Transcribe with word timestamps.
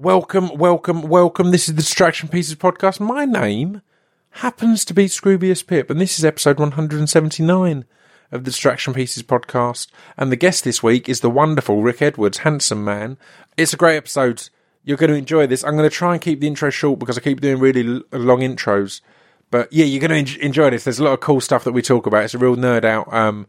Welcome, 0.00 0.56
welcome, 0.56 1.02
welcome. 1.02 1.50
This 1.50 1.68
is 1.68 1.74
the 1.74 1.82
Distraction 1.82 2.30
Pieces 2.30 2.54
podcast. 2.54 3.00
My 3.00 3.26
name 3.26 3.82
happens 4.30 4.82
to 4.86 4.94
be 4.94 5.04
Scroobius 5.04 5.66
Pip, 5.66 5.90
and 5.90 6.00
this 6.00 6.18
is 6.18 6.24
episode 6.24 6.58
179 6.58 7.84
of 8.32 8.44
the 8.44 8.50
Distraction 8.50 8.94
Pieces 8.94 9.22
podcast. 9.22 9.88
And 10.16 10.32
the 10.32 10.36
guest 10.36 10.64
this 10.64 10.82
week 10.82 11.06
is 11.06 11.20
the 11.20 11.28
wonderful 11.28 11.82
Rick 11.82 12.00
Edwards, 12.00 12.38
handsome 12.38 12.82
man. 12.82 13.18
It's 13.58 13.74
a 13.74 13.76
great 13.76 13.98
episode. 13.98 14.48
You're 14.84 14.96
going 14.96 15.10
to 15.10 15.18
enjoy 15.18 15.46
this. 15.46 15.62
I'm 15.62 15.76
going 15.76 15.90
to 15.90 15.94
try 15.94 16.14
and 16.14 16.22
keep 16.22 16.40
the 16.40 16.46
intro 16.46 16.70
short 16.70 16.98
because 16.98 17.18
I 17.18 17.20
keep 17.20 17.42
doing 17.42 17.58
really 17.58 17.82
long 17.82 18.40
intros. 18.40 19.02
But 19.50 19.70
yeah, 19.70 19.84
you're 19.84 20.08
going 20.08 20.24
to 20.24 20.40
enjoy 20.40 20.70
this. 20.70 20.84
There's 20.84 20.98
a 20.98 21.04
lot 21.04 21.12
of 21.12 21.20
cool 21.20 21.42
stuff 21.42 21.64
that 21.64 21.72
we 21.72 21.82
talk 21.82 22.06
about. 22.06 22.24
It's 22.24 22.32
a 22.32 22.38
real 22.38 22.56
nerd 22.56 22.86
out 22.86 23.12
um, 23.12 23.46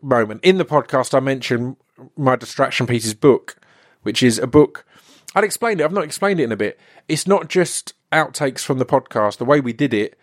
moment. 0.00 0.44
In 0.44 0.58
the 0.58 0.64
podcast, 0.64 1.12
I 1.12 1.18
mentioned 1.18 1.76
my 2.16 2.36
Distraction 2.36 2.86
Pieces 2.86 3.14
book, 3.14 3.56
which 4.02 4.22
is 4.22 4.38
a 4.38 4.46
book. 4.46 4.86
I'd 5.34 5.44
explained 5.44 5.80
it. 5.80 5.84
I've 5.84 5.92
not 5.92 6.04
explained 6.04 6.40
it 6.40 6.44
in 6.44 6.52
a 6.52 6.56
bit. 6.56 6.78
It's 7.08 7.26
not 7.26 7.48
just 7.48 7.94
outtakes 8.12 8.60
from 8.60 8.78
the 8.78 8.86
podcast. 8.86 9.38
The 9.38 9.44
way 9.44 9.60
we 9.60 9.72
did 9.72 9.92
it, 9.92 10.18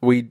we 0.00 0.30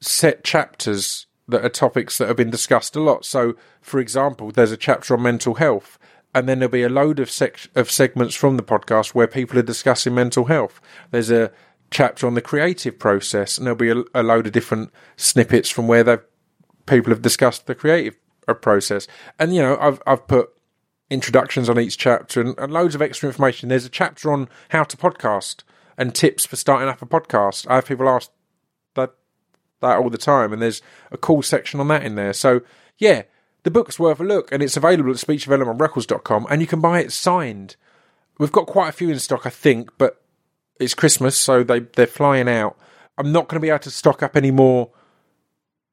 set 0.00 0.44
chapters 0.44 1.26
that 1.48 1.64
are 1.64 1.68
topics 1.68 2.18
that 2.18 2.28
have 2.28 2.36
been 2.36 2.50
discussed 2.50 2.96
a 2.96 3.00
lot. 3.00 3.24
So, 3.24 3.54
for 3.80 4.00
example, 4.00 4.50
there's 4.50 4.72
a 4.72 4.76
chapter 4.76 5.14
on 5.14 5.22
mental 5.22 5.54
health, 5.54 5.98
and 6.34 6.48
then 6.48 6.58
there'll 6.58 6.72
be 6.72 6.82
a 6.82 6.88
load 6.88 7.18
of 7.18 7.30
sec- 7.30 7.70
of 7.74 7.90
segments 7.90 8.34
from 8.34 8.56
the 8.56 8.62
podcast 8.62 9.14
where 9.14 9.26
people 9.26 9.58
are 9.58 9.62
discussing 9.62 10.14
mental 10.14 10.46
health. 10.46 10.80
There's 11.10 11.30
a 11.30 11.50
chapter 11.90 12.26
on 12.26 12.34
the 12.34 12.40
creative 12.40 12.98
process, 12.98 13.58
and 13.58 13.66
there'll 13.66 13.76
be 13.76 13.90
a, 13.90 14.02
a 14.14 14.22
load 14.22 14.46
of 14.46 14.52
different 14.52 14.90
snippets 15.16 15.70
from 15.70 15.88
where 15.88 16.04
they 16.04 16.18
people 16.86 17.12
have 17.12 17.22
discussed 17.22 17.66
the 17.66 17.74
creative 17.74 18.16
uh, 18.48 18.54
process. 18.54 19.06
And 19.38 19.54
you 19.54 19.62
know, 19.62 19.76
I've 19.80 20.02
I've 20.06 20.26
put 20.26 20.50
introductions 21.12 21.68
on 21.68 21.78
each 21.78 21.98
chapter 21.98 22.40
and, 22.40 22.58
and 22.58 22.72
loads 22.72 22.94
of 22.94 23.02
extra 23.02 23.28
information. 23.28 23.68
There's 23.68 23.84
a 23.84 23.90
chapter 23.90 24.32
on 24.32 24.48
how 24.70 24.84
to 24.84 24.96
podcast 24.96 25.62
and 25.98 26.14
tips 26.14 26.46
for 26.46 26.56
starting 26.56 26.88
up 26.88 27.02
a 27.02 27.06
podcast. 27.06 27.66
I 27.68 27.76
have 27.76 27.86
people 27.86 28.08
ask 28.08 28.30
that 28.94 29.14
that 29.80 29.98
all 29.98 30.10
the 30.10 30.18
time, 30.18 30.52
and 30.52 30.62
there's 30.62 30.80
a 31.10 31.18
cool 31.18 31.42
section 31.42 31.80
on 31.80 31.88
that 31.88 32.02
in 32.02 32.14
there. 32.14 32.32
So 32.32 32.62
yeah, 32.98 33.22
the 33.62 33.70
book's 33.70 33.98
worth 33.98 34.20
a 34.20 34.24
look, 34.24 34.50
and 34.50 34.62
it's 34.62 34.76
available 34.76 35.10
at 35.10 35.16
speechdevelopmentrecords.com, 35.16 36.46
and 36.50 36.60
you 36.60 36.66
can 36.66 36.80
buy 36.80 37.00
it 37.00 37.12
signed. 37.12 37.76
We've 38.38 38.52
got 38.52 38.66
quite 38.66 38.88
a 38.88 38.92
few 38.92 39.10
in 39.10 39.18
stock, 39.18 39.46
I 39.46 39.50
think, 39.50 39.90
but 39.98 40.22
it's 40.80 40.94
Christmas, 40.94 41.36
so 41.36 41.62
they 41.62 41.80
they're 41.80 42.06
flying 42.06 42.48
out. 42.48 42.78
I'm 43.18 43.30
not 43.30 43.48
going 43.48 43.60
to 43.60 43.64
be 43.64 43.68
able 43.68 43.80
to 43.80 43.90
stock 43.90 44.22
up 44.22 44.36
any 44.36 44.50
more 44.50 44.90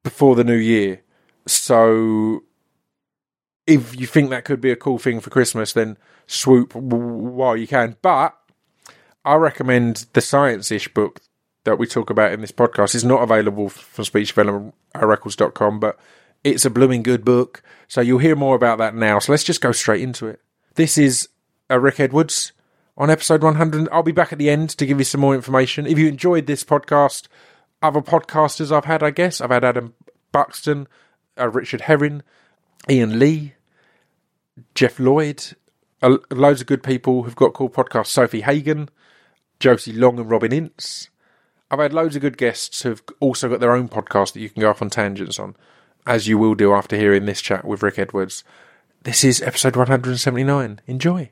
before 0.02 0.34
the 0.34 0.44
new 0.44 0.56
year. 0.56 1.02
So 1.46 2.44
if 3.66 3.98
you 3.98 4.06
think 4.06 4.30
that 4.30 4.44
could 4.44 4.60
be 4.60 4.70
a 4.70 4.76
cool 4.76 4.98
thing 4.98 5.20
for 5.20 5.30
Christmas, 5.30 5.72
then 5.72 5.96
swoop 6.26 6.74
while 6.74 7.56
you 7.56 7.66
can. 7.66 7.96
But 8.02 8.36
I 9.24 9.34
recommend 9.34 10.06
the 10.12 10.20
Science 10.20 10.70
Ish 10.70 10.88
book 10.88 11.20
that 11.64 11.78
we 11.78 11.86
talk 11.86 12.10
about 12.10 12.32
in 12.32 12.40
this 12.40 12.52
podcast. 12.52 12.94
It's 12.94 13.04
not 13.04 13.22
available 13.22 13.68
from 13.68 14.04
speechdevelopmentrecords.com, 14.04 15.80
but 15.80 15.98
it's 16.42 16.64
a 16.64 16.70
blooming 16.70 17.02
good 17.02 17.24
book. 17.24 17.62
So 17.86 18.00
you'll 18.00 18.18
hear 18.18 18.36
more 18.36 18.56
about 18.56 18.78
that 18.78 18.94
now. 18.94 19.18
So 19.18 19.32
let's 19.32 19.44
just 19.44 19.60
go 19.60 19.72
straight 19.72 20.02
into 20.02 20.26
it. 20.26 20.40
This 20.74 20.96
is 20.96 21.28
Rick 21.68 22.00
Edwards 22.00 22.52
on 22.96 23.10
episode 23.10 23.42
100. 23.42 23.88
I'll 23.92 24.02
be 24.02 24.12
back 24.12 24.32
at 24.32 24.38
the 24.38 24.50
end 24.50 24.70
to 24.70 24.86
give 24.86 24.98
you 24.98 25.04
some 25.04 25.20
more 25.20 25.34
information. 25.34 25.86
If 25.86 25.98
you 25.98 26.08
enjoyed 26.08 26.46
this 26.46 26.64
podcast, 26.64 27.28
other 27.82 28.00
podcasters 28.00 28.74
I've 28.74 28.84
had, 28.86 29.02
I 29.02 29.10
guess, 29.10 29.40
I've 29.40 29.50
had 29.50 29.64
Adam 29.64 29.94
Buxton, 30.32 30.86
uh, 31.38 31.48
Richard 31.48 31.82
Herring, 31.82 32.22
Iain 32.88 33.18
Lee, 33.18 33.54
Jeff 34.74 34.98
Lloyd, 34.98 35.44
uh, 36.02 36.18
loads 36.30 36.60
of 36.60 36.66
good 36.66 36.82
people 36.82 37.22
who've 37.22 37.36
got 37.36 37.54
cool 37.54 37.70
podcasts. 37.70 38.12
Sofie 38.12 38.42
Hagen, 38.42 38.88
Josie 39.58 39.92
Long, 39.92 40.18
and 40.18 40.30
Robin 40.30 40.52
Ince. 40.52 41.10
I've 41.70 41.78
had 41.78 41.92
loads 41.92 42.16
of 42.16 42.22
good 42.22 42.36
guests 42.36 42.82
who've 42.82 43.02
also 43.20 43.48
got 43.48 43.60
their 43.60 43.72
own 43.72 43.88
podcast 43.88 44.32
that 44.32 44.40
you 44.40 44.50
can 44.50 44.60
go 44.60 44.70
off 44.70 44.82
on 44.82 44.90
tangents 44.90 45.38
on, 45.38 45.54
as 46.06 46.26
you 46.26 46.36
will 46.38 46.54
do 46.54 46.72
after 46.72 46.96
hearing 46.96 47.26
this 47.26 47.40
chat 47.40 47.64
with 47.64 47.82
Rick 47.82 47.98
Edwards. 47.98 48.42
This 49.02 49.24
is 49.24 49.40
episode 49.40 49.76
179. 49.76 50.80
Enjoy. 50.86 51.30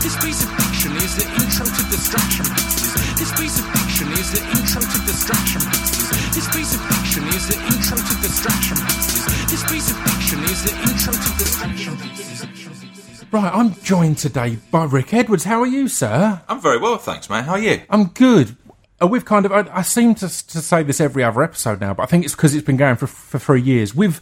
This 0.00 0.16
piece 0.24 0.44
of 0.44 0.50
fiction 0.50 0.92
is 0.96 1.16
the 1.16 1.24
intro 1.42 1.66
to 1.66 1.90
distraction. 1.90 2.46
This 3.18 3.32
piece 3.40 3.58
of 3.58 3.75
is 4.26 4.32
the 4.32 4.58
intro 4.58 4.80
to 4.80 4.98
distraction 5.06 5.60
pieces. 5.62 6.10
This 6.34 6.48
piece 6.56 6.74
of 6.74 6.80
fiction 6.82 7.24
is 7.28 7.46
the 7.48 7.56
intro 7.66 7.96
to 7.96 8.14
distraction 8.22 8.76
pieces. 8.76 9.50
This 9.50 9.62
piece 9.70 9.90
of 9.90 9.96
fiction 9.98 10.38
is 10.44 10.64
the 10.64 10.72
intro 10.90 11.12
to 11.12 11.38
distraction 11.38 11.96
pieces. 11.96 13.24
Right, 13.32 13.52
I'm 13.54 13.74
joined 13.82 14.18
today 14.18 14.58
by 14.70 14.84
Rick 14.84 15.14
Edwards. 15.14 15.44
How 15.44 15.60
are 15.60 15.66
you, 15.66 15.88
sir? 15.88 16.42
I'm 16.48 16.60
very 16.60 16.78
well, 16.78 16.96
thanks, 16.98 17.28
mate. 17.30 17.44
How 17.44 17.52
are 17.52 17.58
you? 17.58 17.82
I'm 17.90 18.06
good. 18.06 18.56
Uh, 19.00 19.06
we've 19.06 19.24
kind 19.24 19.44
of, 19.46 19.52
I, 19.52 19.66
I 19.72 19.82
seem 19.82 20.14
to, 20.16 20.26
to 20.28 20.60
say 20.60 20.82
this 20.82 21.00
every 21.00 21.22
other 21.22 21.42
episode 21.42 21.80
now, 21.80 21.92
but 21.94 22.02
I 22.04 22.06
think 22.06 22.24
it's 22.24 22.34
because 22.34 22.54
it's 22.54 22.64
been 22.66 22.76
going 22.78 22.96
for, 22.96 23.06
for 23.06 23.38
three 23.38 23.60
years. 23.60 23.94
We've 23.94 24.20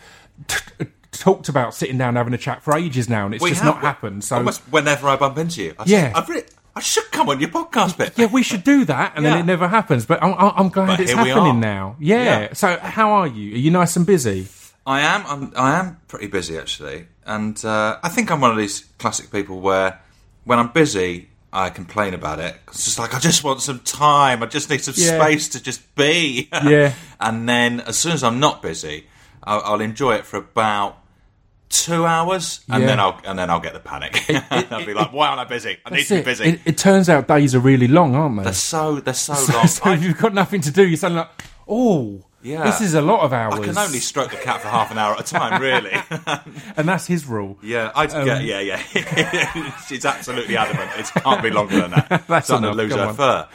t- 0.49 0.59
t- 0.81 0.87
talked 1.13 1.49
about 1.49 1.75
sitting 1.75 1.97
down 1.97 2.09
and 2.11 2.17
having 2.19 2.35
a 2.35 2.39
chat 2.39 2.63
for 2.63 2.77
ages 2.77 3.09
now, 3.09 3.25
and 3.27 3.35
it's 3.35 3.43
We 3.43 3.51
just 3.51 3.63
have- 3.63 3.75
not 3.77 3.83
happened. 3.83 4.25
So, 4.25 4.37
Almost 4.37 4.61
whenever 4.71 5.09
I 5.09 5.17
bump 5.17 5.39
into 5.39 5.63
you, 5.63 5.75
I 5.79 5.85
Yeah. 5.87 6.13
I've 6.15 6.29
really, 6.29 6.43
I 6.77 6.81
should 6.81 7.11
come 7.13 7.29
on 7.29 7.39
your 7.41 7.51
podcast 7.51 7.97
bit. 7.97 8.15
yeah, 8.19 8.27
we 8.27 8.43
should 8.43 8.65
do 8.65 8.85
that, 8.87 9.13
and 9.17 9.25
then 9.25 9.39
it 9.39 9.45
never 9.47 9.69
happens. 9.69 10.07
But 10.07 10.23
I'm, 10.23 10.35
I'm 10.39 10.69
glad 10.71 10.87
But 10.89 11.01
it's 11.01 11.13
happening 11.13 11.61
now. 11.61 11.97
Yeah. 12.01 12.25
Yeah. 12.25 12.53
So, 12.55 12.77
how 12.79 13.13
are 13.13 13.27
you? 13.27 13.55
Are 13.55 13.59
you 13.59 13.71
nice 13.71 13.97
and 13.97 14.05
busy? 14.05 14.49
I 14.87 15.01
am. 15.01 15.25
I'm, 15.27 15.53
I 15.57 15.79
am 15.79 15.99
pretty 16.09 16.27
busy 16.27 16.59
actually, 16.59 17.07
and 17.25 17.63
uh, 17.65 17.99
I 18.03 18.09
think 18.09 18.31
I'm 18.31 18.41
one 18.41 18.51
of 18.51 18.57
these 18.57 18.81
classic 18.99 19.31
people 19.31 19.61
where, 19.61 20.01
when 20.45 20.59
I'm 20.59 20.73
busy, 20.73 21.29
I 21.53 21.71
complain 21.71 22.13
about 22.13 22.41
it. 22.41 22.57
It's 22.69 22.85
just 22.85 22.99
like 22.99 23.15
I 23.15 23.19
just 23.21 23.45
want 23.45 23.63
some 23.63 23.79
time. 23.81 24.43
I 24.43 24.47
just 24.47 24.69
need 24.69 24.83
some 24.83 24.95
Yeah. 24.97 25.19
space 25.23 25.49
to 25.51 25.63
just 25.63 25.95
be. 25.95 26.49
Yeah. 26.53 26.93
and 27.21 27.49
then 27.49 27.81
as 27.83 27.97
soon 27.97 28.13
as 28.13 28.25
I'm 28.25 28.41
not 28.41 28.61
busy, 28.63 29.07
I'll, 29.45 29.63
I'll 29.65 29.81
enjoy 29.81 30.17
it 30.17 30.27
for 30.27 30.39
about. 30.39 30.99
Two 31.77 32.07
hours, 32.07 32.61
and 32.71 32.83
Yeah. 32.83 32.87
then 32.87 33.01
I'll 33.01 33.21
and 33.27 33.37
then 33.39 33.51
I'll 33.51 33.59
get 33.61 33.73
the 33.73 33.81
panic. 33.81 34.17
I'll 34.71 34.87
be 34.87 34.95
like, 34.95 35.13
"Why 35.13 35.27
aren't 35.29 35.41
I 35.41 35.45
busy? 35.45 35.77
I 35.85 35.91
need 35.91 36.05
to 36.05 36.15
be 36.17 36.23
busy." 36.23 36.45
It, 36.45 36.61
it 36.65 36.79
turns 36.79 37.09
out 37.09 37.27
days 37.27 37.53
are 37.55 37.59
really 37.61 37.89
long, 37.89 38.15
aren't 38.15 38.37
they? 38.37 38.45
They're 38.45 38.53
so 38.53 39.01
they're 39.01 39.13
so 39.13 39.35
so, 39.35 39.53
long. 39.57 39.67
so 39.69 39.83
I- 39.87 39.95
if 39.95 40.05
you've 40.05 40.19
got 40.19 40.33
nothing 40.35 40.61
to 40.61 40.71
do, 40.71 40.87
you're 40.87 40.97
suddenly 40.97 41.23
like, 41.23 41.31
oh, 41.67 42.25
Yeah. 42.43 42.63
this 42.65 42.81
is 42.81 42.95
a 42.95 43.01
lot 43.03 43.21
of 43.21 43.33
hours. 43.33 43.55
I 43.59 43.65
can 43.65 43.77
only 43.77 43.99
stroke 43.99 44.31
the 44.31 44.37
cat 44.37 44.61
for 44.61 44.69
half 44.69 44.91
an 44.93 44.99
hour 44.99 45.15
at 45.15 45.21
a 45.21 45.25
time, 45.25 45.61
really. 45.61 45.91
and 46.77 46.87
that's 46.89 47.07
his 47.07 47.27
rule. 47.27 47.59
yeah, 47.63 47.91
I 47.95 48.05
Um, 48.07 48.27
yeah, 48.27 48.39
yeah, 48.39 48.61
yeah. 48.61 49.77
She's 49.89 50.05
absolutely 50.05 50.57
adamant. 50.57 50.91
It 50.97 51.07
can't 51.23 51.43
be 51.43 51.51
longer 51.51 51.81
than 51.81 51.91
that. 51.91 52.25
That's 52.29 52.49
Don't 52.49 52.63
enough, 52.65 52.77
lose 52.77 52.93
come 52.93 53.01
her 53.01 53.07
on. 53.09 53.15
fur. 53.17 53.49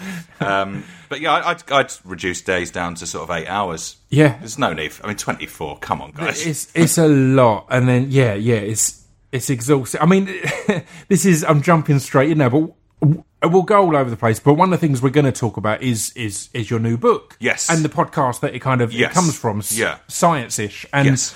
Um, 0.46 0.84
but 1.10 1.20
yeah, 1.22 1.34
I'd, 1.46 1.72
I'd 1.72 1.92
reduce 2.06 2.42
days 2.42 2.72
down 2.72 2.96
to 2.96 3.06
sort 3.08 3.30
of 3.30 3.36
eight 3.36 3.48
hours. 3.48 3.98
Yeah. 4.10 4.38
There's 4.38 4.58
no 4.58 4.74
need. 4.74 4.94
For, 4.94 5.04
I 5.06 5.08
mean, 5.10 5.18
24. 5.18 5.80
Come 5.80 6.02
on, 6.02 6.12
guys. 6.12 6.46
It's 6.46 6.72
it's 6.76 6.98
a 6.98 7.08
lot, 7.08 7.66
and 7.70 7.88
then 7.90 8.08
yeah, 8.10 8.34
yeah, 8.36 8.56
it's 8.58 9.04
it's 9.32 9.50
exhausting. 9.50 10.02
I 10.02 10.06
mean, 10.06 10.26
this 11.08 11.26
is 11.26 11.44
I'm 11.44 11.62
jumping 11.62 12.00
straight 12.00 12.32
in 12.32 12.38
now, 12.40 12.50
but 12.50 12.72
we'll 13.52 13.64
go 13.64 13.82
all 13.84 13.96
over 13.96 14.10
the 14.10 14.18
place. 14.18 14.40
But 14.40 14.54
one 14.56 14.72
of 14.74 14.80
the 14.80 14.86
things 14.86 15.02
we're 15.02 15.10
going 15.10 15.26
to 15.26 15.32
talk 15.32 15.58
about 15.58 15.82
is 15.82 16.12
is 16.16 16.50
is 16.54 16.70
your 16.70 16.80
new 16.80 16.98
book, 16.98 17.38
Yes. 17.40 17.70
and 17.70 17.84
the 17.84 17.90
podcast 17.90 18.40
that 18.42 18.54
it 18.56 18.60
kind 18.60 18.82
of 18.82 18.94
it 18.94 19.12
comes 19.12 19.38
from, 19.38 19.62
Yeah. 19.72 19.98
science-ish, 20.08 20.86
and 20.94 21.08
yes. 21.08 21.36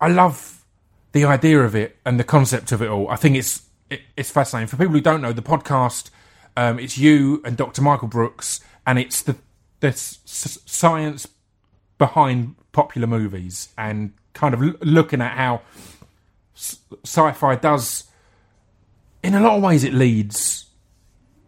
I 0.00 0.08
love 0.08 0.64
the 1.12 1.24
idea 1.24 1.60
of 1.60 1.74
it 1.74 1.96
and 2.04 2.18
the 2.18 2.24
concept 2.24 2.72
of 2.72 2.80
it 2.82 2.88
all. 2.88 3.08
I 3.10 3.16
think 3.16 3.36
it's 3.36 3.62
it, 3.90 4.00
it's 4.16 4.30
fascinating 4.30 4.68
for 4.68 4.76
people 4.76 4.92
who 4.94 5.00
don't 5.00 5.20
know 5.20 5.32
the 5.32 5.42
podcast. 5.42 6.10
Um, 6.56 6.78
it's 6.78 6.96
you 6.98 7.42
and 7.44 7.56
Dr. 7.56 7.80
Michael 7.82 8.08
Brooks, 8.08 8.60
and 8.86 8.98
it's 8.98 9.22
the 9.22 9.36
the 9.80 9.88
s- 9.88 10.18
s- 10.26 10.58
science 10.66 11.26
behind 11.98 12.54
popular 12.72 13.06
movies 13.06 13.68
and 13.78 14.12
kind 14.34 14.54
of 14.54 14.62
l- 14.62 14.74
looking 14.82 15.20
at 15.20 15.36
how 15.36 15.62
s- 16.56 16.78
sci-fi 17.04 17.54
does. 17.56 18.04
In 19.22 19.34
a 19.34 19.40
lot 19.40 19.56
of 19.56 19.62
ways, 19.62 19.84
it 19.84 19.92
leads 19.94 20.66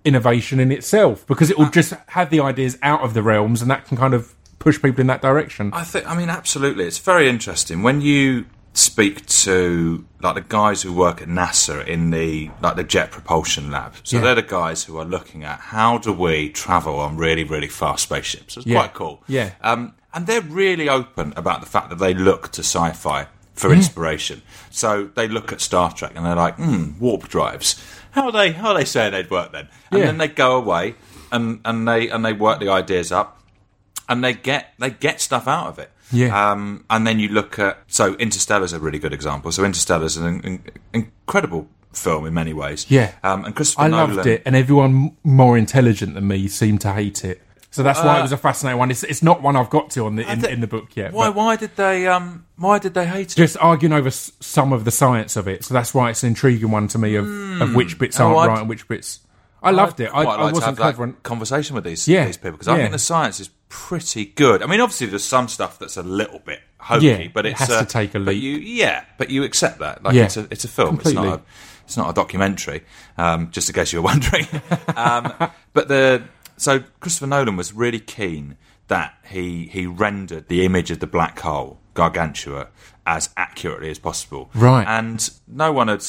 innovation 0.04 0.60
in 0.60 0.72
itself 0.72 1.26
because 1.26 1.50
it 1.50 1.56
will 1.58 1.66
uh, 1.66 1.70
just 1.70 1.92
have 2.08 2.28
the 2.30 2.40
ideas 2.40 2.76
out 2.82 3.00
of 3.02 3.14
the 3.14 3.22
realms, 3.22 3.62
and 3.62 3.70
that 3.70 3.86
can 3.86 3.96
kind 3.96 4.14
of 4.14 4.34
push 4.58 4.80
people 4.80 5.00
in 5.00 5.06
that 5.06 5.22
direction. 5.22 5.70
I 5.72 5.84
think. 5.84 6.08
I 6.08 6.16
mean, 6.16 6.28
absolutely. 6.28 6.84
It's 6.84 6.98
very 6.98 7.28
interesting 7.28 7.82
when 7.82 8.00
you 8.00 8.46
speak 8.82 9.24
to 9.26 10.04
like 10.22 10.34
the 10.34 10.40
guys 10.42 10.82
who 10.82 10.92
work 10.92 11.22
at 11.22 11.28
NASA 11.28 11.86
in 11.86 12.10
the 12.10 12.50
like 12.60 12.76
the 12.76 12.84
Jet 12.84 13.10
Propulsion 13.10 13.70
Lab. 13.70 13.94
So 14.02 14.16
Yeah. 14.16 14.22
they're 14.24 14.34
the 14.36 14.42
guys 14.42 14.84
who 14.84 14.98
are 14.98 15.04
looking 15.04 15.44
at 15.44 15.58
how 15.60 15.98
do 15.98 16.12
we 16.12 16.48
travel 16.50 16.98
on 16.98 17.16
really 17.16 17.44
really 17.44 17.68
fast 17.68 18.02
spaceships. 18.04 18.56
It's 18.56 18.66
Yeah. 18.66 18.78
quite 18.80 18.94
cool. 18.94 19.22
Yeah. 19.26 19.50
Um, 19.62 19.94
and 20.14 20.26
they're 20.26 20.40
really 20.42 20.88
open 20.88 21.32
about 21.36 21.60
the 21.60 21.66
fact 21.66 21.88
that 21.90 21.98
they 21.98 22.12
look 22.14 22.50
to 22.52 22.60
sci-fi 22.62 23.26
for 23.54 23.72
inspiration. 23.72 24.42
So 24.70 25.08
they 25.14 25.28
look 25.28 25.52
at 25.52 25.60
Star 25.60 25.92
Trek 25.92 26.12
and 26.16 26.24
they're 26.26 26.34
like, 26.36 26.56
hmm, 26.56 26.98
warp 26.98 27.28
drives. 27.28 27.76
How 28.12 28.26
are 28.26 28.32
they? 28.32 28.52
How 28.52 28.68
are 28.68 28.74
they 28.74 28.84
saying 28.84 29.12
they'd 29.12 29.30
work 29.30 29.52
then? 29.52 29.68
And 29.90 30.00
Yeah. 30.00 30.06
then 30.06 30.18
they 30.18 30.28
go 30.28 30.56
away 30.56 30.94
and, 31.30 31.60
and 31.64 31.86
they 31.88 32.08
and 32.08 32.24
they 32.24 32.32
work 32.32 32.60
the 32.60 32.68
ideas 32.68 33.10
up 33.12 33.40
and 34.08 34.22
they 34.22 34.34
get 34.34 34.74
they 34.78 34.90
get 34.90 35.20
stuff 35.20 35.46
out 35.48 35.66
of 35.68 35.78
it. 35.78 35.90
Yeah. 36.12 36.50
Um, 36.52 36.84
and 36.90 37.06
then 37.06 37.18
you 37.18 37.28
look 37.28 37.58
at 37.58 37.78
so 37.88 38.14
Interstellar's 38.16 38.72
a 38.72 38.78
really 38.80 38.98
good 38.98 39.12
example. 39.12 39.50
So 39.52 39.64
Interstellar's 39.64 40.16
is 40.16 40.22
an 40.22 40.62
incredible 40.92 41.68
film 41.92 42.26
in 42.26 42.34
many 42.34 42.52
ways. 42.52 42.86
Yeah. 42.88 43.12
Um, 43.22 43.44
and 43.44 43.54
Christopher 43.54 43.82
I 43.82 43.88
Nolan, 43.88 44.16
loved 44.16 44.26
it, 44.28 44.42
and 44.46 44.56
everyone 44.56 45.16
more 45.24 45.58
intelligent 45.58 46.14
than 46.14 46.26
me 46.26 46.48
seemed 46.48 46.80
to 46.82 46.92
hate 46.92 47.24
it. 47.24 47.42
So 47.70 47.82
that's 47.82 48.00
why 48.00 48.16
Uh, 48.16 48.18
it 48.18 48.22
was 48.22 48.32
a 48.32 48.36
fascinating 48.36 48.78
one. 48.78 48.90
It's, 48.90 49.02
it's 49.02 49.22
not 49.22 49.40
one 49.40 49.56
I've 49.56 49.70
got 49.70 49.88
to 49.92 50.04
on 50.04 50.16
the 50.16 50.30
in, 50.30 50.40
thi- 50.42 50.50
in 50.50 50.60
the 50.60 50.66
book 50.66 50.94
yet. 50.94 51.12
Why? 51.14 51.30
Why 51.30 51.56
did 51.56 51.74
they? 51.76 52.06
Um, 52.06 52.44
why 52.56 52.78
did 52.78 52.92
they 52.92 53.06
hate 53.06 53.32
it? 53.32 53.36
Just 53.36 53.56
arguing 53.60 53.94
over 53.94 54.08
s- 54.08 54.30
some 54.40 54.74
of 54.74 54.84
the 54.84 54.90
science 54.90 55.36
of 55.36 55.48
it. 55.48 55.64
So 55.64 55.72
that's 55.72 55.94
why 55.94 56.10
it's 56.10 56.22
an 56.22 56.28
intriguing 56.28 56.70
one 56.70 56.86
to 56.88 56.98
me 56.98 57.14
of, 57.14 57.26
of 57.62 57.74
which 57.74 57.98
bits 57.98 58.20
Oh, 58.20 58.26
aren't 58.26 58.38
I'd- 58.40 58.48
right 58.48 58.60
and 58.60 58.68
which 58.68 58.86
bits. 58.88 59.20
I 59.62 59.70
loved 59.70 60.00
it. 60.00 60.10
I, 60.12 60.24
quite 60.24 60.24
I 60.24 60.26
like 60.26 60.36
to 60.36 60.42
wasn't 60.54 60.64
have 60.64 60.76
that 60.76 60.82
clever. 60.82 61.04
and- 61.04 61.22
conversation 61.22 61.74
with 61.74 61.84
these 61.84 62.06
Yeah, 62.06 62.26
these 62.26 62.36
people 62.36 62.52
because 62.52 62.68
I 62.68 62.76
think 62.76 62.92
the 62.92 62.98
science 62.98 63.40
is 63.40 63.48
pretty 63.74 64.26
good. 64.26 64.62
I 64.62 64.66
mean, 64.66 64.80
obviously 64.80 65.06
there's 65.06 65.24
some 65.24 65.48
stuff 65.48 65.78
that's 65.78 65.96
a 65.96 66.02
little 66.02 66.40
bit 66.40 66.60
hokey, 66.78 67.06
Yeah, 67.06 67.28
but 67.32 67.46
it 67.46 67.52
it's 67.52 67.60
has 67.60 67.70
uh, 67.70 67.80
to 67.80 67.86
take 67.86 68.10
a 68.14 68.18
but 68.20 68.34
leap. 68.34 68.42
You, 68.42 68.50
yeah, 68.58 69.04
but 69.16 69.30
you 69.30 69.44
accept 69.44 69.78
that. 69.78 70.02
Like 70.04 70.14
Yeah, 70.14 70.24
it's 70.24 70.36
a 70.36 70.46
it's 70.50 70.64
a 70.64 70.68
film. 70.68 70.96
completely. 70.98 71.22
It's 71.22 71.30
not 71.30 71.38
a, 71.40 71.42
it's 71.84 71.96
not 71.96 72.10
a 72.10 72.12
documentary. 72.12 72.84
Um, 73.16 73.50
just 73.50 73.70
in 73.70 73.74
case 73.74 73.92
you 73.94 74.00
were 74.02 74.04
wondering. 74.12 74.46
um, 74.94 75.32
but 75.72 75.88
the 75.88 76.22
so 76.58 76.80
Christopher 77.00 77.26
Nolan 77.28 77.56
was 77.56 77.72
really 77.72 77.98
keen 78.00 78.56
that 78.88 79.14
he 79.26 79.66
he 79.68 79.86
rendered 79.86 80.48
the 80.48 80.64
image 80.66 80.90
of 80.90 81.00
the 81.00 81.06
black 81.06 81.38
hole 81.40 81.80
Gargantua 81.94 82.68
as 83.06 83.30
accurately 83.38 83.90
as 83.90 83.98
possible. 83.98 84.50
Right. 84.54 84.86
and 84.86 85.30
no 85.48 85.72
one 85.72 85.88
had 85.88 86.04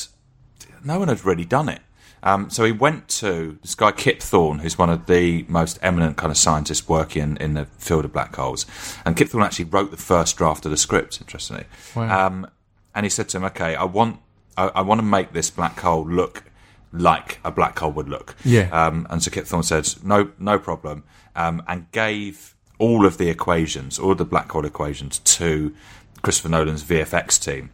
no 0.83 1.00
one 1.00 1.07
had 1.07 1.24
really 1.24 1.45
done 1.45 1.69
it. 1.69 1.81
Um, 2.23 2.49
so 2.49 2.63
he 2.63 2.71
went 2.71 3.09
to 3.09 3.59
this 3.61 3.75
guy 3.75 3.91
Kip 3.91 4.21
Thorne, 4.21 4.59
who's 4.59 4.77
one 4.77 4.89
of 4.89 5.05
the 5.05 5.45
most 5.49 5.77
eminent 5.81 6.17
kind 6.17 6.31
of 6.31 6.37
scientists 6.37 6.87
working 6.87 7.37
in, 7.39 7.53
the 7.53 7.65
field 7.77 8.05
of 8.05 8.13
black 8.13 8.35
holes. 8.35 8.65
And 9.05 9.15
Kip 9.15 9.27
Thorne 9.29 9.43
actually 9.43 9.65
wrote 9.65 9.91
the 9.91 9.97
first 9.97 10.37
draft 10.37 10.65
of 10.65 10.71
the 10.71 10.77
script, 10.77 11.19
interestingly. 11.21 11.65
Wow. 11.95 12.27
Um, 12.27 12.47
and 12.95 13.05
he 13.05 13.09
said 13.09 13.29
to 13.29 13.37
him, 13.37 13.43
"Okay, 13.45 13.75
I 13.75 13.83
want 13.83 14.19
I, 14.57 14.67
I 14.75 14.81
want 14.81 14.99
to 14.99 15.05
make 15.05 15.33
this 15.33 15.49
black 15.49 15.79
hole 15.79 16.07
look 16.07 16.43
like 16.91 17.39
a 17.43 17.51
black 17.51 17.77
hole 17.77 17.91
would 17.91 18.09
look." 18.09 18.35
Yeah. 18.45 18.69
Um, 18.71 19.05
and 19.09 19.21
so 19.21 19.29
Kip 19.29 19.45
Thorne 19.45 19.63
said, 19.63 19.89
"No, 20.03 20.31
no 20.39 20.57
problem," 20.57 21.03
um, 21.35 21.61
and 21.67 21.91
gave 21.91 22.55
all 22.79 23.05
of 23.05 23.17
the 23.17 23.29
equations, 23.29 23.99
all 23.99 24.11
of 24.11 24.17
the 24.17 24.25
black 24.25 24.51
hole 24.51 24.65
equations, 24.65 25.19
to 25.19 25.75
Christopher 26.21 26.49
Nolan's 26.49 26.83
VFX 26.83 27.43
team. 27.43 27.71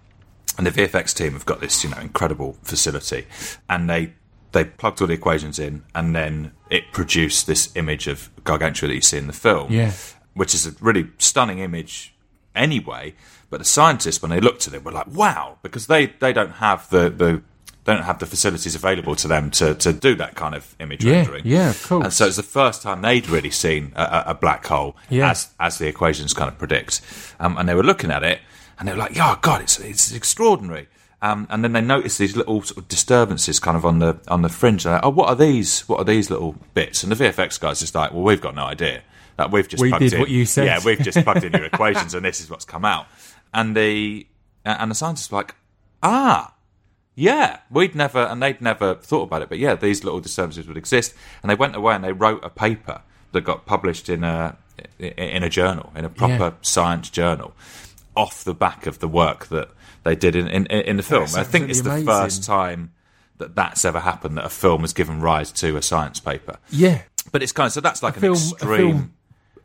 And 0.58 0.68
the 0.68 0.72
VFX 0.72 1.16
team 1.16 1.34
have 1.34 1.46
got 1.46 1.62
this, 1.62 1.84
you 1.86 1.90
know, 1.90 2.00
incredible 2.00 2.58
facility, 2.64 3.28
and 3.70 3.90
they 3.90 4.14
they 4.52 4.64
plugged 4.66 5.02
all 5.02 5.08
the 5.08 5.14
equations 5.14 5.60
in, 5.60 5.84
and 5.94 6.16
then 6.16 6.52
it 6.70 6.92
produced 6.92 7.48
this 7.48 7.70
image 7.76 8.08
of 8.08 8.30
Gargantua 8.44 8.88
that 8.90 8.96
you 8.96 9.02
see 9.02 9.18
in 9.18 9.28
the 9.28 9.34
film, 9.34 9.72
Yeah. 9.72 9.92
which 10.34 10.54
is 10.54 10.66
a 10.68 10.72
really 10.80 11.08
stunning 11.18 11.60
image 11.60 12.14
anyway. 12.56 13.14
But 13.50 13.60
the 13.60 13.66
scientists, 13.66 14.22
when 14.22 14.30
they 14.32 14.40
looked 14.40 14.68
at 14.68 14.74
it, 14.74 14.84
were 14.84 14.92
like, 14.92 15.08
"Wow!" 15.08 15.58
because 15.64 15.88
they, 15.88 16.08
they 16.08 16.34
don't 16.34 16.54
have 16.54 16.90
the, 16.90 17.10
the 17.10 17.42
don't 17.86 18.04
have 18.04 18.20
the 18.20 18.26
facilities 18.28 18.76
available 18.76 19.16
to 19.16 19.28
them 19.28 19.50
to, 19.50 19.74
to 19.74 19.92
do 19.92 20.14
that 20.16 20.36
kind 20.36 20.54
of 20.54 20.76
image 20.80 21.04
Yeah, 21.04 21.14
rendering. 21.22 21.42
yeah, 21.46 21.70
of 21.72 21.88
course. 21.88 22.04
And 22.04 22.14
so 22.14 22.28
it's 22.28 22.36
the 22.36 22.44
first 22.44 22.84
time 22.84 23.02
they'd 23.02 23.28
really 23.28 23.50
seen 23.50 23.94
a, 23.96 24.24
a- 24.28 24.34
black 24.36 24.66
hole 24.68 24.96
Yeah. 25.10 25.32
as 25.32 25.48
as 25.60 25.80
the 25.80 25.88
equations 25.88 26.34
kind 26.34 26.50
of 26.50 26.60
predict. 26.60 27.02
Um, 27.40 27.58
and 27.58 27.68
they 27.68 27.74
were 27.74 27.84
looking 27.84 28.12
at 28.12 28.22
it, 28.24 28.40
and 28.78 28.88
they 28.88 28.92
were 28.94 29.00
like, 29.00 29.16
"Yeah, 29.16 29.36
God, 29.42 29.62
it's 29.62 29.80
it's 29.80 30.12
extraordinary." 30.12 30.88
Um, 31.22 31.48
and 31.50 31.64
then 31.64 31.74
they 31.74 31.82
noticed 31.82 32.18
these 32.18 32.36
little 32.38 32.62
sort 32.62 32.78
of 32.78 32.88
disturbances 32.88 33.60
kind 33.60 33.76
of 33.76 33.86
on 33.86 34.00
the 34.00 34.20
on 34.30 34.42
the 34.42 34.50
fringe. 34.50 34.84
They're 34.86 34.94
like, 34.94 35.04
"Oh, 35.06 35.10
what 35.10 35.28
are 35.30 35.36
these? 35.36 35.82
What 35.90 36.00
are 36.00 36.06
these 36.06 36.30
little 36.30 36.56
bits?" 36.74 37.04
And 37.04 37.12
the 37.12 37.16
VFX 37.16 37.60
guys 37.60 37.80
just 37.82 37.94
like, 37.94 38.14
"Well, 38.14 38.24
we've 38.24 38.40
got 38.40 38.56
no 38.56 38.64
idea. 38.64 39.02
Like, 39.38 39.52
we've 39.52 39.68
just 39.68 39.82
We 39.82 39.90
plugged 39.90 40.04
did 40.04 40.14
in, 40.14 40.20
what 40.22 40.30
you 40.30 40.46
said." 40.46 40.66
Yeah, 40.66 40.80
we've 40.86 41.00
just 41.00 41.22
plugged 41.26 41.44
in 41.44 41.52
your 41.54 41.66
equations, 41.74 42.14
and 42.14 42.24
this 42.24 42.40
is 42.40 42.50
what's 42.50 42.64
come 42.66 42.86
out." 42.86 43.06
And 43.54 43.76
the 43.76 44.28
and 44.64 44.90
the 44.92 44.96
scientists 44.96 45.30
were 45.32 45.40
like, 45.40 45.56
"Ah." 46.02 46.54
Yeah, 47.16 47.60
we'd 47.70 47.96
never, 47.96 48.20
and 48.20 48.42
they'd 48.42 48.62
never 48.62 48.96
thought 48.96 49.24
about 49.24 49.42
it, 49.42 49.50
but 49.50 49.58
yeah, 49.60 49.76
these 49.76 50.06
little 50.06 50.22
disturbances 50.22 50.68
would 50.70 50.78
exist, 50.78 51.14
and 51.44 51.50
they 51.50 51.56
went 51.56 51.76
away 51.76 51.94
and 51.96 52.02
they 52.02 52.14
wrote 52.14 52.42
a 52.46 52.50
paper 52.50 53.02
that 53.34 53.42
got 53.42 53.66
published 53.66 54.08
in 54.08 54.24
a 54.24 54.56
in 55.00 55.44
a 55.44 55.50
journal, 55.50 55.92
in 55.98 56.06
a 56.06 56.10
proper 56.10 56.34
Yeah. 56.46 56.52
science 56.62 57.10
journal, 57.10 57.54
off 58.20 58.44
the 58.44 58.54
back 58.54 58.86
of 58.86 59.00
the 59.00 59.08
work 59.08 59.48
that 59.48 59.70
they 60.04 60.16
did 60.16 60.36
in 60.36 60.48
in, 60.48 60.66
in 60.68 60.98
the 60.98 61.04
film. 61.04 61.24
I 61.36 61.44
think 61.44 61.70
it's 61.70 61.82
the 61.82 61.90
absolutely 61.92 62.14
first 62.14 62.44
time 62.44 62.92
that 63.38 63.56
that's 63.56 63.86
ever 63.86 64.00
happened 64.02 64.38
that 64.38 64.46
a 64.46 64.50
film 64.50 64.82
has 64.82 64.94
given 64.94 65.22
rise 65.22 65.52
to 65.54 65.78
a 65.78 65.82
science 65.82 66.20
paper. 66.20 66.58
Yeah. 66.70 67.02
But 67.32 67.42
it's 67.44 67.52
kind 67.54 67.68
of 67.68 67.74
so 67.74 67.82
that's 67.82 68.04
like 68.04 68.16
an 68.16 68.22
film, 68.22 68.34
a 68.36 68.52
extreme. 68.56 68.78
film 68.78 69.14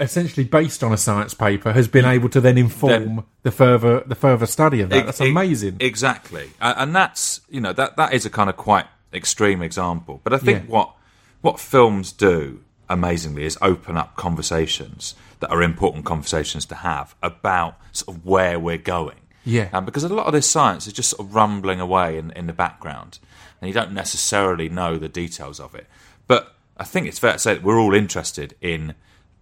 essentially 0.01 0.45
based 0.45 0.83
on 0.83 0.93
a 0.93 0.97
science 0.97 1.35
paper 1.35 1.73
has 1.73 1.87
been 1.89 2.05
able 2.05 2.29
to 2.29 2.41
then 2.41 2.59
inform 2.59 2.91
Then- 3.17 3.25
the 3.43 3.51
further 3.53 4.01
the 4.07 4.15
further 4.15 4.47
study 4.47 4.81
of 4.81 4.91
that. 4.91 5.07
That's 5.07 5.21
amazing. 5.21 5.77
Exactly, 5.81 6.51
and 6.61 6.95
that's 6.95 7.41
you 7.49 7.61
know 7.61 7.73
that 7.73 7.97
that 7.97 8.13
is 8.13 8.25
a 8.27 8.31
kind 8.31 8.49
of 8.51 8.57
quite 8.57 8.87
extreme 9.13 9.63
example. 9.63 10.21
But 10.25 10.33
I 10.33 10.39
think 10.39 10.65
Yeah. 10.65 10.71
what 10.71 10.95
what 11.43 11.61
films 11.61 12.13
do 12.13 12.61
amazingly 12.89 13.45
is 13.45 13.57
open 13.63 13.97
up 13.97 14.15
conversations 14.17 15.15
that 15.45 15.51
are 15.51 15.63
important 15.63 16.07
conversations 16.07 16.65
to 16.65 16.75
have 16.75 17.15
about 17.23 17.79
sort 17.93 18.17
of 18.17 18.25
where 18.25 18.59
we're 18.59 18.79
going. 18.79 19.19
Yeah. 19.45 19.69
um, 19.75 19.85
because 19.85 20.05
a 20.05 20.09
lot 20.09 20.27
of 20.27 20.33
this 20.33 20.49
science 20.49 20.87
is 20.87 20.95
just 20.95 21.11
sort 21.11 21.21
of 21.21 21.35
rumbling 21.35 21.79
away 21.79 22.17
in, 22.17 22.31
in 22.31 22.47
the 22.47 22.55
background, 22.55 23.19
and 23.61 23.69
you 23.69 23.75
don't 23.75 23.93
necessarily 23.93 24.71
know 24.71 24.97
the 24.97 25.09
details 25.09 25.61
of 25.61 25.75
it. 25.75 25.87
But 26.27 26.55
I 26.79 26.85
think 26.85 27.07
it's 27.07 27.19
fair 27.19 27.35
to 27.35 27.39
say 27.39 27.53
that 27.53 27.63
we're 27.63 27.79
all 27.79 27.93
interested 27.95 28.57
in, 28.63 28.95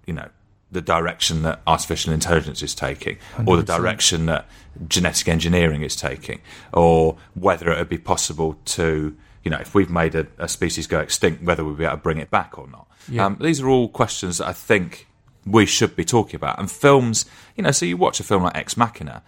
you 0.04 0.12
know, 0.14 0.28
the 0.72 0.80
direction 0.80 1.42
that 1.42 1.60
artificial 1.68 2.12
intelligence 2.12 2.62
is 2.62 2.74
taking, 2.74 3.18
or 3.46 3.56
the 3.56 3.62
direction 3.62 4.26
that 4.26 4.46
genetic 4.88 5.28
engineering 5.28 5.82
is 5.82 5.94
taking, 5.94 6.40
or 6.72 7.16
whether 7.34 7.70
it 7.70 7.78
would 7.78 7.88
be 7.88 7.98
possible 7.98 8.58
to, 8.64 9.16
you 9.44 9.50
know, 9.52 9.58
if 9.58 9.72
we've 9.72 9.90
made 9.90 10.16
a, 10.16 10.26
a 10.38 10.48
species 10.48 10.88
go 10.88 10.98
extinct, 10.98 11.44
whether 11.44 11.64
we'll 11.64 11.74
be 11.74 11.84
able 11.84 11.96
to 11.96 12.02
bring 12.02 12.18
it 12.18 12.30
back 12.30 12.58
or 12.58 12.66
not. 12.66 12.88
Yeah. 13.08 13.26
Um, 13.26 13.36
these 13.40 13.60
are 13.60 13.68
all 13.68 13.88
questions 13.88 14.38
that 14.38 14.48
I 14.48 14.52
think 14.52 15.06
we 15.46 15.66
should 15.66 15.96
be 15.96 16.04
talking 16.04 16.36
about. 16.36 16.58
And 16.58 16.70
films, 16.70 17.26
you 17.56 17.62
know, 17.62 17.70
so 17.72 17.84
you 17.86 17.96
watch 17.96 18.20
a 18.20 18.24
film 18.24 18.42
like 18.44 18.56
Ex 18.56 18.76
Machina, 18.76 19.22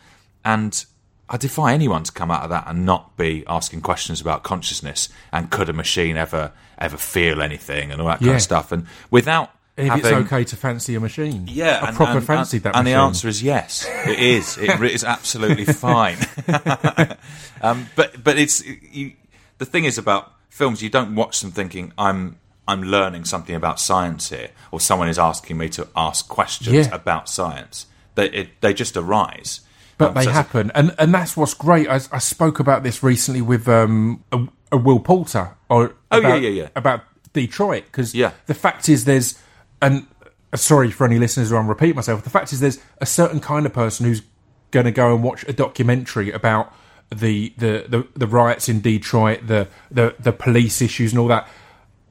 and 0.44 0.84
I 1.28 1.36
defy 1.36 1.72
anyone 1.72 2.02
to 2.04 2.12
come 2.12 2.30
out 2.30 2.42
of 2.42 2.50
that 2.50 2.64
and 2.66 2.84
not 2.84 3.16
be 3.16 3.44
asking 3.48 3.80
questions 3.80 4.20
about 4.20 4.42
consciousness 4.42 5.08
and 5.32 5.50
could 5.50 5.68
a 5.68 5.72
machine 5.72 6.16
ever 6.16 6.52
ever 6.78 6.96
feel 6.96 7.40
anything 7.40 7.90
and 7.92 8.00
all 8.00 8.08
that 8.08 8.18
kind 8.18 8.30
Yeah. 8.30 8.34
of 8.36 8.42
stuff. 8.42 8.72
And 8.72 8.86
without 9.10 9.50
if 9.76 9.86
having, 9.88 10.04
it's 10.04 10.12
okay 10.32 10.44
to 10.44 10.56
fancy 10.56 10.94
a 10.96 11.00
machine. 11.00 11.46
yeah, 11.48 11.80
I 11.82 11.88
and, 11.88 11.96
proper 11.96 12.18
and, 12.18 12.28
and, 12.28 12.28
that 12.28 12.52
And 12.52 12.62
machine. 12.64 12.84
the 12.84 12.92
answer 12.94 13.28
is 13.28 13.42
yes. 13.42 13.88
it 14.06 14.18
is. 14.18 14.58
it 14.58 14.80
is 14.82 15.02
absolutely 15.04 15.64
fine. 15.86 16.18
um, 17.62 17.88
but 17.96 18.22
but 18.22 18.38
it's 18.38 18.64
you, 18.64 19.12
the 19.58 19.64
thing 19.66 19.84
is 19.84 19.98
about 19.98 20.32
films. 20.50 20.82
You 20.82 20.90
don't 20.90 21.14
watch 21.14 21.40
them 21.40 21.50
thinking 21.50 21.92
I'm 21.98 22.38
I'm 22.66 22.82
learning 22.82 23.24
something 23.26 23.54
about 23.54 23.78
science 23.80 24.30
here, 24.30 24.50
or 24.70 24.80
someone 24.80 25.08
is 25.08 25.18
asking 25.18 25.58
me 25.58 25.68
to 25.70 25.86
ask 25.94 26.28
questions 26.28 26.74
Yeah. 26.86 26.94
about 26.94 27.28
science. 27.28 27.86
They 28.14 28.30
it, 28.30 28.60
they 28.60 28.72
just 28.74 28.96
arise. 28.96 29.60
but 29.98 30.08
Um, 30.08 30.14
they 30.14 30.24
so 30.24 30.30
happen, 30.30 30.70
and 30.74 30.94
and 30.98 31.12
that's 31.14 31.36
what's 31.36 31.54
great. 31.54 31.88
I, 31.88 31.96
I 32.12 32.18
spoke 32.18 32.58
about 32.60 32.82
this 32.82 33.02
recently 33.02 33.42
with 33.42 33.68
um, 33.68 34.24
a, 34.32 34.46
a 34.72 34.76
Will 34.76 34.98
Poulter, 35.00 35.56
or 35.68 35.94
Oh, 36.10 36.18
yeah, 36.20 36.28
about, 36.28 36.42
yeah, 36.42 36.48
yeah. 36.50 36.68
about 36.74 37.00
Detroit, 37.32 37.84
because 37.86 38.14
Yeah. 38.14 38.30
the 38.46 38.54
fact 38.54 38.88
is 38.88 39.04
there's 39.04 39.38
and 39.82 40.06
uh, 40.52 40.56
sorry 40.56 40.90
for 40.90 41.04
any 41.06 41.18
listeners 41.18 41.50
who 41.50 41.56
I'm 41.56 41.68
repeat 41.68 41.94
myself. 41.96 42.22
The 42.24 42.30
fact 42.30 42.52
is 42.52 42.60
there's 42.60 42.78
a 43.00 43.06
certain 43.06 43.40
kind 43.40 43.66
of 43.66 43.72
person 43.72 44.06
who's 44.06 44.22
going 44.70 44.86
to 44.86 44.92
go 44.92 45.14
and 45.14 45.22
watch 45.22 45.44
a 45.48 45.52
documentary 45.52 46.30
about 46.32 46.72
the 47.14 47.52
the, 47.58 47.84
the, 47.88 48.06
the 48.16 48.26
riots 48.26 48.68
in 48.68 48.80
Detroit, 48.80 49.46
the, 49.46 49.68
the 49.90 50.14
the 50.18 50.32
police 50.32 50.80
issues 50.80 51.12
and 51.12 51.18
all 51.20 51.28
that. 51.28 51.46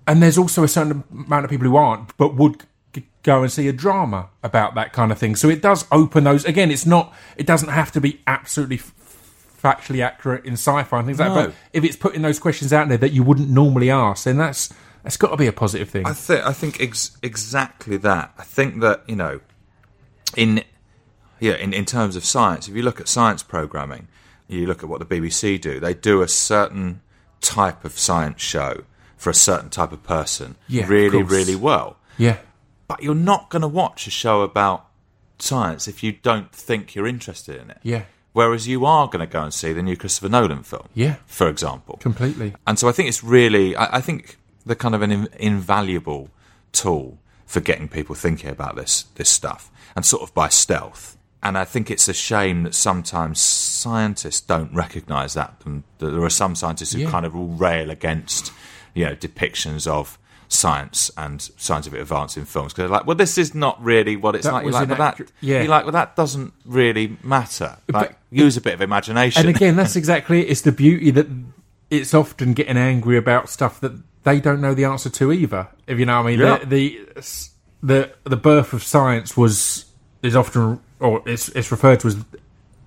And 0.08 0.22
there's 0.22 0.38
also 0.38 0.64
a 0.64 0.68
certain 0.68 1.04
amount 1.12 1.46
of 1.46 1.50
people 1.52 1.68
who 1.68 1.76
aren't, 1.76 2.16
but 2.18 2.36
would 2.36 2.64
g- 2.94 3.06
go 3.24 3.42
and 3.42 3.52
see 3.52 3.68
a 3.68 3.74
drama 3.74 4.30
about 4.44 4.76
that 4.76 4.92
kind 4.94 5.12
of 5.12 5.18
thing. 5.18 5.36
So 5.36 5.50
it 5.50 5.62
does 5.62 5.86
open 5.92 6.24
those. 6.26 6.44
Again, 6.46 6.72
it's 6.72 6.86
not. 6.86 7.14
It 7.38 7.46
doesn't 7.46 7.70
have 7.70 7.92
to 7.94 8.02
be 8.02 8.20
absolutely 8.28 8.78
f- 8.78 8.94
factually 9.62 10.04
accurate 10.04 10.44
in 10.46 10.54
sci-fi 10.54 10.98
and 10.98 11.06
things 11.08 11.20
like 11.20 11.30
that. 11.34 11.46
But 11.48 11.56
if 11.72 11.84
it's 11.86 11.96
putting 11.96 12.22
those 12.22 12.38
questions 12.40 12.74
out 12.74 12.90
there 12.90 12.98
that 12.98 13.14
you 13.14 13.24
wouldn't 13.24 13.50
normally 13.50 13.90
ask, 13.90 14.26
then 14.26 14.38
that's 14.38 14.74
that's 15.04 15.18
got 15.18 15.30
to 15.30 15.38
be 15.38 15.48
a 15.48 15.54
positive 15.54 15.90
thing. 15.90 16.06
I 16.06 16.14
think 16.14 16.46
I 16.46 16.54
think 16.54 16.82
ex- 16.82 17.18
exactly 17.22 17.98
that. 17.98 18.34
I 18.38 18.44
think 18.44 18.82
that 18.82 19.04
you 19.08 19.16
know, 19.16 19.40
in 20.36 20.64
yeah, 21.40 21.56
in, 21.56 21.74
in 21.74 21.86
terms 21.86 22.16
of 22.16 22.26
science, 22.26 22.68
if 22.68 22.76
you 22.76 22.84
look 22.84 23.00
at 23.02 23.08
science 23.08 23.44
programming, 23.44 24.08
you 24.48 24.66
look 24.68 24.84
at 24.84 24.90
what 24.90 25.00
the 25.00 25.06
BBC 25.06 25.60
do. 25.60 25.80
They 25.80 25.94
do 25.94 26.22
a 26.22 26.28
certain 26.28 27.02
type 27.42 27.84
of 27.84 27.98
science 27.98 28.42
show 28.42 28.84
for 29.24 29.30
a 29.30 29.34
certain 29.34 29.70
type 29.70 29.92
of 29.92 30.02
person, 30.04 30.56
Yeah, 30.68 30.86
really, 30.88 31.22
course. 31.24 31.32
really 31.32 31.56
well. 31.56 31.98
yeah, 32.18 32.38
But 32.88 33.02
you're 33.04 33.16
not 33.34 33.50
going 33.50 33.62
to 33.62 33.68
watch 33.68 34.06
a 34.08 34.12
show 34.12 34.42
about 34.42 34.86
science 35.40 35.88
if 35.88 36.04
you 36.04 36.12
don't 36.12 36.52
think 36.52 36.94
you're 36.96 37.08
interested 37.08 37.56
in 37.62 37.70
it. 37.72 37.80
yeah, 37.84 38.04
Whereas 38.34 38.68
you 38.68 38.86
are 38.86 39.08
going 39.08 39.20
to 39.28 39.32
go 39.38 39.42
and 39.44 39.54
see 39.54 39.72
the 39.74 39.82
new 39.84 39.96
Christopher 39.96 40.30
Nolan 40.30 40.64
film, 40.64 40.88
Yeah. 40.94 41.16
for 41.26 41.48
example. 41.48 41.98
completely. 42.02 42.54
And 42.68 42.78
so 42.80 42.90
I 42.90 42.92
think 42.92 43.08
it's 43.10 43.24
really, 43.24 43.76
I, 43.76 43.98
I 43.98 44.02
think 44.02 44.38
they're 44.66 44.76
kind 44.76 44.96
of 44.96 45.02
an 45.02 45.12
in, 45.12 45.28
invaluable 45.40 46.30
tool 46.72 47.18
for 47.46 47.62
getting 47.62 47.88
people 47.88 48.16
thinking 48.16 48.50
about 48.50 48.76
this 48.76 49.06
this 49.16 49.30
stuff, 49.30 49.70
and 49.96 50.04
sort 50.06 50.24
of 50.24 50.34
by 50.34 50.50
stealth. 50.50 51.16
and 51.46 51.58
I 51.58 51.66
think 51.66 51.92
it's 51.92 52.08
a 52.08 52.14
shame 52.14 52.64
that 52.64 52.74
sometimes 52.74 53.40
scientists 53.42 54.42
don't 54.42 54.74
recognise 54.74 55.34
that. 55.36 55.54
And 55.66 55.84
that 56.00 56.12
there 56.12 56.24
are 56.24 56.30
some 56.30 56.56
scientists 56.56 56.94
who 56.94 57.02
Yeah. 57.02 57.12
kind 57.12 57.26
of 57.26 57.34
will 57.36 57.50
rail 57.68 57.90
against, 57.92 58.52
you 58.94 59.06
know, 59.06 59.16
depictions 59.16 59.88
of 59.88 60.18
science 60.48 61.10
and 61.18 61.42
scientific 61.58 62.00
advance 62.00 62.38
in 62.38 62.46
films 62.46 62.74
because 62.74 62.84
they're 62.84 62.98
like, 62.98 63.08
well, 63.08 63.16
this 63.16 63.38
is 63.38 63.56
not 63.56 63.82
really 63.84 64.16
what 64.16 64.36
it's 64.36 64.46
That 64.46 64.54
like. 64.54 64.62
You're 64.64 64.68
was 64.68 64.76
like, 64.76 64.90
well, 64.90 64.98
that, 64.98 65.32
yeah. 65.42 65.62
you're 65.62 65.70
like, 65.70 65.84
well, 65.86 65.94
that 65.94 66.16
doesn't 66.16 66.54
really 66.66 67.18
matter. 67.24 67.78
Like, 67.92 68.10
But- 68.10 68.18
use 68.30 68.58
a 68.58 68.62
bit 68.62 68.74
of 68.74 68.82
imagination. 68.82 69.48
And 69.48 69.56
again, 69.56 69.76
that's 69.76 69.96
exactly 69.96 70.42
it. 70.42 70.50
It's 70.52 70.62
the 70.62 70.72
beauty 70.72 71.12
that 71.12 71.28
it's 71.90 72.14
often 72.14 72.54
getting 72.54 72.78
angry 72.78 73.18
about 73.18 73.50
stuff 73.50 73.80
that 73.82 73.94
they 74.24 74.40
don't 74.40 74.62
know 74.62 74.74
the 74.74 74.86
answer 74.86 75.10
to 75.10 75.32
either. 75.32 75.68
If 75.88 76.00
you 76.00 76.06
know 76.06 76.18
what 76.22 76.28
I 76.28 76.32
mean. 76.32 76.40
Yeah. 76.40 76.58
The, 76.60 76.66
the 77.16 77.50
the 77.84 78.14
the 78.24 78.38
birth 78.38 78.74
of 78.74 78.82
science 78.82 79.36
was 79.36 79.86
is 80.22 80.36
often 80.36 80.80
or 81.00 81.22
it's 81.26 81.50
it's 81.50 81.70
referred 81.70 82.00
to 82.00 82.08
as 82.08 82.18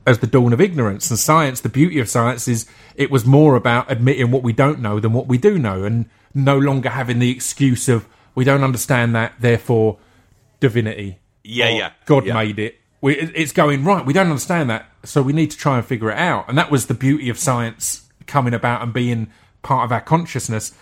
as 0.06 0.20
the 0.20 0.26
dawn 0.26 0.52
of 0.52 0.60
ignorance 0.60 1.10
and 1.10 1.18
science 1.18 1.60
the 1.60 1.68
beauty 1.68 1.98
of 1.98 2.08
science 2.08 2.46
is 2.46 2.66
it 2.94 3.10
was 3.10 3.26
more 3.26 3.56
about 3.56 3.90
admitting 3.90 4.30
what 4.30 4.42
we 4.42 4.52
don't 4.52 4.80
know 4.80 5.00
than 5.00 5.12
what 5.12 5.26
we 5.26 5.36
do 5.36 5.58
know 5.58 5.84
and 5.84 6.08
no 6.32 6.56
longer 6.56 6.90
having 6.90 7.18
the 7.18 7.30
excuse 7.30 7.88
of 7.88 8.06
we 8.34 8.44
don't 8.44 8.62
understand 8.62 9.14
that 9.14 9.32
therefore 9.40 9.98
divinity. 10.60 11.18
Yeah, 11.42 11.68
yeah, 11.70 11.90
god 12.06 12.26
yeah. 12.26 12.34
made 12.34 12.58
it. 12.58 12.76
We, 13.00 13.16
it's 13.16 13.52
going 13.52 13.84
right 13.84 14.04
we 14.06 14.12
don't 14.12 14.28
understand 14.28 14.70
that 14.70 14.86
so 15.04 15.22
we 15.22 15.32
need 15.32 15.50
to 15.50 15.56
try 15.56 15.76
and 15.76 15.86
figure 15.86 16.10
it 16.10 16.18
out. 16.18 16.48
And 16.48 16.56
that 16.56 16.70
was 16.70 16.86
the 16.86 16.94
beauty 16.94 17.28
of 17.28 17.38
science 17.38 18.08
coming 18.26 18.54
about 18.54 18.82
and 18.82 18.92
being 18.92 19.28
part 19.62 19.84
of 19.84 19.92
our 19.92 20.00
consciousness. 20.00 20.72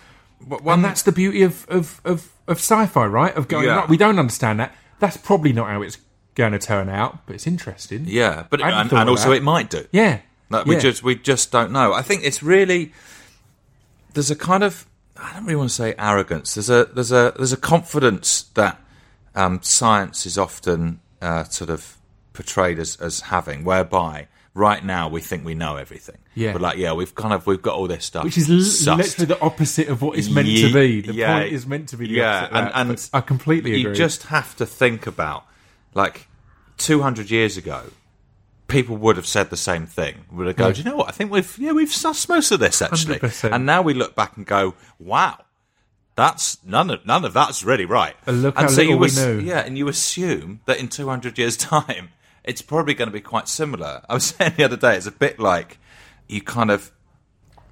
And 0.66 0.85
that's 0.85 1.02
the 1.02 1.12
beauty 1.12 1.43
of, 1.43 1.66
of, 1.69 2.00
of, 2.04 2.31
of 2.47 2.59
sci-fi 2.59 3.07
right? 3.07 3.35
Of 3.35 3.49
going 3.49 3.66
Yeah. 3.66 3.76
right 3.76 3.88
we 3.88 3.97
don't 3.97 4.19
understand 4.19 4.61
that. 4.61 4.75
That's 5.00 5.16
probably 5.16 5.52
not 5.52 5.69
how 5.69 5.83
it's 5.83 5.99
going 6.35 6.53
to 6.53 6.59
turn 6.59 6.88
out 6.88 7.25
but 7.26 7.35
it's 7.35 7.47
interesting 7.47 8.05
yeah, 8.07 8.45
but 8.50 8.61
and, 8.61 8.93
and 8.93 9.09
also 9.09 9.31
that. 9.31 9.37
it 9.37 9.43
might 9.43 9.71
do. 9.71 9.87
yeah 9.93 10.21
Like 10.50 10.67
we 10.67 10.75
Yeah. 10.75 10.81
just 10.81 11.03
we 11.03 11.14
just 11.17 11.50
don't 11.53 11.71
know. 11.73 11.93
I 11.93 12.03
think 12.03 12.25
it's 12.25 12.43
really 12.43 12.93
there's 14.14 14.31
a 14.31 14.37
kind 14.37 14.62
of 14.62 14.87
I 15.17 15.33
don't 15.35 15.45
really 15.45 15.57
want 15.57 15.71
to 15.71 15.75
say 15.75 15.95
arrogance. 15.99 16.55
There's 16.55 16.71
a 16.71 16.87
there's 16.93 17.12
a 17.12 17.33
there's 17.37 17.53
a 17.53 17.57
confidence 17.57 18.43
that 18.55 18.81
um, 19.35 19.61
science 19.62 20.26
is 20.26 20.37
often 20.38 21.00
uh, 21.23 21.45
sort 21.45 21.71
of 21.71 21.97
portrayed 22.33 22.79
as, 22.79 22.97
as 23.00 23.21
having, 23.21 23.64
whereby 23.64 24.26
right 24.55 24.85
now 24.85 25.09
we 25.09 25.21
think 25.21 25.45
we 25.45 25.55
know 25.55 25.76
everything. 25.76 26.19
Yeah. 26.35 26.53
But 26.53 26.62
like, 26.62 26.79
yeah, 26.79 26.93
we've 26.93 27.14
kind 27.14 27.33
of 27.33 27.47
we've 27.47 27.62
got 27.62 27.75
all 27.76 27.87
this 27.88 28.05
stuff, 28.05 28.25
which 28.25 28.37
is 28.38 28.49
l- 28.87 28.97
literally 28.97 29.26
the 29.26 29.41
opposite 29.41 29.88
of 29.88 30.03
what 30.03 30.19
it's 30.19 30.29
meant 30.31 30.49
Ye- 30.49 30.69
to 30.69 30.75
be. 30.75 31.00
The 31.00 31.14
yeah, 31.14 31.41
point 31.41 31.53
is 31.53 31.67
meant 31.67 31.88
to 31.91 31.97
be 31.97 32.07
the 32.09 32.14
yeah, 32.14 32.49
and- 32.50 32.91
and 32.91 33.09
I 33.12 33.21
completely 33.21 33.71
agree. 33.71 33.91
You 33.91 33.95
just 33.95 34.25
have 34.25 34.55
to 34.57 34.67
think 34.67 35.07
about, 35.07 35.47
like, 35.94 36.28
200 36.76 37.30
years 37.30 37.56
ago, 37.56 37.84
people 38.68 38.96
would 38.96 39.16
have 39.16 39.26
said 39.26 39.50
the 39.50 39.56
same 39.56 39.86
thing. 39.86 40.24
Would 40.32 40.46
have 40.48 40.56
go, 40.56 40.66
Yeah. 40.68 40.72
do 40.72 40.78
you 40.82 40.84
know 40.90 40.96
what? 40.96 41.08
I 41.08 41.12
think 41.12 41.30
we've 41.30 41.56
yeah 41.58 41.72
we've 41.72 41.88
sussed 41.88 42.28
most 42.28 42.50
of 42.50 42.60
this 42.60 42.82
actually, 42.82 43.18
100%. 43.20 43.52
and 43.54 43.64
now 43.66 43.80
we 43.82 43.94
look 43.94 44.14
back 44.14 44.36
and 44.36 44.44
go, 44.46 44.74
wow. 44.98 45.38
That's 46.16 46.58
none 46.64 46.90
of 46.90 47.04
none 47.04 47.24
of 47.24 47.32
that's 47.32 47.64
really 47.64 47.84
right. 47.86 48.14
And 48.26 48.42
look 48.42 48.54
and 48.56 48.64
how 48.64 48.68
so 48.68 48.82
little 48.82 48.94
you 48.94 48.98
we 48.98 49.10
knew. 49.10 49.40
Yeah, 49.40 49.60
and 49.60 49.76
you 49.76 49.88
assume 49.88 50.60
that 50.66 50.78
in 50.78 50.88
200 50.88 51.36
years' 51.38 51.56
time, 51.74 52.10
it's 52.44 52.62
probably 52.62 52.94
going 52.94 53.08
to 53.08 53.12
be 53.12 53.20
quite 53.20 53.48
similar. 53.48 54.02
I 54.08 54.14
was 54.14 54.24
saying 54.36 54.52
the 54.56 54.62
other 54.64 54.76
day, 54.76 54.96
it's 54.96 55.06
a 55.06 55.10
bit 55.12 55.40
like 55.40 55.78
you 56.28 56.40
kind 56.40 56.70
of 56.70 56.92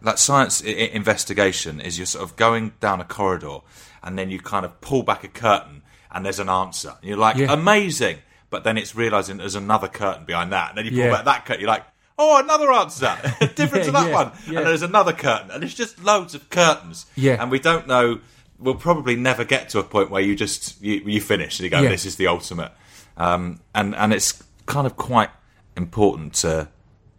like 0.01 0.19
science 0.19 0.61
I- 0.65 0.71
investigation 0.93 1.81
is 1.81 1.99
you're 1.99 2.07
sort 2.07 2.25
of 2.25 2.35
going 2.37 2.73
down 2.81 3.01
a 3.01 3.05
corridor 3.05 3.59
and 4.03 4.19
then 4.19 4.29
you 4.31 4.41
kind 4.41 4.65
of 4.67 4.81
pull 4.81 5.05
back 5.05 5.23
a 5.23 5.29
curtain 5.29 5.82
and 6.13 6.25
there's 6.25 6.39
an 6.39 6.49
answer. 6.49 6.95
And 7.01 7.09
you're 7.09 7.19
like, 7.19 7.37
Yeah. 7.37 7.53
amazing. 7.53 8.19
But 8.51 8.65
then 8.65 8.77
it's 8.77 8.95
realizing 8.95 9.39
there's 9.39 9.55
another 9.55 9.89
curtain 9.89 10.25
behind 10.25 10.53
that. 10.53 10.71
And 10.71 10.79
then 10.79 10.85
you 10.85 10.91
pull 10.91 11.01
Yeah. 11.01 11.11
back 11.11 11.25
that 11.25 11.47
curtain. 11.47 11.61
You're 11.63 11.71
like, 11.71 11.85
oh, 12.19 12.39
another 12.39 12.71
answer. 12.73 13.17
Different 13.55 13.85
to 13.87 13.93
that 13.93 14.09
yeah, 14.09 14.15
one. 14.15 14.33
yeah. 14.49 14.59
And 14.59 14.67
there's 14.69 14.83
another 14.83 15.13
curtain. 15.13 15.51
And 15.51 15.65
it's 15.65 15.75
just 15.75 16.03
loads 16.05 16.35
of 16.35 16.51
curtains. 16.51 17.07
Yeah. 17.17 17.41
And 17.41 17.51
we 17.51 17.59
don't 17.59 17.87
know. 17.87 18.21
We'll 18.59 18.75
probably 18.75 19.17
never 19.17 19.45
get 19.45 19.71
to 19.71 19.79
a 19.79 19.83
point 19.83 20.11
where 20.11 20.23
you 20.23 20.37
just 20.37 20.81
you, 20.83 20.97
you 21.07 21.21
finish 21.21 21.59
and 21.59 21.65
you 21.65 21.71
go, 21.71 21.81
Yeah. 21.81 21.89
this 21.89 22.05
is 22.07 22.17
the 22.17 22.27
ultimate. 22.29 22.73
Um, 23.17 23.61
and 23.75 23.95
and 23.95 24.13
it's 24.13 24.43
kind 24.67 24.87
of 24.87 24.97
quite 24.97 25.31
important 25.77 26.35
to 26.35 26.69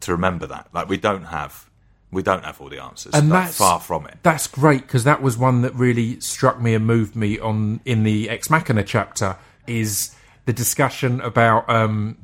to 0.01 0.11
remember 0.11 0.45
that. 0.47 0.67
Like 0.73 0.87
we 0.87 0.97
don't 0.97 1.25
have 1.25 1.69
we 2.13 2.23
don't 2.23 2.43
have 2.45 2.59
all 2.61 2.69
the 2.69 2.81
answers. 2.81 3.13
And 3.13 3.31
that's- 3.31 3.57
far 3.57 3.79
from 3.79 4.05
it. 4.05 4.17
That's 4.23 4.47
great 4.47 4.81
because 4.81 5.03
that 5.03 5.21
was 5.21 5.37
one 5.37 5.61
that 5.61 5.73
really 5.75 6.19
struck 6.19 6.61
me 6.61 6.73
and 6.73 6.85
moved 6.85 7.15
me 7.15 7.39
on 7.39 7.79
in 7.85 8.03
the 8.03 8.29
Ex 8.29 8.49
Machina 8.49 8.83
chapter. 8.83 9.37
Is 9.67 10.15
the 10.45 10.53
discussion 10.53 11.21
about 11.21 11.69
um, 11.69 12.17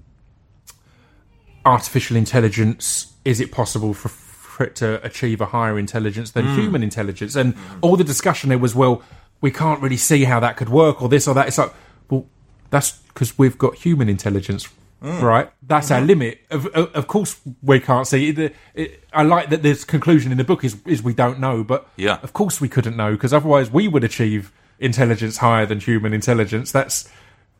artificial 1.65 2.17
intelligence? 2.17 3.13
Is 3.25 3.39
it 3.39 3.51
possible 3.51 3.93
for, 3.93 4.10
for 4.10 4.63
it 4.65 4.75
to 4.77 5.03
achieve 5.05 5.41
a 5.41 5.46
higher 5.48 5.77
intelligence 5.79 6.31
than 6.31 6.46
human 6.55 6.84
intelligence? 6.84 7.36
And 7.36 7.55
all 7.81 7.96
the 7.96 8.03
discussion 8.03 8.50
there 8.50 8.58
was, 8.58 8.75
well, 8.75 9.01
we 9.41 9.51
can't 9.51 9.81
really 9.81 9.98
see 9.98 10.25
how 10.25 10.39
that 10.41 10.58
could 10.58 10.69
work, 10.69 11.01
or 11.01 11.08
this 11.10 11.27
or 11.27 11.34
that. 11.36 11.48
It's 11.48 11.58
like, 11.58 11.74
well, 12.10 12.25
that's 12.69 12.91
because 12.91 13.38
we've 13.38 13.58
got 13.58 13.75
human 13.75 14.10
intelligence. 14.10 14.67
Right, 15.01 15.50
that's 15.65 15.91
our 15.91 16.01
limit. 16.01 16.39
Of, 16.50 16.65
of, 16.68 16.94
of 16.94 17.08
course, 17.08 17.39
we 17.63 17.79
can't 17.79 18.06
see. 18.06 18.29
It, 18.29 18.56
it, 18.75 19.03
I 19.13 19.24
like 19.24 19.50
that. 19.50 19.63
This 19.63 19.86
conclusion 19.86 20.32
in 20.34 20.38
the 20.38 20.44
book 20.44 20.63
is 20.65 20.75
is 20.86 21.01
we 21.01 21.13
don't 21.13 21.39
know, 21.39 21.63
but 21.63 21.88
Yeah. 21.96 22.20
of 22.22 22.34
course 22.34 22.60
we 22.60 22.68
couldn't 22.68 22.98
know 22.98 23.13
because 23.13 23.34
otherwise 23.34 23.72
we 23.72 23.88
would 23.88 24.03
achieve 24.03 24.51
intelligence 24.77 25.38
higher 25.38 25.65
than 25.65 25.79
human 25.79 26.13
intelligence. 26.13 26.72
That's 26.74 27.08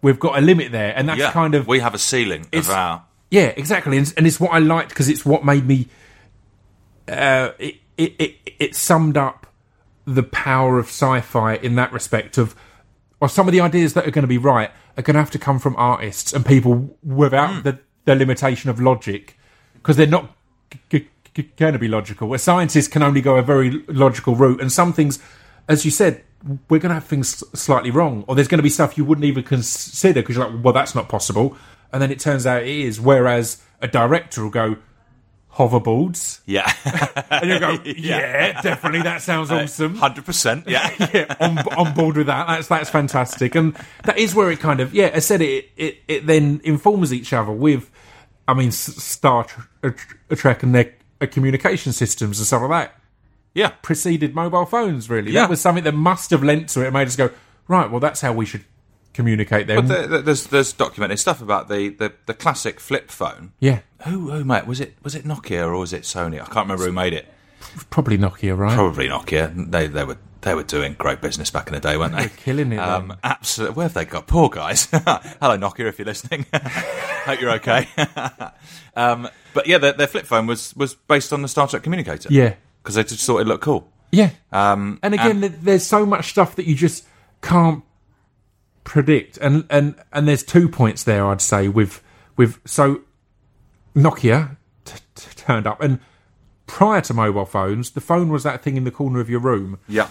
we've 0.01 0.19
got 0.19 0.38
a 0.38 0.41
limit 0.41 0.72
there, 0.74 0.93
and 0.98 1.08
that's 1.08 1.19
Yeah, 1.19 1.31
kind 1.31 1.55
of 1.55 1.65
we 1.67 1.79
have 1.79 1.93
a 1.93 1.98
ceiling 1.98 2.48
of 2.51 2.69
our. 2.69 3.05
yeah, 3.31 3.53
exactly, 3.55 3.98
and, 3.98 4.13
and 4.17 4.27
it's 4.27 4.39
what 4.39 4.51
I 4.51 4.60
liked 4.60 4.89
because 4.89 5.08
it's 5.08 5.25
what 5.25 5.46
made 5.46 5.65
me. 5.65 5.88
Uh, 7.08 7.51
it, 7.58 7.75
it 7.98 8.15
it 8.19 8.36
it 8.60 8.75
summed 8.75 9.17
up 9.17 9.48
the 10.05 10.24
power 10.24 10.77
of 10.77 10.88
sci-fi 10.88 11.55
in 11.55 11.75
that 11.75 11.91
respect 11.93 12.38
of, 12.38 12.55
or 13.21 13.29
some 13.29 13.47
of 13.47 13.51
the 13.51 13.61
ideas 13.61 13.93
that 13.93 14.07
are 14.07 14.11
going 14.11 14.23
to 14.23 14.27
be 14.27 14.38
right 14.38 14.71
are 14.97 15.03
going 15.03 15.15
to 15.15 15.19
have 15.19 15.31
to 15.31 15.39
come 15.39 15.59
from 15.59 15.75
artists 15.77 16.33
and 16.33 16.45
people 16.45 16.97
without 17.03 17.55
hmm. 17.55 17.61
the 17.61 17.79
the 18.05 18.15
limitation 18.15 18.69
of 18.69 18.79
logic 18.79 19.38
because 19.73 19.95
they're 19.95 20.07
not 20.07 20.35
g- 20.89 21.07
g- 21.33 21.51
going 21.57 21.73
to 21.73 21.79
be 21.79 21.88
logical. 21.88 22.27
Where 22.27 22.39
scientists 22.39 22.88
can 22.88 23.03
only 23.03 23.21
go 23.21 23.38
a 23.38 23.41
very 23.41 23.83
logical 23.88 24.35
route, 24.35 24.61
and 24.61 24.71
some 24.71 24.93
things, 24.93 25.19
as 25.67 25.85
you 25.85 25.91
said, 25.91 26.23
we're 26.69 26.79
going 26.79 26.89
to 26.89 26.95
have 26.95 27.05
things 27.05 27.43
slightly 27.57 27.91
wrong, 27.91 28.23
or 28.27 28.35
there's 28.35 28.47
going 28.47 28.59
to 28.59 28.63
be 28.63 28.69
stuff 28.69 28.97
you 28.97 29.05
wouldn't 29.05 29.25
even 29.25 29.43
consider 29.43 30.21
because 30.21 30.35
you're 30.35 30.49
like, 30.49 30.63
well, 30.63 30.73
that's 30.73 30.95
not 30.95 31.09
possible, 31.09 31.55
and 31.91 32.01
then 32.01 32.11
it 32.11 32.19
turns 32.19 32.45
out 32.45 32.63
it 32.63 32.69
is. 32.69 32.99
Whereas 32.99 33.61
a 33.81 33.88
director 33.88 34.43
will 34.43 34.49
go 34.49 34.77
hoverboards, 35.60 36.39
Yeah, 36.46 36.72
and 37.30 37.50
you 37.51 37.60
go, 37.60 37.78
yeah, 37.84 38.62
definitely, 38.62 39.01
that 39.04 39.22
sounds 39.22 39.51
awesome. 39.51 39.96
hundred 39.96 40.25
percent. 40.25 40.68
Yeah, 40.68 40.89
yeah, 41.13 41.36
on, 41.39 41.58
on 41.78 41.94
board 41.94 42.16
with 42.18 42.28
that. 42.28 42.48
That's 42.48 42.68
that's 42.68 42.89
fantastic, 42.89 43.56
and 43.56 43.75
that 44.06 44.18
is 44.18 44.34
where 44.34 44.50
it 44.50 44.60
kind 44.60 44.80
of 44.80 44.94
yeah. 44.94 45.12
I 45.13 45.20
said 45.20 45.42
it 45.42 45.70
it, 45.78 45.98
it 46.08 46.25
then 46.25 46.62
informs 46.63 47.13
each 47.13 47.34
other 47.34 47.51
with, 47.51 47.92
I 48.48 48.54
mean, 48.54 48.72
Star 48.72 49.44
Tr- 49.44 49.62
uh, 49.84 49.92
Trek 50.36 50.63
and 50.63 50.74
their 50.74 50.94
uh, 51.22 51.28
communication 51.28 51.92
systems 51.92 52.39
and 52.39 52.48
stuff 52.48 52.62
like 52.62 52.70
that 52.72 52.96
yeah. 53.54 53.70
preceded 53.82 54.34
mobile 54.34 54.66
phones. 54.66 55.10
Really, 55.10 55.34
Yeah. 55.34 55.42
that 55.42 55.50
was 55.50 55.60
something 55.60 55.84
that 55.84 55.94
must 55.96 56.30
have 56.32 56.44
lent 56.44 56.70
to 56.70 56.82
it. 56.82 56.86
and 56.86 56.94
made 56.94 57.08
us 57.08 57.16
go 57.18 57.30
right. 57.68 57.92
Well, 57.92 58.00
that's 58.00 58.22
how 58.22 58.32
we 58.32 58.46
should 58.46 58.63
communicate 59.19 59.67
then. 59.67 59.77
But 59.77 59.88
there- 59.88 60.07
there- 60.07 60.21
there's 60.21 60.43
there's 60.47 60.73
documented 60.73 61.19
stuff 61.19 61.41
about 61.41 61.67
the, 61.69 61.89
the, 61.89 62.13
the 62.25 62.33
classic 62.33 62.79
flip 62.79 63.11
phone. 63.11 63.51
yeah, 63.59 63.79
Who 64.05 64.31
who 64.31 64.43
made 64.43 64.65
was 64.67 64.79
it 64.79 64.95
was 65.03 65.13
it 65.15 65.25
Nokia 65.25 65.65
or 65.67 65.77
was 65.77 65.93
it 65.93 66.03
Sony? 66.03 66.35
I 66.41 66.45
can't 66.45 66.65
remember 66.67 66.85
who 66.85 66.91
made 66.91 67.13
it. 67.13 67.25
probably 67.89 68.17
Nokia, 68.17 68.57
right? 68.57 68.73
Probably 68.75 69.07
Nokia. 69.09 69.71
They 69.71 69.88
they 69.88 70.03
were 70.03 70.17
they 70.41 70.55
were 70.55 70.63
doing 70.63 70.95
great 70.97 71.19
business 71.19 71.51
back 71.51 71.67
in 71.67 71.73
the 71.73 71.81
day, 71.81 71.97
weren't 71.97 72.15
they? 72.15 72.23
were 72.23 72.38
killing 72.45 72.71
it 72.71 72.77
Um, 72.79 73.13
absolutely. 73.25 73.75
Where 73.75 73.83
have 73.89 73.93
they 73.93 74.05
got? 74.05 74.25
Poor 74.25 74.47
guys. 74.49 74.85
Hello, 74.91 75.57
Nokia, 75.57 75.88
if 75.89 75.99
you're 75.99 76.05
listening. 76.05 76.45
Hope 76.53 77.41
you're 77.41 77.51
okay. 77.59 77.89
um, 78.95 79.27
but 79.53 79.67
yeah, 79.67 79.77
their, 79.77 79.93
their 79.93 80.07
flip 80.07 80.25
phone 80.25 80.47
was 80.47 80.73
was 80.75 80.95
based 80.95 81.33
on 81.33 81.41
the 81.41 81.47
Star 81.47 81.67
Trek 81.67 81.83
communicator. 81.83 82.29
Yeah. 82.31 82.53
because 82.81 82.95
they 82.95 83.03
just 83.03 83.25
thought 83.25 83.39
it 83.39 83.47
looked 83.47 83.63
cool. 83.63 83.91
Yeah. 84.11 84.29
Um, 84.51 84.99
and 85.03 85.13
again, 85.13 85.41
th 85.41 85.53
there's 85.61 85.85
so 85.85 86.05
much 86.05 86.29
stuff 86.29 86.55
that 86.55 86.65
you 86.65 86.75
just 86.75 87.05
can't 87.41 87.83
predict, 88.89 89.38
and 89.38 89.65
and 89.69 89.96
and 90.12 90.27
there's 90.27 90.43
two 90.43 90.67
points 90.67 91.03
there. 91.03 91.25
I'd 91.27 91.41
say 91.41 91.67
with 91.67 92.01
with 92.36 92.60
so 92.65 93.01
Nokia 93.96 94.58
t- 94.84 94.98
t- 95.13 95.29
turned 95.36 95.67
up, 95.67 95.79
and 95.79 96.00
prior 96.65 97.00
to 97.01 97.13
mobile 97.13 97.46
phones, 97.46 97.91
the 97.91 98.01
phone 98.01 98.29
was 98.29 98.41
that 98.43 98.63
thing 98.63 98.77
in 98.77 98.86
the 98.86 98.91
corner 98.91 99.19
of 99.19 99.29
your 99.29 99.39
room. 99.39 99.77
yeah, 99.88 100.10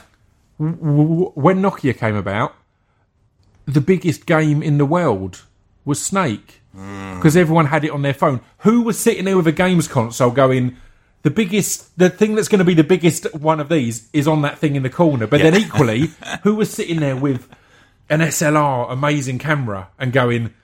when 0.59 1.61
Nokia 1.61 1.99
came 1.99 2.15
about, 2.15 2.55
the 3.67 3.81
biggest 3.81 4.27
game 4.27 4.63
in 4.63 4.79
the 4.79 4.87
world 4.87 5.43
was 5.85 6.01
Snake 6.01 6.61
mm. 6.75 7.17
because 7.17 7.37
everyone 7.37 7.67
had 7.67 7.85
it 7.85 7.91
on 7.91 8.03
their 8.03 8.15
phone. 8.15 8.41
Who 8.59 8.83
was 8.83 8.97
sitting 8.97 9.25
there 9.25 9.37
with 9.37 9.49
a 9.49 9.53
games 9.53 9.89
console 9.89 10.31
going? 10.31 10.77
The 11.23 11.31
biggest, 11.31 11.99
the 11.99 12.11
thing 12.11 12.37
that's 12.37 12.47
going 12.47 12.61
to 12.61 12.65
be 12.65 12.75
the 12.75 12.85
biggest 12.85 13.35
one 13.35 13.59
of 13.59 13.69
these 13.69 14.09
is 14.13 14.29
on 14.29 14.43
that 14.43 14.57
thing 14.57 14.77
in 14.77 14.85
the 14.85 14.91
corner. 14.91 15.27
But 15.27 15.41
then 15.41 15.57
equally, 15.57 16.11
who 16.45 16.55
was 16.55 16.71
sitting 16.71 17.01
there 17.01 17.17
with 17.17 17.49
an 18.11 18.21
SLR 18.21 18.91
amazing 18.91 19.39
camera 19.39 19.89
and 19.99 20.13
going, 20.13 20.55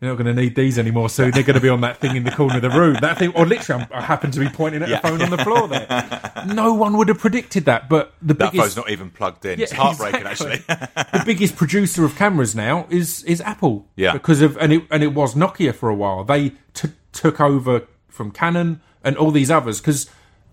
You're 0.00 0.10
not 0.12 0.22
going 0.22 0.34
to 0.34 0.40
need 0.42 0.54
these 0.54 0.78
anymore 0.78 1.08
soon. 1.10 1.30
They're 1.30 1.42
going 1.42 1.54
to 1.54 1.60
be 1.60 1.68
on 1.68 1.80
that 1.82 1.98
thing 1.98 2.16
in 2.16 2.24
the 2.24 2.30
corner 2.30 2.56
of 2.56 2.62
the 2.62 2.70
room. 2.70 2.96
That 3.00 3.18
thing, 3.18 3.32
or 3.34 3.44
literally, 3.46 3.82
I'm, 3.84 3.88
I 3.92 4.00
happen 4.02 4.30
to 4.30 4.40
be 4.40 4.48
pointing 4.48 4.82
at 4.82 4.88
Yeah. 4.88 4.98
a 4.98 5.02
phone 5.02 5.20
on 5.22 5.30
the 5.30 5.38
floor 5.38 5.68
there. 5.68 6.42
No 6.46 6.72
one 6.72 6.96
would 6.96 7.08
have 7.08 7.18
predicted 7.18 7.66
that. 7.66 7.88
But 7.90 8.14
the 8.22 8.32
That 8.32 8.52
biggest, 8.52 8.56
phone's 8.74 8.76
not 8.76 8.90
even 8.90 9.10
plugged 9.10 9.44
in. 9.44 9.58
Yeah, 9.58 9.64
it's 9.64 9.72
heartbreaking, 9.72 10.26
exactly. 10.26 10.52
actually. 10.68 11.12
the 11.18 11.22
biggest 11.26 11.54
producer 11.56 12.04
of 12.06 12.16
cameras 12.16 12.54
now 12.54 12.86
is 12.88 13.22
is 13.24 13.42
Apple. 13.42 13.86
Yeah. 13.96 14.14
because 14.14 14.40
of 14.40 14.56
and 14.56 14.72
it 14.72 14.82
and 14.90 15.02
it 15.02 15.12
was 15.14 15.34
Nokia 15.34 15.74
for 15.74 15.90
a 15.90 15.94
while. 15.94 16.24
They 16.24 16.50
t- 16.72 16.88
took 17.12 17.40
over 17.42 17.86
from 18.08 18.30
Canon 18.30 18.80
and 19.04 19.16
all 19.18 19.30
these 19.30 19.50
others 19.50 19.80
because 19.80 20.08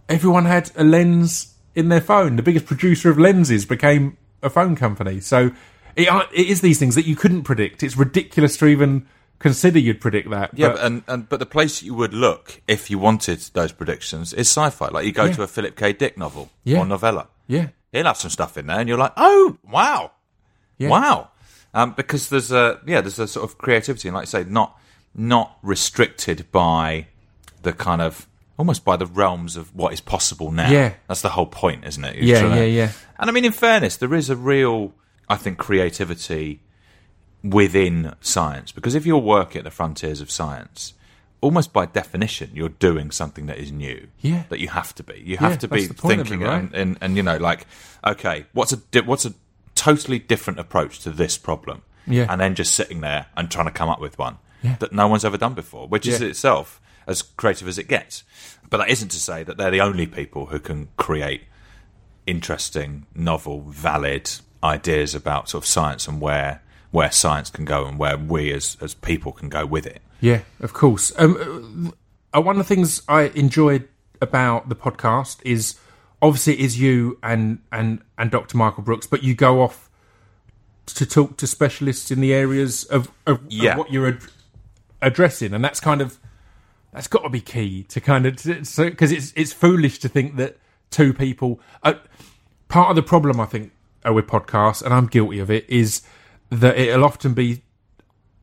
everyone 0.10 0.44
had 0.46 0.72
a 0.76 0.84
lens 0.84 1.54
in 1.74 1.88
their 1.90 2.02
phone. 2.02 2.36
The 2.36 2.44
biggest 2.44 2.66
producer 2.66 3.10
of 3.10 3.18
lenses 3.18 3.66
became 3.66 4.18
a 4.44 4.50
phone 4.50 4.76
company. 4.76 5.20
So 5.22 5.52
it, 5.98 6.08
are- 6.10 6.28
it 6.34 6.48
is 6.48 6.62
these 6.62 6.80
things 6.80 6.96
that 6.96 7.06
you 7.06 7.16
couldn't 7.18 7.44
predict. 7.44 7.84
It's 7.84 7.98
ridiculous 7.98 8.56
to 8.58 8.68
even 8.68 9.06
consider 9.40 9.78
you'd 9.80 10.00
predict 10.02 10.30
that. 10.30 10.52
Yeah, 10.54 10.70
but, 10.70 10.80
and, 10.84 11.04
and 11.08 11.30
but 11.30 11.40
the 11.40 11.46
place 11.46 11.84
you 11.84 11.94
would 11.94 12.14
look 12.14 12.62
if 12.68 12.90
you 12.90 12.98
wanted 13.00 13.40
those 13.54 13.72
predictions 13.72 14.34
is 14.34 14.48
sci-fi. 14.48 14.88
Like 14.88 15.06
you 15.06 15.12
go 15.12 15.26
Yeah. 15.26 15.34
to 15.34 15.44
a 15.44 15.48
Philip 15.48 15.76
K. 15.76 15.94
Dick 15.94 16.18
novel 16.18 16.50
Yeah. 16.64 16.80
or 16.80 16.86
novella. 16.86 17.28
yeah, 17.48 17.68
He'll 17.92 18.06
have 18.06 18.18
some 18.18 18.32
stuff 18.32 18.58
in 18.58 18.68
there, 18.68 18.80
and 18.80 18.88
you're 18.90 18.98
like, 18.98 19.14
oh 19.18 19.58
wow, 19.72 20.12
Yeah. 20.78 20.90
wow, 20.90 21.30
um, 21.74 21.94
because 21.94 22.30
there's 22.30 22.52
a 22.52 22.80
yeah, 22.86 23.02
there's 23.02 23.20
a 23.20 23.28
sort 23.28 23.44
of 23.50 23.58
creativity, 23.58 24.08
and 24.08 24.16
like 24.16 24.24
I 24.24 24.26
say, 24.26 24.44
not 24.48 24.78
not 25.16 25.58
restricted 25.64 26.52
by 26.52 27.08
the 27.64 27.74
kind 27.74 28.02
of 28.02 28.28
almost 28.58 28.84
by 28.84 28.98
the 28.98 29.06
realms 29.06 29.56
of 29.56 29.74
what 29.76 29.94
is 29.94 30.02
possible 30.02 30.52
now. 30.52 30.70
Yeah. 30.70 30.94
that's 31.08 31.22
the 31.22 31.30
whole 31.30 31.46
point, 31.46 31.86
isn't 31.86 32.04
it? 32.04 32.16
You're 32.16 32.26
Yeah, 32.26 32.40
trying 32.42 32.52
to- 32.54 32.68
yeah, 32.68 32.84
yeah. 32.86 32.92
And 33.20 33.30
I 33.30 33.34
mean, 33.34 33.46
in 33.46 33.52
fairness, 33.52 33.98
there 33.98 34.14
is 34.16 34.30
a 34.32 34.36
real, 34.36 34.94
I 35.30 35.36
think, 35.36 35.58
creativity 35.58 36.62
within 37.44 38.14
science 38.22 38.72
because 38.72 38.96
if 38.96 39.06
you're 39.06 39.18
working 39.18 39.60
at 39.60 39.64
the 39.64 39.72
frontiers 39.72 40.22
of 40.22 40.32
science, 40.32 40.94
almost 41.42 41.72
by 41.72 41.86
definition, 41.86 42.50
you're 42.54 42.70
doing 42.70 43.12
something 43.12 43.46
that 43.46 43.58
is 43.58 43.72
new. 43.72 44.08
Yeah. 44.22 44.44
that 44.50 44.60
you 44.60 44.68
have 44.70 44.94
to 44.96 45.04
be. 45.04 45.22
You 45.26 45.38
have 45.38 45.52
Yeah, 45.52 45.58
to 45.58 45.68
be 45.68 45.86
of 45.86 45.92
it, 45.92 45.98
thinking 46.00 46.40
right? 46.42 46.64
and, 46.64 46.74
and 46.74 46.98
and 47.02 47.16
you 47.18 47.24
know, 47.24 47.38
like, 47.38 47.66
okay, 48.06 48.46
what's 48.54 48.74
a 48.74 48.78
di- 48.78 49.02
what's 49.02 49.26
a 49.26 49.34
totally 49.76 50.18
different 50.20 50.60
approach 50.60 51.00
to 51.02 51.12
this 51.12 51.38
problem? 51.38 51.84
Yeah. 52.10 52.26
and 52.30 52.40
then 52.40 52.56
just 52.56 52.74
sitting 52.74 53.02
there 53.02 53.26
and 53.36 53.52
trying 53.52 53.66
to 53.66 53.72
come 53.72 53.90
up 53.90 54.00
with 54.00 54.18
one 54.18 54.38
Yeah. 54.64 54.78
that 54.80 54.94
no 54.94 55.10
one's 55.10 55.26
ever 55.26 55.38
done 55.38 55.54
before, 55.56 55.90
which 55.90 56.08
is 56.08 56.22
itself 56.22 56.80
as 57.06 57.22
creative 57.22 57.68
as 57.68 57.78
it 57.78 57.90
gets. 57.90 58.24
But 58.70 58.78
that 58.78 58.88
isn't 58.90 59.10
to 59.10 59.20
say 59.20 59.44
that 59.44 59.58
they're 59.58 59.72
the 59.72 59.82
only 59.82 60.08
people 60.08 60.46
who 60.46 60.60
can 60.60 60.88
create 60.96 61.42
interesting, 62.26 63.06
novel, 63.14 63.62
valid 63.68 64.32
ideas 64.64 65.14
about 65.16 65.50
sort 65.50 65.64
of 65.64 65.68
science 65.68 66.08
and 66.08 66.20
where 66.22 66.62
where 66.92 67.12
science 67.12 67.50
can 67.50 67.66
go 67.66 67.86
and 67.86 68.00
where 68.00 68.18
we 68.18 68.52
as 68.54 68.78
as 68.82 68.94
people 68.94 69.32
can 69.32 69.50
go 69.50 69.66
with 69.66 69.86
it. 69.86 70.02
Yeah, 70.22 70.42
of 70.60 70.74
course. 70.74 71.12
Um, 71.18 71.94
uh, 72.36 72.42
one 72.42 72.60
of 72.60 72.68
the 72.68 72.76
things 72.76 73.02
I 73.08 73.24
enjoyed 73.36 73.88
about 74.22 74.68
the 74.70 74.76
podcast 74.76 75.40
is 75.46 75.76
obviously 76.22 76.54
it 76.54 76.60
is 76.62 76.80
you 76.80 77.20
and 77.22 77.60
and 77.72 78.02
and 78.18 78.32
Dr. 78.32 78.58
Michael 78.58 78.84
Brooks, 78.84 79.06
but 79.08 79.22
you 79.24 79.36
go 79.36 79.62
off 79.62 79.90
to 80.88 81.06
talk 81.06 81.38
to 81.38 81.46
specialists 81.48 82.12
in 82.12 82.22
the 82.22 82.34
areas 82.34 82.86
of, 82.86 83.12
of, 83.26 83.42
Yeah. 83.50 83.74
of 83.74 83.78
what 83.78 83.92
you're 83.92 84.08
ad- 84.08 84.22
addressing, 85.02 85.54
and 85.54 85.64
that's 85.64 85.80
kind 85.82 86.02
of 86.02 86.18
that's 86.94 87.08
got 87.08 87.24
to 87.24 87.30
be 87.30 87.42
key 87.42 87.84
to 87.90 88.00
kind 88.02 88.26
of 88.26 88.42
because 88.44 89.12
it's 89.12 89.34
it's 89.36 89.54
foolish 89.54 90.00
to 90.00 90.10
think 90.10 90.38
that 90.38 90.58
two 90.90 91.14
people. 91.14 91.60
Uh, 91.84 91.94
part 92.70 92.90
of 92.90 92.96
the 92.96 93.04
problem 93.04 93.40
I 93.40 93.46
think 93.46 93.72
Uh, 94.08 94.14
with 94.14 94.28
podcasts, 94.28 94.82
and 94.84 94.94
I'm 94.94 95.08
guilty 95.08 95.40
of 95.40 95.50
it, 95.52 95.66
is 95.70 96.02
that 96.50 96.78
it'll 96.78 97.04
often 97.04 97.34
be 97.34 97.62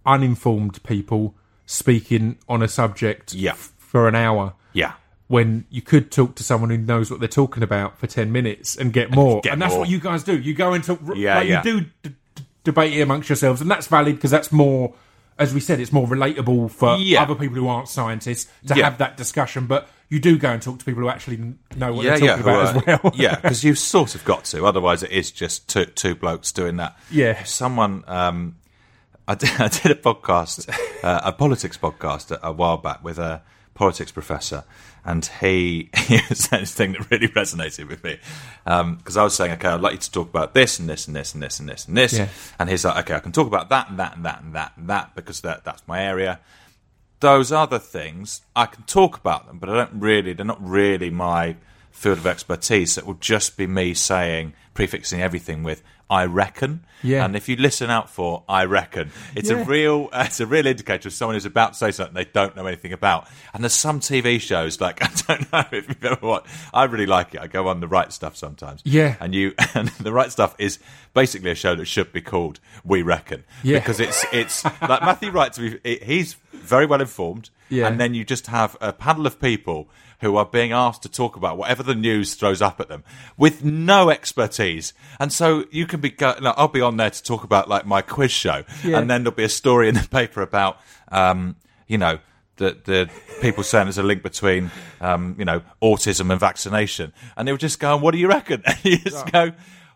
uninformed 0.07 0.83
people 0.83 1.35
speaking 1.67 2.37
on 2.49 2.63
a 2.63 2.69
subject 2.69 3.33
Yeah. 3.35 3.53
f- 3.53 3.73
for 3.79 4.07
an 4.09 4.15
hour 4.15 4.55
Yeah. 4.73 4.93
when 5.29 5.65
you 5.71 5.81
could 5.81 6.11
talk 6.11 6.35
to 6.37 6.45
someone 6.45 6.71
who 6.71 6.77
knows 6.77 7.11
what 7.11 7.21
they're 7.21 7.29
talking 7.29 7.63
about 7.63 7.99
for 7.99 8.07
10 8.07 8.31
minutes 8.31 8.77
and 8.77 8.93
get 8.93 9.11
more. 9.11 9.41
get 9.41 9.53
and 9.55 9.63
that's 9.63 9.71
more. 9.73 9.81
what 9.81 9.89
you 9.89 9.99
guys 9.99 10.23
do. 10.23 10.37
You 10.39 10.53
go 10.55 10.75
into, 10.75 10.99
Yeah, 11.15 11.37
like, 11.39 11.49
yeah. 11.49 11.63
you 11.65 11.81
do 11.81 11.87
d- 12.03 12.15
d- 12.35 12.43
debate 12.65 12.93
it 12.93 13.01
amongst 13.01 13.29
yourselves, 13.31 13.61
and 13.63 13.71
that's 13.71 13.87
valid 13.87 14.17
because 14.17 14.31
that's 14.31 14.53
more, 14.53 14.93
as 15.39 15.55
we 15.55 15.61
said, 15.61 15.81
it's 15.81 15.93
more 15.93 16.07
relatable 16.07 16.71
for 16.71 16.97
Yeah. 16.97 17.23
other 17.23 17.35
people 17.35 17.57
who 17.57 17.69
aren't 17.69 17.89
scientists 17.89 18.51
to 18.67 18.75
have 18.75 18.99
that 18.99 19.17
discussion. 19.17 19.67
But 19.67 19.89
you 20.09 20.21
do 20.21 20.39
go 20.39 20.51
and 20.51 20.63
talk 20.63 20.79
to 20.79 20.85
people 20.85 21.03
who 21.03 21.09
actually 21.09 21.55
know 21.77 21.93
what 21.93 22.05
yeah, 22.05 22.17
they're 22.17 22.25
yeah, 22.25 22.37
talking 22.37 22.43
about 22.43 22.73
who 22.73 22.93
as 22.93 23.03
well. 23.03 23.13
yeah, 23.17 23.37
because 23.37 23.65
you've 23.65 23.79
sort 23.79 24.15
of 24.15 24.25
got 24.25 24.45
to. 24.47 24.65
Otherwise, 24.65 25.03
it 25.03 25.11
is 25.11 25.31
just 25.31 25.69
two, 25.69 25.87
two 25.87 26.15
blokes 26.15 26.53
doing 26.53 26.77
that. 26.77 26.97
Yeah. 27.11 27.43
Someone, 27.45 28.05
um, 28.07 28.57
I 29.29 29.35
did, 29.35 29.51
I 29.59 29.69
did 29.69 29.91
a 29.91 29.95
podcast, 29.95 30.69
uh, 31.03 31.21
a 31.25 31.33
politics 31.33 31.77
podcast 31.79 32.31
a, 32.31 32.49
a 32.49 32.53
while 32.53 32.77
back 32.77 33.03
with 33.03 33.19
a 33.19 33.43
politics 33.73 34.13
professor, 34.13 34.65
and 35.05 35.25
he, 35.41 35.91
he 35.97 36.19
said 36.19 36.61
this 36.61 36.75
thing 36.75 36.93
that 36.93 37.11
really 37.11 37.29
resonated 37.29 37.89
with 37.89 38.05
me 38.05 38.19
because 38.65 39.17
I 39.17 39.25
was 39.25 39.35
saying, 39.35 39.53
okay, 39.53 39.69
I'd 39.69 39.81
like 39.81 39.95
you 39.95 39.99
to 39.99 40.11
talk 40.11 40.29
about 40.29 40.55
this 40.55 40.79
and 40.79 40.89
this 40.89 41.07
and 41.07 41.17
this 41.17 41.35
and 41.35 41.43
this 41.43 41.59
and 41.59 41.69
this 41.69 41.89
and 41.89 41.97
this, 41.97 42.13
Yeah. 42.13 42.29
and 42.59 42.69
he's 42.71 42.85
like, 42.85 43.05
okay, 43.05 43.15
I 43.15 43.21
can 43.21 43.33
talk 43.33 43.47
about 43.47 43.71
that 43.71 43.89
and 43.91 43.99
that 43.99 44.17
and 44.17 44.25
that 44.27 44.43
and 44.43 44.55
that 44.55 44.73
and 44.77 44.89
that 44.89 45.15
because 45.17 45.41
that 45.41 45.65
that's 45.65 45.83
my 45.89 46.03
area 46.03 46.39
those 47.25 47.51
other 47.51 47.79
things, 47.79 48.43
I 48.55 48.67
can 48.67 48.83
talk 48.83 49.17
about 49.17 49.47
them, 49.47 49.59
but 49.59 49.71
I 49.71 49.77
don't 49.77 49.99
really, 50.01 50.35
they're 50.35 50.45
not 50.45 50.63
really 50.63 51.09
my 51.09 51.57
field 51.91 52.19
of 52.19 52.27
expertise. 52.27 52.99
It 52.99 53.07
will 53.07 53.15
just 53.15 53.57
be 53.57 53.67
me 53.67 53.95
saying, 53.95 54.53
prefixing 54.75 55.21
everything 55.23 55.63
with, 55.63 55.83
I 56.11 56.27
reckon. 56.27 56.85
Yeah. 57.03 57.25
And 57.25 57.35
if 57.37 57.49
you 57.49 57.57
listen 57.57 57.91
out 57.91 58.11
for 58.11 58.45
I 58.49 58.65
reckon, 58.67 59.11
it's 59.35 59.51
Yeah. 59.51 59.63
a 59.63 59.65
real 59.65 60.09
uh, 60.13 60.25
it's 60.27 60.41
a 60.41 60.47
real 60.47 60.67
indicator 60.67 61.09
of 61.09 61.13
someone 61.15 61.35
who's 61.37 61.47
about 61.47 61.73
to 61.73 61.79
say 61.79 61.91
something 61.93 62.15
they 62.15 62.25
don't 62.27 62.55
know 62.57 62.67
anything 62.67 62.93
about. 62.93 63.27
And 63.55 63.63
there's 63.65 63.73
some 63.75 64.01
TV 64.01 64.41
shows 64.41 64.81
like 64.81 65.03
I 65.03 65.11
don't 65.27 65.53
know 65.53 65.65
if 65.79 65.89
you've 65.89 66.05
ever 66.05 66.27
watched. 66.27 66.49
I 66.75 66.85
really 66.85 67.07
like 67.07 67.35
it. 67.35 67.41
I 67.41 67.47
go 67.47 67.69
on 67.69 67.81
the 67.81 67.89
Wright 67.89 68.13
Stuff 68.13 68.37
sometimes. 68.37 68.83
Yeah. 68.85 69.17
And 69.21 69.35
you 69.35 69.55
and 69.75 69.89
the 70.01 70.13
Wright 70.13 70.31
Stuff 70.31 70.55
is 70.59 70.79
basically 71.15 71.51
a 71.51 71.55
show 71.55 71.75
that 71.75 71.87
should 71.87 72.13
be 72.13 72.21
called 72.21 72.61
We 72.85 73.03
Reckon. 73.03 73.45
Yeah. 73.63 73.79
Because 73.79 74.01
it's 74.01 74.25
it's 74.33 74.65
like 74.65 75.03
Matthew 75.03 75.31
Wright 75.31 75.53
to 75.55 75.79
be 75.81 75.99
he's 76.03 76.35
very 76.53 76.85
well 76.87 77.01
informed. 77.01 77.51
Yeah. 77.71 77.87
And 77.89 77.99
then 77.99 78.13
you 78.15 78.25
just 78.25 78.49
have 78.49 78.77
a 78.81 78.93
panel 78.93 79.27
of 79.27 79.41
people 79.41 79.89
who 80.21 80.37
are 80.37 80.45
being 80.47 80.73
asked 80.73 81.03
to 81.03 81.09
talk 81.09 81.37
about 81.37 81.57
whatever 81.59 81.83
the 81.83 81.95
news 81.95 82.35
throws 82.35 82.63
up 82.63 82.81
at 82.81 82.89
them 82.89 83.05
with 83.37 83.65
no 83.65 84.11
expertise. 84.11 84.93
And 85.21 85.33
so 85.33 85.65
you 85.71 85.87
can 85.87 86.01
be, 86.01 86.11
go- 86.11 86.35
like, 86.41 86.55
I'll 86.57 86.69
be 86.69 86.81
on 86.81 86.97
there 86.97 87.11
to 87.11 87.23
talk 87.23 87.45
about 87.45 87.69
like 87.69 87.87
my 87.87 88.03
quiz 88.03 88.31
show, 88.31 88.65
Yeah. 88.83 88.99
and 88.99 89.11
then 89.11 89.23
there'll 89.25 89.37
be 89.37 89.45
a 89.45 89.49
story 89.49 89.89
in 89.89 89.95
the 89.95 90.09
paper 90.11 90.41
about, 90.43 90.79
um, 91.13 91.57
you 91.87 91.99
know, 91.99 92.19
the 92.57 92.77
the 92.85 93.11
people 93.41 93.65
saying 93.65 93.87
there's 93.87 93.99
a 93.99 94.03
link 94.05 94.23
between, 94.23 94.71
um, 95.01 95.35
you 95.39 95.45
know, 95.45 95.63
autism 95.83 96.31
and 96.31 96.39
vaccination, 96.39 97.13
and 97.37 97.49
they'll 97.49 97.57
just 97.57 97.81
go, 97.81 97.97
"What 97.97 98.13
do 98.13 98.19
you 98.19 98.29
reckon?" 98.29 98.63
And 98.67 98.79
you 98.85 98.99
just 98.99 99.31
go. 99.33 99.51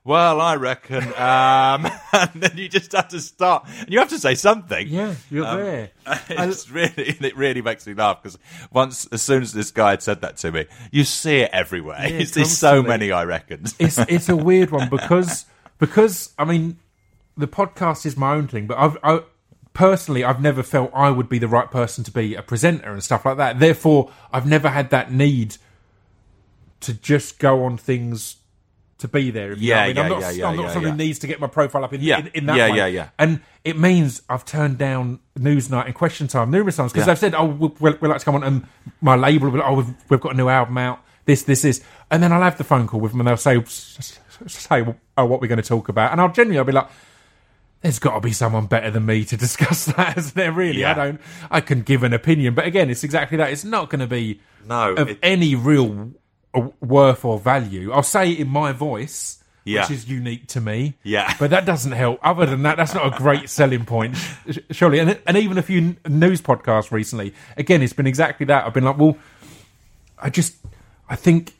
Well, 0.08 0.40
I 0.40 0.56
reckon, 0.56 1.04
um, 1.04 1.86
and 2.14 2.30
then 2.42 2.52
you 2.56 2.66
just 2.70 2.92
have 2.92 3.08
to 3.08 3.20
start, 3.20 3.66
and 3.80 3.90
you 3.90 3.98
have 3.98 4.08
to 4.08 4.18
say 4.18 4.34
something. 4.34 4.88
Yeah, 4.88 5.14
you're 5.30 5.46
Um, 5.46 5.58
there. 5.58 5.90
It's 6.30 6.70
really, 6.70 6.92
it 7.20 7.36
really 7.36 7.60
makes 7.60 7.86
me 7.86 7.92
laugh 7.92 8.22
because 8.22 8.38
once, 8.72 9.06
as 9.12 9.20
soon 9.20 9.42
as 9.42 9.52
this 9.52 9.70
guy 9.70 9.90
had 9.90 10.02
said 10.02 10.22
that 10.22 10.38
to 10.38 10.50
me, 10.50 10.64
you 10.90 11.04
see 11.04 11.40
it 11.40 11.50
everywhere. 11.52 11.98
Yeah, 12.00 12.06
It's- 12.14 12.30
There's 12.30 12.56
so 12.56 12.82
many, 12.82 13.12
I 13.12 13.24
reckon. 13.24 13.64
it's 13.78 13.98
it's 13.98 14.30
a 14.30 14.36
weird 14.36 14.70
one 14.70 14.88
because 14.88 15.44
because 15.78 16.32
I 16.38 16.46
mean 16.46 16.78
the 17.36 17.46
podcast 17.46 18.06
is 18.06 18.16
my 18.16 18.32
own 18.32 18.48
thing, 18.48 18.66
but 18.66 18.78
I've 18.78 18.96
I, 19.04 19.20
personally 19.74 20.24
I've 20.24 20.40
never 20.40 20.62
felt 20.62 20.90
I 20.94 21.10
would 21.10 21.28
be 21.28 21.38
the 21.38 21.48
right 21.48 21.70
person 21.70 22.02
to 22.04 22.10
be 22.10 22.34
a 22.34 22.40
presenter 22.42 22.90
and 22.92 23.04
stuff 23.04 23.26
like 23.26 23.36
that. 23.36 23.58
Therefore, 23.60 24.10
I've 24.32 24.46
never 24.46 24.70
had 24.70 24.88
that 24.88 25.12
need 25.12 25.58
to 26.80 26.94
just 26.94 27.38
go 27.38 27.64
on 27.64 27.76
things 27.76 28.36
to 28.98 29.08
be 29.08 29.30
there. 29.30 29.52
if 29.52 29.60
you 29.60 29.70
know 29.70 29.76
Yeah, 29.76 29.82
I 29.82 29.86
mean. 29.88 29.96
yeah, 29.96 30.02
I'm 30.02 30.08
not, 30.10 30.20
yeah, 30.20 30.30
yeah, 30.30 30.48
I'm 30.48 30.56
not 30.56 30.62
yeah, 30.62 30.68
someone 30.72 30.84
yeah. 30.84 30.90
who 30.92 30.96
needs 30.98 31.18
to 31.20 31.26
get 31.26 31.40
my 31.40 31.46
profile 31.46 31.84
up 31.84 31.92
in, 31.92 32.00
Yeah, 32.00 32.18
in, 32.18 32.26
in 32.34 32.46
that 32.46 32.56
yeah, 32.56 32.70
way. 32.70 32.76
yeah, 32.76 32.86
yeah. 32.86 33.08
And 33.18 33.40
it 33.64 33.78
means 33.78 34.22
I've 34.28 34.44
turned 34.44 34.76
down 34.78 35.20
Newsnight 35.38 35.86
and 35.86 35.94
Question 35.94 36.26
Time 36.28 36.50
numerous 36.50 36.76
times 36.76 36.92
because 36.92 37.06
Yeah. 37.06 37.12
they've 37.14 37.18
said, 37.18 37.34
"Oh, 37.34 37.46
we- 37.46 37.68
we'd, 37.80 38.00
we'd 38.00 38.08
like 38.08 38.18
to 38.18 38.24
come 38.24 38.34
on," 38.34 38.42
and 38.44 38.66
my 39.00 39.14
label 39.16 39.50
will 39.50 39.62
"Oh, 39.62 39.74
we've, 39.74 39.94
we've 40.08 40.20
got 40.20 40.34
a 40.34 40.36
new 40.36 40.48
album 40.48 40.78
out. 40.78 41.00
This, 41.26 41.42
this, 41.42 41.62
this," 41.62 41.82
and 42.10 42.22
then 42.22 42.32
I'll 42.32 42.42
have 42.42 42.58
the 42.58 42.64
phone 42.64 42.86
call 42.86 43.00
with 43.00 43.12
them, 43.12 43.20
and 43.20 43.28
they'll 43.28 43.36
say, 43.36 43.62
"Say, 43.66 44.84
oh, 45.16 45.24
what 45.26 45.40
we're 45.40 45.48
going 45.48 45.62
to 45.62 45.68
talk 45.68 45.88
about," 45.88 46.12
and 46.12 46.20
I'll 46.20 46.32
genuinely, 46.32 46.58
I'll 46.58 46.64
be 46.64 46.72
like. 46.72 46.88
There's 47.80 48.00
got 48.00 48.14
to 48.14 48.20
be 48.20 48.32
someone 48.32 48.66
better 48.66 48.90
than 48.90 49.06
me 49.06 49.24
to 49.26 49.36
discuss 49.46 49.84
that, 49.84 50.18
isn't 50.18 50.34
there? 50.34 50.50
Really, 50.50 50.84
I 50.84 50.94
don't. 50.94 51.20
I 51.48 51.60
can 51.60 51.82
give 51.82 52.02
an 52.02 52.12
opinion, 52.12 52.54
but 52.54 52.64
again, 52.66 52.90
it's 52.90 53.04
exactly 53.04 53.38
that. 53.38 53.52
It's 53.52 53.62
not 53.62 53.88
going 53.88 54.00
to 54.00 54.08
be 54.08 54.40
No, 54.66 54.94
of 54.94 55.10
it- 55.10 55.18
any 55.22 55.54
real 55.54 56.10
worth 56.80 57.24
or 57.24 57.38
value. 57.38 57.92
I'll 57.92 58.02
say 58.02 58.32
it 58.32 58.40
in 58.40 58.48
my 58.48 58.72
voice, 58.72 59.42
Yeah. 59.64 59.82
which 59.82 59.90
is 59.90 60.08
unique 60.08 60.46
to 60.48 60.60
me. 60.60 60.94
Yeah. 61.02 61.34
but 61.38 61.50
that 61.50 61.64
doesn't 61.66 61.92
help. 61.92 62.18
Other 62.22 62.46
than 62.46 62.62
that, 62.62 62.76
that's 62.76 62.94
not 62.94 63.12
a 63.14 63.16
great 63.16 63.48
selling 63.50 63.84
point, 63.84 64.16
surely. 64.70 64.98
And 64.98 65.18
and 65.26 65.36
even 65.36 65.58
a 65.58 65.62
few 65.62 65.96
news 66.08 66.40
podcasts 66.40 66.90
recently, 66.90 67.34
again, 67.56 67.82
it's 67.82 67.92
been 67.92 68.06
exactly 68.06 68.46
that. 68.46 68.66
I've 68.66 68.74
been 68.74 68.84
like, 68.84 68.98
well, 68.98 69.16
I 70.18 70.30
just, 70.30 70.56
I 71.08 71.16
think 71.16 71.54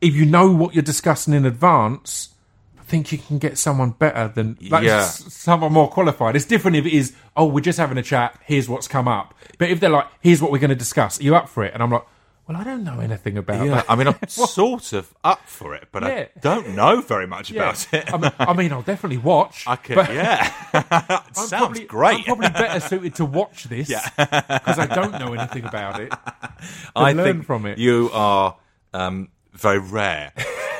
if 0.00 0.14
you 0.14 0.24
know 0.26 0.50
what 0.52 0.74
you're 0.74 0.82
discussing 0.82 1.34
in 1.34 1.44
advance, 1.46 2.30
I 2.78 2.82
think 2.84 3.12
you 3.12 3.18
can 3.18 3.38
get 3.38 3.56
someone 3.58 3.90
better 3.90 4.26
than 4.28 4.56
like 4.68 4.82
Yeah. 4.84 5.04
someone 5.04 5.72
more 5.72 5.88
qualified. 5.88 6.34
It's 6.34 6.44
different 6.46 6.76
if 6.76 6.86
it 6.86 6.92
is, 6.92 7.14
oh, 7.36 7.44
we're 7.46 7.60
just 7.60 7.78
having 7.78 7.98
a 7.98 8.02
chat. 8.02 8.36
Here's 8.46 8.68
what's 8.68 8.88
come 8.88 9.06
up. 9.06 9.34
But 9.58 9.68
if 9.70 9.78
they're 9.78 9.90
like, 9.90 10.06
here's 10.20 10.42
what 10.42 10.50
we're 10.50 10.58
going 10.58 10.70
to 10.70 10.74
discuss. 10.74 11.20
Are 11.20 11.22
you 11.22 11.36
up 11.36 11.48
for 11.48 11.62
it? 11.62 11.72
And 11.74 11.82
I'm 11.84 11.90
like, 11.90 12.02
well, 12.50 12.60
I 12.60 12.64
don't 12.64 12.82
know 12.82 12.98
anything 12.98 13.38
about 13.38 13.64
Yeah, 13.64 13.76
that. 13.76 13.86
I 13.88 13.94
mean, 13.94 14.08
I'm 14.08 14.16
sort 14.28 14.92
of 14.92 15.14
up 15.22 15.46
for 15.46 15.72
it, 15.72 15.86
but 15.92 16.02
Yeah. 16.02 16.08
I 16.08 16.28
don't 16.40 16.70
know 16.74 17.00
very 17.00 17.28
much 17.28 17.52
Yeah. 17.52 17.62
about 17.62 17.86
it. 17.94 18.12
I, 18.12 18.16
mean, 18.16 18.32
I 18.40 18.52
mean, 18.54 18.72
I'll 18.72 18.82
definitely 18.82 19.18
watch. 19.18 19.68
I 19.68 19.76
could, 19.76 19.96
yeah. 20.08 20.52
it 21.28 21.36
sounds 21.36 21.50
probably, 21.50 21.84
great. 21.84 22.18
I'm 22.18 22.24
probably 22.24 22.48
better 22.48 22.80
suited 22.80 23.14
to 23.16 23.24
watch 23.24 23.64
this 23.64 23.86
because 23.88 24.78
I 24.80 24.86
don't 24.92 25.12
know 25.12 25.32
anything 25.32 25.64
about 25.64 26.00
it. 26.00 26.12
I 26.96 27.12
learn 27.12 27.24
think 27.36 27.46
from 27.46 27.66
it. 27.66 27.78
you 27.78 28.10
are 28.12 28.56
um, 28.92 29.28
very 29.52 29.78
rare. 29.78 30.32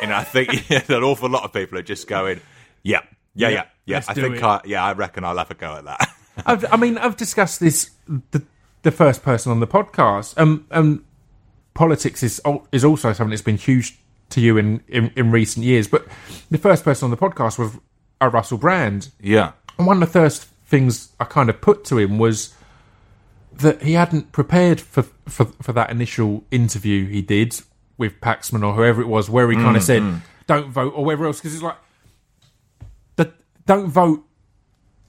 and 0.02 0.12
I 0.12 0.24
think 0.24 0.68
an 0.90 1.04
awful 1.04 1.28
lot 1.30 1.44
of 1.44 1.52
people 1.52 1.78
are 1.78 1.82
just 1.82 2.08
going, 2.08 2.40
yeah, 2.82 3.02
yeah, 3.36 3.48
yeah, 3.50 3.64
yeah. 3.86 4.02
I 4.08 4.14
think. 4.14 4.42
I, 4.42 4.60
yeah, 4.64 4.82
I 4.84 4.94
reckon 4.94 5.22
I'll 5.22 5.38
have 5.38 5.52
a 5.52 5.54
go 5.54 5.76
at 5.76 5.84
that. 5.84 6.14
I've, 6.44 6.64
I 6.72 6.76
mean, 6.76 6.98
I've 6.98 7.16
discussed 7.16 7.60
this 7.60 7.92
the, 8.08 8.42
the 8.82 8.90
first 8.90 9.22
person 9.22 9.52
on 9.52 9.60
the 9.60 9.68
podcast. 9.68 10.36
Um, 10.36 10.66
um, 10.72 11.04
politics 11.74 12.22
is 12.22 12.40
is 12.72 12.84
also 12.84 13.12
something 13.12 13.30
that's 13.30 13.42
been 13.42 13.56
huge 13.56 13.98
to 14.30 14.40
you 14.40 14.56
in, 14.56 14.82
in, 14.88 15.12
in 15.16 15.30
recent 15.30 15.66
years. 15.66 15.88
But 15.88 16.06
the 16.50 16.58
first 16.58 16.84
person 16.84 17.06
on 17.06 17.10
the 17.10 17.16
podcast 17.16 17.58
was 17.58 17.78
a 18.20 18.28
Russell 18.28 18.58
Brand, 18.58 19.10
yeah. 19.20 19.52
and 19.78 19.86
one 19.86 20.02
of 20.02 20.12
the 20.12 20.20
first 20.20 20.44
things 20.66 21.10
I 21.18 21.24
kind 21.24 21.50
of 21.50 21.60
put 21.60 21.84
to 21.86 21.98
him 21.98 22.18
was 22.18 22.54
that 23.52 23.82
he 23.82 23.92
hadn't 23.94 24.32
prepared 24.32 24.80
for 24.80 25.02
for, 25.26 25.46
for 25.60 25.72
that 25.72 25.90
initial 25.90 26.44
interview 26.50 27.06
he 27.08 27.22
did 27.22 27.60
with 27.98 28.20
Paxman 28.20 28.66
or 28.66 28.74
whoever 28.74 29.00
it 29.02 29.08
was, 29.08 29.28
where 29.28 29.50
he 29.50 29.56
kind 29.56 29.76
of 29.76 29.82
mm, 29.82 29.86
said, 29.86 30.02
mm. 30.02 30.20
"Don't 30.46 30.70
vote" 30.70 30.92
or 30.94 31.04
whatever 31.04 31.26
else, 31.26 31.38
because 31.38 31.54
it's 31.54 31.62
like 31.62 31.76
the 33.16 33.32
don't 33.66 33.88
vote 33.88 34.24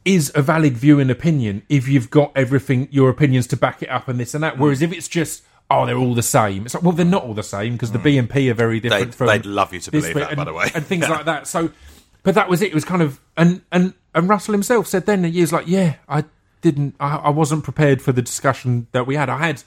is 0.04 0.32
a 0.34 0.42
valid 0.42 0.76
view 0.76 1.00
and 1.00 1.12
opinion 1.12 1.62
if 1.70 1.88
you've 1.88 2.10
got 2.10 2.32
everything 2.36 2.88
your 2.92 3.10
opinions 3.10 3.46
to 3.46 3.56
back 3.56 3.84
it 3.84 3.90
up 3.90 4.08
and 4.08 4.20
this 4.20 4.34
and 4.34 4.44
that. 4.44 4.56
Mm. 4.56 4.60
Whereas 4.60 4.82
if 4.82 4.92
it's 4.92 5.08
just 5.08 5.44
oh 5.72 5.86
they're 5.86 5.98
all 5.98 6.14
the 6.14 6.22
same, 6.22 6.66
it's 6.66 6.74
like 6.74 6.84
well 6.84 6.92
they're 6.92 7.06
not 7.06 7.24
all 7.24 7.34
the 7.34 7.44
same 7.44 7.74
because 7.74 7.92
the 7.92 8.00
hmm. 8.00 8.08
BNP 8.08 8.52
are 8.52 8.54
very 8.54 8.80
different. 8.80 9.06
They'd- 9.06 9.16
from 9.16 9.28
they'd 9.28 9.46
love 9.46 9.74
you 9.74 9.80
to 9.80 9.92
believe 9.92 10.14
bit 10.14 10.20
that, 10.20 10.30
and, 10.30 10.38
by 10.38 10.44
the 10.44 10.54
way. 10.54 10.70
and 10.76 10.86
things 10.86 11.10
like 11.10 11.26
that. 11.26 11.48
So, 11.48 11.72
but 12.24 12.36
that 12.36 12.50
was 12.50 12.62
it. 12.62 12.68
It 12.68 12.76
was 12.76 12.86
kind 12.86 13.02
of 13.02 13.20
and 13.36 13.62
and 13.72 13.94
and 14.14 14.30
Russell 14.30 14.54
himself 14.54 14.88
said 14.88 15.06
then 15.06 15.24
he 15.24 15.42
was 15.42 15.54
like, 15.54 15.68
yeah, 15.68 15.96
I 16.08 16.26
didn't, 16.62 16.96
I, 17.00 17.18
I 17.18 17.30
wasn't 17.30 17.64
prepared 17.64 18.02
for 18.02 18.12
the 18.12 18.22
discussion 18.22 18.88
that 18.92 19.06
we 19.08 19.16
had. 19.16 19.30
I 19.30 19.38
had 19.38 19.64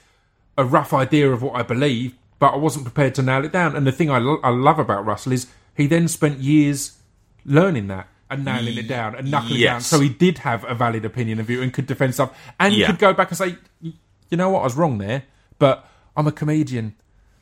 a 0.57 0.63
rough 0.63 0.93
idea 0.93 1.31
of 1.31 1.41
what 1.41 1.55
I 1.55 1.63
believe, 1.63 2.15
but 2.39 2.53
I 2.53 2.57
wasn't 2.57 2.85
prepared 2.85 3.15
to 3.15 3.21
nail 3.21 3.43
it 3.43 3.51
down. 3.51 3.75
And 3.75 3.85
the 3.85 3.91
thing 3.91 4.09
I, 4.09 4.19
lo- 4.19 4.39
I 4.43 4.49
love 4.49 4.79
about 4.79 5.05
Russell 5.05 5.33
is 5.33 5.47
he 5.75 5.87
then 5.87 6.07
spent 6.07 6.39
years 6.39 6.97
learning 7.45 7.87
that 7.87 8.07
and 8.29 8.45
nailing 8.45 8.77
it 8.77 8.87
down 8.87 9.15
and 9.15 9.29
knuckling 9.29 9.59
it 9.59 9.63
down. 9.63 9.81
So 9.81 9.99
he 9.99 10.09
did 10.09 10.39
have 10.39 10.63
a 10.63 10.73
valid 10.73 11.05
opinion 11.05 11.39
of 11.39 11.49
you 11.49 11.61
and 11.61 11.73
could 11.73 11.85
defend 11.85 12.13
stuff 12.13 12.37
and 12.59 12.73
Yeah. 12.73 12.87
could 12.87 12.99
go 12.99 13.13
back 13.13 13.29
and 13.29 13.37
say, 13.37 13.57
you 13.81 14.37
know 14.37 14.49
what, 14.49 14.61
I 14.61 14.63
was 14.63 14.75
wrong 14.75 14.97
there, 14.97 15.23
but 15.59 15.87
I'm 16.17 16.27
a 16.27 16.31
comedian 16.31 16.95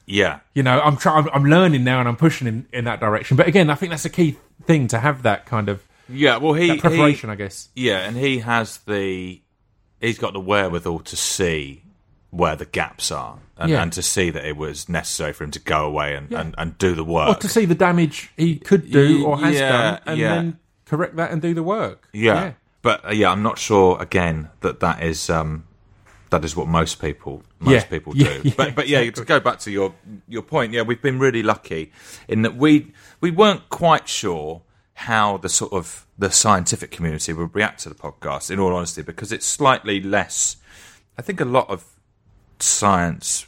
Yeah. 0.05 0.39
you 0.53 0.63
know 0.63 0.79
i'm 0.81 0.97
trying 0.97 1.27
i'm 1.33 1.45
learning 1.45 1.83
now 1.83 1.99
and 1.99 2.07
i'm 2.09 2.15
pushing 2.17 2.47
in, 2.47 2.65
in 2.73 2.85
that 2.85 2.99
direction 2.99 3.37
but 3.37 3.47
again 3.47 3.69
i 3.69 3.75
think 3.75 3.91
that's 3.91 4.05
a 4.05 4.09
key 4.09 4.35
thing 4.65 4.87
to 4.89 4.99
have 4.99 5.23
that 5.23 5.45
kind 5.45 5.69
of 5.69 5.81
Yeah. 6.09 6.37
Well, 6.37 6.53
he. 6.53 6.77
preparation 6.77 7.29
he- 7.29 7.33
i 7.33 7.35
guess 7.35 7.69
Yeah, 7.75 7.99
and 7.99 8.17
he 8.17 8.39
has 8.39 8.77
the 8.79 9.41
he's 10.01 10.17
got 10.19 10.33
the 10.33 10.39
wherewithal 10.41 10.99
to 10.99 11.15
see 11.15 11.83
where 12.31 12.55
the 12.55 12.65
gaps 12.65 13.11
are 13.11 13.37
and, 13.57 13.69
Yeah. 13.71 13.81
and 13.83 13.93
to 13.93 14.01
see 14.01 14.29
that 14.31 14.43
it 14.43 14.57
was 14.57 14.89
necessary 14.89 15.33
for 15.33 15.43
him 15.45 15.51
to 15.51 15.59
go 15.59 15.85
away 15.85 16.15
and, 16.15 16.31
Yeah. 16.31 16.41
and, 16.41 16.55
and 16.57 16.77
do 16.77 16.95
the 16.95 17.03
work. 17.03 17.29
or 17.29 17.35
to 17.39 17.47
see 17.47 17.65
the 17.65 17.75
damage 17.75 18.31
he 18.35 18.57
could 18.57 18.91
do 18.91 19.25
or 19.25 19.37
has 19.39 19.55
Yeah, 19.55 19.69
done 19.71 19.99
and 20.07 20.21
then 20.21 20.59
correct 20.85 21.15
that 21.15 21.31
and 21.31 21.41
do 21.41 21.53
the 21.53 21.63
work 21.63 22.09
yeah. 22.11 22.53
But 22.81 23.05
uh, 23.05 23.11
yeah, 23.13 23.31
I'm 23.31 23.43
not 23.43 23.57
sure 23.59 24.01
again 24.01 24.49
that 24.59 24.81
that 24.81 25.01
is 25.03 25.29
um, 25.29 25.63
that 26.33 26.43
is 26.45 26.55
what 26.55 26.67
most 26.67 26.99
people 27.01 27.41
most 27.59 27.71
Yeah. 27.71 27.83
people 27.85 28.13
do. 28.25 28.41
yeah, 28.43 28.53
but 28.57 28.75
but 28.75 28.87
yeah, 28.87 29.09
to 29.09 29.23
go 29.25 29.39
back 29.39 29.59
to 29.59 29.71
your 29.71 29.93
your 30.27 30.41
point, 30.43 30.73
yeah, 30.73 30.81
we've 30.81 31.01
been 31.01 31.17
really 31.19 31.41
lucky 31.43 31.91
in 32.27 32.41
that 32.43 32.55
we 32.55 32.91
we 33.21 33.31
weren't 33.31 33.69
quite 33.69 34.07
sure 34.07 34.61
how 34.95 35.37
the 35.37 35.49
sort 35.49 35.73
of 35.73 36.05
the 36.19 36.29
scientific 36.29 36.91
community 36.91 37.33
would 37.33 37.55
react 37.55 37.79
to 37.83 37.89
the 37.89 37.95
podcast. 37.95 38.51
In 38.51 38.59
all 38.59 38.75
honesty, 38.75 39.01
because 39.01 39.31
it's 39.31 39.45
slightly 39.45 39.99
less. 40.01 40.57
I 41.17 41.21
think 41.21 41.39
a 41.41 41.45
lot 41.45 41.69
of 41.69 41.85
science 42.59 43.47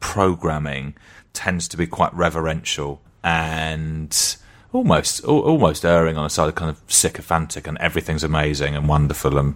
programming 0.00 0.94
tends 1.32 1.66
to 1.68 1.76
be 1.76 1.86
quite 1.86 2.12
reverential 2.14 3.00
and 3.22 4.36
almost 4.72 5.24
almost 5.24 5.84
erring 5.84 6.16
on 6.16 6.24
the 6.24 6.30
side 6.30 6.48
of 6.48 6.54
kind 6.54 6.70
of 6.70 6.80
sycophantic 6.88 7.66
and 7.66 7.78
everything's 7.78 8.24
amazing 8.24 8.76
and 8.76 8.88
wonderful 8.88 9.38
and 9.38 9.54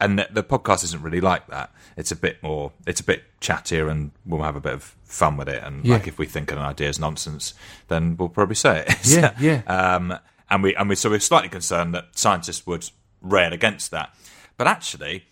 and 0.00 0.18
the 0.32 0.42
podcast 0.42 0.82
isn't 0.84 1.02
really 1.02 1.20
like 1.20 1.46
that. 1.48 1.72
It's 1.96 2.10
a 2.10 2.16
bit 2.16 2.42
more. 2.42 2.72
It's 2.86 3.00
a 3.00 3.04
bit 3.04 3.22
chattier, 3.40 3.90
and 3.90 4.10
we'll 4.26 4.42
have 4.42 4.56
a 4.56 4.60
bit 4.60 4.72
of 4.74 4.94
fun 5.04 5.36
with 5.36 5.48
it. 5.48 5.62
And 5.62 5.84
Yeah. 5.84 5.94
like, 5.94 6.08
if 6.08 6.18
we 6.18 6.26
think 6.26 6.50
an 6.50 6.58
idea 6.58 6.88
is 6.88 6.98
nonsense, 6.98 7.54
then 7.88 8.16
we'll 8.16 8.28
probably 8.28 8.56
say 8.56 8.84
it. 8.86 8.94
Yeah, 9.06 9.34
yeah. 9.38 9.62
Um, 9.66 10.18
and 10.50 10.62
we 10.62 10.74
and 10.76 10.88
we 10.88 10.94
so 10.96 11.10
we're 11.10 11.20
slightly 11.20 11.48
concerned 11.48 11.94
that 11.94 12.06
scientists 12.18 12.66
would 12.66 12.88
rail 13.22 13.52
against 13.52 13.90
that, 13.92 14.14
but 14.56 14.66
actually, 14.66 15.24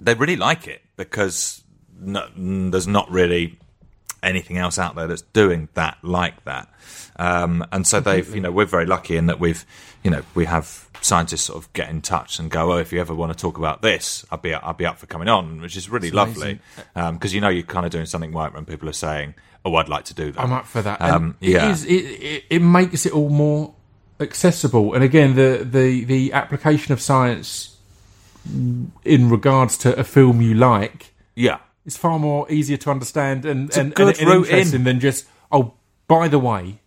they 0.00 0.14
really 0.14 0.36
like 0.36 0.66
it 0.66 0.82
because 0.96 1.62
no, 1.98 2.28
there's 2.36 2.86
not 2.88 3.10
really 3.10 3.58
anything 4.22 4.58
else 4.58 4.78
out 4.78 4.94
there 4.96 5.06
that's 5.06 5.22
doing 5.22 5.68
that 5.74 5.98
like 6.02 6.44
that. 6.44 6.68
Um, 7.16 7.64
and 7.72 7.86
so 7.86 8.00
they've, 8.00 8.34
you 8.34 8.40
know, 8.40 8.50
we're 8.50 8.64
very 8.64 8.86
lucky 8.86 9.16
in 9.16 9.26
that 9.26 9.38
we've, 9.38 9.64
you 10.02 10.10
know, 10.10 10.22
we 10.34 10.46
have 10.46 10.83
scientists 11.04 11.42
sort 11.42 11.62
of 11.62 11.72
get 11.74 11.90
in 11.90 12.00
touch 12.00 12.38
and 12.38 12.50
go, 12.50 12.72
oh, 12.72 12.78
if 12.78 12.92
you 12.92 13.00
ever 13.00 13.14
want 13.14 13.30
to 13.32 13.38
talk 13.38 13.58
about 13.58 13.82
this, 13.82 14.24
I'd 14.30 14.42
be, 14.42 14.54
I'll 14.54 14.72
be 14.72 14.86
up 14.86 14.98
for 14.98 15.06
coming 15.06 15.28
on, 15.28 15.60
which 15.60 15.76
is 15.76 15.88
really 15.90 16.10
lovely 16.10 16.60
because 16.94 17.34
you 17.34 17.40
know 17.40 17.48
you're 17.50 17.62
kind 17.62 17.84
of 17.86 17.92
doing 17.92 18.06
something 18.06 18.32
right 18.32 18.52
when 18.52 18.64
people 18.64 18.88
are 18.88 18.92
saying, 18.94 19.34
oh, 19.64 19.74
I'd 19.76 19.88
like 19.88 20.04
to 20.06 20.14
do 20.14 20.30
that. 20.32 20.40
i'm 20.40 20.52
up 20.52 20.66
for 20.66 20.82
that 20.82 21.00
Um, 21.00 21.36
yeah. 21.40 21.66
it, 21.68 21.70
is, 21.72 21.84
it, 21.84 21.90
it, 21.92 22.44
it 22.50 22.58
makes 22.60 23.06
it 23.06 23.12
all 23.12 23.28
more 23.30 23.74
accessible 24.20 24.94
and 24.94 25.02
again 25.02 25.34
the, 25.34 25.66
the, 25.68 26.04
the 26.04 26.32
application 26.32 26.92
of 26.92 27.00
science 27.00 27.76
in 29.04 29.28
regards 29.30 29.76
to 29.78 29.98
a 29.98 30.04
film 30.04 30.40
you 30.40 30.54
like 30.54 31.12
yeah, 31.34 31.58
is 31.84 31.96
far 31.96 32.18
more 32.18 32.50
easier 32.50 32.76
to 32.76 32.90
understand 32.90 33.44
and, 33.44 33.74
a 33.76 33.80
and, 33.80 33.94
good 33.94 34.18
and, 34.18 34.18
and 34.20 34.28
route 34.28 34.48
in. 34.48 34.54
interesting 34.54 34.84
than 34.84 35.00
just 35.00 35.26
oh 35.50 35.74
by 36.06 36.28
the 36.28 36.38
way 36.38 36.78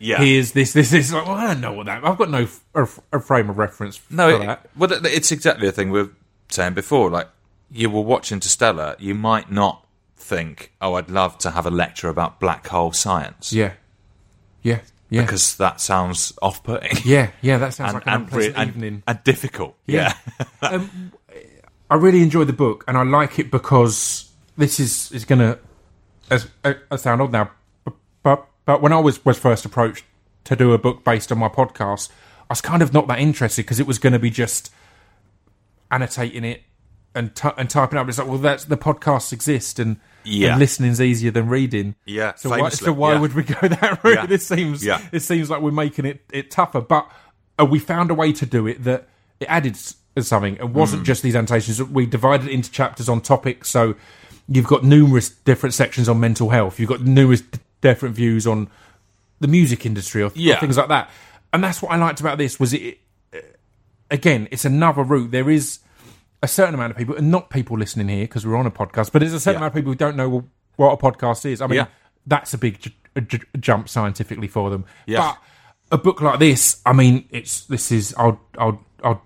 yeah. 0.00 0.18
here's 0.18 0.52
this 0.52 0.72
this 0.72 0.90
this 0.90 1.12
like 1.12 1.26
well 1.26 1.36
I 1.36 1.48
don't 1.48 1.60
know 1.60 1.72
what 1.72 1.86
that 1.86 2.04
I've 2.04 2.18
got 2.18 2.30
no 2.30 2.48
f- 2.74 3.00
a, 3.12 3.20
frame 3.20 3.48
of 3.50 3.58
reference 3.58 4.00
No, 4.10 4.36
for 4.36 4.42
it, 4.42 4.46
that 4.46 4.70
well, 4.76 5.06
it's 5.06 5.30
exactly 5.30 5.66
the 5.66 5.72
thing 5.72 5.90
we 5.90 6.02
were 6.02 6.10
saying 6.48 6.74
before. 6.74 7.10
Like, 7.10 7.28
you 7.70 7.88
will 7.90 8.04
watch 8.04 8.32
Interstellar, 8.32 8.96
you 8.98 9.14
might 9.14 9.52
not 9.52 9.86
think, 10.16 10.72
"Oh, 10.80 10.94
I'd 10.94 11.10
love 11.10 11.38
to 11.38 11.50
have 11.52 11.66
a 11.66 11.70
lecture 11.70 12.08
about 12.08 12.40
black 12.40 12.66
hole 12.66 12.92
science," 12.92 13.52
yeah 13.52 13.74
yeah 14.62 14.80
yeah 15.08 15.22
because 15.22 15.56
that 15.56 15.80
sounds 15.80 16.32
off-putting 16.42 16.98
yeah 17.04 17.30
yeah 17.40 17.58
that 17.58 17.74
sounds 17.74 17.90
and, 17.90 17.94
like 17.94 18.06
an 18.06 18.12
and, 18.12 18.22
unpleasant 18.24 18.56
and- 18.56 18.68
evening 18.70 19.02
and 19.06 19.24
difficult. 19.24 19.76
Yeah. 19.86 20.14
Yeah, 20.62 20.68
um, 20.68 21.12
I 21.90 21.96
really 21.96 22.22
enjoy 22.22 22.44
the 22.44 22.52
book, 22.52 22.84
and 22.88 22.96
I 22.96 23.02
like 23.02 23.38
it 23.38 23.50
because 23.50 24.30
this 24.56 24.78
is 24.80 25.10
is 25.12 25.24
going 25.24 25.40
to 25.40 25.58
as 26.30 26.48
sound 27.02 27.20
old 27.20 27.32
now, 27.32 27.50
but, 28.22 28.46
but 28.64 28.80
when 28.82 28.92
I 28.92 28.98
was 28.98 29.24
was 29.24 29.38
first 29.38 29.64
approached 29.64 30.04
to 30.44 30.56
do 30.56 30.72
a 30.72 30.78
book 30.78 31.04
based 31.04 31.30
on 31.32 31.38
my 31.38 31.48
podcast, 31.48 32.10
I 32.48 32.52
was 32.52 32.60
kind 32.60 32.82
of 32.82 32.92
not 32.92 33.06
that 33.08 33.18
interested 33.18 33.62
because 33.62 33.80
it 33.80 33.86
was 33.86 33.98
going 33.98 34.12
to 34.12 34.18
be 34.18 34.30
just 34.30 34.72
annotating 35.90 36.44
it 36.44 36.62
and 37.14 37.34
t- 37.34 37.48
and 37.56 37.68
typing 37.68 37.98
up. 37.98 38.08
It's 38.08 38.18
like, 38.18 38.28
well, 38.28 38.38
that's 38.38 38.64
the 38.64 38.76
podcasts 38.76 39.32
exist, 39.32 39.78
and, 39.78 39.96
Yeah. 40.24 40.50
and 40.52 40.60
listening's 40.60 41.00
easier 41.00 41.30
than 41.32 41.48
reading. 41.48 41.96
Yeah, 42.06 42.34
So 42.36 42.50
why, 42.50 42.68
so 42.68 42.92
why 42.92 43.14
yeah. 43.14 43.20
would 43.20 43.34
we 43.34 43.42
go 43.42 43.56
that 43.68 44.04
route? 44.04 44.14
Yeah. 44.14 44.26
This 44.26 44.46
seems 44.46 44.84
Yeah. 44.84 45.00
it 45.10 45.20
seems 45.20 45.50
like 45.50 45.60
we're 45.60 45.72
making 45.72 46.04
it, 46.04 46.20
it 46.32 46.50
tougher, 46.50 46.80
but 46.80 47.10
uh, 47.60 47.64
we 47.64 47.78
found 47.80 48.10
a 48.10 48.14
way 48.14 48.32
to 48.34 48.46
do 48.46 48.66
it 48.68 48.84
that 48.84 49.08
it 49.40 49.46
added 49.46 49.76
something. 49.76 50.54
It 50.56 50.60
Mm. 50.62 50.72
wasn't 50.72 51.04
just 51.04 51.22
these 51.22 51.34
annotations. 51.34 51.82
We 51.82 52.06
divided 52.06 52.46
it 52.48 52.52
into 52.52 52.70
chapters 52.70 53.08
on 53.08 53.20
topics. 53.20 53.68
So 53.70 53.96
you've 54.48 54.66
got 54.66 54.84
numerous 54.84 55.30
different 55.30 55.74
sections 55.74 56.08
on 56.08 56.20
mental 56.20 56.50
health. 56.50 56.78
You've 56.78 56.88
got 56.90 57.00
numerous 57.02 57.40
d- 57.40 57.58
different 57.80 58.14
views 58.14 58.46
on 58.46 58.68
the 59.40 59.48
music 59.48 59.86
industry 59.86 60.22
or, 60.22 60.26
or 60.26 60.30
things 60.60 60.76
like 60.76 60.88
that. 60.88 61.10
And 61.52 61.64
that's 61.64 61.80
what 61.82 61.90
I 61.92 61.96
liked 61.96 62.20
about 62.20 62.38
this 62.38 62.60
was 62.60 62.72
it. 62.74 62.98
Again, 64.10 64.48
it's 64.50 64.64
another 64.64 65.02
route. 65.04 65.30
There 65.30 65.48
is 65.50 65.78
a 66.42 66.48
certain 66.48 66.74
amount 66.74 66.90
of 66.92 66.96
people, 66.96 67.14
and 67.16 67.30
not 67.30 67.48
people 67.50 67.78
listening 67.78 68.08
here 68.08 68.24
because 68.24 68.44
we're 68.46 68.56
on 68.56 68.66
a 68.66 68.70
podcast, 68.70 69.12
but 69.12 69.20
there's 69.20 69.32
a 69.32 69.38
certain 69.40 69.54
Yeah. 69.60 69.66
amount 69.66 69.72
of 69.72 69.76
people 69.76 69.92
who 69.92 69.96
don't 69.96 70.16
know 70.16 70.44
what 70.76 70.92
a 70.92 70.96
podcast 70.96 71.44
is. 71.46 71.60
I 71.60 71.66
mean, 71.68 71.76
Yeah. 71.76 71.86
that's 72.26 72.52
a 72.54 72.58
big 72.58 72.80
j- 72.80 72.94
j- 73.26 73.40
jump 73.60 73.88
scientifically 73.88 74.48
for 74.48 74.68
them. 74.70 74.84
Yeah. 75.06 75.34
But 75.90 75.98
a 75.98 76.02
book 76.02 76.20
like 76.20 76.38
this, 76.40 76.80
I 76.84 76.92
mean, 76.92 77.26
it's 77.30 77.62
this 77.66 77.92
is 77.92 78.14
I'll 78.18 78.40
I'll 78.58 78.84
I'll 79.04 79.22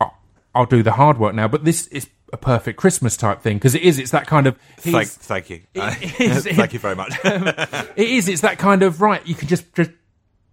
I'll, 0.00 0.18
I'll 0.54 0.66
do 0.66 0.82
the 0.82 0.92
hard 0.92 1.18
work 1.18 1.34
now, 1.34 1.46
but 1.48 1.64
this 1.64 1.86
is 1.88 2.08
a 2.34 2.36
perfect 2.36 2.76
Christmas 2.78 3.16
type 3.16 3.40
thing 3.40 3.56
because 3.56 3.74
it 3.76 3.82
is. 3.82 3.98
It's 3.98 4.10
that 4.10 4.26
kind 4.26 4.46
of 4.48 4.58
thank, 4.78 5.08
thank 5.08 5.48
you, 5.50 5.60
it 5.74 6.20
is- 6.20 6.44
thank 6.56 6.72
you 6.72 6.78
very 6.80 6.96
much. 6.96 7.12
it 7.24 7.96
is. 8.08 8.28
It's 8.28 8.42
that 8.42 8.58
kind 8.58 8.82
of 8.82 9.00
right. 9.00 9.24
You 9.26 9.34
can 9.36 9.46
just 9.48 9.72
just 9.74 9.90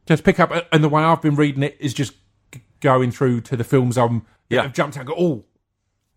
just 0.06 0.24
pick 0.24 0.40
up, 0.40 0.52
and 0.72 0.84
the 0.84 0.90
way 0.90 1.02
I've 1.04 1.22
been 1.22 1.36
reading 1.36 1.64
it 1.64 1.76
is 1.80 1.94
just 1.94 2.14
going 2.80 3.12
through 3.12 3.42
to 3.42 3.58
the 3.58 3.64
films 3.64 3.98
I'm 3.98 4.20
that 4.50 4.56
Yeah. 4.56 4.62
have 4.64 4.74
jumped 4.74 4.96
out. 4.98 5.02
and 5.02 5.08
Go, 5.10 5.16
oh, 5.18 5.46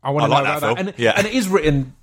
I 0.03 0.11
want 0.11 0.25
to 0.27 0.31
like 0.31 0.45
know 0.45 0.51
that 0.51 0.59
about 0.59 0.77
film. 0.77 0.87
that, 0.87 0.95
and, 0.95 0.99
Yeah. 1.03 1.13
and 1.17 1.27
it 1.27 1.35
is 1.35 1.49
written 1.49 1.95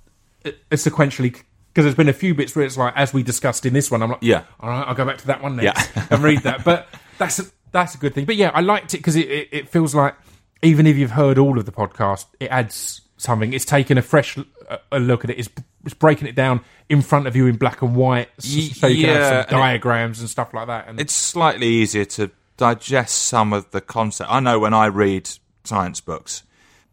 uh, 0.44 0.50
sequentially 0.72 1.32
because 1.32 1.84
there's 1.84 1.94
been 1.94 2.08
a 2.08 2.12
few 2.12 2.34
bits 2.34 2.54
where 2.56 2.64
it's 2.64 2.76
like, 2.76 2.94
as 2.96 3.12
we 3.14 3.22
discussed 3.22 3.64
in 3.66 3.72
this 3.74 3.90
one, 3.90 4.02
I'm 4.02 4.10
like, 4.10 4.18
Yeah. 4.22 4.42
all 4.60 4.68
right, 4.70 4.82
I'll 4.86 4.94
go 4.94 5.04
back 5.04 5.18
to 5.18 5.26
that 5.28 5.42
one 5.42 5.56
next 5.56 5.90
Yeah. 5.96 6.06
and 6.10 6.22
read 6.22 6.40
that. 6.40 6.64
But 6.64 6.88
that's 7.18 7.38
a, 7.38 7.44
that's 7.70 7.94
a 7.94 7.98
good 7.98 8.14
thing. 8.14 8.24
But 8.24 8.36
yeah, 8.36 8.50
I 8.54 8.60
liked 8.60 8.94
it 8.94 8.98
because 8.98 9.16
it, 9.16 9.28
it, 9.30 9.48
it 9.52 9.68
feels 9.68 9.94
like 9.94 10.14
even 10.62 10.86
if 10.86 10.96
you've 10.96 11.12
heard 11.12 11.38
all 11.38 11.58
of 11.58 11.64
the 11.66 11.72
podcast, 11.72 12.26
it 12.40 12.46
adds 12.50 13.00
something. 13.22 13.52
It's 13.52 13.64
taking 13.64 13.98
a 13.98 14.02
fresh 14.02 14.36
uh, 14.38 14.76
a 14.90 14.98
look 14.98 15.24
at 15.24 15.30
it. 15.30 15.38
It's, 15.38 15.48
it's 15.84 15.94
breaking 15.94 16.28
it 16.28 16.34
down 16.34 16.60
in 16.88 17.02
front 17.02 17.26
of 17.26 17.36
you 17.36 17.46
in 17.46 17.56
black 17.56 17.82
and 17.82 17.94
white, 17.96 18.28
so 18.38 18.48
you 18.58 18.70
can 18.70 18.90
yeah, 18.92 19.06
have 19.06 19.16
and 19.16 19.48
some 19.50 19.58
it- 19.58 19.60
diagrams 19.62 20.20
and 20.20 20.28
stuff 20.28 20.52
like 20.54 20.66
that. 20.66 20.88
And 20.88 21.00
it's 21.00 21.12
slightly 21.14 21.66
easier 21.66 22.04
to 22.04 22.30
digest 22.56 23.16
some 23.26 23.52
of 23.52 23.70
the 23.70 23.80
concept. 23.80 24.30
I 24.30 24.40
know 24.40 24.58
when 24.58 24.74
I 24.74 24.86
read 24.86 25.28
science 25.64 26.00
books, 26.00 26.42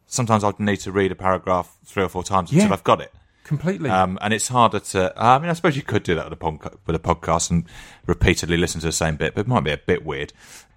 sometimes 0.08 0.44
I'd 0.44 0.60
need 0.60 0.78
to 0.78 0.92
read 0.92 1.12
a 1.12 1.16
paragraph 1.16 1.76
three 1.86 2.04
or 2.04 2.10
four 2.10 2.24
times 2.24 2.52
until 2.52 2.68
Yeah. 2.68 2.74
I've 2.74 2.84
got 2.84 3.02
it. 3.02 3.12
completely. 3.44 3.90
Um, 3.90 4.18
and 4.22 4.34
it's 4.34 4.48
harder 4.48 4.80
to. 4.80 5.12
I 5.18 5.40
mean, 5.40 5.50
I 5.50 5.54
suppose 5.54 5.76
you 5.76 5.82
could 5.84 6.04
do 6.04 6.16
that 6.16 6.30
with 6.30 6.42
a, 6.42 6.72
with 6.86 6.96
a 6.96 7.00
podcast 7.00 7.50
and 7.50 7.66
repeatedly 8.06 8.58
listen 8.58 8.80
to 8.82 8.88
the 8.88 8.92
same 8.92 9.16
bit, 9.16 9.34
but 9.36 9.42
it 9.42 9.48
might 9.48 9.64
be 9.64 9.72
a 9.72 9.78
bit 9.78 10.06
weird. 10.06 10.34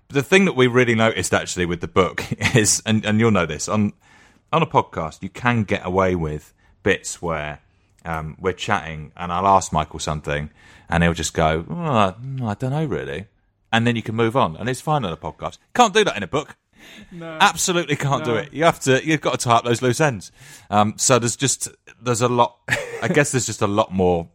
But 0.09 0.15
the 0.15 0.23
thing 0.23 0.47
that 0.47 0.57
we 0.57 0.67
really 0.67 0.95
noticed 0.95 1.33
actually 1.35 1.67
with 1.67 1.81
the 1.81 1.89
book 1.89 2.25
is, 2.57 2.83
and, 2.87 3.05
and 3.05 3.21
you'll 3.21 3.31
know 3.31 3.47
this 3.47 3.69
on 3.69 3.93
on 4.53 4.63
a 4.63 4.67
podcast, 4.67 5.23
you 5.23 5.29
can 5.29 5.65
get 5.65 5.85
away 5.85 6.15
with 6.15 6.53
bits 6.83 7.23
where 7.23 7.61
um, 8.05 8.37
we're 8.41 8.53
chatting 8.53 9.13
and 9.17 9.33
I'll 9.33 9.47
ask 9.47 9.73
Michael 9.73 9.99
something, 9.99 10.51
and 10.89 11.03
he'll 11.03 11.15
just 11.15 11.35
go, 11.35 11.65
oh, 11.71 12.47
"I 12.47 12.55
don't 12.55 12.71
know 12.71 12.85
really," 12.85 13.27
and 13.73 13.87
then 13.87 13.97
you 13.97 14.03
can 14.03 14.15
move 14.15 14.37
on, 14.37 14.57
and 14.57 14.69
it's 14.69 14.81
fine 14.81 15.05
on 15.05 15.13
a 15.13 15.17
podcast. 15.17 15.59
Can't 15.75 15.95
do 15.95 16.05
that 16.05 16.17
in 16.17 16.23
a 16.23 16.29
book. 16.29 16.57
Absolutely 17.21 17.97
can't 17.97 18.25
do 18.25 18.35
it. 18.35 18.53
You 18.53 18.65
have 18.65 18.81
to. 18.81 19.05
You've 19.07 19.21
got 19.21 19.39
to 19.39 19.45
tie 19.45 19.57
up 19.57 19.65
those 19.65 19.83
loose 19.83 20.01
ends. 20.01 20.33
Um, 20.69 20.95
so 20.97 21.19
there's 21.19 21.37
just 21.37 21.69
there's 22.01 22.21
a 22.21 22.29
lot. 22.29 22.59
I 23.03 23.09
guess 23.09 23.33
there's 23.33 23.47
just 23.47 23.63
a 23.63 23.67
lot 23.67 23.93
more 23.93 24.29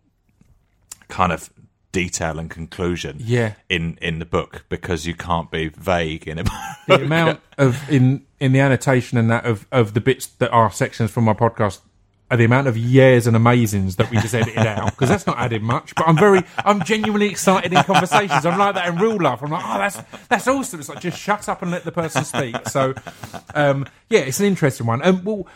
kind 1.08 1.32
of 1.32 1.50
detail 1.92 2.40
and 2.40 2.50
conclusion. 2.50 3.18
Yeah. 3.20 3.54
In 3.70 3.98
in 4.02 4.20
the 4.20 4.26
book 4.26 4.66
because 4.70 5.06
you 5.06 5.16
can't 5.16 5.50
be 5.52 5.70
vague 5.70 6.28
in 6.28 6.40
a 6.40 6.44
the 6.88 7.02
amount 7.04 7.42
of 7.58 7.90
in 7.90 8.26
in 8.40 8.52
the 8.52 8.60
annotation 8.60 9.18
and 9.18 9.30
that 9.32 9.46
of 9.46 9.66
of 9.72 9.94
the 9.94 10.02
bits 10.02 10.28
that 10.28 10.52
are 10.52 10.72
sections 10.72 11.12
from 11.12 11.24
my 11.24 11.34
podcast 11.34 11.82
are 12.30 12.38
the 12.38 12.44
amount 12.44 12.68
of 12.68 12.76
years 12.78 13.26
and 13.26 13.38
amazings 13.38 13.96
that 13.96 14.12
we 14.12 14.18
just 14.18 14.36
edited 14.36 14.58
out 14.58 14.92
because 14.92 15.08
that's 15.08 15.26
not 15.26 15.38
added 15.38 15.62
much. 15.62 15.96
But 15.96 16.08
I'm 16.08 16.18
very, 16.18 16.42
I'm 16.58 16.84
genuinely 16.84 17.30
excited 17.30 17.72
in 17.72 17.82
conversations. 17.84 18.46
I'm 18.46 18.60
like 18.60 18.76
that 18.76 18.90
in 18.90 18.98
real 18.98 19.18
life. 19.18 19.42
I'm 19.42 19.52
like, 19.52 19.64
oh, 19.66 19.78
that's 19.78 20.28
that's 20.28 20.48
awesome. 20.48 20.80
It's 20.80 20.90
like 20.90 21.00
just 21.00 21.18
shut 21.18 21.48
up 21.48 21.62
and 21.62 21.72
let 21.72 21.86
the 21.86 21.92
person 21.92 22.26
speak. 22.26 22.56
So, 22.68 22.94
um, 23.56 23.86
yeah, 24.10 24.20
it's 24.22 24.40
an 24.40 24.46
interesting 24.46 24.86
one. 24.88 25.02
And 25.02 25.24
well, 25.24 25.48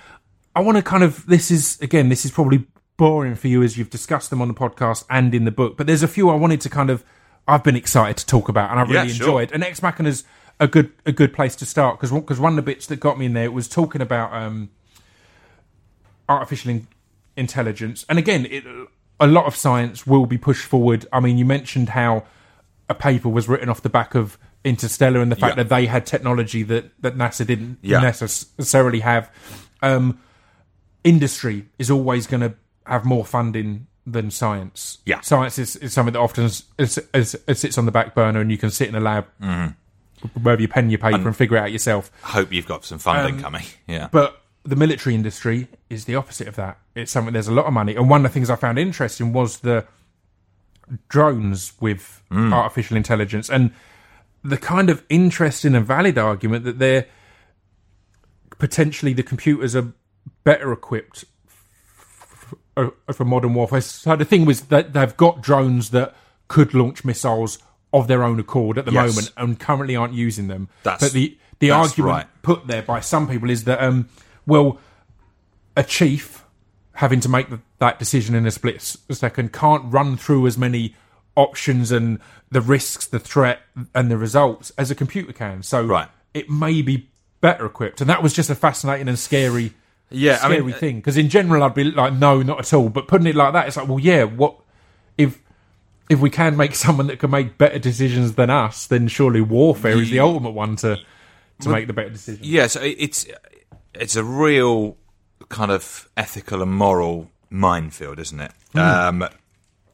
I 0.56 0.62
want 0.62 0.78
to 0.78 0.84
kind 0.84 1.04
of 1.04 1.26
this 1.26 1.52
is 1.52 1.80
again, 1.82 2.08
this 2.10 2.24
is 2.24 2.32
probably 2.32 2.66
boring 3.02 3.34
for 3.36 3.48
you 3.48 3.64
as 3.64 3.78
you've 3.80 3.90
discussed 3.90 4.30
them 4.30 4.42
on 4.44 4.48
the 4.48 4.54
podcast 4.54 5.06
and 5.10 5.34
in 5.34 5.44
the 5.46 5.52
book. 5.52 5.76
But 5.76 5.88
there's 5.88 6.04
a 6.04 6.08
few 6.08 6.30
I 6.30 6.36
wanted 6.36 6.62
to 6.62 6.70
kind 6.70 6.90
of 6.92 7.04
I've 7.48 7.64
been 7.64 7.76
excited 7.76 8.18
to 8.18 8.26
talk 8.28 8.48
about 8.48 8.70
and 8.70 8.80
I 8.80 8.84
really 8.84 8.94
Yeah, 8.96 9.06
sure. 9.14 9.26
enjoyed. 9.26 9.52
And 9.52 9.64
Ex 9.64 9.80
Machina's 9.80 10.24
a 10.60 10.68
good 10.68 10.92
a 11.06 11.12
good 11.12 11.34
place 11.34 11.56
to 11.56 11.66
start 11.66 11.98
because 12.00 12.12
because 12.12 12.40
one 12.40 12.52
of 12.54 12.58
the 12.58 12.62
bits 12.72 12.86
that 12.88 13.00
got 13.00 13.18
me 13.18 13.26
in 13.26 13.34
there 13.34 13.50
was 13.52 13.68
talking 13.68 14.02
about 14.02 14.32
um, 14.34 14.70
artificial 16.30 16.72
in- 16.72 16.88
intelligence. 17.36 18.06
And 18.08 18.20
again, 18.20 18.46
it, 18.50 18.64
a 19.20 19.28
lot 19.28 19.46
of 19.46 19.56
science 19.56 20.06
will 20.06 20.26
be 20.26 20.38
pushed 20.38 20.66
forward. 20.66 21.06
I 21.12 21.20
mean, 21.20 21.38
you 21.38 21.46
mentioned 21.46 21.90
how 21.90 22.26
a 22.90 22.94
paper 22.94 23.30
was 23.30 23.48
written 23.48 23.70
off 23.70 23.82
the 23.82 23.90
back 23.90 24.16
of 24.16 24.38
Interstellar 24.64 25.22
and 25.22 25.32
the 25.32 25.36
fact 25.36 25.58
Yeah. 25.58 25.64
that 25.64 25.70
they 25.76 25.86
had 25.88 26.06
technology 26.06 26.62
that, 26.64 26.92
that 27.02 27.18
NASA 27.18 27.46
didn't 27.48 27.80
Yeah. 27.82 28.00
necessarily 28.02 29.00
have. 29.00 29.32
Um, 29.82 30.20
industry 31.04 31.66
is 31.80 31.90
always 31.90 32.28
going 32.28 32.42
to 32.42 32.54
have 32.92 33.06
more 33.06 33.26
funding 33.26 33.88
than 34.06 34.32
science. 34.32 34.98
Yeah. 35.06 35.22
Science 35.22 35.58
is, 35.60 35.76
is 35.78 35.94
something 35.94 36.14
that 36.14 36.20
often 36.20 36.46
is, 36.46 36.64
is, 36.78 37.36
sits 37.54 37.78
on 37.78 37.86
the 37.86 37.92
back 37.92 38.16
burner 38.16 38.40
and 38.42 38.52
you 38.52 38.58
can 38.58 38.70
sit 38.72 38.90
in 38.90 38.96
a 38.96 39.00
lab, 39.00 39.26
Mm-hmm. 39.42 40.40
wherever 40.44 40.62
you 40.62 40.68
pen 40.68 40.90
your 40.90 41.00
paper 41.00 41.28
and 41.28 41.36
figure 41.36 41.58
it 41.58 41.62
out 41.62 41.72
yourself. 41.72 42.12
Hope 42.24 42.52
you've 42.52 42.68
got 42.68 42.84
some 42.86 43.00
funding 43.00 43.40
coming. 43.42 43.64
Yeah. 43.88 44.10
But 44.12 44.42
the 44.64 44.76
military 44.76 45.16
industry 45.16 45.68
is 45.90 46.06
the 46.06 46.16
opposite 46.16 46.48
of 46.48 46.56
that. 46.56 46.78
It's 46.96 47.12
something 47.12 47.34
there's 47.34 47.48
a 47.48 47.54
lot 47.54 47.66
of 47.66 47.74
money, 47.74 47.96
and 47.96 48.10
one 48.10 48.24
of 48.26 48.32
the 48.32 48.34
things 48.34 48.50
I 48.50 48.56
found 48.56 48.78
interesting 48.78 49.34
was 49.34 49.60
the 49.60 49.86
drones 51.10 51.74
with 51.80 52.22
artificial 52.32 52.98
intelligence, 52.98 53.50
and 53.50 53.72
the 54.44 54.58
kind 54.58 54.90
of 54.90 55.04
interesting 55.10 55.74
and 55.76 55.86
valid 55.86 56.18
argument 56.18 56.66
that 56.66 56.78
they're 56.80 57.08
potentially 58.60 59.14
the 59.14 59.24
computers 59.24 59.76
are 59.76 59.94
better 60.44 60.72
equipped 60.72 61.26
for 63.14 63.26
modern 63.26 63.54
warfare. 63.54 63.82
So 63.82 64.16
the 64.16 64.26
thing 64.26 64.46
was 64.46 64.62
that 64.64 64.94
they've 64.94 65.16
got 65.18 65.42
drones 65.42 65.90
that 65.92 66.16
could 66.48 66.74
launch 66.74 67.04
missiles 67.06 67.60
of 67.94 68.08
their 68.08 68.24
own 68.24 68.40
accord 68.40 68.78
at 68.78 68.86
the 68.86 68.92
Yes. 68.92 69.10
moment, 69.16 69.32
and 69.38 69.60
currently 69.60 69.96
aren't 69.96 70.14
using 70.14 70.48
them. 70.48 70.70
That's- 70.84 71.02
but 71.02 71.14
the 71.14 71.38
the 71.60 71.70
argument 71.72 72.10
right. 72.12 72.28
put 72.42 72.66
there 72.68 72.82
by 72.82 73.02
some 73.02 73.28
people 73.28 73.50
is 73.50 73.66
that 73.66 73.82
um, 73.84 74.10
well, 74.48 74.80
a 75.78 75.84
chief 75.84 76.44
having 76.94 77.20
to 77.20 77.30
make 77.30 77.50
th- 77.50 77.62
that 77.80 78.00
decision 78.00 78.34
in 78.36 78.46
a 78.48 78.52
split 78.52 78.82
second 79.12 79.54
can't 79.54 79.84
run 79.94 80.18
through 80.18 80.48
as 80.48 80.58
many 80.58 80.96
options 81.36 81.92
and 81.92 82.20
the 82.50 82.62
risks, 82.62 83.06
the 83.06 83.20
threat, 83.20 83.60
and 83.96 84.10
the 84.12 84.18
results 84.18 84.72
as 84.78 84.90
a 84.92 84.96
computer 84.96 85.32
can. 85.34 85.62
So 85.64 85.84
Right. 85.86 86.08
it 86.34 86.50
may 86.50 86.82
be 86.82 87.10
better 87.42 87.66
equipped, 87.66 88.02
and 88.02 88.10
that 88.10 88.22
was 88.24 88.34
just 88.34 88.50
a 88.50 88.56
fascinating 88.56 89.08
and 89.08 89.18
scary, 89.20 89.74
Yeah, 90.12 90.34
I 90.34 90.38
scary 90.38 90.62
mean, 90.62 90.74
uh, 90.74 90.78
thing. 90.78 90.96
Because 90.98 91.18
in 91.18 91.30
general, 91.30 91.64
I'd 91.64 91.74
be 91.74 91.86
like, 91.86 92.14
no, 92.14 92.42
not 92.42 92.60
at 92.60 92.74
all. 92.74 92.90
But 92.90 93.08
putting 93.08 93.28
it 93.28 93.36
like 93.36 93.54
that, 93.54 93.68
it's 93.68 93.78
like, 93.78 93.88
well, 93.88 94.00
yeah, 94.00 94.24
what 94.24 94.58
if? 95.18 95.40
If 96.10 96.20
we 96.20 96.30
can 96.30 96.58
make 96.58 96.76
someone 96.86 97.08
that 97.08 97.20
can 97.20 97.32
make 97.32 97.58
better 97.58 97.80
decisions 97.80 98.36
than 98.36 98.50
us, 98.50 98.88
then 98.88 99.08
surely 99.08 99.42
warfare 99.42 99.98
is 99.98 100.10
the 100.10 100.20
ultimate 100.20 100.52
one 100.52 100.76
to 100.78 101.00
to 101.62 101.70
make 101.70 101.88
the 101.88 101.94
better 101.94 102.10
decision. 102.10 102.42
Yeah, 102.44 102.68
so 102.68 102.82
it's 102.82 103.26
it's 103.94 104.16
a 104.16 104.24
real 104.24 104.98
kind 105.50 105.72
of 105.72 106.10
ethical 106.18 106.62
and 106.62 106.72
moral 106.72 107.30
minefield, 107.50 108.20
isn't 108.20 108.40
it? 108.40 108.52
Um, 108.76 109.28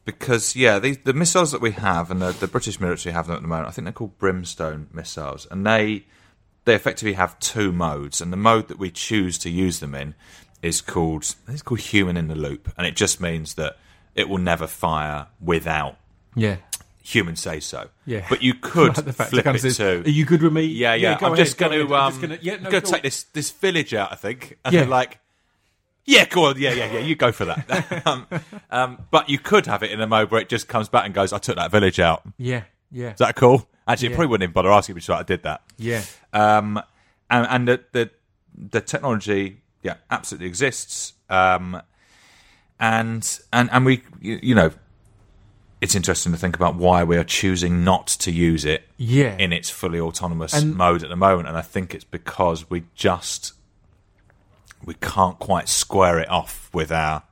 because 0.04 0.56
yeah, 0.56 0.78
the, 0.78 0.94
the 0.94 1.12
missiles 1.12 1.52
that 1.52 1.60
we 1.60 1.72
have 1.72 2.10
and 2.10 2.22
the, 2.22 2.32
the 2.32 2.48
British 2.48 2.80
military 2.80 3.12
have 3.12 3.26
them 3.26 3.36
at 3.36 3.42
the 3.42 3.48
moment, 3.48 3.68
I 3.68 3.72
think 3.72 3.84
they're 3.84 3.92
called 3.92 4.16
Brimstone 4.18 4.88
missiles, 4.92 5.46
and 5.50 5.66
they 5.66 6.06
they 6.68 6.74
effectively 6.74 7.14
have 7.14 7.38
two 7.40 7.72
modes, 7.72 8.20
and 8.20 8.32
the 8.32 8.36
mode 8.36 8.68
that 8.68 8.78
we 8.78 8.90
choose 8.90 9.38
to 9.38 9.50
use 9.50 9.80
them 9.80 9.94
in 9.94 10.14
is 10.62 10.80
called 10.80 11.34
it's 11.48 11.62
called 11.62 11.80
human 11.80 12.16
in 12.16 12.28
the 12.28 12.34
loop, 12.36 12.72
and 12.76 12.86
it 12.86 12.94
just 12.96 13.20
means 13.20 13.54
that 13.54 13.76
it 14.14 14.28
will 14.28 14.38
never 14.38 14.66
fire 14.66 15.26
without 15.40 15.96
Yeah, 16.34 16.56
human 17.02 17.36
say 17.36 17.60
so. 17.60 17.88
Yeah. 18.06 18.26
but 18.28 18.42
you 18.42 18.54
could 18.60 18.96
Like 18.96 19.14
flip 19.28 19.46
it 19.46 19.60
says, 19.60 19.76
to 19.78 20.00
Are 20.04 20.08
you 20.08 20.24
good 20.24 20.42
with 20.42 20.52
me? 20.52 20.64
yeah, 20.64 20.94
yeah. 20.94 21.18
go 21.18 21.26
I'm 21.26 21.32
ahead, 21.34 21.46
just 21.46 21.58
go 21.58 21.68
going 21.68 21.80
ahead. 21.80 21.88
to 21.88 21.94
I'm 21.94 22.02
um, 22.06 22.10
just 22.12 22.20
gonna, 22.22 22.38
yeah, 22.42 22.56
no, 22.56 22.70
gonna 22.70 22.80
go 22.80 22.90
take 22.92 23.02
this 23.02 23.22
this 23.24 23.50
village 23.50 23.94
out. 23.94 24.12
I 24.12 24.16
think. 24.16 24.58
And 24.64 24.74
Yeah. 24.74 24.84
like, 24.98 25.18
yeah, 26.04 26.24
go 26.26 26.46
on, 26.46 26.58
yeah, 26.58 26.72
yeah, 26.72 26.92
yeah. 26.94 26.98
You 27.00 27.14
go 27.16 27.32
for 27.32 27.44
that. 27.44 28.02
um, 28.06 28.26
um, 28.70 28.98
but 29.10 29.28
you 29.28 29.38
could 29.38 29.66
have 29.66 29.82
it 29.82 29.90
in 29.90 30.00
a 30.00 30.06
mode 30.06 30.30
where 30.30 30.40
it 30.40 30.48
just 30.48 30.66
comes 30.68 30.88
back 30.88 31.04
and 31.06 31.14
goes, 31.14 31.32
"I 31.32 31.38
took 31.38 31.56
that 31.56 31.70
village 31.70 32.00
out." 32.00 32.22
Is 32.38 32.62
Yeah, 32.90 33.12
Is 33.12 33.18
that 33.18 33.36
cool? 33.36 33.68
Actually, 33.86 34.08
it 34.08 34.14
probably 34.14 34.26
wouldn't 34.28 34.44
even 34.44 34.52
bother 34.52 34.70
asking 34.72 34.94
me, 34.96 35.00
so 35.00 35.14
I 35.14 35.22
did 35.22 35.42
that. 35.44 35.62
yeah, 35.76 36.02
Um, 36.32 36.80
and 37.30 37.46
and 37.48 37.68
the, 37.68 37.84
the 37.92 38.10
the 38.70 38.80
technology, 38.80 39.62
yeah, 39.82 39.94
absolutely 40.10 40.46
exists. 40.48 41.12
Um, 41.30 41.80
and 42.80 43.40
and 43.52 43.68
and 43.72 43.84
we, 43.84 44.02
you, 44.20 44.38
you 44.42 44.54
know, 44.54 44.70
it's 45.80 45.94
interesting 45.94 46.32
to 46.32 46.38
think 46.38 46.56
about 46.56 46.76
why 46.76 47.04
we 47.04 47.16
are 47.16 47.24
choosing 47.24 47.84
not 47.84 48.06
to 48.08 48.30
use 48.32 48.64
it 48.64 48.88
yeah. 48.96 49.36
in 49.38 49.52
its 49.52 49.70
fully 49.70 50.00
autonomous 50.00 50.52
And- 50.52 50.74
mode 50.76 51.02
at 51.02 51.08
the 51.08 51.16
moment, 51.16 51.48
and 51.48 51.56
I 51.56 51.62
think 51.62 51.94
it's 51.94 52.04
because 52.04 52.68
we 52.70 52.84
just 52.94 53.52
we 54.84 54.94
can't 54.94 55.38
quite 55.38 55.68
square 55.68 56.18
it 56.18 56.28
off 56.28 56.70
with 56.72 56.92
our 56.92 57.22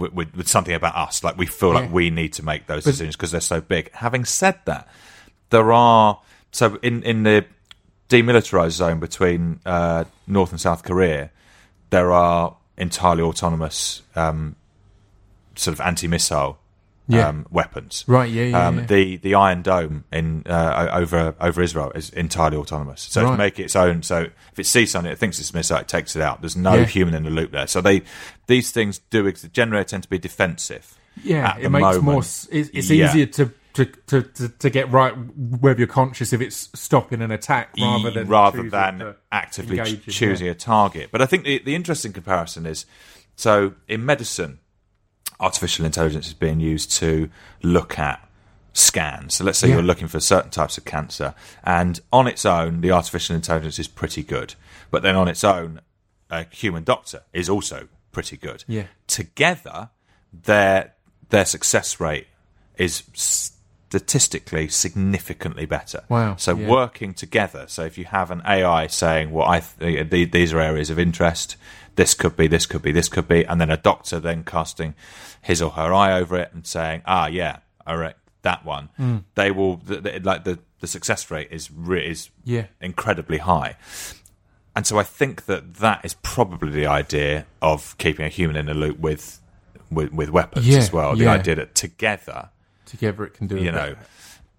with, 0.00 0.12
with, 0.12 0.36
with 0.36 0.48
something 0.48 0.74
about 0.74 0.96
us. 0.96 1.22
Like 1.22 1.36
we 1.36 1.46
feel 1.46 1.72
like 1.72 1.92
we 1.92 2.10
need 2.10 2.32
to 2.34 2.44
make 2.44 2.66
those 2.66 2.84
decisions 2.84 3.16
because 3.16 3.30
they're 3.30 3.40
so 3.40 3.60
big. 3.60 3.92
Having 3.92 4.24
said 4.24 4.58
that, 4.64 4.88
there 5.50 5.72
are 5.72 6.20
so 6.50 6.78
in 6.82 7.02
in 7.04 7.22
the 7.22 7.44
demilitarized 8.08 8.72
zone 8.72 8.98
between 8.98 9.60
uh, 9.64 10.04
North 10.26 10.50
and 10.50 10.60
South 10.60 10.82
Korea, 10.82 11.30
there 11.90 12.10
are 12.10 12.56
entirely 12.76 13.22
autonomous 13.22 14.02
um, 14.16 14.56
sort 15.54 15.74
of 15.74 15.80
anti-missile 15.80 16.58
Yeah. 17.10 17.28
um, 17.28 17.46
weapons. 17.50 18.04
Right, 18.06 18.30
yeah, 18.30 18.44
yeah, 18.44 18.66
Um, 18.68 18.78
yeah. 18.80 18.86
The 18.86 19.16
the 19.18 19.34
Iron 19.34 19.62
Dome 19.62 20.04
in 20.12 20.44
uh, 20.46 20.88
over 20.92 21.34
over 21.40 21.62
Israel 21.62 21.92
is 21.94 22.10
entirely 22.10 22.56
autonomous. 22.56 23.02
So 23.02 23.24
Right. 23.24 23.32
to 23.32 23.36
make 23.36 23.58
its 23.58 23.74
own. 23.76 24.02
So 24.02 24.28
if 24.52 24.58
it 24.58 24.66
sees 24.66 24.90
something, 24.90 25.10
it 25.12 25.18
thinks 25.18 25.38
it's 25.38 25.50
a 25.52 25.56
missile, 25.56 25.78
it 25.78 25.88
takes 25.88 26.14
it 26.16 26.22
out. 26.22 26.40
There's 26.40 26.56
no 26.56 26.74
Yeah. 26.74 26.84
human 26.86 27.14
in 27.14 27.24
the 27.24 27.30
loop 27.30 27.52
there. 27.52 27.66
So 27.66 27.80
they 27.80 28.02
these 28.46 28.70
things 28.70 28.98
do 29.10 29.26
ex- 29.28 29.42
generally 29.52 29.84
tend 29.84 30.02
to 30.04 30.08
be 30.08 30.18
defensive. 30.18 30.96
yeah, 31.22 31.56
it 31.58 31.68
makes 31.70 31.82
moment. 31.82 32.04
more. 32.04 32.18
It's, 32.20 32.48
it's 32.50 32.90
Yeah. 32.90 33.08
easier 33.10 33.26
to 33.26 33.52
to, 33.74 33.84
to, 34.08 34.48
to, 34.48 34.68
get 34.68 34.90
right 34.90 35.14
whether 35.36 35.78
you're 35.78 35.86
conscious 35.86 36.32
if 36.32 36.40
it's 36.40 36.68
stopping 36.74 37.22
an 37.22 37.30
attack 37.30 37.70
rather 37.80 38.10
than 38.10 38.26
rather 38.26 38.68
than 38.68 39.14
actively 39.30 39.76
ch- 39.76 39.78
engage 39.78 40.06
in- 40.08 40.12
choosing 40.12 40.48
a 40.48 40.54
target. 40.54 41.10
But 41.12 41.22
I 41.22 41.26
think 41.26 41.44
the, 41.44 41.60
the 41.64 41.76
interesting 41.76 42.12
comparison 42.12 42.66
is 42.66 42.84
so 43.36 43.74
in 43.86 44.04
medicine, 44.04 44.58
artificial 45.40 45.84
intelligence 45.86 46.26
is 46.28 46.34
being 46.34 46.60
used 46.60 46.92
to 46.92 47.28
look 47.62 47.98
at 47.98 48.20
scans. 48.72 49.34
So 49.34 49.44
let's 49.44 49.58
say 49.58 49.68
Yeah. 49.68 49.74
you're 49.74 49.82
looking 49.82 50.06
for 50.08 50.20
certain 50.20 50.50
types 50.50 50.78
of 50.78 50.84
cancer, 50.84 51.34
and 51.64 51.98
on 52.12 52.26
its 52.28 52.44
own, 52.46 52.80
the 52.82 52.92
artificial 52.92 53.34
intelligence 53.34 53.78
is 53.78 53.88
pretty 53.88 54.22
good. 54.22 54.54
But 54.90 55.02
then 55.02 55.16
on 55.16 55.26
its 55.28 55.42
own, 55.42 55.80
a 56.30 56.46
human 56.50 56.84
doctor 56.84 57.22
is 57.32 57.48
also 57.48 57.88
pretty 58.12 58.36
good. 58.36 58.64
Yeah. 58.68 58.84
Together, 59.06 59.90
their 60.32 60.94
their 61.30 61.44
success 61.44 61.98
rate 62.00 62.26
is 62.76 63.02
statistically 63.88 64.68
significantly 64.68 65.66
better. 65.66 66.04
Wow, 66.08 66.36
So 66.36 66.56
yeah. 66.56 66.68
working 66.68 67.14
together. 67.14 67.64
So 67.68 67.84
if 67.84 67.98
you 67.98 68.04
have 68.06 68.30
an 68.30 68.42
AI 68.46 68.86
saying, 68.88 69.30
"Well, 69.32 69.48
I 69.48 69.60
th- 69.60 70.10
th- 70.10 70.30
these 70.30 70.52
are 70.52 70.60
areas 70.60 70.90
of 70.90 70.98
interest. 70.98 71.56
This 72.00 72.14
could 72.14 72.34
be. 72.36 72.46
This 72.46 72.66
could 72.66 72.82
be. 72.82 72.92
This 72.92 73.08
could 73.14 73.28
be," 73.28 73.44
and 73.44 73.60
then 73.60 73.70
a 73.70 73.76
doctor 73.76 74.18
then 74.20 74.42
casting 74.44 74.94
his 75.42 75.60
or 75.60 75.70
her 75.72 75.92
eye 75.92 76.12
over 76.20 76.34
it 76.38 76.50
and 76.54 76.66
saying, 76.66 77.02
"Ah, 77.06 77.26
yeah, 77.26 77.58
all 77.86 77.98
right, 77.98 78.16
that 78.42 78.64
one." 78.64 78.88
Hmm. 78.96 79.16
They 79.34 79.50
will 79.50 79.76
th- 79.78 80.02
th- 80.04 80.22
like 80.24 80.44
the 80.44 80.58
the 80.80 80.86
success 80.86 81.30
rate 81.30 81.48
is 81.50 81.70
re- 81.70 82.06
is 82.12 82.30
Yeah. 82.44 82.66
incredibly 82.80 83.38
high. 83.38 83.76
And 84.74 84.86
so 84.86 84.98
I 84.98 85.02
think 85.02 85.44
that 85.46 85.74
that 85.74 86.00
is 86.04 86.14
probably 86.22 86.70
the 86.72 86.86
idea 86.86 87.44
of 87.60 87.94
keeping 87.98 88.24
a 88.24 88.30
human 88.30 88.56
in 88.56 88.66
the 88.66 88.74
loop 88.74 88.98
with 88.98 89.40
with, 89.90 90.10
with 90.12 90.30
weapons 90.30 90.66
Yeah, 90.66 90.78
as 90.78 90.92
well. 90.92 91.14
The 91.16 91.24
yeah. 91.24 91.32
idea 91.40 91.56
that 91.56 91.74
together 91.74 92.48
together 92.86 93.24
it 93.24 93.34
can 93.34 93.46
do 93.46 93.56
you 93.56 93.68
it 93.68 93.72
know, 93.74 93.94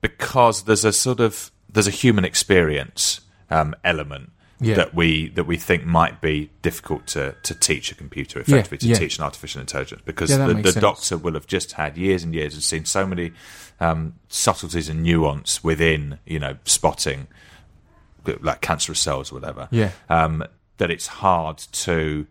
because 0.01 0.63
there's 0.65 0.85
a 0.85 0.93
sort 0.93 1.19
of 1.19 1.51
there's 1.73 1.87
a 1.87 1.97
human 2.03 2.25
experience 2.25 3.21
um, 3.49 3.73
element 3.83 4.31
Yeah. 4.63 4.75
that 4.75 4.93
we 4.93 5.29
that 5.29 5.45
we 5.45 5.57
think 5.57 5.85
might 5.85 6.21
be 6.21 6.51
difficult 6.61 7.07
to, 7.07 7.35
to 7.41 7.55
teach 7.55 7.91
a 7.91 7.95
computer 7.95 8.39
effectively 8.39 8.77
to 8.77 8.87
yeah. 8.89 8.95
teach 8.95 9.17
an 9.17 9.23
artificial 9.23 9.59
intelligence 9.59 10.03
because 10.05 10.29
Yeah, 10.29 10.45
the, 10.45 10.53
the 10.53 10.79
doctor 10.79 11.17
will 11.17 11.33
have 11.33 11.47
just 11.47 11.71
had 11.73 11.97
years 11.97 12.23
and 12.23 12.33
years 12.35 12.53
and 12.53 12.61
seen 12.61 12.85
so 12.85 13.07
many 13.07 13.31
um, 13.79 14.13
subtleties 14.27 14.87
and 14.87 15.01
nuance 15.01 15.63
within 15.63 16.19
you 16.27 16.37
know 16.37 16.57
spotting 16.63 17.27
like 18.41 18.61
cancerous 18.61 18.99
cells 18.99 19.31
or 19.31 19.35
whatever 19.35 19.67
Yeah. 19.71 19.91
um, 20.09 20.43
that 20.77 20.91
it's 20.91 21.07
hard 21.07 21.57
to 21.57 22.27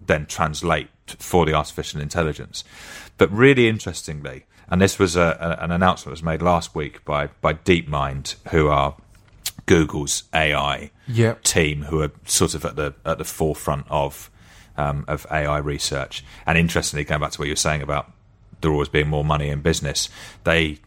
then 0.00 0.26
translate 0.26 0.88
for 1.18 1.46
the 1.46 1.54
artificial 1.54 2.00
intelligence. 2.00 2.62
But 3.18 3.30
really 3.32 3.68
interestingly, 3.68 4.44
and 4.68 4.80
this 4.80 4.98
was 4.98 5.16
a, 5.16 5.36
a, 5.60 5.64
an 5.64 5.70
announcement 5.70 6.04
that 6.06 6.10
was 6.10 6.22
made 6.22 6.42
last 6.42 6.74
week 6.74 7.04
by, 7.04 7.28
by 7.40 7.54
DeepMind, 7.54 8.36
who 8.50 8.68
are 8.68 8.96
Google's 9.66 10.24
AI 10.34 10.90
Yep. 11.08 11.42
team, 11.44 11.82
who 11.84 12.00
are 12.02 12.10
sort 12.24 12.54
of 12.54 12.64
at 12.64 12.76
the 12.76 12.94
at 13.04 13.18
the 13.18 13.24
forefront 13.24 13.86
of 13.90 14.30
um, 14.76 15.04
of 15.08 15.26
AI 15.30 15.58
research. 15.58 16.24
And 16.46 16.56
interestingly, 16.58 17.04
going 17.04 17.20
back 17.20 17.32
to 17.32 17.38
what 17.40 17.46
you 17.46 17.52
were 17.52 17.56
saying 17.56 17.82
about 17.82 18.12
there 18.60 18.70
always 18.72 18.88
being 18.88 19.08
more 19.08 19.24
money 19.24 19.48
in 19.48 19.60
business, 19.60 20.08
they 20.44 20.78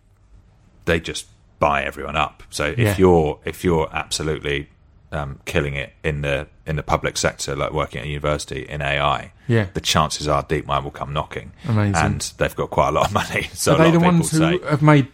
they 0.85 0.99
just 0.99 1.27
buy 1.59 1.83
everyone 1.83 2.15
up. 2.15 2.43
So 2.49 2.65
if 2.67 2.77
Yeah. 2.79 2.95
you're 2.97 3.39
if 3.45 3.63
you're 3.63 3.89
absolutely 3.93 4.69
um, 5.11 5.39
killing 5.45 5.73
it 5.73 5.93
in 6.03 6.21
the 6.21 6.47
in 6.67 6.75
the 6.75 6.83
public 6.83 7.17
sector, 7.17 7.55
like 7.55 7.71
working 7.73 7.99
at 8.01 8.05
a 8.05 8.09
university 8.09 8.61
in 8.69 8.81
AI, 8.81 9.31
Yeah. 9.47 9.67
the 9.73 9.81
chances 9.81 10.27
are 10.27 10.43
DeepMind 10.43 10.83
will 10.83 10.91
come 10.91 11.11
knocking, 11.13 11.51
Amazing. 11.67 11.95
and 11.95 12.21
they've 12.37 12.55
got 12.55 12.69
quite 12.69 12.89
a 12.89 12.91
lot 12.91 13.07
of 13.07 13.13
money. 13.23 13.49
So 13.53 13.73
Are 13.73 13.77
they 13.79 13.91
the 13.91 13.99
ones 13.99 14.29
who 14.31 14.37
say, 14.37 14.59
have 14.69 14.81
made 14.83 15.07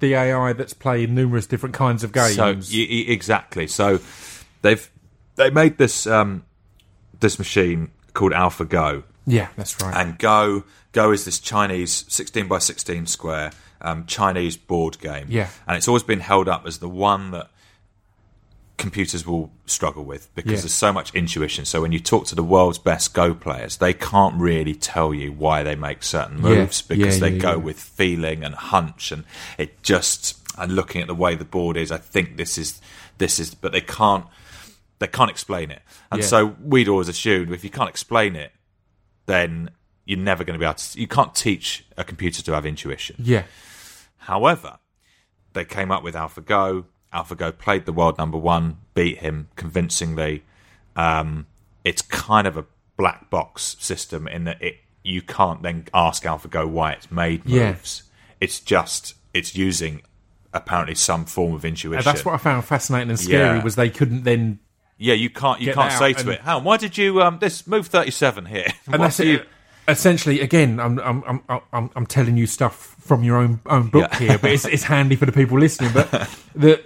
the 0.00 0.14
AI 0.14 0.52
that's 0.52 0.72
playing 0.72 1.14
numerous 1.14 1.46
different 1.46 1.74
kinds 1.74 2.02
of 2.04 2.12
games? 2.12 2.34
so 2.36 2.54
y- 2.76 3.04
exactly. 3.08 3.66
So 3.66 4.00
they've 4.62 4.90
they 5.36 5.50
made 5.50 5.78
this 5.78 6.06
um, 6.06 6.44
this 7.20 7.38
machine 7.38 7.90
called 8.14 8.32
AlphaGo, 8.32 9.04
yeah, 9.26 9.48
that's 9.56 9.80
right. 9.80 9.94
and 9.96 10.18
Go 10.18 10.64
Go 10.92 11.12
is 11.12 11.24
this 11.24 11.38
Chinese 11.38 12.04
sixteen 12.08 12.48
by 12.48 12.58
sixteen 12.58 13.06
square 13.06 13.52
um, 13.80 14.04
Chinese 14.06 14.56
board 14.56 14.98
game. 14.98 15.26
Yeah. 15.28 15.48
and 15.66 15.76
it's 15.76 15.88
always 15.88 16.02
been 16.02 16.20
held 16.20 16.48
up 16.48 16.66
as 16.66 16.78
the 16.78 16.88
one 16.88 17.30
that 17.30 17.48
computers 18.80 19.26
will 19.26 19.52
struggle 19.66 20.04
with 20.04 20.34
because 20.34 20.52
Yeah. 20.52 20.58
there's 20.60 20.74
so 20.74 20.92
much 20.92 21.14
intuition. 21.14 21.64
So 21.64 21.80
when 21.82 21.92
you 21.92 22.00
talk 22.00 22.26
to 22.26 22.34
the 22.34 22.42
world's 22.42 22.78
best 22.78 23.14
Go 23.14 23.34
players, 23.34 23.76
they 23.76 23.92
can't 23.94 24.34
really 24.34 24.74
tell 24.74 25.14
you 25.14 25.30
why 25.32 25.62
they 25.62 25.76
make 25.76 26.02
certain 26.02 26.38
Yeah. 26.38 26.42
moves 26.54 26.82
because 26.82 27.14
Yeah, 27.16 27.20
they 27.28 27.34
yeah, 27.36 27.38
go 27.42 27.50
yeah. 27.52 27.56
with 27.56 27.78
feeling 27.78 28.42
and 28.44 28.54
hunch, 28.54 29.12
and 29.12 29.24
it 29.58 29.82
just 29.82 30.36
and 30.58 30.74
looking 30.74 31.00
at 31.00 31.06
the 31.06 31.14
way 31.14 31.36
the 31.36 31.44
board 31.44 31.76
is, 31.76 31.92
I 31.92 31.98
think 31.98 32.36
this 32.36 32.58
is 32.58 32.80
this 33.18 33.38
is, 33.38 33.54
but 33.54 33.70
they 33.72 33.80
can't 33.80 34.24
they 34.98 35.06
can't 35.06 35.30
explain 35.30 35.70
it, 35.70 35.82
and 36.10 36.20
Yeah. 36.20 36.26
so 36.26 36.56
we'd 36.62 36.88
always 36.88 37.08
assumed 37.08 37.52
if 37.52 37.64
you 37.64 37.70
can't 37.70 37.88
explain 37.88 38.34
it, 38.36 38.52
then 39.26 39.70
you're 40.04 40.18
never 40.18 40.42
going 40.44 40.54
to 40.54 40.58
be 40.58 40.64
able 40.66 40.74
to. 40.74 41.00
You 41.00 41.06
can't 41.06 41.34
teach 41.34 41.84
a 41.96 42.04
computer 42.04 42.42
to 42.42 42.52
have 42.52 42.66
intuition. 42.66 43.16
yeah, 43.18 43.44
However, 44.18 44.78
they 45.52 45.64
came 45.64 45.90
up 45.90 46.02
with 46.02 46.14
AlphaGo. 46.14 46.84
AlphaGo 47.12 47.56
played 47.58 47.86
the 47.86 47.92
world 47.92 48.18
number 48.18 48.38
one, 48.38 48.78
beat 48.94 49.18
him 49.18 49.48
convincingly. 49.56 50.44
Um, 50.96 51.46
it's 51.84 52.02
kind 52.02 52.46
of 52.46 52.56
a 52.56 52.64
black 52.96 53.30
box 53.30 53.76
system 53.80 54.28
in 54.28 54.44
that 54.44 54.60
it 54.62 54.76
you 55.02 55.22
can't 55.22 55.62
then 55.62 55.86
ask 55.94 56.24
AlphaGo 56.24 56.68
why 56.68 56.92
it's 56.92 57.10
made 57.10 57.42
Yeah. 57.46 57.72
moves. 57.72 58.02
It's 58.40 58.60
just 58.60 59.14
it's 59.32 59.54
using 59.56 60.02
apparently 60.52 60.94
some 60.94 61.24
form 61.24 61.54
of 61.54 61.64
intuition. 61.64 61.98
And 61.98 62.04
that's 62.04 62.24
what 62.24 62.34
I 62.34 62.38
found 62.38 62.64
fascinating 62.64 63.08
and 63.10 63.18
scary 63.18 63.58
Yeah. 63.58 63.64
was 63.64 63.76
they 63.76 63.88
couldn't 63.90 64.24
then. 64.24 64.58
yeah, 64.98 65.14
you 65.14 65.30
can't 65.30 65.60
you 65.60 65.72
can't 65.72 65.92
say 65.92 66.12
to 66.12 66.30
it, 66.30 66.40
"How? 66.42 66.58
Why 66.58 66.76
did 66.76 66.98
you 66.98 67.22
um 67.22 67.38
this 67.38 67.66
move 67.66 67.86
thirty 67.86 68.10
seven 68.10 68.44
here?" 68.46 68.66
And 68.92 69.02
that's 69.02 69.18
you- 69.18 69.36
it. 69.36 69.48
Essentially, 69.88 70.40
again, 70.40 70.78
I'm 70.78 70.98
I'm, 71.00 71.24
I'm 71.48 71.60
I'm 71.72 71.90
I'm 71.96 72.06
telling 72.06 72.36
you 72.36 72.46
stuff 72.46 72.94
from 73.00 73.24
your 73.24 73.38
own 73.38 73.60
own 73.66 73.88
book 73.88 74.08
Yeah. 74.12 74.18
here, 74.18 74.38
but 74.38 74.50
it's 74.52 74.64
it's 74.66 74.82
handy 74.84 75.16
for 75.16 75.24
the 75.26 75.32
people 75.32 75.58
listening. 75.58 75.92
But 75.94 76.10
the 76.54 76.80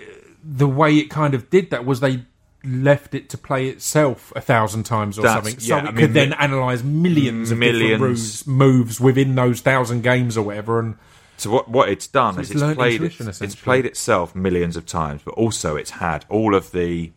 the 0.46 0.68
way 0.68 0.96
it 0.98 1.10
kind 1.10 1.34
of 1.34 1.48
did 1.50 1.70
that 1.70 1.84
was 1.86 2.00
they 2.00 2.24
left 2.64 3.14
it 3.14 3.28
to 3.30 3.38
play 3.38 3.68
itself 3.68 4.32
a 4.36 4.40
thousand 4.40 4.84
times 4.84 5.18
or 5.18 5.22
That's- 5.22 5.44
something, 5.44 5.60
so 5.60 5.76
yeah, 5.76 5.82
it 5.82 5.88
I 5.88 5.92
could 5.92 5.96
mean, 5.96 6.12
then 6.12 6.32
analyze 6.34 6.82
millions 6.82 7.50
of 7.50 7.58
millions. 7.58 7.82
different 7.90 8.00
moves, 8.10 8.46
moves 8.46 9.00
within 9.00 9.34
those 9.34 9.60
thousand 9.60 10.02
games 10.02 10.36
or 10.36 10.42
whatever. 10.44 10.78
And 10.80 10.96
So 11.36 11.50
what 11.50 11.68
what 11.68 11.88
it's 11.88 12.06
done 12.06 12.34
So 12.34 12.40
is 12.40 12.50
it's 12.50 12.62
it's, 12.62 12.74
played 12.74 13.02
it, 13.02 13.20
it's 13.42 13.54
played 13.54 13.84
itself 13.86 14.34
millions 14.34 14.76
of 14.76 14.86
times, 14.86 15.20
but 15.24 15.34
also 15.34 15.76
it's 15.76 15.90
had 15.92 16.24
all 16.30 16.54
of 16.54 16.72
the 16.72 17.12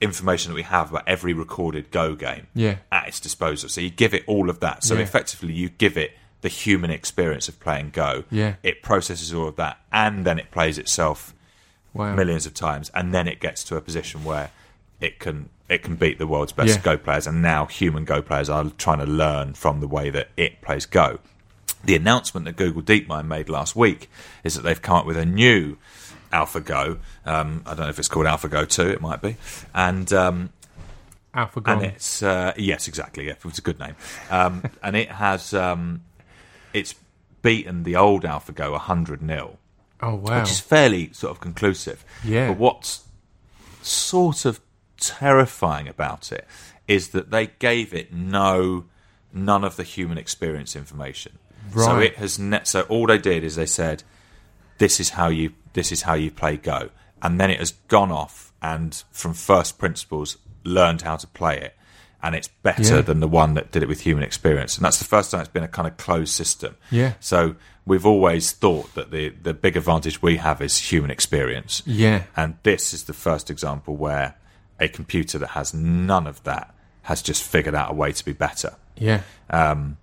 information 0.00 0.52
that 0.52 0.54
we 0.56 0.62
have 0.62 0.90
about 0.90 1.02
every 1.08 1.32
recorded 1.32 1.90
Go 1.90 2.14
game 2.14 2.46
Yeah. 2.54 2.76
at 2.92 3.08
its 3.08 3.20
disposal. 3.20 3.68
So 3.68 3.80
you 3.80 3.90
give 3.90 4.14
it 4.14 4.22
all 4.26 4.48
of 4.48 4.60
that. 4.60 4.84
So 4.84 4.94
Yeah. 4.94 5.00
effectively, 5.00 5.52
you 5.54 5.70
give 5.70 5.96
it 5.96 6.12
the 6.40 6.48
human 6.48 6.90
experience 6.90 7.48
of 7.48 7.58
playing 7.58 7.90
Go. 7.90 8.24
Yeah. 8.30 8.54
It 8.62 8.80
processes 8.82 9.34
all 9.34 9.48
of 9.48 9.56
that, 9.56 9.78
and 9.92 10.24
then 10.24 10.38
it 10.38 10.50
plays 10.52 10.78
itself 10.78 11.34
wow, 11.94 12.14
millions 12.14 12.46
of 12.46 12.54
times, 12.54 12.90
and 12.94 13.12
then 13.12 13.28
it 13.28 13.40
gets 13.40 13.64
to 13.64 13.76
a 13.76 13.80
position 13.80 14.24
where 14.24 14.50
it 15.00 15.18
can 15.18 15.48
it 15.68 15.82
can 15.82 15.96
beat 15.96 16.18
the 16.18 16.26
world's 16.26 16.52
best 16.52 16.76
Yeah. 16.76 16.82
Go 16.82 16.96
players, 16.96 17.26
and 17.26 17.42
now 17.42 17.66
human 17.66 18.04
Go 18.04 18.22
players 18.22 18.48
are 18.48 18.70
trying 18.78 18.98
to 18.98 19.06
learn 19.06 19.54
from 19.54 19.80
the 19.80 19.88
way 19.88 20.10
that 20.10 20.28
it 20.36 20.60
plays 20.62 20.86
Go. 20.86 21.18
The 21.84 21.94
announcement 21.94 22.46
that 22.46 22.56
Google 22.56 22.82
DeepMind 22.82 23.26
made 23.26 23.48
last 23.48 23.76
week 23.76 24.10
is 24.42 24.54
that 24.54 24.62
they've 24.62 24.82
come 24.82 24.96
up 24.96 25.06
with 25.06 25.16
a 25.16 25.26
new 25.26 25.76
AlphaGo. 26.32 26.98
Um, 27.24 27.62
I 27.66 27.70
don't 27.70 27.84
know 27.84 27.88
if 27.88 27.98
it's 27.98 28.08
called 28.08 28.26
AlphaGo 28.26 28.68
Two. 28.68 28.88
It 28.88 29.00
might 29.00 29.22
be, 29.22 29.36
and 29.74 30.12
um, 30.12 30.50
Alpha 31.34 31.62
and 31.66 31.84
it's 31.84 32.22
uh, 32.22 32.52
yes, 32.56 32.88
exactly. 32.88 33.26
Yeah, 33.26 33.34
it's 33.44 33.58
a 33.58 33.62
good 33.62 33.78
name, 33.78 33.94
um, 34.30 34.64
and 34.82 34.96
it 34.96 35.10
has 35.10 35.54
um, 35.54 36.02
it's 36.72 36.94
beaten 37.42 37.84
the 37.84 37.96
old 37.96 38.24
AlphaGo 38.24 38.76
hundred 38.78 39.20
0 39.20 39.58
Oh 40.00 40.14
wow, 40.14 40.40
which 40.40 40.50
is 40.50 40.60
fairly 40.60 41.12
sort 41.12 41.30
of 41.32 41.40
conclusive. 41.40 42.04
Yeah. 42.24 42.48
But 42.48 42.58
what's 42.58 43.04
sort 43.82 44.44
of 44.44 44.60
terrifying 44.98 45.88
about 45.88 46.32
it 46.32 46.46
is 46.86 47.08
that 47.10 47.30
they 47.30 47.48
gave 47.58 47.94
it 47.94 48.12
no 48.12 48.84
none 49.32 49.64
of 49.64 49.76
the 49.76 49.82
human 49.82 50.18
experience 50.18 50.74
information. 50.74 51.38
Right. 51.72 51.84
So 51.84 51.98
it 51.98 52.16
has 52.16 52.38
ne- 52.38 52.64
so 52.64 52.82
all 52.82 53.06
they 53.06 53.18
did 53.18 53.44
is 53.44 53.56
they 53.56 53.66
said 53.66 54.02
this 54.78 55.00
is 55.00 55.10
how 55.10 55.28
you 55.28 55.52
this 55.74 55.92
is 55.92 56.02
how 56.02 56.14
you 56.14 56.30
play 56.30 56.56
Go, 56.56 56.90
and 57.22 57.40
then 57.40 57.50
it 57.50 57.58
has 57.58 57.72
gone 57.88 58.10
off 58.10 58.52
and 58.62 59.02
from 59.12 59.34
first 59.34 59.78
principles 59.78 60.38
learned 60.64 61.02
how 61.02 61.16
to 61.16 61.26
play 61.26 61.58
it, 61.60 61.76
and 62.22 62.34
it's 62.34 62.48
better 62.48 62.96
Yeah. 62.96 63.00
than 63.02 63.20
the 63.20 63.28
one 63.28 63.54
that 63.54 63.70
did 63.70 63.82
it 63.82 63.88
with 63.88 64.00
human 64.00 64.24
experience, 64.24 64.76
and 64.76 64.84
that's 64.84 64.98
the 64.98 65.04
first 65.04 65.30
time 65.30 65.40
it's 65.40 65.50
been 65.50 65.62
a 65.62 65.68
kind 65.68 65.86
of 65.86 65.96
closed 65.96 66.32
system. 66.32 66.76
Yeah. 66.90 67.12
So 67.20 67.56
we've 67.88 68.06
always 68.06 68.52
thought 68.52 68.94
that 68.94 69.10
the 69.10 69.30
the 69.30 69.54
big 69.54 69.76
advantage 69.76 70.22
we 70.22 70.36
have 70.36 70.62
is 70.62 70.78
human 70.78 71.10
experience, 71.10 71.82
yeah, 71.86 72.24
and 72.36 72.56
this 72.62 72.94
is 72.94 73.04
the 73.04 73.12
first 73.12 73.50
example 73.50 73.96
where 73.96 74.36
a 74.78 74.88
computer 74.88 75.38
that 75.38 75.48
has 75.48 75.74
none 75.74 76.26
of 76.26 76.42
that 76.44 76.74
has 77.02 77.22
just 77.22 77.42
figured 77.42 77.74
out 77.74 77.90
a 77.90 77.94
way 77.94 78.12
to 78.12 78.24
be 78.24 78.32
better. 78.32 78.76
Yeah, 78.96 79.22
um, 79.50 79.96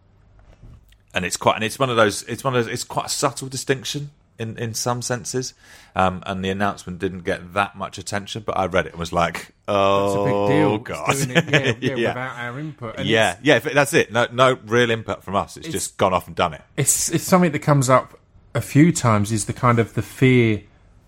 and 1.13 1.23
it's 1.23 1.37
quite 1.37 1.55
and 1.55 1.63
it's 1.63 1.79
one 1.79 1.89
of 1.89 1.95
those 1.95 2.23
it's 2.23 2.43
one 2.43 2.55
of 2.55 2.65
those, 2.65 2.73
it's 2.73 2.83
quite 2.83 3.05
a 3.05 3.09
subtle 3.09 3.47
distinction 3.47 4.09
in 4.39 4.57
in 4.57 4.73
some 4.73 5.01
senses, 5.01 5.53
um, 5.95 6.21
and 6.25 6.43
the 6.43 6.49
announcement 6.49 6.99
didn't 6.99 7.21
get 7.23 7.53
that 7.53 7.75
much 7.75 7.97
attention. 7.97 8.43
But 8.45 8.57
I 8.57 8.65
read 8.67 8.85
it 8.85 8.91
and 8.93 8.99
was 8.99 9.13
like, 9.13 9.53
oh 9.67 10.05
It's 10.05 10.15
a 10.15 10.23
big 10.25 10.57
deal. 10.59 10.77
god, 10.79 11.15
doing 11.15 11.29
it, 11.37 11.77
yeah, 11.81 11.89
yeah, 11.91 11.95
Yeah. 11.95 12.07
without 12.09 12.35
our 12.37 12.59
input. 12.59 12.95
And 12.99 13.07
yeah, 13.07 13.37
yeah, 13.41 13.59
that's 13.59 13.93
it. 13.93 14.11
No, 14.11 14.27
no 14.31 14.57
real 14.65 14.89
input 14.91 15.23
from 15.23 15.35
us. 15.35 15.57
It's, 15.57 15.67
It's- 15.67 15.83
just 15.83 15.97
gone 15.97 16.13
off 16.13 16.27
and 16.27 16.35
done 16.35 16.53
it. 16.53 16.61
it's 16.77 17.09
it's 17.09 17.23
something 17.23 17.51
that 17.51 17.59
comes 17.59 17.89
up 17.89 18.19
a 18.53 18.61
few 18.61 18.91
times 18.91 19.31
is 19.31 19.45
the 19.45 19.53
kind 19.53 19.79
of 19.79 19.93
the 19.95 20.01
fear 20.01 20.63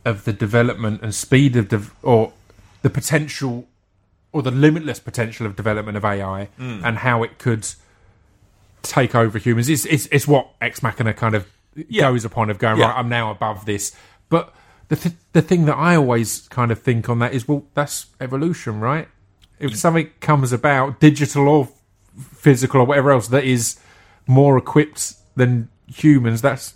of 0.05 0.23
the 0.25 0.34
development 0.34 1.01
and 1.01 1.13
speed 1.15 1.55
of 1.55 1.67
dev- 1.69 1.93
or 2.01 2.34
the 2.82 2.89
potential 2.89 3.67
or 4.34 4.41
the 4.41 4.51
limitless 4.51 4.99
potential 4.99 5.45
of 5.45 5.55
development 5.55 5.97
of 5.97 6.03
AI 6.05 6.45
Hmm. 6.57 6.82
and 6.84 6.97
how 6.99 7.23
it 7.23 7.38
could 7.39 7.67
take 8.84 9.15
over 9.15 9.38
humans. 9.39 9.69
It's 9.69 9.86
it's, 9.86 10.07
it's 10.11 10.28
what 10.28 10.49
Ex 10.61 10.82
Machina 10.84 11.13
kind 11.13 11.36
of 11.36 11.47
Yeah. 11.89 12.09
goes 12.11 12.25
upon 12.25 12.49
of 12.49 12.57
going 12.59 12.78
Yeah. 12.80 12.88
right. 12.88 12.97
I'm 12.97 13.09
now 13.09 13.32
above 13.32 13.65
this, 13.65 13.95
but 14.30 14.53
the 14.89 14.95
th- 14.95 15.15
the 15.34 15.41
thing 15.41 15.65
that 15.65 15.75
I 15.75 15.95
always 15.95 16.47
kind 16.49 16.71
of 16.71 16.80
think 16.82 17.09
on 17.09 17.19
that 17.19 17.34
is 17.34 17.47
well, 17.47 17.65
that's 17.73 18.07
evolution, 18.21 18.80
right? 18.80 19.07
If 19.59 19.75
something 19.75 20.09
comes 20.21 20.53
about, 20.53 20.99
digital 20.99 21.47
or 21.47 21.69
physical 22.34 22.82
or 22.82 22.86
whatever 22.86 23.11
else, 23.11 23.28
that 23.30 23.43
is 23.43 23.80
more 24.28 24.57
equipped 24.57 25.13
than 25.36 25.69
humans, 25.88 26.41
that's 26.41 26.75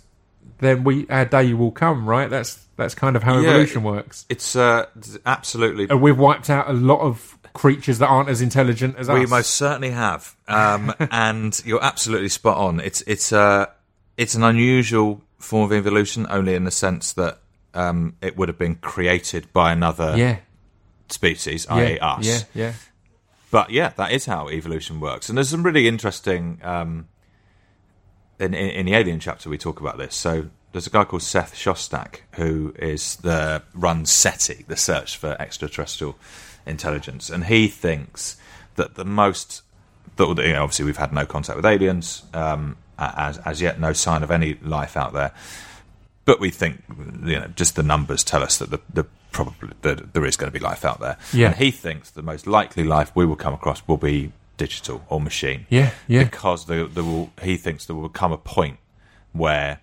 then 0.58 0.84
we 0.84 1.06
our 1.08 1.24
day 1.24 1.52
will 1.54 1.70
come, 1.72 2.08
right? 2.08 2.28
That's 2.30 2.66
that's 2.76 2.94
kind 2.94 3.16
of 3.16 3.22
how 3.22 3.38
Yeah, 3.38 3.50
evolution 3.50 3.82
works. 3.82 4.24
It's 4.28 4.56
uh, 4.56 4.86
absolutely 5.26 5.88
And 5.90 6.00
we've 6.00 6.18
wiped 6.18 6.50
out 6.50 6.68
a 6.68 6.72
lot 6.72 7.00
of 7.00 7.36
creatures 7.52 7.98
that 7.98 8.06
aren't 8.06 8.28
as 8.30 8.40
intelligent 8.40 8.96
as 8.96 9.08
We 9.08 9.24
us. 9.24 9.30
most 9.30 9.50
certainly 9.52 9.90
have, 9.90 10.34
um, 10.48 10.92
and 11.10 11.60
you're 11.64 11.82
absolutely 11.84 12.28
spot 12.30 12.56
on. 12.56 12.80
It's 12.80 13.02
it's 13.06 13.32
uh, 13.32 13.66
it's 14.22 14.36
an 14.36 14.44
unusual 14.44 15.20
form 15.38 15.64
of 15.64 15.72
evolution, 15.72 16.28
only 16.30 16.54
in 16.54 16.62
the 16.62 16.70
sense 16.70 17.12
that 17.14 17.40
um, 17.74 18.14
it 18.22 18.36
would 18.36 18.48
have 18.48 18.58
been 18.58 18.76
created 18.76 19.52
by 19.52 19.72
another 19.72 20.14
yeah, 20.16 20.36
species, 21.08 21.66
yeah, 21.68 21.74
i.e., 21.74 21.98
us. 21.98 22.24
yeah, 22.24 22.38
yeah, 22.54 22.72
But 23.50 23.70
yeah, 23.70 23.88
that 23.96 24.12
is 24.12 24.26
how 24.26 24.48
evolution 24.48 25.00
works, 25.00 25.28
and 25.28 25.36
there's 25.36 25.48
some 25.48 25.64
really 25.64 25.88
interesting. 25.88 26.60
Um, 26.62 27.08
in, 28.38 28.54
in, 28.54 28.70
in 28.70 28.86
the 28.86 28.94
Alien 28.94 29.18
chapter, 29.18 29.50
we 29.50 29.58
talk 29.58 29.80
about 29.80 29.98
this. 29.98 30.14
So 30.14 30.50
there's 30.70 30.86
a 30.86 30.90
guy 30.90 31.04
called 31.04 31.22
Seth 31.22 31.54
Shostak 31.54 32.20
who 32.34 32.74
is 32.78 33.16
the 33.16 33.62
runs 33.74 34.10
SETI, 34.10 34.64
the 34.68 34.76
search 34.76 35.16
for 35.16 35.36
extraterrestrial 35.40 36.16
intelligence, 36.64 37.28
and 37.28 37.46
he 37.46 37.66
thinks 37.66 38.36
that 38.76 38.94
the 38.94 39.04
most 39.04 39.62
that 40.16 40.28
you 40.28 40.52
know, 40.52 40.62
obviously 40.62 40.84
we've 40.84 40.96
had 40.96 41.12
no 41.12 41.26
contact 41.26 41.56
with 41.56 41.66
aliens 41.66 42.22
um, 42.34 42.76
as 43.16 43.38
as 43.38 43.60
yet, 43.60 43.80
no 43.80 43.92
sign 43.92 44.22
of 44.22 44.30
any 44.30 44.54
life 44.62 44.96
out 44.96 45.12
there. 45.12 45.32
But 46.24 46.38
we 46.38 46.50
think, 46.50 46.82
you 47.24 47.38
know, 47.40 47.48
just 47.56 47.74
the 47.74 47.82
numbers 47.82 48.22
tell 48.22 48.42
us 48.42 48.58
that 48.58 48.70
the, 48.70 48.80
the 48.92 49.06
probably 49.32 49.70
that 49.82 50.12
there 50.12 50.24
is 50.24 50.36
going 50.36 50.52
to 50.52 50.56
be 50.56 50.64
life 50.64 50.84
out 50.84 51.00
there. 51.00 51.16
Yeah. 51.32 51.48
And 51.48 51.56
he 51.56 51.70
thinks 51.70 52.10
the 52.10 52.22
most 52.22 52.46
likely 52.46 52.84
life 52.84 53.10
we 53.14 53.26
will 53.26 53.36
come 53.36 53.54
across 53.54 53.86
will 53.88 53.96
be 53.96 54.32
digital 54.56 55.02
or 55.08 55.20
machine. 55.20 55.66
yeah, 55.70 55.90
yeah. 56.06 56.24
Because 56.24 56.66
there, 56.66 56.86
there 56.86 57.02
will, 57.02 57.32
he 57.42 57.56
thinks 57.56 57.86
there 57.86 57.96
will 57.96 58.08
come 58.08 58.30
a 58.30 58.38
point 58.38 58.78
where 59.32 59.80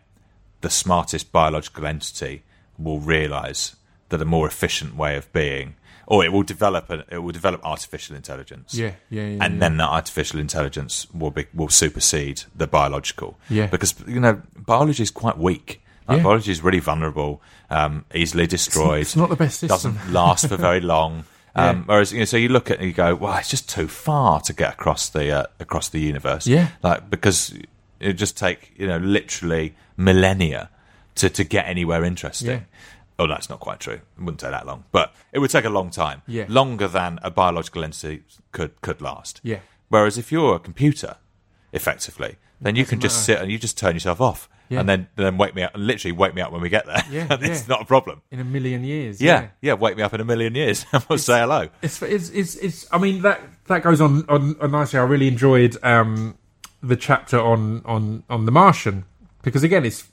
the 0.61 0.69
smartest 0.69 1.31
biological 1.31 1.85
entity 1.85 2.43
will 2.77 2.99
realise 2.99 3.75
that 4.09 4.21
a 4.21 4.25
more 4.25 4.47
efficient 4.47 4.95
way 4.95 5.17
of 5.17 5.31
being, 5.33 5.75
or 6.09 6.25
it 6.25 6.33
will 6.33 6.43
develop, 6.43 6.89
a, 6.89 7.05
it 7.11 7.19
will 7.19 7.31
develop 7.31 7.61
artificial 7.63 8.15
intelligence. 8.15 8.73
Yeah, 8.73 8.93
yeah, 9.09 9.21
yeah, 9.21 9.43
and 9.45 9.53
yeah. 9.53 9.59
then 9.59 9.77
that 9.77 9.89
artificial 9.89 10.39
intelligence 10.39 11.07
will 11.13 11.31
be 11.31 11.45
will 11.53 11.69
supersede 11.69 12.43
the 12.55 12.67
biological. 12.67 13.37
Yeah. 13.49 13.67
because 13.67 13.95
you 14.07 14.19
know 14.19 14.41
biology 14.57 15.03
is 15.03 15.11
quite 15.11 15.37
weak. 15.37 15.81
Like, 16.07 16.17
Yeah. 16.17 16.23
Biology 16.23 16.51
is 16.51 16.63
really 16.63 16.79
vulnerable, 16.79 17.39
um, 17.69 18.03
easily 18.15 18.47
destroyed. 18.47 19.01
it's 19.01 19.15
not 19.15 19.29
the 19.29 19.35
best 19.35 19.59
system. 19.59 19.93
Doesn't 19.93 20.11
last 20.11 20.47
for 20.49 20.57
very 20.57 20.81
long. 20.81 21.23
Um, 21.55 21.77
Yeah. 21.77 21.83
Whereas, 21.87 22.13
you 22.13 22.19
know, 22.19 22.25
so 22.25 22.37
you 22.37 22.47
look 22.49 22.69
at 22.69 22.77
it 22.77 22.79
and 22.81 22.87
you 22.89 22.93
go, 22.93 23.15
"Well, 23.15 23.35
it's 23.37 23.49
just 23.49 23.67
too 23.67 23.87
far 23.87 24.39
to 24.41 24.53
get 24.53 24.73
across 24.73 25.09
the 25.09 25.31
uh, 25.31 25.45
across 25.59 25.89
the 25.89 25.99
universe." 25.99 26.45
Yeah. 26.45 26.67
like 26.83 27.09
because 27.09 27.53
it 27.99 28.13
just 28.13 28.37
take 28.37 28.71
you 28.77 28.87
know 28.87 28.97
literally 28.97 29.73
millennia 29.97 30.69
to 31.15 31.29
to 31.29 31.43
get 31.43 31.65
anywhere 31.67 32.03
interesting. 32.05 32.65
Oh, 33.19 33.25
no, 33.25 33.35
it's 33.35 33.49
not 33.49 33.59
quite 33.59 33.79
true. 33.81 33.95
It 33.95 34.01
wouldn't 34.19 34.39
take 34.39 34.51
that 34.51 34.65
long, 34.65 34.85
but 34.91 35.13
it 35.33 35.39
would 35.39 35.51
take 35.51 35.65
a 35.65 35.69
long 35.69 35.89
time. 35.91 36.21
Yeah. 36.25 36.45
longer 36.47 36.87
than 36.87 37.19
a 37.21 37.29
biological 37.29 37.83
entity 37.83 38.23
could 38.51 38.79
could 38.81 39.01
last. 39.01 39.41
Yeah. 39.43 39.59
Whereas 39.89 40.17
if 40.17 40.31
you're 40.31 40.55
a 40.55 40.59
computer, 40.59 41.17
effectively, 41.73 42.37
then 42.61 42.75
you 42.75 42.85
can 42.85 42.99
just 42.99 43.15
matter. 43.27 43.37
sit 43.39 43.41
and 43.43 43.51
you 43.51 43.57
just 43.57 43.77
turn 43.77 43.95
yourself 43.95 44.19
off, 44.21 44.49
Yeah. 44.69 44.79
and 44.81 44.89
then 44.89 45.07
then 45.15 45.37
wake 45.37 45.55
me 45.55 45.63
up, 45.63 45.73
and 45.75 45.85
literally 45.85 46.11
wake 46.11 46.33
me 46.33 46.41
up 46.41 46.51
when 46.51 46.61
we 46.61 46.69
get 46.69 46.85
there. 46.85 47.03
Yeah, 47.09 47.27
and 47.31 47.43
it's 47.43 47.61
yeah. 47.61 47.67
not 47.67 47.81
a 47.81 47.85
problem. 47.85 48.21
in 48.31 48.39
a 48.39 48.43
million 48.43 48.83
years. 48.83 49.21
Yeah, 49.21 49.47
yeah, 49.61 49.73
wake 49.73 49.97
me 49.97 50.03
up 50.03 50.13
in 50.13 50.21
a 50.21 50.25
million 50.25 50.55
years 50.55 50.85
and 50.93 51.03
we'll 51.09 51.17
say 51.19 51.39
hello. 51.39 51.69
It's, 51.81 52.01
it's, 52.01 52.29
it's, 52.29 52.55
it's, 52.55 52.87
I 52.91 52.97
mean, 52.97 53.21
that, 53.23 53.41
that 53.67 53.83
goes 53.83 53.99
on, 54.01 54.25
on, 54.29 54.55
on 54.61 54.71
nicely. 54.71 54.99
I 54.99 55.03
really 55.03 55.27
enjoyed 55.27 55.77
um, 55.83 56.37
the 56.81 56.95
chapter 56.95 57.39
on, 57.39 57.81
on, 57.85 58.23
on 58.29 58.45
The 58.45 58.51
Martian 58.51 59.05
because, 59.41 59.63
again, 59.63 59.85
it's 59.85 60.08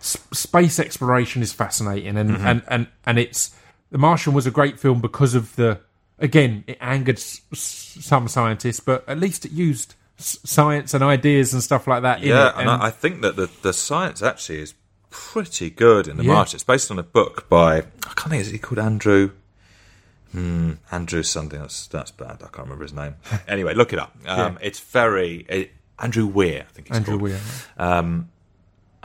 s- 0.00 0.16
space 0.32 0.78
exploration 0.78 1.42
is 1.42 1.52
fascinating 1.52 2.16
and, 2.16 2.30
and, 2.36 2.62
and, 2.68 2.86
and 3.04 3.18
it's 3.18 3.54
The 3.90 3.98
Martian 3.98 4.32
was 4.34 4.46
a 4.46 4.50
great 4.50 4.78
film 4.80 5.00
because 5.00 5.34
of 5.34 5.54
the, 5.56 5.80
again, 6.18 6.64
it 6.66 6.78
angered 6.80 7.18
s- 7.18 7.40
s- 7.52 7.98
some 8.00 8.28
scientists, 8.28 8.80
but 8.80 9.08
at 9.08 9.18
least 9.18 9.44
it 9.44 9.52
used 9.52 9.94
s- 10.18 10.38
science 10.44 10.92
and 10.94 11.02
ideas 11.04 11.52
and 11.52 11.62
stuff 11.62 11.86
like 11.86 12.02
that 12.02 12.22
in 12.22 12.28
Yeah, 12.28 12.48
it. 12.48 12.54
and 12.56 12.68
I, 12.70 12.90
think 12.90 13.22
that 13.22 13.36
the, 13.36 13.48
the 13.62 13.72
science 13.72 14.22
actually 14.22 14.60
is 14.60 14.74
pretty 15.10 15.70
good 15.70 16.08
in 16.08 16.16
the 16.16 16.24
Yeah. 16.24 16.34
March. 16.34 16.52
It's 16.52 16.64
based 16.64 16.90
on 16.90 16.98
a 16.98 17.02
book 17.02 17.48
by 17.48 17.78
I 17.78 17.82
can't 18.16 18.30
think 18.30 18.40
is 18.42 18.50
he 18.50 18.58
called 18.58 18.78
Andrew. 18.80 19.30
Hmm, 20.32 20.72
Andrew 20.90 21.22
something 21.22 21.58
that's 21.60 21.86
that's 21.86 22.10
bad. 22.10 22.36
I 22.42 22.48
can't 22.48 22.58
remember 22.68 22.82
his 22.84 22.92
name. 22.92 23.14
Anyway, 23.48 23.72
look 23.74 23.92
it 23.92 23.98
up. 23.98 24.14
Um, 24.26 24.58
It's 24.60 24.80
very 24.80 25.46
it, 25.48 25.70
Andrew 25.98 26.26
Weir, 26.26 26.66
I 26.68 26.72
think 26.72 26.88
he's 26.88 26.96
Andrew 26.96 27.12
called. 27.18 27.22
Weir. 27.22 27.40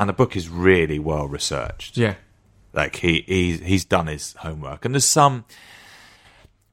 And 0.01 0.09
the 0.09 0.13
book 0.13 0.35
is 0.35 0.49
really 0.49 0.97
well 0.97 1.27
researched. 1.27 1.95
Yeah. 1.95 2.15
Like 2.73 2.95
he, 2.95 3.23
he 3.27 3.57
he's 3.57 3.85
done 3.85 4.07
his 4.07 4.33
homework, 4.39 4.83
and 4.83 4.95
there's 4.95 5.05
some. 5.05 5.45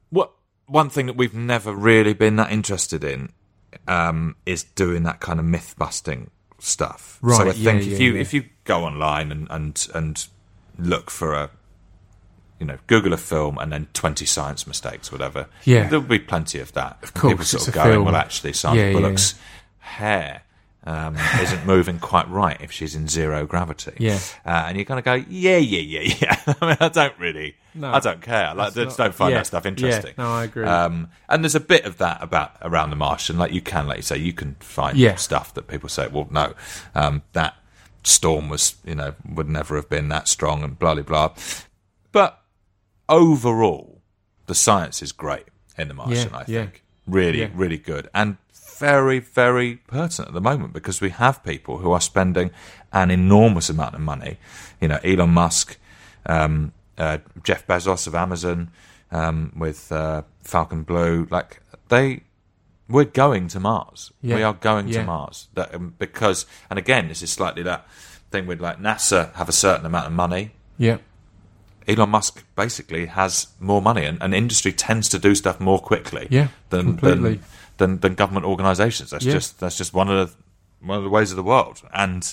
What 0.09 0.31
one 0.65 0.89
thing 0.89 1.05
that 1.05 1.15
we've 1.15 1.35
never 1.35 1.71
really 1.71 2.13
been 2.13 2.37
that 2.37 2.51
interested 2.51 3.03
in 3.03 3.31
um, 3.87 4.35
is 4.47 4.63
doing 4.63 5.03
that 5.03 5.19
kind 5.19 5.39
of 5.39 5.45
myth 5.45 5.75
busting 5.77 6.31
stuff. 6.57 7.19
Right. 7.21 7.37
So 7.37 7.43
I 7.43 7.45
yeah, 7.51 7.71
think 7.71 7.85
yeah, 7.85 7.93
if 7.93 7.99
you 7.99 8.13
yeah. 8.15 8.21
if 8.21 8.33
you 8.33 8.45
go 8.63 8.83
online 8.83 9.31
and, 9.31 9.47
and 9.51 9.87
and 9.93 10.25
look 10.79 11.11
for 11.11 11.35
a 11.35 11.51
you 12.59 12.65
know 12.65 12.79
Google 12.87 13.13
a 13.13 13.17
film 13.17 13.59
and 13.59 13.71
then 13.71 13.89
twenty 13.93 14.25
science 14.25 14.65
mistakes, 14.65 15.11
whatever. 15.11 15.45
Yeah. 15.65 15.87
there'll 15.87 16.03
be 16.03 16.17
plenty 16.17 16.59
of 16.61 16.73
that. 16.73 16.97
Of 17.03 17.13
course, 17.13 17.33
people 17.33 17.45
sort 17.45 17.61
it's 17.61 17.67
of 17.67 17.75
a 17.75 17.77
going, 17.77 17.91
film. 17.91 18.05
well, 18.05 18.15
actually, 18.15 18.53
Sandra 18.53 18.87
yeah, 18.87 18.93
Bullock's 18.93 19.35
hair. 19.77 20.41
Um, 20.85 21.17
isn't 21.41 21.65
moving 21.65 21.99
quite 21.99 22.27
right 22.29 22.57
if 22.61 22.71
she's 22.71 22.95
in 22.95 23.09
zero 23.09 23.45
gravity. 23.45 23.91
Yeah. 23.99 24.17
Uh, 24.45 24.63
and 24.67 24.77
you're 24.77 24.85
going 24.85 24.97
to 24.97 25.05
go, 25.05 25.13
yeah, 25.29 25.57
yeah, 25.57 25.81
yeah, 25.81 26.13
yeah. 26.21 26.53
I 26.61 26.65
mean, 26.67 26.77
I 26.79 26.87
don't 26.87 27.13
really, 27.19 27.55
No, 27.75 27.91
I 27.91 27.99
don't 27.99 28.21
care. 28.21 28.55
Like, 28.55 28.71
I 28.71 28.83
just 28.85 28.97
not- 28.97 29.05
don't 29.05 29.13
find 29.15 29.31
yeah, 29.31 29.39
that 29.39 29.47
stuff 29.47 29.65
yeah, 29.65 29.69
interesting. 29.69 30.13
no, 30.17 30.31
I 30.31 30.45
agree. 30.45 30.65
Um, 30.65 31.09
and 31.27 31.43
there's 31.43 31.53
a 31.53 31.59
bit 31.59 31.83
of 31.83 31.97
that 31.97 32.23
about 32.23 32.53
around 32.61 32.91
the 32.91 32.95
Martian. 32.95 33.37
Like, 33.37 33.51
you 33.51 33.59
can, 33.61 33.87
like 33.87 33.97
you 33.97 34.03
say, 34.03 34.17
you 34.17 34.31
can 34.31 34.55
find 34.61 34.97
Yeah. 34.97 35.15
stuff 35.15 35.53
that 35.55 35.67
people 35.67 35.89
say, 35.89 36.07
well, 36.07 36.27
no, 36.31 36.53
um, 36.95 37.23
that 37.33 37.55
storm 38.03 38.47
was, 38.47 38.75
you 38.85 38.95
know, 38.95 39.13
would 39.29 39.49
never 39.49 39.75
have 39.75 39.89
been 39.89 40.07
that 40.09 40.29
strong 40.29 40.63
and 40.63 40.79
blah, 40.79 40.95
blah, 40.95 41.03
blah. 41.03 41.33
But 42.13 42.41
overall, 43.07 44.01
the 44.45 44.55
science 44.55 45.01
is 45.01 45.11
great 45.11 45.45
in 45.77 45.87
the 45.89 45.93
Martian, 45.93 46.29
Yeah, 46.31 46.37
I 46.37 46.43
yeah. 46.47 46.61
think. 46.63 46.83
Really, 47.05 47.39
Yeah. 47.41 47.49
really 47.53 47.77
good. 47.77 48.09
And 48.13 48.37
very, 48.79 49.19
very 49.19 49.75
pertinent 49.87 50.29
at 50.29 50.33
the 50.33 50.41
moment 50.41 50.73
because 50.73 51.01
we 51.01 51.09
have 51.09 51.43
people 51.43 51.77
who 51.79 51.91
are 51.91 52.01
spending 52.01 52.51
an 52.93 53.11
enormous 53.11 53.69
amount 53.69 53.93
of 53.95 54.01
money. 54.01 54.37
You 54.81 54.87
know, 54.87 54.99
Elon 55.03 55.29
Musk, 55.31 55.77
um, 56.25 56.71
uh, 56.97 57.17
Jeff 57.43 57.67
Bezos 57.67 58.07
of 58.07 58.15
Amazon, 58.15 58.71
um, 59.11 59.51
with 59.57 59.91
uh, 59.91 60.21
Falcon 60.43 60.83
Blue, 60.83 61.27
like 61.29 61.61
they, 61.89 62.21
we're 62.87 63.03
going 63.05 63.47
to 63.49 63.59
Mars. 63.59 64.11
Yeah. 64.21 64.35
We 64.37 64.43
are 64.43 64.53
going 64.53 64.87
Yeah. 64.87 65.01
to 65.01 65.05
Mars. 65.05 65.47
That 65.55 65.73
um, 65.75 65.95
because, 65.99 66.45
and 66.69 66.79
again, 66.79 67.07
this 67.09 67.21
is 67.21 67.31
slightly 67.31 67.63
that 67.63 67.85
thing 68.31 68.47
with 68.47 68.61
like 68.61 68.79
NASA 68.79 69.33
have 69.35 69.49
a 69.49 69.53
certain 69.53 69.85
amount 69.85 70.07
of 70.07 70.13
money. 70.13 70.51
Yeah. 70.77 70.97
Elon 71.87 72.09
Musk 72.11 72.45
basically 72.55 73.07
has 73.07 73.47
more 73.59 73.81
money, 73.81 74.05
and, 74.05 74.21
and 74.21 74.35
industry 74.35 74.71
tends 74.71 75.09
to 75.09 75.17
do 75.17 75.33
stuff 75.33 75.59
more 75.59 75.79
quickly. 75.79 76.27
Yeah, 76.29 76.49
than 76.69 76.81
completely. 76.97 77.35
than, 77.35 77.43
than 77.79 77.99
than 77.99 78.13
government 78.13 78.45
organisations. 78.45 79.09
That's 79.09 79.25
Yeah. 79.25 79.33
just 79.33 79.59
that's 79.59 79.77
just 79.77 79.93
one 79.93 80.09
of 80.09 80.29
the 80.29 80.85
one 80.87 80.97
of 80.99 81.03
the 81.03 81.09
ways 81.09 81.31
of 81.31 81.35
the 81.37 81.43
world. 81.43 81.81
And 81.93 82.31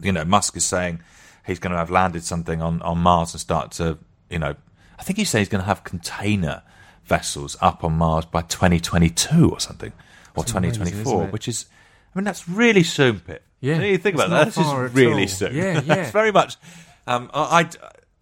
you 0.00 0.10
know, 0.12 0.24
Musk 0.24 0.56
is 0.56 0.64
saying 0.66 1.00
he's 1.46 1.58
going 1.60 1.70
to 1.72 1.78
have 1.78 1.90
landed 1.90 2.24
something 2.24 2.60
on 2.60 2.82
on 2.82 2.98
Mars 2.98 3.32
and 3.32 3.40
start 3.40 3.70
to 3.72 3.98
you 4.28 4.38
know, 4.40 4.56
I 4.98 5.02
think 5.04 5.18
he's 5.18 5.30
saying 5.30 5.42
he's 5.42 5.48
going 5.48 5.62
to 5.62 5.66
have 5.68 5.84
container 5.84 6.62
vessels 7.04 7.56
up 7.60 7.84
on 7.84 7.92
Mars 7.92 8.24
by 8.24 8.42
2022 8.42 9.48
or 9.50 9.60
something, 9.60 9.92
or 10.34 10.42
That's 10.42 10.52
2024, 10.52 11.20
isn't 11.22 11.32
which 11.32 11.46
is. 11.46 11.66
I 12.14 12.18
mean, 12.18 12.24
that's 12.24 12.48
really 12.48 12.82
soon, 12.82 13.20
Pip. 13.20 13.42
Yeah, 13.60 13.78
You 13.80 13.98
think 13.98 14.16
it's 14.16 14.24
about 14.24 14.30
that. 14.30 14.44
That's 14.54 14.56
just 14.56 14.94
really 14.96 15.22
all. 15.22 15.28
soon. 15.28 15.54
Yeah, 15.54 15.80
yeah. 15.86 16.10
very 16.10 16.32
much 16.32 16.56
Um, 17.06 17.30
I, 17.32 17.68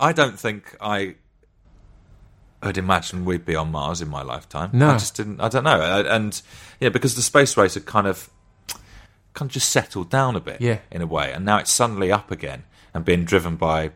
I, 0.00 0.08
I 0.08 0.12
don't 0.12 0.38
think 0.38 0.76
I 0.80 1.14
would 2.68 2.78
imagine 2.78 3.24
we'd 3.24 3.44
be 3.44 3.54
on 3.56 3.70
Mars 3.70 4.00
in 4.00 4.08
my 4.08 4.22
lifetime. 4.22 4.70
No. 4.72 4.90
I 4.90 4.92
just 4.94 5.16
didn't. 5.16 5.40
I 5.40 5.48
don't 5.48 5.64
know. 5.64 5.80
And 6.08 6.40
yeah, 6.80 6.88
because 6.88 7.14
the 7.14 7.22
space 7.22 7.56
race 7.56 7.74
had 7.74 7.86
kind 7.86 8.06
of 8.06 8.30
kind 9.34 9.48
of 9.48 9.52
just 9.52 9.68
settled 9.70 10.10
down 10.10 10.36
a 10.36 10.40
bit, 10.40 10.60
Yeah. 10.60 10.78
in 10.92 11.02
a 11.02 11.06
way, 11.06 11.32
and 11.32 11.44
now 11.44 11.58
it's 11.58 11.72
suddenly 11.72 12.12
up 12.12 12.30
again 12.30 12.64
and 12.94 13.04
being 13.04 13.24
driven 13.24 13.56
by 13.56 13.90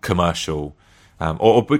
commercial 0.00 0.74
um, 1.20 1.36
or, 1.40 1.54
or 1.70 1.78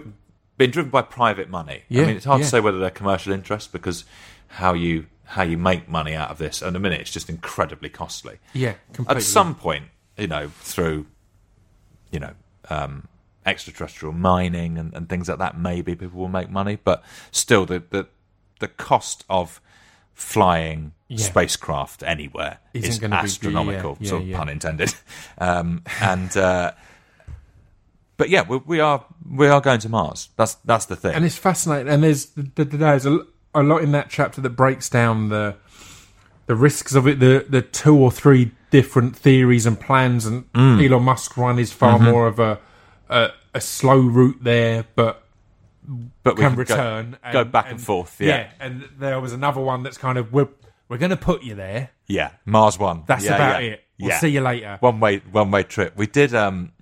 being 0.57 0.71
driven 0.71 0.91
by 0.91 1.03
private 1.03 1.49
money. 1.49 1.83
Yeah, 1.89 2.03
I 2.03 2.07
mean, 2.07 2.17
it's 2.17 2.25
hard 2.27 2.41
yeah. 2.41 2.45
to 2.45 2.51
say 2.51 2.61
whether 2.61 2.79
they're 2.79 2.91
commercial 2.91 3.33
interests 3.33 3.69
because 3.69 4.05
how 4.49 4.75
you 4.75 5.07
how 5.25 5.43
you 5.43 5.57
make 5.57 5.89
money 5.89 6.15
out 6.15 6.31
of 6.31 6.39
this. 6.39 6.61
And 6.63 6.77
a 6.77 6.81
minute, 6.81 7.01
it's 7.01 7.11
just 7.13 7.29
incredibly 7.31 7.89
costly 7.89 8.39
Yeah, 8.53 8.75
completely. 8.93 9.19
at 9.19 9.23
some 9.23 9.55
point, 9.55 9.85
you 10.17 10.27
know, 10.27 10.49
through, 10.61 11.07
you 12.11 12.19
know, 12.19 12.33
um, 12.69 13.07
extraterrestrial 13.47 14.13
mining 14.13 14.79
and, 14.79 14.93
and 14.95 15.09
things 15.09 15.29
like 15.29 15.39
that, 15.39 15.59
maybe 15.59 15.95
people 15.95 16.21
will 16.21 16.29
make 16.29 16.51
money. 16.51 16.79
But 16.83 17.03
still, 17.31 17.67
the 17.67 17.83
the, 17.91 18.07
the 18.59 18.69
cost 18.69 19.25
of 19.31 19.61
flying 20.15 20.93
Yeah. 21.09 21.25
spacecraft 21.25 22.03
anywhere 22.03 22.59
Isn't 22.75 22.89
is 22.91 22.99
gonna 22.99 23.17
be- 23.17 23.23
astronomical, 23.25 23.97
yeah, 24.01 24.09
sort 24.09 24.23
of 24.23 24.29
yeah, 24.29 24.33
yeah. 24.33 24.39
pun 24.39 24.49
intended. 24.51 24.95
Um, 25.39 25.83
and 26.03 26.37
uh, 26.37 26.73
but 28.17 28.29
yeah, 28.29 28.43
we, 28.47 28.59
we 28.59 28.81
are 28.81 29.05
we 29.31 29.47
are 29.49 29.61
going 29.63 29.81
to 29.81 29.89
Mars. 29.89 30.29
That's 30.37 30.55
that's 30.65 30.87
the 30.87 30.97
thing. 30.97 31.15
and 31.15 31.25
it's 31.25 31.39
fascinating. 31.39 31.89
And 31.93 32.03
there's 32.03 32.27
th- 32.27 32.55
th- 32.55 32.69
there's 32.69 33.07
a, 33.07 33.21
a 33.55 33.63
lot 33.63 33.83
in 33.83 33.93
that 33.93 34.11
chapter 34.11 34.41
that 34.43 34.51
breaks 34.51 34.91
down 34.91 35.31
the 35.31 35.57
the 36.47 36.55
risks 36.55 36.95
of 36.95 37.07
it, 37.07 37.19
the 37.21 37.47
the 37.49 37.63
two 37.63 37.97
or 37.97 38.11
three 38.11 38.51
different 38.71 39.17
theories 39.17 39.65
and 39.65 39.81
plans. 39.81 40.27
And 40.27 40.51
Mm. 40.53 40.85
Elon 40.87 41.03
Musk 41.05 41.37
one 41.39 41.59
is 41.59 41.73
far 41.73 41.95
Mm-hmm. 41.99 42.11
more 42.11 42.27
of 42.27 42.39
a, 42.39 42.59
a 43.11 43.31
a 43.55 43.61
slow 43.61 43.99
route 43.99 44.39
there, 44.43 44.85
but 44.95 45.23
but 46.23 46.37
we 46.37 46.43
can 46.43 46.55
go- 46.55 46.59
return. 46.59 47.19
go, 47.33 47.45
back 47.45 47.71
and, 47.71 47.81
forth. 47.81 48.21
Yeah, 48.21 48.51
and 48.61 48.89
there 48.99 49.21
was 49.21 49.33
another 49.33 49.61
one 49.61 49.83
that's 49.83 49.99
kind 49.99 50.17
of 50.19 50.33
we're 50.33 50.49
we're 50.89 50.99
going 50.99 51.11
to 51.11 51.17
put 51.17 51.43
you 51.43 51.55
there. 51.55 51.91
yeah. 52.07 52.31
Mars 52.45 52.79
one. 52.79 53.05
That's 53.07 53.25
Yeah, 53.25 53.35
about 53.37 53.63
yeah. 53.63 53.71
it. 53.71 53.85
We'll 53.99 54.09
Yeah. 54.11 54.19
see 54.19 54.29
you 54.29 54.41
later. 54.41 54.77
one 54.81 54.99
way 55.01 55.19
one 55.31 55.51
way 55.51 55.63
trip. 55.63 55.97
We 55.97 56.07
did. 56.07 56.35
Um, 56.35 56.73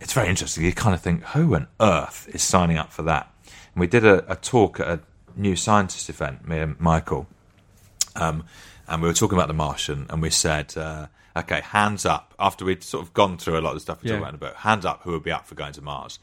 it's 0.00 0.12
very 0.12 0.28
interesting. 0.28 0.64
You 0.64 0.72
kind 0.72 0.94
of 0.94 1.00
think, 1.00 1.22
who 1.24 1.54
on 1.54 1.66
earth 1.80 2.28
is 2.34 2.42
signing 2.42 2.76
up 2.78 2.92
for 2.92 3.02
that? 3.02 3.32
And 3.74 3.80
we 3.80 3.86
did 3.86 4.04
a, 4.04 4.30
a 4.30 4.36
talk 4.36 4.78
at 4.80 4.88
a 4.88 5.00
New 5.36 5.56
Scientist 5.56 6.08
event, 6.10 6.46
me 6.48 6.58
and 6.58 6.78
Michael, 6.80 7.26
um, 8.16 8.44
and 8.86 9.00
we 9.02 9.08
were 9.08 9.14
talking 9.14 9.38
about 9.38 9.48
the 9.48 9.54
Martian, 9.54 10.06
and 10.10 10.20
we 10.22 10.30
said, 10.30 10.76
uh, 10.76 11.06
okay, 11.36 11.60
hands 11.60 12.04
up. 12.06 12.34
After 12.38 12.64
we'd 12.64 12.82
sort 12.82 13.04
of 13.04 13.12
gone 13.14 13.36
through 13.38 13.58
a 13.58 13.60
lot 13.62 13.70
of 13.70 13.76
the 13.76 13.80
stuff 13.80 14.02
we 14.02 14.08
Yeah. 14.10 14.16
talked 14.16 14.22
about 14.22 14.34
in 14.34 14.40
the 14.40 14.46
book, 14.46 14.56
hands 14.56 14.84
up 14.84 15.02
who 15.02 15.12
would 15.12 15.22
be 15.22 15.32
up 15.32 15.46
for 15.46 15.54
going 15.54 15.72
to 15.74 15.82
Mars. 15.82 16.18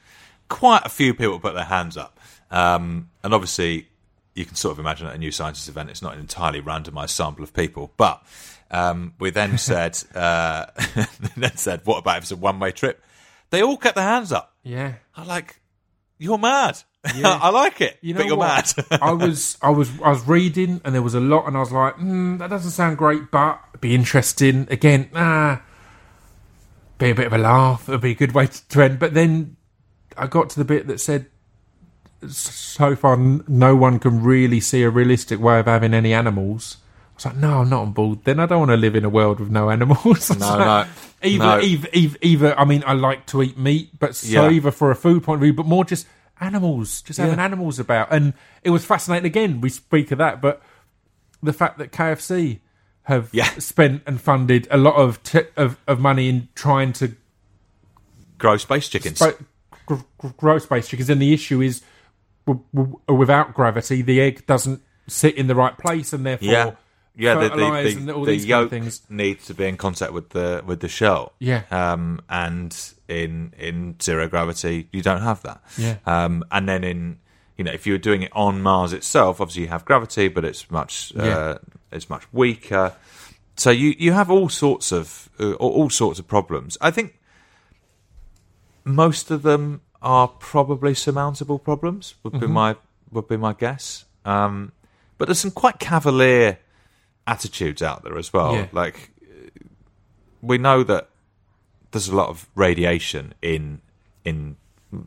Quite 0.50 0.86
a 0.86 0.90
few 0.90 1.14
people 1.14 1.40
put 1.40 1.54
their 1.56 1.66
hands 1.66 1.98
up, 1.98 2.20
um, 2.50 3.10
and 3.24 3.34
obviously. 3.34 3.88
You 4.34 4.46
can 4.46 4.56
sort 4.56 4.72
of 4.72 4.80
imagine 4.80 5.08
at 5.08 5.16
a 5.16 5.18
new 5.18 5.30
scientist 5.30 5.68
event, 5.68 5.90
it's 5.90 6.02
not 6.02 6.14
an 6.14 6.22
entirely 6.22 6.62
randomised 6.62 7.10
sample 7.10 7.44
of 7.44 7.54
people. 7.54 7.92
But 7.98 8.24
um, 8.72 9.14
we 9.20 9.30
then 9.30 9.58
said, 9.58 10.02
uh, 10.16 10.68
then 11.36 11.58
said, 11.58 11.82
what 11.84 11.98
about 11.98 12.20
if 12.20 12.24
it's 12.24 12.32
a 12.32 12.38
one-way 12.38 12.72
trip? 12.72 13.04
They 13.50 13.62
all 13.62 13.76
kept 13.76 13.96
their 13.98 14.06
hands 14.08 14.32
up. 14.32 14.56
Yeah. 14.64 14.94
I'm 15.18 15.28
like, 15.28 15.60
you're 16.18 16.38
mad. 16.38 16.82
Yeah. 17.16 17.38
I 17.42 17.50
like 17.50 17.82
it, 17.82 17.98
You 18.02 18.14
know 18.14 18.20
but 18.20 18.28
you're 18.28 18.38
what? 18.38 18.74
mad. 18.92 19.00
I 19.02 19.12
was 19.14 19.58
I 19.62 19.70
was 19.70 19.90
I 20.04 20.10
was 20.10 20.28
reading 20.28 20.82
and 20.86 20.94
there 20.94 21.02
was 21.02 21.16
a 21.16 21.20
lot 21.20 21.48
and 21.48 21.56
I 21.58 21.60
was 21.60 21.72
like, 21.72 21.96
mm, 21.98 22.38
that 22.40 22.50
doesn't 22.50 22.72
sound 22.72 22.98
great, 22.98 23.32
but 23.32 23.60
it'd 23.72 23.82
be 23.82 23.96
interesting. 23.96 24.68
Again, 24.70 25.10
ah, 25.16 25.62
be 27.00 27.10
a 27.10 27.16
bit 27.16 27.28
of 27.28 27.34
a 27.34 27.38
laugh. 27.40 27.90
It'd 27.90 28.02
be 28.02 28.12
a 28.12 28.16
good 28.16 28.34
way 28.34 28.48
to, 28.70 28.82
end. 28.84 29.00
But 29.00 29.14
then 29.16 29.56
I 30.16 30.28
got 30.28 30.50
to 30.52 30.60
the 30.60 30.66
bit 30.66 30.88
that 30.88 31.00
said, 31.00 31.26
so 32.30 32.96
far 32.96 33.18
no 33.18 33.76
one 33.76 33.98
can 34.00 34.22
really 34.22 34.60
see 34.60 34.84
a 34.84 34.90
realistic 34.90 35.40
way 35.40 35.60
of 35.60 35.66
having 35.66 35.94
any 35.94 36.14
animals. 36.14 36.78
I 36.82 37.16
was 37.16 37.26
like, 37.26 37.36
no, 37.38 37.60
I'm 37.62 37.70
not 37.70 37.82
on 37.82 37.92
board. 37.94 38.20
Then 38.26 38.40
I 38.40 38.46
don't 38.46 38.60
want 38.60 38.72
to 38.72 38.78
live 38.78 38.96
in 38.96 39.04
a 39.06 39.10
world 39.10 39.40
with 39.40 39.50
no 39.50 39.70
animals. 39.72 40.30
No, 40.40 40.58
like, 40.58 40.88
no, 40.88 40.94
Either, 41.24 41.38
no. 41.46 41.60
either, 41.60 41.88
either, 41.94 42.18
either, 42.22 42.60
I 42.60 42.66
mean, 42.66 42.84
I 42.86 42.94
like 42.94 43.26
to 43.28 43.42
eat 43.44 43.58
meat, 43.58 43.90
but 44.00 44.16
so 44.16 44.48
Yeah. 44.48 44.52
either 44.52 44.72
for 44.72 44.90
a 44.92 44.96
food 44.96 45.24
point 45.24 45.38
of 45.38 45.42
view, 45.44 45.54
but 45.54 45.66
more 45.68 45.84
just 45.86 46.08
animals, 46.42 47.02
just 47.02 47.20
having 47.20 47.38
Yeah. 47.38 47.46
animals 47.46 47.80
about. 47.80 48.12
And 48.12 48.34
it 48.64 48.72
was 48.72 48.84
fascinating. 48.84 49.26
Again, 49.26 49.62
we 49.62 49.70
speak 49.70 50.12
of 50.12 50.18
that, 50.18 50.42
but 50.42 50.62
the 51.44 51.54
fact 51.54 51.78
that 51.78 51.92
KFC 51.92 52.60
have 53.04 53.30
Yeah. 53.32 53.50
spent 53.60 54.04
and 54.06 54.20
funded 54.20 54.68
a 54.70 54.78
lot 54.78 54.96
of 54.96 55.22
t- 55.24 55.40
of, 55.56 55.78
of 55.88 56.00
money 56.00 56.28
in 56.30 56.50
trying 56.56 56.94
to 56.94 57.16
Grow 58.38 58.58
space 58.58 58.90
chickens. 58.90 59.22
gr- 59.86 59.96
grow 60.38 60.58
space 60.58 60.88
chickens, 60.88 61.10
and 61.12 61.22
the 61.22 61.32
issue 61.34 61.62
is 61.62 61.82
w- 62.48 62.64
w- 62.74 63.00
without 63.08 63.54
gravity, 63.54 64.02
the 64.02 64.20
egg 64.20 64.46
doesn't 64.48 64.82
sit 65.08 65.36
in 65.36 65.46
the 65.48 65.54
right 65.56 65.78
place, 65.78 66.12
and 66.12 66.26
therefore 66.26 66.48
yeah, 66.50 66.72
yeah. 67.16 67.36
The, 67.36 67.50
the, 67.50 67.56
the, 67.56 68.14
the 68.14 68.26
these 68.26 68.46
kind 68.48 68.64
of 68.64 68.70
things. 68.72 69.02
needs 69.10 69.46
to 69.46 69.54
be 69.54 69.66
in 69.66 69.78
contact 69.78 70.12
with 70.12 70.30
the 70.30 70.64
with 70.66 70.80
the 70.80 70.88
shell. 70.88 71.34
Yeah. 71.38 71.64
Um, 71.70 72.22
and 72.30 72.76
in 73.12 73.54
in 73.60 73.96
zero 74.02 74.28
gravity, 74.28 74.88
you 74.92 75.02
don't 75.02 75.22
have 75.22 75.42
that. 75.44 75.62
Yeah. 75.78 75.98
Um, 76.06 76.44
and 76.52 76.68
then 76.70 76.84
in 76.84 77.20
you 77.58 77.64
know 77.66 77.72
if 77.74 77.86
you 77.86 77.94
were 77.94 78.04
doing 78.10 78.22
it 78.24 78.32
on 78.34 78.62
Mars 78.62 78.94
itself, 78.94 79.42
obviously 79.42 79.64
you 79.64 79.68
have 79.70 79.84
gravity, 79.86 80.28
but 80.30 80.44
it's 80.46 80.72
much 80.72 81.12
uh, 81.20 81.24
Yeah. 81.26 81.58
it's 81.92 82.10
much 82.10 82.24
weaker. 82.34 82.94
So 83.58 83.70
you 83.70 83.94
you 84.00 84.14
have 84.14 84.32
all 84.32 84.50
sorts 84.50 84.92
of 84.92 85.30
uh, 85.40 85.54
all 85.54 85.90
sorts 85.90 86.20
of 86.20 86.28
problems. 86.28 86.78
I 86.82 86.92
think 86.92 87.20
most 88.84 89.30
of 89.32 89.42
them 89.44 89.82
are 90.02 90.28
probably 90.28 90.94
surmountable 90.96 91.60
problems. 91.60 92.16
Would 92.24 92.34
Mm-hmm. 92.34 92.46
be 92.46 92.52
my 92.52 92.76
would 93.12 93.28
be 93.28 93.38
my 93.38 93.54
guess. 93.54 94.06
Um, 94.26 94.72
but 95.18 95.26
there's 95.28 95.40
some 95.40 95.52
quite 95.52 95.80
cavalier 95.80 96.58
attitudes 97.28 97.82
out 97.84 98.04
there 98.04 98.18
as 98.18 98.34
well. 98.34 98.56
Yeah. 98.56 98.68
Like 98.72 99.12
we 100.42 100.58
know 100.58 100.84
that 100.84 101.10
there's 101.92 102.08
a 102.10 102.16
lot 102.16 102.30
of 102.30 102.48
radiation 102.56 103.34
in 103.42 103.82
in 104.26 104.56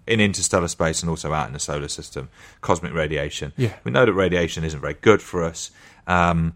in 0.06 0.20
interstellar 0.20 0.68
space 0.68 1.02
and 1.02 1.10
also 1.10 1.32
out 1.32 1.46
in 1.46 1.52
the 1.52 1.58
solar 1.58 1.88
system, 1.88 2.28
cosmic 2.62 2.94
radiation. 2.94 3.52
Yeah. 3.56 3.74
We 3.84 3.90
know 3.92 4.06
that 4.06 4.12
radiation 4.14 4.64
isn't 4.64 4.80
very 4.80 4.94
good 4.94 5.20
for 5.20 5.44
us. 5.44 5.70
Um, 6.06 6.54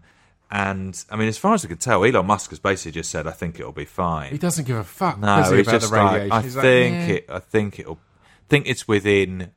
and 0.51 1.03
I 1.11 1.15
mean, 1.15 1.27
as 1.27 1.37
far 1.37 1.53
as 1.53 1.63
I 1.63 1.67
can 1.67 1.77
tell, 1.77 2.03
Elon 2.03 2.25
Musk 2.25 2.49
has 2.49 2.57
basically 2.59 2.93
just 2.93 3.11
said, 3.11 3.27
"I 3.27 3.31
think 3.31 3.59
it'll 3.59 3.71
be 3.71 3.85
fine." 3.85 4.31
he 4.31 4.39
doesn't 4.39 4.65
give 4.65 4.77
a 4.77 4.83
fuck. 4.83 5.19
No, 5.19 5.35
he, 5.43 5.57
he's 5.57 5.67
about 5.67 5.71
just 5.79 5.91
the 5.91 5.95
radiation? 5.95 6.29
like, 6.29 6.31
I 6.39 6.41
He's 6.41 6.55
like, 6.55 6.63
think 6.63 6.95
"Yeah." 6.95 7.15
it. 7.15 7.25
I 7.29 7.39
think 7.39 7.79
it'll. 7.79 7.99
Think 8.47 8.65
it's 8.67 8.87
within 8.87 9.51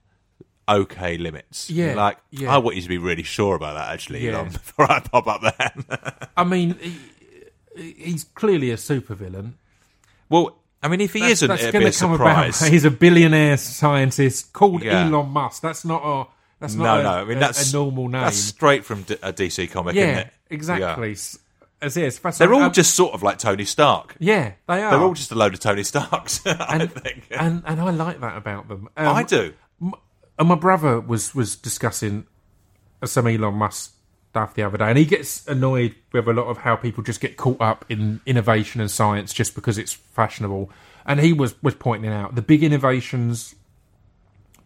okay 0.68 1.16
limits. 1.16 1.70
Yeah, 1.70 1.94
like 1.94 2.18
yeah. 2.30 2.54
I 2.54 2.58
want 2.58 2.76
you 2.76 2.82
to 2.82 2.88
be 2.90 2.98
really 2.98 3.22
sure 3.22 3.54
about 3.56 3.72
that. 3.74 3.90
Actually, 3.90 4.26
Yeah. 4.26 4.32
Elon, 4.32 4.48
before 4.52 4.90
I 4.92 5.00
pop 5.00 5.26
up 5.26 5.40
there. 5.40 6.28
I 6.36 6.44
mean, 6.44 6.74
he, 7.74 7.92
he's 7.96 8.24
clearly 8.24 8.70
a 8.70 8.76
supervillain. 8.76 9.52
well, 10.28 10.58
I 10.82 10.88
mean, 10.88 11.00
if 11.00 11.12
he 11.12 11.20
That's, 11.20 11.32
isn't, 11.34 11.48
that's 11.48 11.62
it'd 11.62 11.72
going 11.72 11.84
be 11.84 11.90
to 11.92 11.96
a 11.96 12.00
come 12.00 12.12
surprise. 12.14 12.60
about. 12.60 12.72
He's 12.72 12.84
a 12.84 12.90
billionaire 12.90 13.56
scientist 13.56 14.52
called 14.52 14.82
Yeah. 14.82 15.06
Elon 15.06 15.28
Musk. 15.28 15.62
That's 15.62 15.84
not 15.84 16.02
a. 16.04 16.26
That's 16.58 16.74
no, 16.74 16.84
not 16.84 17.00
a, 17.00 17.02
no. 17.04 17.10
I 17.10 17.24
mean, 17.24 17.38
that's 17.38 17.72
a 17.72 17.76
normal 17.76 18.04
name. 18.08 18.22
That's 18.22 18.36
straight 18.36 18.84
from 18.84 19.02
D- 19.02 19.16
a 19.22 19.32
DC 19.32 19.70
comic, 19.70 19.96
isn't 19.96 20.08
yeah, 20.08 20.18
it? 20.20 20.30
exactly. 20.50 21.10
Yeah. 21.10 21.38
As 21.80 21.96
is, 21.96 22.20
They're 22.38 22.54
all 22.54 22.62
Um, 22.62 22.72
just 22.72 22.94
sort 22.94 23.12
of 23.12 23.24
like 23.24 23.38
Tony 23.38 23.64
Stark. 23.64 24.14
yeah, 24.20 24.52
they 24.68 24.80
are. 24.82 24.90
They're 24.92 25.00
all 25.00 25.14
just 25.14 25.32
a 25.32 25.34
load 25.34 25.54
of 25.54 25.58
Tony 25.60 25.82
Starks. 25.82 26.40
I 26.46 26.76
and, 26.80 26.92
think. 26.92 27.26
and 27.32 27.62
and 27.66 27.80
I 27.80 27.90
like 27.90 28.20
that 28.20 28.36
about 28.36 28.68
them. 28.68 28.88
Um, 28.96 29.08
I 29.16 29.24
do. 29.24 29.54
And 30.38 30.48
my 30.48 30.54
brother 30.54 31.00
was 31.00 31.34
was 31.34 31.56
discussing 31.56 32.26
some 33.04 33.26
Elon 33.26 33.54
Musk 33.54 33.94
stuff 34.32 34.54
the 34.54 34.62
other 34.62 34.78
day, 34.78 34.86
and 34.88 34.96
he 34.96 35.04
gets 35.04 35.46
annoyed 35.46 35.94
with 36.12 36.26
a 36.26 36.32
lot 36.32 36.46
of 36.46 36.58
how 36.58 36.74
people 36.74 37.02
just 37.04 37.20
get 37.20 37.36
caught 37.36 37.60
up 37.60 37.84
in 37.90 38.18
innovation 38.24 38.80
and 38.80 38.90
science 38.90 39.32
just 39.34 39.54
because 39.54 39.76
it's 39.76 39.92
fashionable. 39.92 40.70
And 41.04 41.20
he 41.20 41.32
was 41.34 41.54
was 41.62 41.74
pointing 41.74 42.10
out 42.10 42.34
the 42.34 42.40
big 42.42 42.62
innovations 42.64 43.54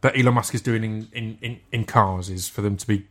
that 0.03 0.17
Elon 0.17 0.35
Musk 0.35 0.55
is 0.55 0.61
doing 0.63 0.85
in 0.85 1.09
in, 1.13 1.39
in, 1.43 1.61
in 1.73 1.85
cars 1.85 2.31
is 2.31 2.49
for 2.49 2.63
them 2.63 2.77
to 2.77 2.87
be 2.87 3.07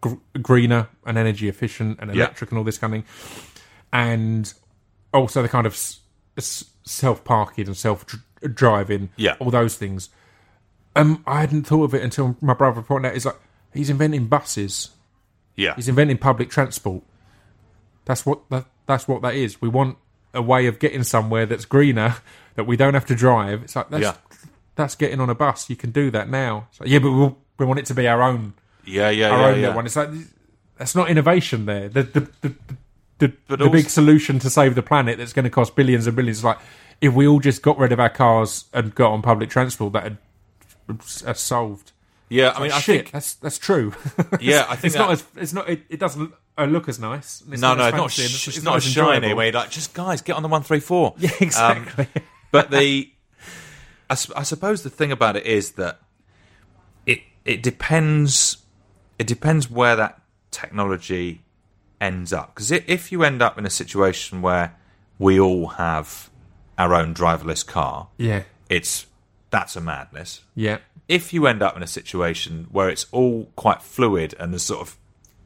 gr- 0.00 0.14
greener 0.40 0.88
and 1.06 1.16
energy 1.16 1.48
efficient 1.48 1.98
and 2.00 2.10
Yeah. 2.12 2.24
electric 2.24 2.50
and 2.50 2.58
all 2.58 2.64
this 2.64 2.78
kind 2.78 2.94
of 2.94 3.04
thing, 3.04 3.52
and 3.92 4.52
also 5.14 5.40
the 5.40 5.48
kind 5.48 5.66
of 5.68 5.74
s- 5.74 6.00
s- 6.36 6.64
self 6.82 7.22
parking 7.22 7.68
and 7.68 7.76
self 7.76 8.04
dr- 8.06 8.54
driving, 8.54 9.10
Yeah. 9.16 9.36
all 9.38 9.52
those 9.52 9.76
things. 9.76 10.08
Um, 10.96 11.22
I 11.28 11.40
hadn't 11.40 11.62
thought 11.68 11.84
of 11.84 11.94
it 11.94 12.02
until 12.02 12.36
my 12.40 12.54
brother 12.54 12.82
pointed 12.82 13.08
out. 13.08 13.14
He's 13.14 13.24
like, 13.26 13.40
he's 13.72 13.88
inventing 13.88 14.26
buses. 14.26 14.90
Yeah. 15.56 15.74
He's 15.76 15.88
inventing 15.88 16.18
public 16.18 16.50
transport. 16.50 17.02
That's 18.04 18.24
what 18.26 18.48
that, 18.50 18.66
that's 18.86 19.06
what 19.06 19.22
that 19.22 19.34
is. 19.34 19.60
We 19.60 19.68
want 19.68 19.98
a 20.34 20.42
way 20.42 20.66
of 20.66 20.78
getting 20.78 21.02
somewhere 21.04 21.44
that's 21.46 21.64
greener 21.64 22.16
that 22.54 22.64
we 22.64 22.76
don't 22.76 22.94
have 22.94 23.06
to 23.06 23.14
drive. 23.14 23.62
It's 23.62 23.76
like 23.76 23.90
that's 23.90 24.02
Yeah. 24.02 24.14
that's 24.76 24.94
getting 24.94 25.20
on 25.20 25.30
a 25.30 25.34
bus. 25.34 25.68
You 25.70 25.76
can 25.76 25.90
do 25.90 26.10
that 26.10 26.28
now. 26.28 26.68
Like, 26.80 26.88
yeah, 26.88 26.98
but 26.98 27.10
we 27.12 27.34
we 27.58 27.66
want 27.66 27.78
it 27.80 27.86
to 27.86 27.94
be 27.94 28.08
our 28.08 28.22
own 28.22 28.54
Yeah, 28.84 29.10
yeah, 29.10 29.28
our 29.30 29.38
yeah. 29.38 29.46
own 29.46 29.54
yeah. 29.54 29.60
little 29.60 29.76
one. 29.76 29.86
It's 29.86 29.96
like 29.96 30.08
that's 30.78 30.94
not 30.94 31.10
innovation 31.10 31.66
there. 31.66 31.88
The 31.88 32.02
the 32.02 32.20
the, 32.40 32.54
the, 33.18 33.32
the 33.56 33.64
also- 33.64 33.70
big 33.72 33.88
solution 33.88 34.38
to 34.40 34.50
save 34.50 34.74
the 34.74 34.82
planet 34.82 35.18
that's 35.18 35.32
going 35.32 35.44
to 35.44 35.50
cost 35.50 35.76
billions 35.76 36.06
and 36.06 36.16
billions. 36.16 36.42
Like 36.42 36.58
if 37.00 37.12
we 37.12 37.26
all 37.26 37.38
just 37.40 37.62
got 37.62 37.78
rid 37.78 37.92
of 37.92 38.00
our 38.00 38.08
cars 38.08 38.64
and 38.72 38.94
got 38.94 39.12
on 39.12 39.22
public 39.22 39.50
transport, 39.50 39.92
that 39.92 40.02
had 40.04 40.18
uh, 41.26 41.32
solved. 41.34 41.91
Yeah, 42.32 42.54
I 42.56 42.62
mean, 42.62 42.72
I 42.72 42.80
Shit, 42.80 42.96
think 42.96 43.10
that's 43.10 43.34
that's 43.34 43.58
true. 43.58 43.92
Yeah, 44.40 44.64
I 44.66 44.76
think 44.76 44.86
it's 44.86 44.96
not 44.96 45.10
as 45.10 45.24
it's 45.36 45.52
not 45.52 45.68
it, 45.68 45.82
it 45.90 46.00
doesn't 46.00 46.32
uh, 46.56 46.64
look 46.64 46.88
as 46.88 46.98
nice. 46.98 47.42
It's 47.50 47.60
no, 47.60 47.74
no, 47.74 47.84
as 47.84 47.94
not 47.94 48.10
sh- 48.10 48.20
it's, 48.20 48.48
it's 48.48 48.62
not 48.62 48.76
as 48.76 48.86
as 48.86 48.92
shiny. 48.92 49.34
Where 49.34 49.52
like, 49.52 49.70
just 49.70 49.92
guys, 49.92 50.22
get 50.22 50.36
on 50.36 50.42
the 50.42 50.48
one 50.48 50.62
three 50.62 50.80
four. 50.80 51.14
Yeah, 51.18 51.30
exactly. 51.40 52.06
but 52.50 52.70
the, 52.70 53.12
I, 54.08 54.12
I 54.12 54.42
suppose 54.44 54.82
the 54.82 54.88
thing 54.90 55.12
about 55.12 55.36
it 55.36 55.44
is 55.44 55.72
that 55.72 56.00
it 57.04 57.20
it 57.44 57.62
depends. 57.62 58.56
It 59.18 59.26
depends 59.26 59.70
where 59.70 59.94
that 59.96 60.22
technology 60.50 61.42
ends 62.00 62.32
up. 62.32 62.54
Because 62.54 62.70
if 62.70 63.12
you 63.12 63.24
end 63.24 63.42
up 63.42 63.58
in 63.58 63.66
a 63.66 63.70
situation 63.70 64.40
where 64.40 64.74
we 65.18 65.38
all 65.38 65.68
have 65.68 66.30
our 66.78 66.94
own 66.94 67.14
driverless 67.14 67.64
car, 67.66 68.08
yeah, 68.16 68.44
it's 68.70 69.06
that's 69.50 69.76
a 69.76 69.82
madness. 69.82 70.40
yeah, 70.54 70.78
If 71.12 71.32
you 71.32 71.46
end 71.46 71.62
up 71.62 71.76
in 71.76 71.82
a 71.82 71.86
situation 71.86 72.66
where 72.70 72.88
it's 72.88 73.06
all 73.12 73.50
quite 73.56 73.82
fluid 73.82 74.34
and 74.40 74.52
there's 74.52 74.62
sort 74.62 74.80
of 74.80 74.96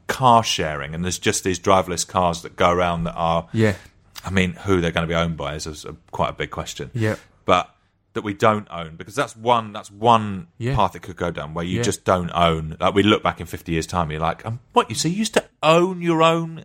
car 0.07 0.43
sharing 0.43 0.95
and 0.95 1.03
there's 1.03 1.19
just 1.19 1.43
these 1.43 1.59
driverless 1.59 2.07
cars 2.07 2.41
that 2.43 2.55
go 2.55 2.71
around 2.71 3.03
that 3.03 3.13
are 3.15 3.47
yeah, 3.51 3.75
I 4.23 4.29
mean, 4.29 4.53
who 4.53 4.79
they're 4.81 4.91
going 4.91 5.07
to 5.07 5.11
be 5.13 5.15
owned 5.15 5.35
by 5.37 5.55
is 5.55 5.67
a, 5.85 5.95
quite 6.11 6.29
a 6.29 6.33
big 6.33 6.49
question. 6.51 6.89
Yeah. 6.93 7.15
But 7.45 7.69
that 8.13 8.23
we 8.23 8.33
don't 8.33 8.67
own 8.71 8.95
because 8.95 9.13
that's 9.15 9.35
one 9.35 9.73
that's 9.73 9.91
one 9.91 10.47
Yeah. 10.57 10.75
path 10.75 10.95
it 10.95 11.01
could 11.03 11.17
go 11.17 11.29
down 11.31 11.53
where 11.53 11.65
you 11.65 11.77
Yeah. 11.77 11.83
just 11.83 12.03
don't 12.05 12.31
own. 12.33 12.77
Like 12.79 12.93
we 12.95 13.03
look 13.03 13.21
back 13.21 13.39
in 13.41 13.45
fifty 13.45 13.73
years' 13.73 13.85
time, 13.85 14.09
you're 14.09 14.19
like, 14.21 14.45
um, 14.45 14.59
what? 14.73 14.89
You 14.89 14.95
see, 14.95 15.09
you 15.09 15.17
used 15.17 15.33
to 15.35 15.43
own 15.61 16.01
your 16.01 16.23
own 16.23 16.63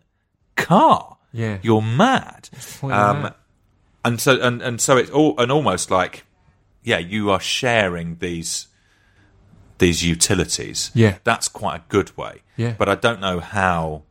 car. 0.56 1.18
Yeah. 1.34 1.58
you're 1.62 1.82
mad. 1.82 2.48
Um, 2.82 3.32
and 4.04 4.20
so 4.20 4.40
and 4.40 4.60
and 4.62 4.80
so 4.80 4.96
it's 4.96 5.10
all 5.10 5.34
and 5.38 5.50
almost 5.50 5.90
like, 5.90 6.24
yeah, 6.82 6.98
you 6.98 7.30
are 7.30 7.40
sharing 7.40 8.16
these 8.18 8.68
these 9.82 10.02
utilities. 10.04 10.90
Yeah. 10.94 11.18
that's 11.24 11.48
quite 11.48 11.76
a 11.76 11.82
good 11.88 12.16
way. 12.16 12.42
Yeah. 12.56 12.74
but 12.78 12.88
I 12.88 12.94
don't 12.94 13.20
know 13.20 13.40
how 13.40 14.02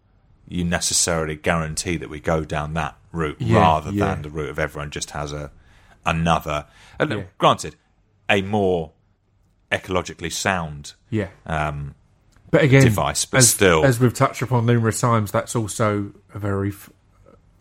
you 0.47 0.63
necessarily 0.65 1.35
guarantee 1.35 1.95
that 1.97 2.09
we 2.09 2.19
go 2.19 2.43
down 2.43 2.73
that 2.73 2.95
route 3.13 3.37
Yeah, 3.39 3.57
rather 3.59 3.91
yeah. 3.91 4.07
than 4.13 4.21
the 4.23 4.29
route 4.29 4.49
of 4.49 4.59
everyone 4.59 4.89
just 4.91 5.11
has 5.11 5.31
a 5.31 5.51
another. 6.05 6.65
Yeah. 6.99 7.23
granted, 7.37 7.75
a 8.29 8.41
more 8.41 8.91
ecologically 9.71 10.31
sound 10.31 10.93
yeah. 11.09 11.29
um, 11.45 11.95
But 12.49 12.63
again, 12.63 12.83
device, 12.83 13.25
but 13.25 13.37
as, 13.39 13.49
still- 13.49 13.85
as 13.85 13.99
we've 13.99 14.13
touched 14.13 14.41
upon 14.41 14.65
numerous 14.65 14.99
times, 14.99 15.31
that's 15.31 15.55
also 15.55 16.11
a 16.33 16.39
very 16.39 16.69
f- 16.69 16.89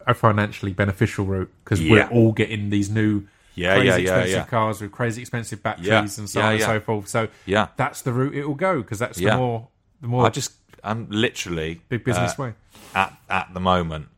a 0.07 0.15
financially 0.15 0.73
beneficial 0.73 1.25
route 1.27 1.51
because 1.63 1.81
we're 1.81 2.09
all 2.09 2.33
getting 2.33 2.71
these 2.71 2.91
new 2.91 3.27
Yeah, 3.61 3.75
crazy 3.75 3.87
yeah, 3.89 3.97
yeah, 3.97 4.01
expensive 4.01 4.33
yeah. 4.33 4.45
cars 4.47 4.81
with 4.81 4.93
crazy 4.93 5.21
expensive 5.23 5.63
batteries 5.63 5.87
Yeah, 5.89 6.01
and 6.01 6.29
so 6.31 6.41
yeah, 6.41 6.47
on 6.47 6.53
and 6.55 6.63
so 6.63 6.81
forth. 6.81 7.09
So 7.09 7.29
Yeah. 7.47 7.69
that's 7.77 8.03
the 8.03 8.13
route 8.13 8.35
it 8.35 8.47
will 8.47 8.55
go 8.55 8.83
because 8.83 8.99
that's 8.99 9.19
the 9.19 9.37
more 9.37 9.69
the 10.01 10.09
more 10.09 10.27
I 10.27 10.31
just 10.31 10.53
I'm 10.83 11.09
literally 11.11 11.81
big 11.89 12.05
business 12.05 12.33
uh, 12.39 12.43
way. 12.43 12.55
at 12.95 13.17
at 13.29 13.53
the 13.53 13.61
moment, 13.61 14.09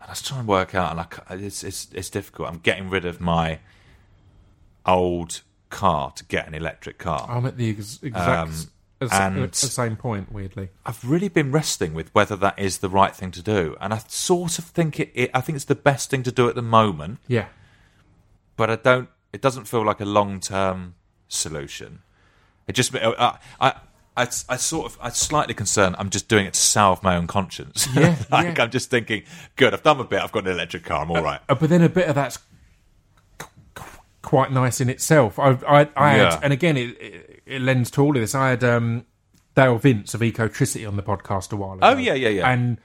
and 0.00 0.08
I 0.08 0.12
was 0.12 0.22
trying 0.22 0.40
to 0.42 0.46
work 0.46 0.74
out, 0.74 0.90
and 0.90 1.00
I 1.00 1.34
it's 1.44 1.62
it's 1.62 1.88
it's 1.92 2.10
difficult. 2.10 2.48
I'm 2.48 2.58
getting 2.58 2.90
rid 2.90 3.04
of 3.04 3.20
my 3.20 3.60
old 4.86 5.40
car 5.68 6.10
to 6.12 6.24
get 6.24 6.46
an 6.48 6.54
electric 6.54 6.98
car. 6.98 7.26
I'm 7.28 7.46
at 7.46 7.56
the 7.56 7.70
ex- 7.70 8.00
exact 8.02 8.48
Um, 8.48 8.68
and- 9.12 9.50
the 9.52 9.56
same 9.56 9.96
point. 9.96 10.32
Weirdly, 10.32 10.70
I've 10.84 11.02
really 11.04 11.28
been 11.28 11.52
wrestling 11.52 11.94
with 11.94 12.12
whether 12.14 12.36
that 12.36 12.58
is 12.58 12.78
the 12.78 12.88
right 12.88 13.14
thing 13.14 13.30
to 13.32 13.42
do, 13.42 13.76
and 13.80 13.94
I 13.94 13.98
sort 14.08 14.58
of 14.58 14.64
think 14.64 14.98
it, 15.00 15.10
it. 15.14 15.30
I 15.32 15.40
think 15.40 15.56
it's 15.56 15.64
the 15.66 15.74
best 15.74 16.10
thing 16.10 16.22
to 16.24 16.32
do 16.32 16.48
at 16.48 16.54
the 16.54 16.62
moment, 16.62 17.18
yeah, 17.28 17.46
but 18.56 18.70
I 18.70 18.76
don't. 18.76 19.08
It 19.32 19.40
doesn't 19.40 19.64
feel 19.66 19.84
like 19.84 20.00
a 20.00 20.04
long 20.04 20.40
term 20.40 20.94
solution. 21.28 22.00
It 22.66 22.72
just. 22.72 22.94
I, 22.94 23.38
I, 23.60 23.74
I, 24.16 24.22
I 24.48 24.56
sort 24.56 24.86
of. 24.86 24.98
I'm 25.00 25.12
slightly 25.12 25.54
concerned. 25.54 25.96
I'm 25.98 26.10
just 26.10 26.28
doing 26.28 26.46
it 26.46 26.54
to 26.54 26.60
salve 26.60 27.02
my 27.02 27.16
own 27.16 27.26
conscience. 27.26 27.88
Yeah, 27.94 28.16
like 28.30 28.56
yeah. 28.58 28.64
I'm 28.64 28.70
just 28.70 28.90
thinking, 28.90 29.22
good. 29.56 29.72
I've 29.74 29.82
done 29.82 29.98
my 29.98 30.04
bit. 30.04 30.20
I've 30.20 30.32
got 30.32 30.46
an 30.46 30.52
electric 30.52 30.84
car. 30.84 31.02
I'm 31.02 31.10
all 31.10 31.22
right. 31.22 31.40
Uh, 31.48 31.54
but 31.54 31.70
then 31.70 31.82
a 31.82 31.88
bit 31.88 32.08
of 32.08 32.14
that's 32.14 32.38
qu- 33.38 33.46
qu- 33.74 34.00
quite 34.22 34.52
nice 34.52 34.80
in 34.80 34.88
itself. 34.90 35.38
I, 35.38 35.50
I, 35.66 35.88
I 35.96 36.16
Yeah. 36.16 36.30
had, 36.34 36.44
and 36.44 36.52
again, 36.52 36.76
it, 36.76 37.00
it, 37.00 37.42
it 37.46 37.62
lends 37.62 37.90
to 37.92 38.02
all 38.02 38.14
of 38.16 38.20
this. 38.20 38.34
I 38.34 38.50
had 38.50 38.64
um, 38.64 39.06
Dale 39.54 39.78
Vince 39.78 40.12
of 40.14 40.20
Ecotricity 40.20 40.86
on 40.86 40.96
the 40.96 41.02
podcast 41.02 41.52
a 41.52 41.56
while 41.56 41.74
ago. 41.74 41.80
Oh, 41.86 41.96
yeah, 41.96 42.14
yeah, 42.14 42.28
yeah. 42.28 42.50
And 42.50 42.78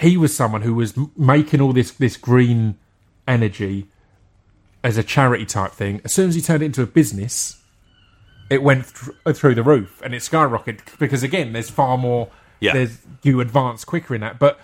he 0.00 0.16
was 0.16 0.34
someone 0.34 0.62
who 0.62 0.74
was 0.74 0.94
making 1.16 1.60
all 1.60 1.72
this 1.72 1.90
this 1.92 2.16
green 2.16 2.76
energy 3.28 3.88
as 4.84 4.96
a 4.96 5.02
charity 5.02 5.46
type 5.46 5.72
thing. 5.72 6.00
As 6.04 6.12
soon 6.12 6.28
as 6.28 6.34
he 6.34 6.40
turned 6.40 6.62
it 6.62 6.66
into 6.66 6.82
a 6.82 6.86
business, 6.86 7.62
it 8.50 8.62
went 8.62 8.84
th- 8.94 9.16
uh, 9.24 9.32
through 9.32 9.54
the 9.54 9.62
roof 9.62 10.00
and 10.04 10.14
it 10.14 10.18
skyrocketed 10.18 10.98
because 10.98 11.22
again, 11.22 11.52
there's 11.52 11.70
far 11.70 11.96
more. 11.96 12.28
Yeah. 12.60 12.74
There's 12.74 12.98
you 13.22 13.40
advance 13.40 13.84
quicker 13.84 14.14
in 14.14 14.20
that, 14.20 14.38
but 14.38 14.60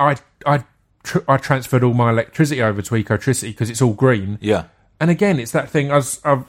I 0.00 0.16
I 0.46 0.64
tr- 1.02 1.18
I 1.28 1.36
transferred 1.36 1.82
all 1.84 1.94
my 1.94 2.10
electricity 2.10 2.62
over 2.62 2.80
to 2.82 2.94
Ecotricity 2.94 3.48
because 3.48 3.68
it's 3.70 3.82
all 3.82 3.94
green. 3.94 4.38
Yeah. 4.40 4.64
And 5.00 5.10
again, 5.10 5.38
it's 5.38 5.52
that 5.52 5.68
thing. 5.68 5.90
I 5.90 5.96
was 5.96 6.20
I've, 6.24 6.44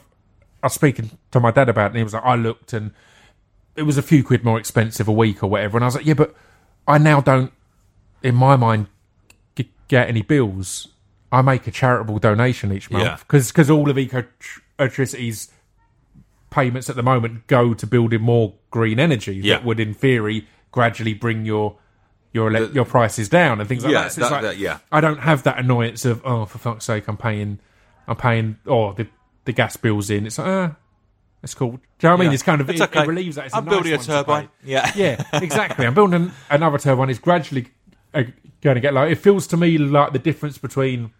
I 0.62 0.66
was 0.66 0.72
speaking 0.74 1.10
to 1.30 1.40
my 1.40 1.50
dad 1.50 1.68
about, 1.68 1.86
it 1.86 1.88
and 1.88 1.96
he 1.96 2.02
was 2.04 2.14
like, 2.14 2.24
I 2.24 2.34
looked 2.36 2.72
and 2.72 2.92
it 3.76 3.82
was 3.82 3.96
a 3.98 4.02
few 4.02 4.24
quid 4.24 4.44
more 4.44 4.58
expensive 4.58 5.06
a 5.08 5.12
week 5.12 5.42
or 5.42 5.46
whatever, 5.48 5.76
and 5.76 5.84
I 5.84 5.86
was 5.86 5.94
like, 5.94 6.06
yeah, 6.06 6.14
but 6.14 6.34
I 6.86 6.98
now 6.98 7.20
don't, 7.20 7.52
in 8.22 8.34
my 8.34 8.56
mind, 8.56 8.88
g- 9.54 9.70
get 9.86 10.08
any 10.08 10.22
bills. 10.22 10.88
I 11.30 11.42
make 11.42 11.66
a 11.66 11.70
charitable 11.70 12.18
donation 12.18 12.72
each 12.72 12.90
month 12.90 13.26
because 13.28 13.70
all 13.70 13.90
of 13.90 13.96
Ecotricity's 13.96 15.50
payments 16.50 16.88
at 16.88 16.96
the 16.96 17.02
moment 17.02 17.46
go 17.46 17.74
to 17.74 17.86
building 17.86 18.22
more 18.22 18.54
green 18.70 18.98
energy 18.98 19.34
Yeah. 19.36 19.56
that 19.56 19.64
would, 19.64 19.78
in 19.80 19.92
theory, 19.94 20.46
gradually 20.72 21.14
bring 21.14 21.44
your 21.44 21.76
your 22.32 22.54
ele- 22.54 22.70
your 22.72 22.84
prices 22.84 23.28
down 23.28 23.58
and 23.58 23.68
things 23.68 23.82
like 23.84 23.92
Yeah, 23.92 24.02
that. 24.04 24.12
So 24.12 24.20
that- 24.22 24.30
like, 24.30 24.42
that- 24.42 24.58
yeah. 24.58 24.78
I 24.92 25.00
don't 25.00 25.20
have 25.20 25.42
that 25.44 25.58
annoyance 25.58 26.04
of 26.04 26.20
oh, 26.24 26.44
for 26.44 26.58
fuck's 26.58 26.84
sake, 26.84 27.08
I'm 27.08 27.16
paying, 27.16 27.58
I'm 28.06 28.16
paying, 28.16 28.58
oh, 28.66 28.92
the 28.92 29.06
the 29.46 29.52
gas 29.52 29.76
bills 29.78 30.10
in. 30.10 30.26
It's 30.26 30.38
like, 30.38 30.46
ah, 30.46 30.76
it's 31.42 31.54
cool. 31.54 31.70
Do 31.72 31.76
you 31.76 31.80
know 32.08 32.10
what 32.16 32.20
I 32.20 32.24
mean? 32.24 32.32
It's 32.34 32.42
kind 32.42 32.60
of 32.60 32.68
It's 32.68 32.80
it, 32.80 32.84
okay. 32.90 33.02
it 33.02 33.08
relieves 33.08 33.36
that. 33.36 33.46
It's 33.46 33.54
I'm 33.54 33.66
a 33.66 33.70
building 33.70 33.94
a 33.94 33.98
turbine. 33.98 34.48
Yeah. 34.62 34.90
yeah, 34.94 35.22
exactly. 35.34 35.86
I'm 35.86 35.94
building 35.94 36.22
an- 36.22 36.32
another 36.50 36.76
turbine. 36.78 37.08
It's 37.08 37.18
gradually 37.18 37.68
uh, 38.12 38.24
going 38.62 38.74
to 38.74 38.80
get 38.80 38.94
like 38.94 39.10
It 39.12 39.16
feels 39.16 39.46
to 39.48 39.56
me 39.56 39.78
like 39.78 40.12
the 40.12 40.18
difference 40.18 40.58
between 40.58 41.12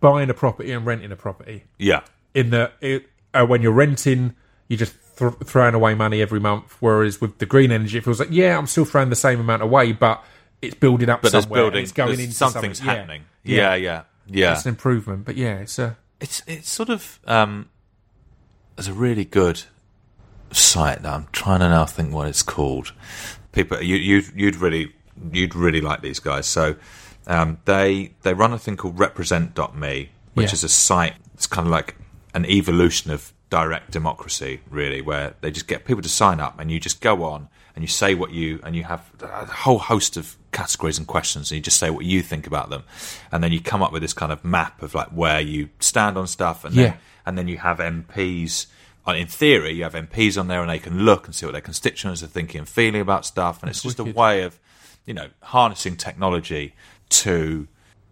buying 0.00 0.30
a 0.30 0.34
property 0.34 0.72
and 0.72 0.86
renting 0.86 1.12
a 1.12 1.16
property. 1.16 1.64
Yeah. 1.78 2.00
In 2.34 2.50
the 2.50 2.70
it, 2.80 3.06
uh, 3.34 3.44
when 3.46 3.62
you're 3.62 3.72
renting, 3.72 4.34
you're 4.68 4.78
just 4.78 4.94
th- 5.18 5.32
throwing 5.44 5.74
away 5.74 5.94
money 5.94 6.22
every 6.22 6.40
month. 6.40 6.76
Whereas 6.80 7.20
with 7.20 7.38
the 7.38 7.46
green 7.46 7.72
energy, 7.72 7.98
it 7.98 8.04
feels 8.04 8.20
like 8.20 8.28
yeah, 8.30 8.56
I'm 8.56 8.66
still 8.66 8.84
throwing 8.84 9.10
the 9.10 9.16
same 9.16 9.40
amount 9.40 9.62
away, 9.62 9.92
but 9.92 10.22
it's 10.62 10.74
building 10.74 11.08
up 11.08 11.22
But 11.22 11.32
there's 11.32 11.44
somewhere. 11.44 11.62
building. 11.62 11.82
It's 11.82 11.92
going 11.92 12.20
into 12.20 12.32
something's 12.32 12.78
something. 12.78 12.86
Yeah. 12.94 13.00
happening. 13.00 13.24
Yeah. 13.44 13.74
Yeah. 13.74 14.02
Yeah. 14.26 14.52
It's 14.52 14.64
an 14.66 14.70
improvement, 14.70 15.24
but 15.24 15.36
yeah, 15.36 15.58
it's 15.58 15.78
a 15.78 15.96
It's 16.20 16.42
it's 16.46 16.70
sort 16.70 16.90
of 16.90 17.18
um, 17.26 17.70
there's 18.76 18.88
a 18.88 18.92
really 18.92 19.24
good 19.24 19.62
site 20.52 21.02
that 21.02 21.12
I'm 21.12 21.26
trying 21.32 21.60
to 21.60 21.68
now 21.68 21.86
think 21.86 22.12
what 22.12 22.28
it's 22.28 22.42
called. 22.42 22.92
People, 23.52 23.82
you 23.82 23.96
you 23.96 24.22
you'd 24.36 24.56
really 24.56 24.92
you'd 25.32 25.54
really 25.54 25.80
like 25.80 26.00
these 26.02 26.18
guys. 26.20 26.46
So 26.46 26.76
um, 27.26 27.58
they 27.64 28.12
they 28.22 28.34
run 28.34 28.52
a 28.52 28.58
thing 28.58 28.76
called 28.76 28.98
Represent.me, 28.98 30.10
which 30.34 30.46
Yeah. 30.48 30.52
is 30.52 30.64
a 30.64 30.68
site. 30.68 31.14
It's 31.34 31.46
kind 31.46 31.66
of 31.66 31.70
like 31.72 31.96
an 32.34 32.44
evolution 32.46 33.10
of 33.10 33.32
direct 33.50 33.90
democracy, 33.90 34.60
really, 34.70 35.00
where 35.00 35.34
they 35.40 35.50
just 35.50 35.66
get 35.66 35.84
people 35.84 36.02
to 36.02 36.08
sign 36.08 36.40
up, 36.40 36.58
and 36.60 36.70
you 36.70 36.78
just 36.80 37.00
go 37.00 37.24
on 37.24 37.48
and 37.74 37.82
you 37.82 37.88
say 37.88 38.14
what 38.14 38.30
you 38.32 38.60
and 38.64 38.74
you 38.76 38.84
have 38.84 39.08
a 39.22 39.46
whole 39.46 39.78
host 39.78 40.16
of 40.16 40.36
categories 40.52 40.98
and 40.98 41.06
questions, 41.06 41.50
and 41.50 41.56
you 41.56 41.62
just 41.62 41.78
say 41.78 41.90
what 41.90 42.04
you 42.04 42.22
think 42.22 42.46
about 42.46 42.70
them, 42.70 42.82
and 43.32 43.42
then 43.42 43.52
you 43.52 43.60
come 43.60 43.82
up 43.82 43.92
with 43.92 44.02
this 44.02 44.12
kind 44.12 44.32
of 44.32 44.44
map 44.44 44.82
of 44.82 44.94
like 44.94 45.08
where 45.08 45.40
you 45.40 45.68
stand 45.80 46.16
on 46.18 46.26
stuff, 46.26 46.64
and 46.64 46.74
Yeah. 46.74 46.82
then 46.84 46.94
and 47.26 47.38
then 47.38 47.48
you 47.48 47.58
have 47.58 47.78
MPs. 47.78 48.66
In 49.06 49.26
theory, 49.26 49.72
you 49.72 49.84
have 49.84 49.94
MPs 49.94 50.38
on 50.38 50.48
there, 50.48 50.60
and 50.60 50.68
they 50.68 50.78
can 50.78 51.06
look 51.06 51.24
and 51.24 51.34
see 51.34 51.46
what 51.46 51.52
their 51.52 51.62
constituents 51.62 52.22
are 52.22 52.26
thinking 52.26 52.58
and 52.58 52.68
feeling 52.68 53.00
about 53.00 53.24
stuff, 53.24 53.62
and 53.62 53.70
it's 53.70 53.82
just 53.82 53.98
wicked. 53.98 54.14
a 54.14 54.18
way 54.18 54.42
of, 54.42 54.58
you 55.08 55.14
know, 55.14 55.28
harnessing 55.42 55.96
technology 55.96 56.74
to 57.08 57.66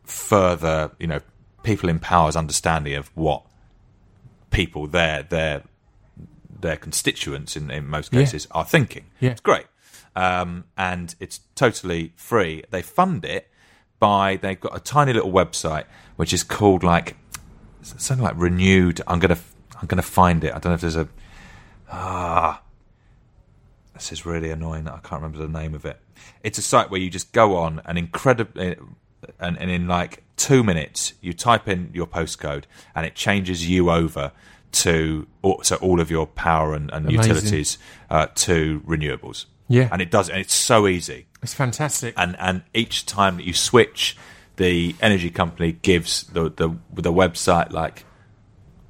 further, 0.04 0.90
you 0.98 1.06
know, 1.06 1.20
people 1.62 1.88
in 1.88 1.98
power's 2.00 2.34
understanding 2.36 2.94
of 2.94 3.08
what 3.14 3.42
people 4.50 4.86
their 4.86 5.22
their 5.22 5.62
their 6.58 6.76
constituents 6.76 7.54
in, 7.56 7.70
in 7.70 7.86
most 7.86 8.12
Yeah. 8.12 8.20
cases 8.20 8.48
are 8.52 8.64
thinking. 8.64 9.04
Yeah. 9.20 9.32
It's 9.32 9.40
great. 9.42 9.66
Um, 10.16 10.64
and 10.78 11.14
it's 11.20 11.40
totally 11.54 12.12
free. 12.16 12.64
They 12.70 12.80
fund 12.80 13.24
it 13.26 13.50
by 13.98 14.36
they've 14.36 14.58
got 14.60 14.74
a 14.74 14.80
tiny 14.80 15.12
little 15.12 15.32
website 15.32 15.84
which 16.16 16.32
is 16.32 16.42
called 16.42 16.82
like 16.82 17.16
something 17.82 18.24
like 18.24 18.34
renewed. 18.36 19.02
I'm 19.06 19.18
gonna 19.18 19.38
I'm 19.80 19.86
gonna 19.86 20.02
find 20.02 20.42
it. 20.44 20.54
I 20.54 20.58
don't 20.58 20.70
know 20.70 20.74
if 20.74 20.80
there's 20.80 20.96
a 20.96 21.08
ah. 21.92 22.62
This 23.98 24.12
is 24.12 24.26
really 24.26 24.50
annoying. 24.50 24.88
I 24.88 24.98
can't 24.98 25.22
remember 25.22 25.38
the 25.38 25.48
name 25.48 25.74
of 25.74 25.84
it. 25.84 26.00
It's 26.42 26.58
a 26.58 26.62
site 26.62 26.90
where 26.90 27.00
you 27.00 27.10
just 27.10 27.32
go 27.32 27.56
on 27.56 27.80
and 27.84 27.98
incredibly 27.98 28.76
and, 29.40 29.58
and 29.58 29.70
in 29.70 29.86
like 29.88 30.22
two 30.36 30.62
minutes. 30.62 31.14
You 31.20 31.32
type 31.32 31.68
in 31.68 31.90
your 31.92 32.06
postcode, 32.06 32.64
and 32.94 33.04
it 33.06 33.14
changes 33.14 33.68
you 33.68 33.90
over 33.90 34.32
to 34.72 35.26
all- 35.42 35.62
so 35.62 35.76
all 35.76 36.00
of 36.00 36.10
your 36.10 36.26
power 36.26 36.74
and, 36.74 36.90
and 36.92 37.06
utilities 37.10 37.78
uh, 38.10 38.26
to 38.34 38.80
renewables. 38.86 39.46
Yeah. 39.68 39.88
and 39.90 40.00
it 40.00 40.10
does, 40.12 40.28
and 40.28 40.38
it's 40.38 40.54
so 40.54 40.86
easy. 40.86 41.26
It's 41.42 41.54
fantastic. 41.54 42.14
And 42.16 42.36
and 42.38 42.62
each 42.72 43.04
time 43.06 43.36
that 43.38 43.44
you 43.46 43.52
switch, 43.52 44.16
the 44.56 44.94
energy 45.00 45.30
company 45.30 45.72
gives 45.72 46.22
the 46.24 46.50
the 46.50 46.76
the 46.92 47.12
website 47.12 47.72
like 47.72 48.04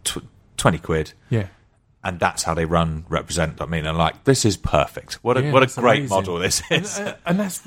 tw- 0.05 0.25
twenty 0.59 0.79
quid 0.79 1.13
yeah. 1.31 1.47
And 2.07 2.21
that's 2.21 2.43
how 2.45 2.55
they 2.55 2.65
run 2.65 3.05
represent. 3.09 3.61
I 3.61 3.67
mean, 3.67 3.85
and 3.85 3.99
like 3.99 4.25
this 4.25 4.45
is 4.45 4.57
perfect. 4.57 5.15
What 5.25 5.37
a 5.37 5.43
Yeah, 5.43 5.53
what 5.53 5.63
a 5.63 5.81
great 5.81 5.99
amazing. 6.01 6.09
model 6.17 6.39
this 6.39 6.63
is. 6.71 6.99
Uh, 6.99 7.17
and 7.27 7.41
that's 7.41 7.63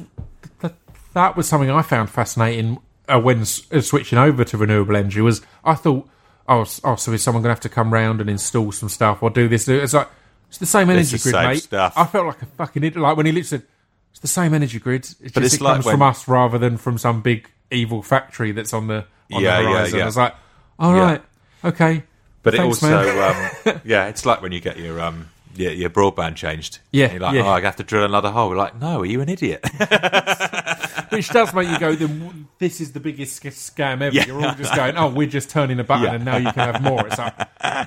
that, 0.62 0.74
that 1.14 1.36
was 1.36 1.48
something 1.48 1.70
I 1.70 1.82
found 1.82 2.10
fascinating 2.10 2.80
uh, 3.08 3.20
when 3.20 3.42
uh, 3.42 3.82
switching 3.82 4.18
over 4.18 4.44
to 4.46 4.58
renewable 4.58 4.96
energy. 4.96 5.22
Was 5.22 5.42
I 5.64 5.74
thought, 5.76 6.08
oh, 6.48 6.66
oh, 6.84 6.96
so 6.96 7.12
is 7.12 7.22
someone 7.22 7.42
going 7.44 7.50
to 7.50 7.56
have 7.56 7.60
to 7.62 7.70
come 7.70 7.94
round 7.94 8.22
and 8.22 8.30
install 8.30 8.72
some 8.72 8.90
stuff 8.90 9.22
or 9.22 9.30
do 9.30 9.48
this? 9.48 9.68
It's 9.68 9.94
like 9.94 10.08
it's 10.48 10.58
the 10.58 10.66
same 10.66 10.90
energy 10.90 11.18
the 11.18 11.22
grid, 11.24 11.34
same 11.36 11.48
mate. 11.50 11.64
stuff. 11.64 11.94
I 11.98 12.06
felt 12.06 12.26
like 12.28 12.42
a 12.42 12.46
fucking 12.46 12.84
idiot. 12.84 13.02
Like 13.02 13.18
when 13.18 13.26
he 13.26 13.32
literally 13.32 13.44
said, 13.48 13.64
it's 14.12 14.20
the 14.22 14.28
same 14.28 14.54
energy 14.54 14.80
grid. 14.80 15.02
It's 15.06 15.18
just 15.20 15.38
it's 15.38 15.54
it 15.56 15.62
like 15.62 15.74
comes 15.76 15.86
when- 15.86 15.94
from 15.94 16.02
us 16.04 16.28
rather 16.28 16.58
than 16.58 16.78
from 16.78 16.98
some 16.98 17.22
big 17.22 17.50
evil 17.72 18.02
factory 18.02 18.52
that's 18.52 18.74
on 18.74 18.88
the 18.88 19.06
on 19.32 19.44
Yeah, 19.44 19.58
the 19.58 19.64
yeah, 19.64 19.70
horizon. 19.74 19.98
yeah. 19.98 20.04
I 20.04 20.06
was 20.08 20.18
like, 20.18 20.36
all 20.80 20.96
Yeah. 20.96 21.02
right, 21.04 21.22
okay. 21.66 22.04
But 22.42 22.56
Thanks, 22.56 22.82
it 22.82 22.94
also, 22.94 23.22
um, 23.22 23.82
yeah, 23.86 24.08
it's 24.08 24.26
like 24.26 24.42
when 24.42 24.52
you 24.52 24.62
get 24.62 24.78
your 24.78 25.02
um 25.02 25.30
your, 25.56 25.72
your 25.74 25.90
broadband 25.90 26.36
changed. 26.36 26.80
Yeah, 26.92 27.12
you're 27.12 27.22
like, 27.22 27.36
yeah. 27.36 27.42
oh, 27.46 27.50
I 27.50 27.62
have 27.62 27.76
to 27.78 27.84
drill 27.84 28.06
another 28.06 28.32
hole. 28.32 28.50
We're 28.50 28.58
like, 28.58 28.80
no, 28.80 29.02
are 29.02 29.06
you 29.06 29.22
an 29.22 29.30
idiot? 29.30 29.64
Which 31.10 31.30
does 31.30 31.54
make 31.54 31.68
you 31.68 31.80
go, 31.80 31.96
then 31.96 32.48
this 32.60 32.80
is 32.80 32.94
the 32.94 33.00
biggest 33.00 33.44
scam 33.44 34.02
ever. 34.02 34.16
Yeah. 34.16 34.26
You're 34.28 34.46
all 34.46 34.56
just 34.56 34.76
going, 34.76 34.96
oh, 34.96 35.10
we're 35.10 35.28
just 35.28 35.50
turning 35.50 35.80
a 35.80 35.84
button 35.84 36.06
Yeah. 36.06 36.14
and 36.14 36.26
now 36.26 36.38
you 36.38 36.52
can 36.52 36.74
have 36.74 36.82
more. 36.82 37.06
It's 37.08 37.18
like, 37.18 37.34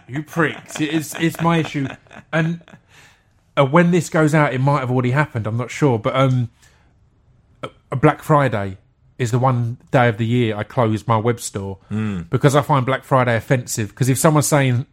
you 0.09 0.23
pricks. 0.23 0.81
It's, 0.81 1.15
it's 1.15 1.41
my 1.41 1.59
issue. 1.59 1.87
And 2.33 2.63
uh, 3.57 3.65
when 3.65 3.91
this 3.91 4.09
goes 4.09 4.35
out, 4.35 4.53
it 4.53 4.61
might 4.61 4.81
have 4.81 4.91
already 4.91 5.13
happened. 5.13 5.47
I'm 5.47 5.57
not 5.57 5.71
sure. 5.71 5.99
But 5.99 6.17
um, 6.17 6.51
Black 7.91 8.23
Friday 8.23 8.79
is 9.23 9.31
the 9.31 9.39
one 9.39 9.79
day 9.91 10.09
of 10.09 10.19
the 10.19 10.27
year 10.27 10.57
I 10.57 10.65
close 10.65 11.07
my 11.07 11.17
web 11.17 11.41
store 11.41 11.79
hmm. 11.89 12.23
because 12.23 12.55
I 12.55 12.63
find 12.63 12.85
Black 12.85 13.05
Friday 13.05 13.37
offensive. 13.37 13.89
Because 13.89 14.09
if 14.09 14.19
someone's 14.19 14.47
saying 14.47 14.87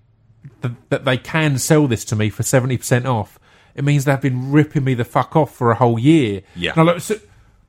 that, 0.61 0.89
that 0.89 1.05
they 1.05 1.17
can 1.17 1.57
sell 1.57 1.88
this 1.88 2.05
to 2.05 2.15
me 2.15 2.30
for 2.30 2.43
70% 2.43 3.05
off, 3.05 3.39
it 3.75 3.84
means 3.84 4.05
they've 4.05 4.19
been 4.21 4.51
ripping 4.51 4.84
me 4.84 4.93
the 4.93 5.05
fuck 5.05 5.36
off 5.36 5.53
for 5.55 5.71
a 5.71 5.75
whole 5.75 5.99
year. 5.99 6.41
Yeah. 6.55 6.73
I'm 6.75 6.99
so, 6.99 7.15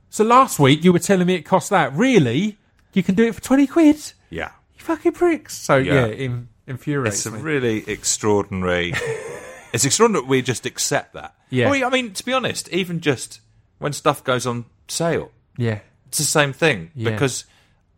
so 0.09 0.25
last 0.25 0.59
week 0.59 0.85
you 0.85 0.93
were 0.93 0.99
telling 0.99 1.27
me 1.27 1.35
it 1.35 1.43
cost 1.43 1.71
that. 1.71 1.93
Really? 1.95 2.59
You 2.93 3.03
can 3.03 3.15
do 3.15 3.27
it 3.27 3.35
for 3.35 3.41
20 3.43 3.67
quid? 3.67 4.13
yeah. 4.31 4.51
You 4.75 4.85
fucking 4.85 5.13
pricks. 5.13 5.57
So, 5.57 5.77
yeah, 5.77 6.07
Yeah. 6.07 6.07
in, 6.07 6.49
infuriates 6.67 7.19
It's 7.19 7.27
a 7.27 7.31
me. 7.33 7.41
really 7.41 7.89
extraordinary. 7.89 8.95
it's 9.73 9.85
extraordinary 9.85 10.25
we 10.27 10.43
just 10.43 10.67
accept 10.67 11.15
that. 11.15 11.35
Yeah. 11.51 11.71
I 11.71 11.91
mean, 11.91 12.13
to 12.15 12.25
be 12.25 12.33
honest, 12.33 12.69
even 12.71 13.01
just 13.01 13.41
when 13.79 13.93
stuff 13.93 14.25
goes 14.25 14.47
on 14.47 14.65
sale, 14.89 15.31
yeah. 15.57 15.81
It's 16.11 16.19
the 16.19 16.25
same 16.25 16.53
thing 16.53 16.91
Yeah. 16.95 17.11
because 17.11 17.45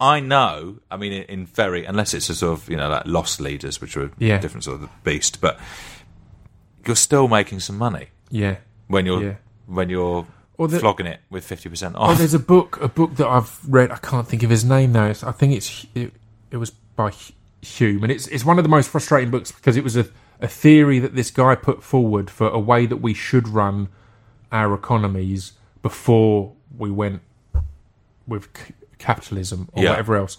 I 0.01 0.21
know. 0.21 0.79
I 0.91 0.97
mean, 0.97 1.13
in, 1.13 1.23
in 1.25 1.47
very 1.47 1.85
unless 1.85 2.13
it's 2.15 2.29
a 2.31 2.35
sort 2.35 2.59
of 2.59 2.69
you 2.71 2.77
know 2.77 2.89
like 2.89 3.07
loss 3.07 3.41
leaders, 3.41 3.81
which 3.81 3.97
are 3.97 4.05
a 4.21 4.39
different 4.39 4.65
sort 4.65 4.83
of 4.83 4.91
beast, 5.05 5.41
but 5.41 5.59
you're 6.87 6.97
still 6.97 7.29
making 7.29 7.61
some 7.61 7.79
money 7.79 8.09
Yeah. 8.31 8.57
when 8.89 9.07
you're 9.07 9.23
Yeah. 9.23 9.35
when 9.67 9.89
you're 9.89 10.27
Or 10.59 10.69
the- 10.69 10.79
flogging 10.81 11.07
it 11.07 11.21
with 11.31 11.45
fifty 11.45 11.69
percent 11.69 11.95
Oh, 11.97 12.03
off. 12.11 12.19
there's 12.19 12.35
a 12.35 12.39
book, 12.39 12.79
a 12.83 12.89
book 12.89 13.17
that 13.17 13.27
I've 13.27 13.59
read. 13.67 13.91
I 13.91 13.97
can't 13.97 14.27
think 14.29 14.43
of 14.43 14.51
his 14.51 14.65
name 14.65 14.93
now. 14.93 15.07
It's, 15.07 15.23
I 15.25 15.33
think 15.33 15.55
it's 15.55 15.87
it, 15.95 16.13
it 16.51 16.57
was 16.59 16.71
by 16.71 17.13
Hume, 17.63 18.03
and 18.03 18.13
it's 18.13 18.27
it's 18.29 18.45
one 18.45 18.59
of 18.59 18.65
the 18.65 18.69
most 18.69 18.91
frustrating 18.91 19.31
books 19.31 19.53
because 19.53 19.77
it 19.77 19.85
was 19.85 19.97
a 19.97 20.07
a 20.41 20.49
theory 20.49 20.99
that 20.99 21.15
this 21.15 21.31
guy 21.31 21.55
put 21.55 21.83
forward 21.85 22.29
for 22.29 22.49
a 22.49 22.59
way 22.59 22.85
that 22.87 22.97
we 22.97 23.15
should 23.15 23.49
run 23.49 23.89
our 24.51 24.75
economies 24.75 25.53
before 25.83 26.53
we 26.77 26.91
went 26.91 27.23
with 28.27 28.49
c- 28.57 28.75
capitalism 28.99 29.69
or 29.73 29.83
Yeah. 29.83 29.91
whatever 29.91 30.17
else. 30.17 30.37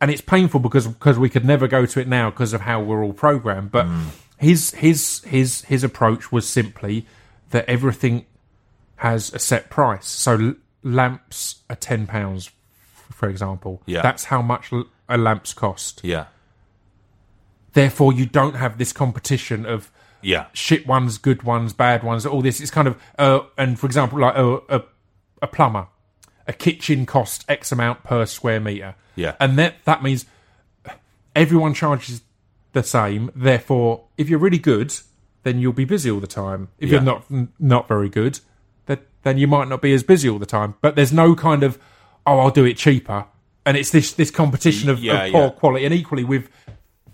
And 0.00 0.10
it's 0.10 0.20
painful 0.20 0.60
because 0.60 0.86
because 0.86 1.18
we 1.18 1.28
could 1.28 1.44
never 1.44 1.66
go 1.66 1.84
to 1.86 2.00
it 2.00 2.06
now 2.08 2.30
because 2.30 2.52
of 2.52 2.60
how 2.62 2.80
we're 2.80 3.02
all 3.02 3.12
programmed. 3.12 3.70
But 3.72 3.86
his 4.38 4.70
his 4.74 5.22
his 5.24 5.62
his 5.62 5.82
approach 5.82 6.30
was 6.30 6.48
simply 6.48 7.06
that 7.50 7.64
everything 7.68 8.24
has 8.96 9.32
a 9.34 9.38
set 9.38 9.70
price. 9.70 10.06
So 10.06 10.32
l- 10.34 10.54
lamps 10.84 11.62
are 11.68 11.74
ten 11.76 12.06
pounds, 12.06 12.50
for 13.10 13.28
example. 13.28 13.82
Yeah. 13.86 14.02
that's 14.02 14.24
how 14.24 14.40
much 14.42 14.72
l- 14.72 14.86
a 15.08 15.16
lamps 15.18 15.52
cost. 15.52 16.00
yeah, 16.04 16.26
Therefore, 17.72 18.12
you 18.12 18.26
don't 18.26 18.54
have 18.56 18.78
this 18.78 18.92
competition 18.92 19.66
of 19.66 19.90
yeah, 20.20 20.46
shit 20.52 20.86
ones, 20.86 21.16
good 21.18 21.42
ones, 21.44 21.72
bad 21.72 22.02
ones. 22.02 22.26
All 22.26 22.42
this 22.42 22.60
is 22.60 22.70
kind 22.70 22.88
of 22.88 23.00
uh, 23.18 23.40
and 23.56 23.78
for 23.78 23.86
example, 23.86 24.18
like 24.20 24.36
a, 24.36 24.56
a 24.68 24.82
a 25.42 25.46
plumber, 25.46 25.86
a 26.48 26.52
kitchen 26.52 27.06
cost 27.06 27.44
X 27.48 27.70
amount 27.70 28.02
per 28.02 28.26
square 28.26 28.58
meter. 28.58 28.94
Yeah. 29.14 29.36
and 29.38 29.58
that 29.58 29.84
that 29.84 30.02
means 30.02 30.26
everyone 31.34 31.74
charges 31.74 32.22
the 32.72 32.82
same. 32.82 33.30
Therefore, 33.34 34.04
if 34.16 34.28
you're 34.28 34.38
really 34.38 34.58
good, 34.58 34.94
then 35.42 35.58
you'll 35.58 35.72
be 35.72 35.84
busy 35.84 36.10
all 36.10 36.20
the 36.20 36.26
time. 36.26 36.68
If 36.78 36.90
you're 36.90 37.00
not 37.00 37.24
not 37.58 37.88
very 37.88 38.08
good, 38.08 38.40
that 38.86 39.00
then 39.22 39.38
you 39.38 39.46
might 39.46 39.68
not 39.68 39.82
be 39.82 39.92
as 39.92 40.02
busy 40.02 40.28
all 40.28 40.38
the 40.38 40.46
time. 40.46 40.74
But 40.80 40.96
there's 40.96 41.12
no 41.12 41.34
kind 41.34 41.62
of 41.62 41.78
oh, 42.26 42.38
I'll 42.40 42.50
do 42.50 42.64
it 42.64 42.76
cheaper, 42.76 43.26
and 43.64 43.76
it's 43.76 43.90
this 43.90 44.12
this 44.12 44.30
competition 44.30 44.90
of, 44.90 45.00
Yeah, 45.00 45.24
of 45.24 45.32
poor 45.32 45.42
yeah. 45.44 45.50
quality. 45.50 45.84
And 45.84 45.94
equally 45.94 46.24
with 46.24 46.48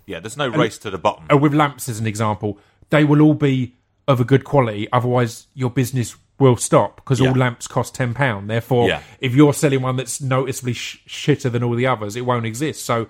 yeah. 0.05 0.19
There's 0.19 0.37
no 0.37 0.49
race 0.49 0.77
to 0.79 0.91
the 0.91 0.99
bottom. 0.99 1.25
uh, 1.31 1.37
with 1.37 1.53
lamps 1.53 1.89
as 1.89 1.99
an 1.99 2.05
example, 2.05 2.59
they 2.91 3.03
will 3.03 3.21
all 3.21 3.33
be 3.33 3.75
of 4.07 4.19
a 4.19 4.23
good 4.23 4.43
quality. 4.43 4.87
Otherwise, 4.91 5.47
your 5.55 5.71
business 5.71 6.15
will 6.37 6.57
stop 6.57 6.97
because 6.97 7.21
all 7.21 7.31
lamps 7.31 7.67
cost 7.67 7.95
ten 7.95 8.13
pound. 8.13 8.49
Therefore, 8.49 8.87
Yeah. 8.87 9.01
if 9.19 9.33
you're 9.33 9.53
selling 9.53 9.81
one 9.81 9.95
that's 9.95 10.19
noticeably 10.19 10.73
sh- 10.73 11.01
shitter 11.07 11.51
than 11.51 11.63
all 11.63 11.75
the 11.75 11.87
others, 11.87 12.15
it 12.15 12.25
won't 12.25 12.45
exist. 12.45 12.85
So 12.85 13.07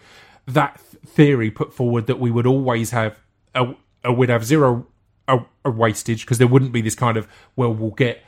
that 0.47 0.79
th- 0.91 1.03
theory 1.03 1.49
put 1.49 1.73
forward 1.73 2.07
that 2.07 2.19
we 2.19 2.31
would 2.31 2.45
always 2.45 2.91
have 2.91 3.17
a, 3.53 3.73
a 4.03 4.13
we'd 4.13 4.29
have 4.29 4.45
zero 4.45 4.87
a, 5.27 5.39
a 5.63 5.71
wastage 5.71 6.21
because 6.21 6.37
there 6.37 6.47
wouldn't 6.47 6.71
be 6.71 6.81
this 6.81 6.95
kind 6.95 7.17
of 7.17 7.27
well 7.55 7.73
we'll 7.73 7.91
get 7.91 8.23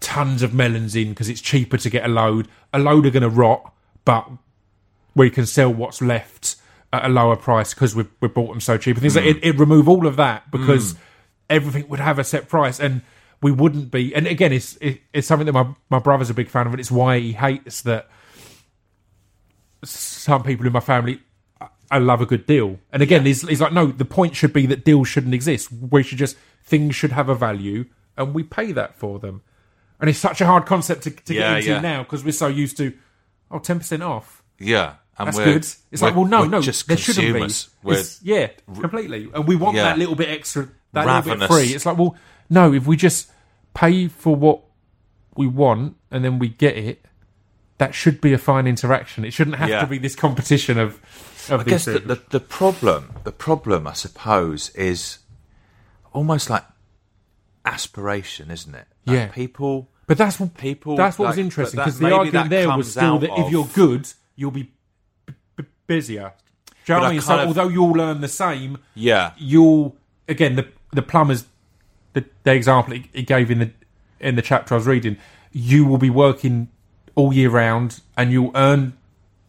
tons 0.00 0.42
of 0.42 0.52
melons 0.52 0.94
in 0.94 1.10
because 1.10 1.28
it's 1.28 1.40
cheaper 1.40 1.76
to 1.76 1.90
get 1.90 2.04
a 2.04 2.08
load. 2.08 2.48
A 2.72 2.78
load 2.78 3.06
are 3.06 3.10
going 3.10 3.22
to 3.22 3.28
rot, 3.28 3.72
but 4.04 4.28
we 5.14 5.30
can 5.30 5.46
sell 5.46 5.72
what's 5.72 6.02
left 6.02 6.56
at 6.92 7.04
a 7.04 7.08
lower 7.08 7.36
price 7.36 7.74
because 7.74 7.94
we 7.94 8.06
we 8.20 8.28
bought 8.28 8.48
them 8.48 8.60
so 8.60 8.76
cheap. 8.78 8.96
And 8.96 9.02
things 9.02 9.16
like 9.16 9.24
mm. 9.24 9.36
it, 9.36 9.44
it 9.44 9.58
remove 9.58 9.88
all 9.88 10.06
of 10.06 10.16
that 10.16 10.50
because 10.50 10.94
mm. 10.94 10.98
everything 11.48 11.88
would 11.88 12.00
have 12.00 12.18
a 12.18 12.24
set 12.24 12.48
price 12.48 12.80
and 12.80 13.02
we 13.42 13.52
wouldn't 13.52 13.90
be. 13.90 14.14
And 14.14 14.26
again, 14.26 14.52
it's 14.52 14.76
it, 14.76 15.00
it's 15.12 15.26
something 15.26 15.46
that 15.46 15.52
my 15.52 15.66
my 15.90 15.98
brother's 15.98 16.30
a 16.30 16.34
big 16.34 16.48
fan 16.48 16.66
of, 16.66 16.72
and 16.72 16.80
it's 16.80 16.90
why 16.90 17.18
he 17.18 17.32
hates 17.32 17.82
that 17.82 18.08
some 19.84 20.42
people 20.42 20.66
in 20.66 20.72
my 20.72 20.80
family. 20.80 21.20
I 21.88 21.98
love 21.98 22.20
a 22.20 22.26
good 22.26 22.46
deal, 22.46 22.80
and 22.92 23.00
again, 23.00 23.24
he's, 23.24 23.46
he's 23.46 23.60
like, 23.60 23.72
no. 23.72 23.86
The 23.86 24.04
point 24.04 24.34
should 24.34 24.52
be 24.52 24.66
that 24.66 24.84
deals 24.84 25.06
shouldn't 25.06 25.34
exist. 25.34 25.68
We 25.70 26.02
should 26.02 26.18
just 26.18 26.36
things 26.64 26.96
should 26.96 27.12
have 27.12 27.28
a 27.28 27.34
value, 27.34 27.84
and 28.16 28.34
we 28.34 28.42
pay 28.42 28.72
that 28.72 28.96
for 28.96 29.20
them. 29.20 29.42
And 30.00 30.10
it's 30.10 30.18
such 30.18 30.40
a 30.40 30.46
hard 30.46 30.66
concept 30.66 31.04
to, 31.04 31.10
to 31.12 31.34
Yeah, 31.34 31.50
get 31.50 31.58
into 31.58 31.70
yeah. 31.70 31.80
now 31.80 32.02
because 32.02 32.24
we're 32.24 32.32
so 32.32 32.48
used 32.48 32.76
to, 32.78 32.92
oh, 33.52 33.60
10 33.60 33.78
percent 33.78 34.02
off. 34.02 34.42
Yeah, 34.58 34.94
and 35.16 35.28
That's 35.28 35.38
we're, 35.38 35.44
good. 35.44 35.66
It's 35.92 36.02
like, 36.02 36.16
well, 36.16 36.24
no, 36.24 36.44
no, 36.44 36.60
just 36.60 36.88
there 36.88 36.96
shouldn't 36.96 37.34
be. 37.34 37.54
Yeah, 38.22 38.48
completely. 38.80 39.28
And 39.32 39.46
we 39.46 39.54
want 39.54 39.76
Yeah. 39.76 39.84
that 39.84 39.98
little 39.98 40.16
bit 40.16 40.28
extra, 40.28 40.68
that 40.92 41.06
little 41.24 41.38
bit 41.38 41.48
free. 41.48 41.68
It's 41.74 41.86
like, 41.86 41.96
well, 41.96 42.16
no, 42.48 42.72
if 42.72 42.86
we 42.86 42.96
just 42.96 43.30
pay 43.74 44.08
for 44.08 44.34
what 44.36 44.60
we 45.36 45.46
want 45.46 45.96
and 46.10 46.24
then 46.24 46.38
we 46.38 46.48
get 46.48 46.76
it, 46.76 47.04
that 47.78 47.94
should 47.94 48.20
be 48.20 48.32
a 48.32 48.38
fine 48.38 48.66
interaction. 48.66 49.24
It 49.24 49.32
shouldn't 49.32 49.56
have 49.56 49.68
Yeah. 49.68 49.80
to 49.80 49.86
be 49.86 49.98
this 49.98 50.14
competition 50.14 50.78
of 50.78 51.00
of 51.48 51.60
I 51.60 51.64
guess 51.64 51.84
the, 51.84 52.00
the, 52.00 52.20
the 52.30 52.40
problem, 52.40 53.12
the 53.24 53.30
problem, 53.32 53.86
I 53.86 53.92
suppose, 53.92 54.70
is 54.70 55.18
almost 56.12 56.50
like 56.50 56.64
aspiration, 57.64 58.50
isn't 58.50 58.74
it? 58.74 58.86
Like 59.04 59.14
Yeah. 59.16 59.26
people. 59.28 59.88
But 60.06 60.18
that's 60.18 60.38
what 60.38 60.54
people, 60.56 60.96
That's 60.96 61.18
what 61.18 61.28
was 61.28 61.38
interesting 61.38 61.78
because 61.78 61.98
the 61.98 62.12
argument 62.12 62.50
there 62.50 62.68
was 62.76 62.90
still 62.92 63.18
that 63.18 63.30
if 63.38 63.50
you're 63.50 63.68
good, 63.74 64.08
you'll 64.36 64.52
be 64.52 64.70
b- 65.26 65.34
b- 65.56 65.64
busier. 65.86 66.32
Do 66.84 66.92
you 66.92 66.94
know 66.94 67.00
what 67.00 67.06
I 67.06 67.08
I 67.08 67.12
mean? 67.12 67.20
So 67.20 67.38
of- 67.38 67.46
although 67.48 67.68
you'll 67.68 68.00
earn 68.00 68.20
the 68.20 68.28
same, 68.28 68.78
Yeah, 68.94 69.32
you'll 69.36 69.96
again 70.28 70.54
the 70.56 70.68
the 70.92 71.02
plumbers 71.02 71.44
the, 72.16 72.24
the 72.44 72.52
example 72.54 72.94
he, 72.94 73.08
he 73.12 73.22
gave 73.22 73.50
in 73.50 73.58
the 73.60 73.70
in 74.18 74.34
the 74.36 74.42
chapter 74.42 74.74
I 74.74 74.78
was 74.78 74.86
reading, 74.86 75.18
you 75.52 75.84
will 75.84 75.98
be 75.98 76.10
working 76.10 76.68
all 77.14 77.32
year 77.32 77.50
round 77.50 78.00
and 78.16 78.32
you'll 78.32 78.50
earn 78.54 78.94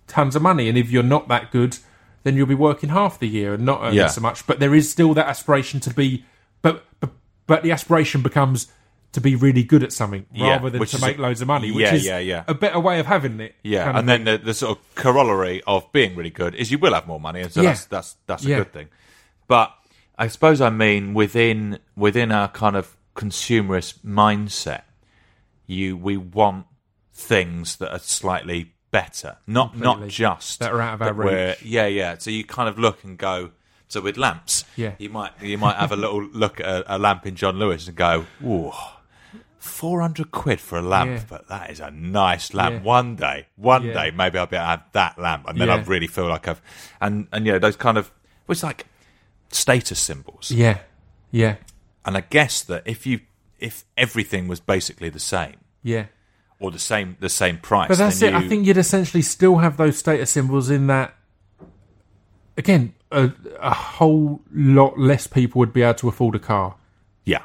tons 0.07 0.35
of 0.35 0.41
money. 0.41 0.67
And 0.69 0.77
if 0.77 0.89
you're 0.91 1.03
not 1.03 1.27
that 1.29 1.51
good, 1.51 1.77
then 2.23 2.35
you'll 2.35 2.45
be 2.47 2.55
working 2.55 2.89
half 2.89 3.17
the 3.19 3.27
year 3.27 3.53
and 3.53 3.65
not 3.65 3.81
earning 3.81 3.95
Yeah. 3.95 4.07
so 4.07 4.19
much. 4.21 4.45
But 4.45 4.59
there 4.59 4.75
is 4.75 4.91
still 4.91 5.13
that 5.13 5.27
aspiration 5.27 5.79
to 5.81 5.93
be, 5.93 6.25
but 6.61 6.83
but, 6.99 7.11
but 7.47 7.63
the 7.63 7.71
aspiration 7.71 8.21
becomes 8.21 8.67
to 9.13 9.21
be 9.21 9.35
really 9.35 9.63
good 9.63 9.83
at 9.83 9.93
something 9.93 10.25
Yeah, 10.33 10.57
rather 10.57 10.69
than 10.69 10.85
to 10.85 10.99
make 11.01 11.17
a- 11.17 11.21
loads 11.21 11.41
of 11.41 11.47
money, 11.47 11.71
which 11.71 11.85
yeah, 11.85 11.93
is 11.95 12.05
yeah, 12.05 12.19
yeah. 12.19 12.43
a 12.47 12.53
better 12.53 12.79
way 12.79 12.99
of 12.99 13.05
having 13.05 13.39
it. 13.39 13.55
Yeah, 13.63 13.85
kind 13.85 13.95
of 13.97 13.99
and 14.01 14.09
then 14.09 14.23
the, 14.25 14.37
the 14.45 14.53
sort 14.53 14.77
of 14.77 14.95
corollary 14.95 15.61
of 15.65 15.89
being 15.93 16.13
really 16.15 16.29
good 16.29 16.53
is 16.55 16.69
you 16.71 16.77
will 16.77 16.93
have 16.93 17.07
more 17.07 17.19
money, 17.19 17.41
and 17.41 17.51
so 17.51 17.61
Yeah. 17.61 17.69
that's 17.69 17.85
that's 17.85 18.15
that's 18.27 18.45
a 18.45 18.49
Yeah. 18.49 18.57
good 18.57 18.73
thing. 18.73 18.87
But 19.47 19.73
I 20.17 20.27
suppose 20.27 20.61
I 20.61 20.69
mean 20.69 21.13
within 21.13 21.79
within 21.95 22.31
our 22.31 22.47
kind 22.47 22.75
of 22.75 22.95
consumerist 23.15 23.99
mindset, 24.05 24.83
you 25.65 25.95
we 25.97 26.17
want 26.17 26.65
things 27.13 27.77
that 27.77 27.91
are 27.91 27.99
slightly 27.99 28.73
better, 28.91 29.37
not 29.45 29.77
not 29.77 30.07
just 30.07 30.59
That 30.59 30.71
are 30.71 30.81
out 30.81 30.95
of 30.95 31.01
our 31.01 31.13
we're- 31.13 31.55
Yeah, 31.61 31.87
yeah. 31.87 32.17
So 32.17 32.31
you 32.31 32.43
kind 32.43 32.69
of 32.69 32.79
look 32.79 33.03
and 33.03 33.17
go. 33.17 33.51
So 33.89 34.01
with 34.01 34.17
lamps, 34.17 34.65
Yeah. 34.75 34.93
you 34.97 35.09
might 35.09 35.31
you 35.41 35.57
might 35.57 35.75
have 35.77 35.91
a 35.91 35.95
little 35.95 36.21
look 36.33 36.59
at 36.59 36.65
a, 36.65 36.95
a 36.95 36.97
lamp 36.97 37.25
in 37.25 37.35
John 37.35 37.57
Lewis 37.59 37.87
and 37.87 37.95
go, 37.95 38.25
"Ooh, 38.43 38.71
four 39.59 40.01
hundred 40.01 40.31
quid 40.31 40.59
for 40.59 40.77
a 40.77 40.81
lamp, 40.81 41.11
Yeah. 41.11 41.23
but 41.29 41.47
that 41.47 41.69
is 41.69 41.79
a 41.79 41.91
nice 41.91 42.53
lamp. 42.53 42.75
Yeah. 42.75 42.81
One 42.81 43.15
day, 43.15 43.47
one 43.55 43.83
Yeah. 43.85 43.93
day, 43.93 44.11
maybe 44.11 44.37
I'll 44.39 44.45
be 44.45 44.55
able 44.57 44.63
to 44.65 44.69
have 44.69 44.83
that 44.93 45.17
lamp, 45.19 45.47
and 45.47 45.59
then 45.59 45.69
I 45.69 45.77
really 45.83 46.07
feel 46.07 46.27
like 46.27 46.47
I've 46.47 46.61
and 46.99 47.27
and 47.31 47.45
you 47.45 47.53
know 47.53 47.59
those 47.59 47.75
kind 47.77 47.97
of 47.97 48.11
it's 48.49 48.63
like 48.63 48.87
status 49.49 49.99
symbols. 49.99 50.51
Yeah, 50.51 50.79
yeah, 51.31 51.55
And 52.05 52.15
I 52.17 52.21
guess 52.21 52.61
that 52.63 52.83
if 52.85 53.05
you 53.05 53.21
if 53.59 53.85
everything 53.97 54.47
was 54.47 54.59
basically 54.59 55.09
the 55.09 55.19
same 55.19 55.55
yeah. 55.83 56.05
or 56.59 56.69
the 56.71 56.79
same 56.79 57.17
the 57.19 57.29
same 57.29 57.57
price, 57.57 57.87
But 57.87 57.97
that's 57.97 58.21
it. 58.21 58.31
you- 58.31 58.37
I 58.37 58.47
think 58.47 58.65
you'd 58.67 58.77
essentially 58.77 59.21
still 59.23 59.57
have 59.57 59.77
those 59.77 59.97
status 59.97 60.29
symbols 60.31 60.69
in 60.69 60.87
that. 60.87 61.13
Again, 62.57 62.93
a, 63.11 63.31
a 63.59 63.73
whole 63.73 64.41
lot 64.51 64.97
less 64.97 65.27
people 65.27 65.59
would 65.59 65.73
be 65.73 65.83
able 65.83 65.93
to 65.95 66.09
afford 66.09 66.33
a 66.35 66.39
car 66.39 66.75
yeah, 67.23 67.43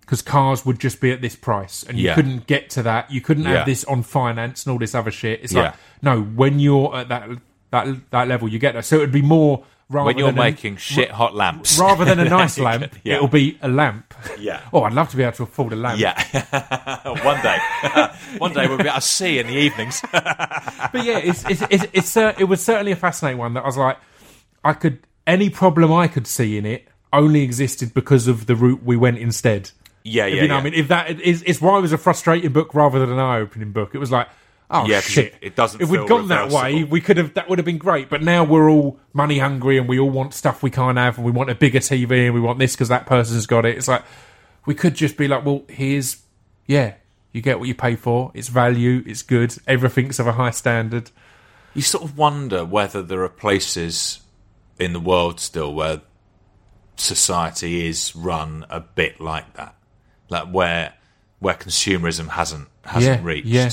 because 0.00 0.20
cars 0.20 0.66
would 0.66 0.78
just 0.78 1.00
be 1.00 1.10
at 1.12 1.22
this 1.22 1.34
price, 1.34 1.82
and 1.82 1.98
you 1.98 2.06
Yeah. 2.06 2.14
couldn't 2.14 2.46
get 2.46 2.68
to 2.70 2.82
that. 2.82 3.10
You 3.10 3.20
couldn't 3.22 3.46
have 3.46 3.64
this 3.66 3.84
on 3.84 4.02
finance 4.02 4.64
and 4.66 4.72
all 4.72 4.78
this 4.78 4.94
other 4.94 5.10
shit. 5.10 5.40
It's 5.42 5.52
Yeah. 5.54 5.62
like 5.62 5.74
no, 6.02 6.20
when 6.22 6.58
you're 6.58 6.94
at 6.94 7.08
that 7.08 7.28
that 7.70 8.10
that 8.10 8.28
level, 8.28 8.48
you 8.48 8.58
get 8.58 8.74
that. 8.74 8.84
So 8.84 8.96
it'd 8.96 9.12
be 9.12 9.22
more 9.22 9.64
rather 9.88 10.06
when 10.06 10.18
you're 10.18 10.28
than 10.28 10.38
a- 10.38 10.42
making 10.42 10.76
shit 10.76 11.10
hot 11.10 11.34
lamps, 11.34 11.78
rather 11.80 12.04
than 12.04 12.18
a 12.20 12.28
nice 12.28 12.58
lamp, 12.68 12.94
yeah. 13.04 13.14
it'll 13.16 13.28
be 13.28 13.58
a 13.62 13.68
lamp. 13.68 14.14
Yeah. 14.38 14.60
Oh, 14.72 14.82
I'd 14.82 14.92
love 14.94 15.10
to 15.10 15.16
be 15.16 15.22
able 15.22 15.36
to 15.36 15.42
afford 15.44 15.72
a 15.72 15.76
lamp. 15.76 15.98
Yeah, 16.00 16.14
one 17.24 17.42
day, 17.42 17.58
one 18.38 18.52
day 18.52 18.66
we'll 18.66 18.78
be 18.78 18.84
able 18.84 18.94
to 18.94 19.00
see 19.00 19.38
in 19.38 19.46
the 19.46 19.52
evenings. 19.54 20.00
but 20.12 21.04
yeah, 21.04 21.18
it's 21.18 21.44
it's 21.48 21.62
it's, 21.70 21.84
it's 21.92 22.16
uh, 22.16 22.34
it 22.38 22.44
was 22.44 22.62
certainly 22.64 22.92
a 22.92 22.96
fascinating 22.96 23.38
one 23.38 23.54
that 23.54 23.62
I 23.62 23.66
was 23.66 23.76
like, 23.76 23.98
I 24.64 24.72
could 24.72 25.00
any 25.26 25.50
problem 25.50 25.92
I 25.92 26.08
could 26.08 26.26
see 26.26 26.56
in 26.58 26.66
it 26.66 26.88
only 27.12 27.42
existed 27.42 27.94
because 27.94 28.26
of 28.28 28.46
the 28.46 28.56
route 28.56 28.82
we 28.82 28.96
went 28.96 29.18
instead. 29.18 29.70
yeah, 30.02 30.26
yeah, 30.26 30.42
you 30.42 30.48
know, 30.48 30.54
yeah. 30.54 30.60
I 30.60 30.64
mean, 30.64 30.74
if 30.74 30.88
that 30.88 31.20
is, 31.20 31.42
it's 31.46 31.60
why 31.60 31.78
it 31.78 31.80
was 31.82 31.92
a 31.92 31.98
frustrating 31.98 32.52
book 32.52 32.74
rather 32.74 32.98
than 32.98 33.10
an 33.12 33.18
eye-opening 33.20 33.70
book. 33.72 33.94
It 33.94 33.98
was 33.98 34.10
like, 34.10 34.28
oh 34.70 34.86
Yeah, 34.86 35.00
shit, 35.00 35.26
it- 35.26 35.34
it 35.40 35.56
doesn't 35.56 35.80
If 35.80 35.88
we'd 35.90 36.08
gone 36.08 36.28
that 36.28 36.50
way, 36.50 36.84
we 36.84 37.00
could 37.00 37.16
have. 37.16 37.34
That 37.34 37.48
would 37.48 37.58
have 37.58 37.66
been 37.66 37.78
great. 37.78 38.08
But 38.08 38.22
now 38.22 38.44
we're 38.44 38.68
all 38.70 38.98
money 39.12 39.38
hungry 39.38 39.78
and 39.78 39.88
we 39.88 39.98
all 39.98 40.10
want 40.10 40.34
stuff 40.34 40.62
we 40.62 40.70
can't 40.70 40.98
have, 40.98 41.16
and 41.16 41.24
we 41.26 41.32
want 41.32 41.50
a 41.50 41.54
bigger 41.54 41.80
TV 41.80 42.26
and 42.26 42.34
we 42.34 42.40
want 42.40 42.58
this 42.58 42.74
because 42.74 42.88
that 42.88 43.06
person's 43.06 43.46
got 43.46 43.64
it. 43.66 43.76
It's 43.76 43.88
like 43.88 44.02
we 44.66 44.74
could 44.74 44.94
just 44.94 45.16
be 45.16 45.28
like, 45.28 45.44
well, 45.44 45.64
here's 45.68 46.22
yeah, 46.66 46.94
you 47.32 47.40
get 47.42 47.58
what 47.58 47.68
you 47.68 47.74
pay 47.74 47.94
for. 47.96 48.30
It's 48.34 48.48
value. 48.48 49.02
It's 49.06 49.22
good. 49.22 49.54
Everything's 49.66 50.18
of 50.18 50.26
a 50.26 50.32
high 50.32 50.50
standard. 50.52 51.10
you 51.74 51.82
sort 51.82 52.04
of 52.04 52.16
wonder 52.16 52.64
whether 52.64 53.02
there 53.02 53.22
are 53.22 53.28
places 53.28 54.20
in 54.78 54.92
the 54.92 55.00
world 55.00 55.38
still 55.40 55.74
where 55.74 56.00
society 56.96 57.86
is 57.88 58.14
run 58.14 58.64
a 58.70 58.80
bit 58.80 59.20
like 59.20 59.54
that, 59.54 59.74
like 60.28 60.48
where 60.48 60.94
where 61.40 61.54
consumerism 61.54 62.28
hasn't 62.28 62.68
hasn't 62.84 63.20
Yeah, 63.20 63.26
reached. 63.26 63.46
yeah. 63.46 63.70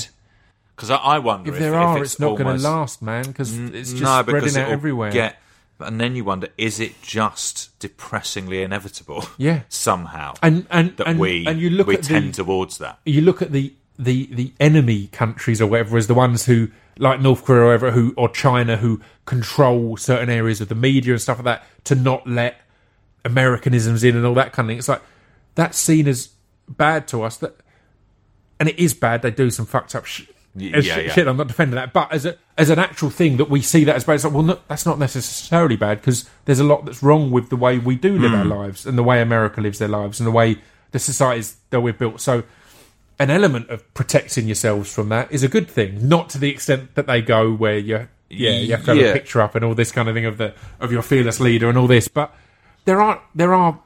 Because 0.82 0.98
I, 0.98 1.14
I 1.14 1.18
wonder 1.20 1.48
If 1.48 1.54
if, 1.54 1.60
there 1.60 1.74
if 1.74 1.78
are, 1.78 2.02
it's, 2.02 2.14
it's, 2.14 2.20
not 2.20 2.36
going 2.36 2.56
to 2.56 2.60
last, 2.60 3.02
man, 3.02 3.22
because 3.22 3.56
it's 3.56 3.92
just 3.92 4.02
no, 4.02 4.20
spreading 4.22 4.56
out 4.56 4.68
everywhere. 4.68 5.12
Get, 5.12 5.36
and 5.78 6.00
then 6.00 6.16
you 6.16 6.24
wonder: 6.24 6.48
is 6.58 6.80
it 6.80 7.00
just 7.02 7.78
depressingly 7.78 8.64
inevitable? 8.64 9.24
Yeah. 9.38 9.60
somehow 9.68 10.34
and 10.42 10.66
and 10.72 10.96
that 10.96 11.06
and, 11.06 11.20
we 11.20 11.46
and 11.46 11.60
you 11.60 11.70
look 11.70 11.86
we 11.86 11.98
at 11.98 12.02
tend 12.02 12.34
the, 12.34 12.42
towards 12.42 12.78
that. 12.78 12.98
you 13.04 13.20
look 13.20 13.40
at 13.40 13.52
the 13.52 13.72
the 13.96 14.26
the 14.32 14.52
enemy 14.58 15.06
countries 15.06 15.62
or 15.62 15.68
whatever 15.68 15.96
as 15.96 16.08
the 16.08 16.14
ones 16.14 16.46
who 16.46 16.68
like 16.98 17.20
North 17.20 17.44
Korea 17.44 17.60
or 17.60 17.66
whatever 17.66 17.92
who 17.92 18.12
or 18.16 18.28
China 18.28 18.76
who 18.76 19.00
control 19.24 19.96
certain 19.96 20.30
areas 20.30 20.60
of 20.60 20.66
the 20.68 20.74
media 20.74 21.12
and 21.12 21.22
stuff 21.22 21.38
like 21.38 21.44
that 21.44 21.64
to 21.84 21.94
not 21.94 22.26
let 22.26 22.60
Americanisms 23.24 24.02
in 24.02 24.16
and 24.16 24.26
all 24.26 24.34
that 24.34 24.52
kind 24.52 24.66
of 24.66 24.70
thing. 24.72 24.78
It's 24.78 24.88
like 24.88 25.02
that's 25.54 25.78
seen 25.78 26.08
as 26.08 26.30
bad 26.68 27.06
to 27.06 27.22
us. 27.22 27.36
That 27.36 27.54
and 28.58 28.68
it 28.68 28.80
is 28.80 28.94
bad. 28.94 29.22
They 29.22 29.30
do 29.30 29.48
some 29.48 29.66
fucked 29.66 29.94
up 29.94 30.06
sh- 30.06 30.22
yeah, 30.54 30.80
shit, 30.80 31.06
yeah. 31.06 31.12
shit. 31.12 31.26
I'm 31.26 31.36
not 31.36 31.48
defending 31.48 31.76
that, 31.76 31.92
but 31.92 32.12
as 32.12 32.26
a 32.26 32.36
as 32.58 32.68
an 32.70 32.78
actual 32.78 33.10
thing 33.10 33.38
that 33.38 33.48
we 33.48 33.62
see 33.62 33.84
that 33.84 33.96
as 33.96 34.04
bad, 34.04 34.14
it's 34.14 34.24
like, 34.24 34.32
well, 34.34 34.42
no, 34.42 34.58
that's 34.68 34.84
not 34.86 34.98
necessarily 34.98 35.76
bad 35.76 35.98
because 36.00 36.28
there's 36.44 36.60
a 36.60 36.64
lot 36.64 36.84
that's 36.84 37.02
wrong 37.02 37.30
with 37.30 37.48
the 37.48 37.56
way 37.56 37.78
we 37.78 37.96
do 37.96 38.18
live 38.18 38.32
Hmm. 38.32 38.36
our 38.38 38.44
lives 38.44 38.84
and 38.86 38.98
the 38.98 39.02
way 39.02 39.22
America 39.22 39.60
lives 39.60 39.78
their 39.78 39.88
lives 39.88 40.20
and 40.20 40.26
the 40.26 40.30
way 40.32 40.58
the 40.90 40.98
societies 40.98 41.56
that 41.70 41.80
we've 41.80 41.98
built. 41.98 42.20
So, 42.20 42.42
an 43.18 43.30
element 43.30 43.70
of 43.70 43.92
protecting 43.94 44.46
yourselves 44.46 44.92
from 44.92 45.08
that 45.08 45.32
is 45.32 45.42
a 45.42 45.48
good 45.48 45.68
thing, 45.68 46.06
not 46.08 46.28
to 46.30 46.38
the 46.38 46.50
extent 46.50 46.94
that 46.96 47.06
they 47.06 47.22
go 47.22 47.52
where 47.52 47.78
you 47.78 48.08
yeah 48.28 48.50
you 48.52 48.72
have 48.72 48.84
to 48.84 48.92
have 48.92 48.96
Yeah. 48.96 49.08
a 49.08 49.12
picture 49.14 49.40
up 49.40 49.54
and 49.54 49.64
all 49.64 49.74
this 49.74 49.92
kind 49.92 50.08
of 50.08 50.14
thing 50.14 50.26
of 50.26 50.36
the 50.38 50.54
of 50.80 50.90
your 50.92 51.02
fearless 51.02 51.40
leader 51.40 51.68
and 51.68 51.78
all 51.78 51.86
this, 51.86 52.08
but 52.08 52.34
there 52.84 53.00
are 53.00 53.22
there 53.34 53.54
are 53.54 53.78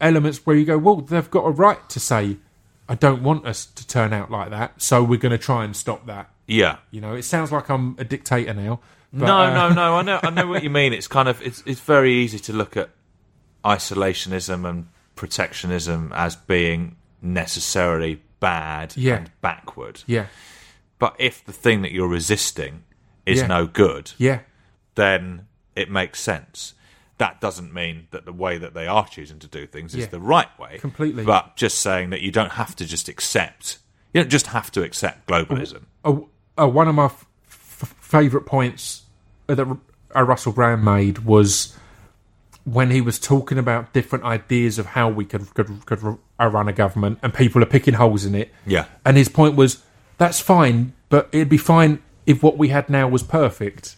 elements 0.00 0.44
where 0.46 0.56
you 0.56 0.64
go, 0.64 0.78
well, 0.78 0.96
they've 0.96 1.30
got 1.30 1.44
a 1.44 1.50
right 1.50 1.88
to 1.90 2.00
say. 2.00 2.36
I 2.88 2.94
don't 2.94 3.22
want 3.22 3.46
us 3.46 3.66
to 3.66 3.86
turn 3.86 4.12
out 4.12 4.30
like 4.30 4.50
that, 4.50 4.80
so 4.80 5.02
we're 5.04 5.18
going 5.18 5.32
to 5.32 5.38
try 5.38 5.64
and 5.64 5.76
stop 5.76 6.06
that. 6.06 6.30
Yeah. 6.46 6.78
You 6.90 7.00
know, 7.00 7.14
it 7.14 7.22
sounds 7.24 7.52
like 7.52 7.68
I'm 7.68 7.96
a 7.98 8.04
dictator 8.04 8.54
now. 8.54 8.80
But, 9.12 9.26
no, 9.26 9.36
uh, 9.38 9.54
no, 9.54 9.74
no. 9.74 9.94
I 9.96 10.02
know, 10.02 10.20
I 10.22 10.30
know 10.30 10.46
what 10.46 10.62
you 10.62 10.70
mean. 10.70 10.92
It's 10.92 11.08
kind 11.08 11.28
of 11.28 11.40
it's 11.42 11.62
it's 11.66 11.80
very 11.80 12.12
easy 12.14 12.38
to 12.40 12.52
look 12.52 12.76
at 12.76 12.90
isolationism 13.64 14.68
and 14.68 14.86
protectionism 15.16 16.12
as 16.14 16.36
being 16.36 16.96
necessarily 17.20 18.22
bad 18.40 18.94
Yeah. 18.96 19.16
and 19.16 19.30
backward. 19.40 20.02
Yeah, 20.06 20.26
But 20.98 21.16
if 21.18 21.44
the 21.44 21.52
thing 21.52 21.82
that 21.82 21.92
you're 21.92 22.08
resisting 22.08 22.84
is 23.26 23.38
Yeah. 23.40 23.46
no 23.48 23.66
good, 23.66 24.12
yeah, 24.18 24.40
then 24.94 25.46
it 25.76 25.90
makes 25.90 26.20
sense. 26.20 26.74
That 27.18 27.40
doesn't 27.40 27.72
mean 27.74 28.06
that 28.12 28.24
the 28.24 28.32
way 28.32 28.58
that 28.58 28.74
they 28.74 28.86
are 28.86 29.06
choosing 29.06 29.38
to 29.40 29.46
do 29.48 29.66
things 29.66 29.94
is 29.94 30.02
Yeah. 30.04 30.06
the 30.06 30.20
right 30.20 30.56
way. 30.58 30.78
Completely. 30.78 31.24
But 31.24 31.56
just 31.56 31.78
saying 31.80 32.10
that 32.10 32.20
you 32.20 32.30
don't 32.30 32.52
have 32.52 32.74
to 32.76 32.84
just 32.86 33.08
accept, 33.08 33.78
you 34.14 34.22
don't 34.22 34.30
just 34.30 34.48
have 34.48 34.70
to 34.72 34.82
accept 34.82 35.26
globalism. 35.28 35.82
oh, 36.04 36.28
oh, 36.56 36.68
one 36.68 36.86
of 36.88 36.94
my 36.94 37.06
f- 37.06 37.26
f- 37.48 37.94
favourite 38.00 38.46
points 38.46 39.02
that 39.48 39.58
R- 39.58 39.78
uh, 40.14 40.22
Russell 40.22 40.52
Brand 40.52 40.84
made 40.84 41.20
was 41.20 41.76
when 42.64 42.90
he 42.90 43.00
was 43.00 43.18
talking 43.18 43.58
about 43.58 43.92
different 43.92 44.24
ideas 44.24 44.78
of 44.78 44.86
how 44.86 45.08
we 45.08 45.24
could 45.24 45.52
could, 45.54 45.84
could 45.86 46.04
r- 46.04 46.18
uh, 46.38 46.46
run 46.46 46.68
a 46.68 46.72
government, 46.72 47.18
and 47.22 47.32
people 47.34 47.62
are 47.62 47.66
picking 47.66 47.94
holes 47.94 48.24
in 48.24 48.34
it. 48.34 48.52
Yeah. 48.66 48.84
and 49.04 49.16
his 49.16 49.28
point 49.28 49.56
was 49.56 49.82
that's 50.18 50.38
fine, 50.40 50.92
but 51.08 51.28
it'd 51.32 51.48
be 51.48 51.58
fine 51.58 52.00
if 52.26 52.42
what 52.42 52.58
we 52.58 52.68
had 52.68 52.88
now 52.90 53.08
was 53.08 53.22
perfect. 53.22 53.96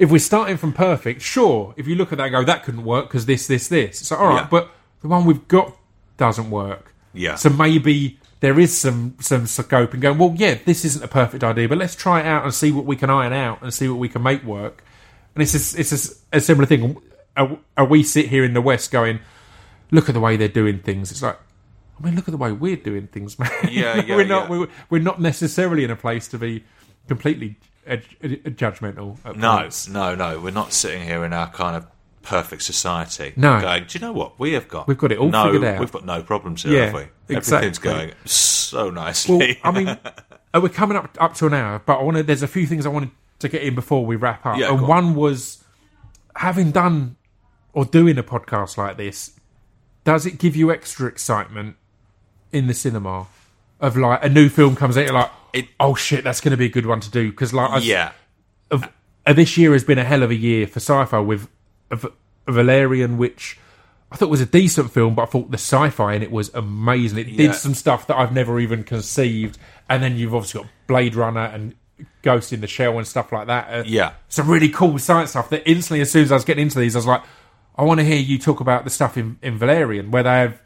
If 0.00 0.10
we're 0.10 0.18
starting 0.18 0.56
from 0.56 0.72
perfect, 0.72 1.20
sure. 1.20 1.74
If 1.76 1.86
you 1.86 1.94
look 1.94 2.10
at 2.10 2.16
that 2.18 2.24
and 2.24 2.32
go, 2.32 2.42
that 2.44 2.64
couldn't 2.64 2.84
work 2.84 3.08
because 3.08 3.26
this, 3.26 3.46
this, 3.46 3.68
this. 3.68 3.98
So, 3.98 4.16
all 4.16 4.28
right, 4.28 4.36
Yeah. 4.42 4.48
but 4.50 4.70
the 5.02 5.08
one 5.08 5.26
we've 5.26 5.46
got 5.46 5.76
doesn't 6.16 6.50
work. 6.50 6.94
Yeah. 7.12 7.34
So 7.34 7.50
maybe 7.50 8.18
there 8.40 8.58
is 8.58 8.76
some 8.76 9.16
some 9.20 9.46
scope 9.46 9.92
and 9.92 10.00
going. 10.00 10.16
Well, 10.16 10.32
yeah, 10.36 10.56
this 10.64 10.86
isn't 10.86 11.04
a 11.04 11.08
perfect 11.08 11.44
idea, 11.44 11.68
but 11.68 11.76
let's 11.76 11.94
try 11.94 12.20
it 12.20 12.26
out 12.26 12.44
and 12.44 12.54
see 12.54 12.72
what 12.72 12.86
we 12.86 12.96
can 12.96 13.10
iron 13.10 13.34
out 13.34 13.60
and 13.60 13.74
see 13.74 13.88
what 13.88 13.98
we 13.98 14.08
can 14.08 14.22
make 14.22 14.42
work. 14.42 14.82
And 15.34 15.42
it's 15.42 15.54
a, 15.54 15.80
it's 15.80 15.92
a, 16.32 16.36
a 16.38 16.40
similar 16.40 16.66
thing. 16.66 16.96
Are, 17.36 17.58
are 17.76 17.84
we 17.84 18.02
sit 18.02 18.28
here 18.28 18.42
in 18.42 18.54
the 18.54 18.62
West 18.62 18.90
going, 18.90 19.20
look 19.90 20.08
at 20.08 20.14
the 20.14 20.20
way 20.20 20.36
they're 20.38 20.48
doing 20.48 20.78
things? 20.80 21.10
It's 21.10 21.22
like, 21.22 21.38
I 22.00 22.04
mean, 22.04 22.16
look 22.16 22.26
at 22.26 22.32
the 22.32 22.38
way 22.38 22.52
we're 22.52 22.76
doing 22.76 23.06
things, 23.08 23.38
man. 23.38 23.50
Yeah, 23.70 23.96
yeah, 24.06 24.16
we're 24.16 24.24
not 24.24 24.50
yeah. 24.50 24.58
we're, 24.60 24.68
we're 24.88 25.02
not 25.02 25.20
necessarily 25.20 25.84
in 25.84 25.90
a 25.90 25.96
place 25.96 26.26
to 26.28 26.38
be 26.38 26.64
completely 27.06 27.56
uh, 27.88 27.96
judgmental. 28.22 29.18
At 29.24 29.36
No, 29.36 29.58
points. 29.58 29.88
no, 29.88 30.14
no. 30.14 30.38
We're 30.40 30.50
not 30.52 30.72
sitting 30.72 31.02
here 31.02 31.24
in 31.24 31.32
our 31.32 31.48
kind 31.50 31.76
of 31.76 31.86
perfect 32.22 32.62
society. 32.62 33.32
No. 33.36 33.60
Going, 33.60 33.84
do 33.86 33.98
you 33.98 34.04
know 34.04 34.12
what? 34.12 34.38
We 34.38 34.52
have 34.52 34.68
got. 34.68 34.86
We've 34.88 34.98
got 34.98 35.12
it 35.12 35.18
all 35.18 35.30
no, 35.30 35.44
figured 35.44 35.64
out. 35.64 35.80
We've 35.80 35.92
got 35.92 36.04
no 36.04 36.22
problems 36.22 36.62
here, 36.62 36.72
Yeah, 36.72 36.84
have 36.86 36.94
we? 36.94 37.34
exactly. 37.34 37.56
Everything's 37.68 37.78
going 37.78 38.12
so 38.26 38.90
nicely. 38.90 39.58
Well, 39.64 39.74
I 39.74 39.78
mean, 39.78 39.88
uh, 40.54 40.60
we're 40.62 40.68
coming 40.68 40.96
up 40.96 41.16
up 41.20 41.34
to 41.36 41.46
an 41.46 41.54
hour, 41.54 41.78
but 41.84 41.98
I 41.98 42.02
wanted. 42.02 42.26
There's 42.26 42.42
a 42.42 42.48
few 42.48 42.66
things 42.66 42.86
I 42.86 42.90
wanted 42.90 43.10
to 43.40 43.48
get 43.48 43.62
in 43.62 43.74
before 43.74 44.04
we 44.04 44.16
wrap 44.16 44.44
up, 44.44 44.58
Yeah, 44.58 44.70
and 44.70 44.80
on. 44.80 44.86
one 44.86 45.14
was 45.14 45.64
having 46.36 46.70
done 46.70 47.16
or 47.72 47.84
doing 47.84 48.18
a 48.18 48.22
podcast 48.22 48.76
like 48.76 48.96
this. 48.96 49.32
Does 50.04 50.26
it 50.26 50.38
give 50.38 50.56
you 50.56 50.70
extra 50.70 51.06
excitement 51.06 51.76
in 52.52 52.66
the 52.66 52.74
cinema 52.74 53.26
of 53.80 53.96
like 53.96 54.24
a 54.24 54.28
new 54.28 54.48
film 54.48 54.76
comes 54.76 54.96
out? 54.98 55.04
You're 55.04 55.14
like, 55.14 55.30
It- 55.52 55.68
oh 55.78 55.94
shit, 55.94 56.24
that's 56.24 56.40
going 56.40 56.52
to 56.52 56.56
be 56.56 56.66
a 56.66 56.70
good 56.70 56.86
one 56.86 57.00
to 57.00 57.10
do 57.10 57.30
because 57.30 57.52
like 57.52 57.70
I, 57.70 57.78
yeah. 57.78 58.12
of, 58.70 58.88
uh, 59.26 59.32
this 59.32 59.56
year 59.56 59.72
has 59.72 59.84
been 59.84 59.98
a 59.98 60.04
hell 60.04 60.22
of 60.22 60.30
a 60.30 60.34
year 60.34 60.66
for 60.66 60.78
sci-fi 60.80 61.18
with 61.18 61.48
a 61.90 62.10
Valerian, 62.48 63.18
which 63.18 63.58
I 64.12 64.16
thought 64.16 64.28
was 64.30 64.40
a 64.40 64.46
decent 64.46 64.90
film, 64.92 65.14
but 65.14 65.22
I 65.22 65.26
thought 65.26 65.50
the 65.50 65.56
sci-fi 65.58 66.14
in 66.14 66.22
it 66.22 66.30
was 66.32 66.52
amazing. 66.54 67.18
It 67.18 67.28
Yeah. 67.28 67.36
did 67.48 67.54
some 67.54 67.74
stuff 67.74 68.06
that 68.08 68.16
I've 68.16 68.32
never 68.32 68.58
even 68.60 68.82
conceived. 68.84 69.58
And 69.88 70.02
then 70.02 70.16
you've 70.16 70.34
obviously 70.34 70.62
got 70.62 70.70
Blade 70.86 71.14
Runner 71.14 71.44
and 71.44 71.74
Ghost 72.22 72.52
in 72.52 72.60
the 72.60 72.66
Shell 72.66 72.96
and 72.98 73.06
stuff 73.06 73.30
like 73.32 73.46
that. 73.48 73.68
Uh, 73.72 73.82
Yeah. 73.86 74.12
some 74.28 74.48
really 74.48 74.68
cool 74.68 74.98
science 74.98 75.30
stuff 75.30 75.50
that 75.50 75.68
instantly, 75.68 76.00
as 76.00 76.10
soon 76.10 76.22
as 76.24 76.32
I 76.32 76.34
was 76.36 76.44
getting 76.44 76.62
into 76.62 76.78
these, 76.78 76.96
I 76.96 76.98
was 76.98 77.06
like, 77.06 77.22
I 77.76 77.82
want 77.82 77.98
to 78.00 78.04
hear 78.04 78.16
you 78.18 78.38
talk 78.38 78.60
about 78.60 78.84
the 78.84 78.90
stuff 78.90 79.16
in, 79.16 79.38
in 79.42 79.56
Valerian 79.58 80.10
where 80.10 80.22
they 80.22 80.30
have 80.30 80.60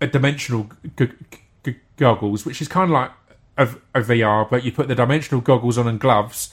a 0.00 0.06
dimensional 0.06 0.68
g- 0.98 1.06
g- 1.06 1.40
g- 1.64 1.76
goggles, 1.96 2.44
which 2.44 2.60
is 2.60 2.68
kind 2.68 2.84
of 2.84 2.90
like 2.90 3.10
a 3.56 3.66
VR, 4.00 4.48
but 4.48 4.64
you 4.64 4.72
put 4.72 4.88
the 4.88 4.94
dimensional 4.94 5.40
goggles 5.40 5.78
on 5.78 5.86
and 5.86 6.00
gloves, 6.00 6.52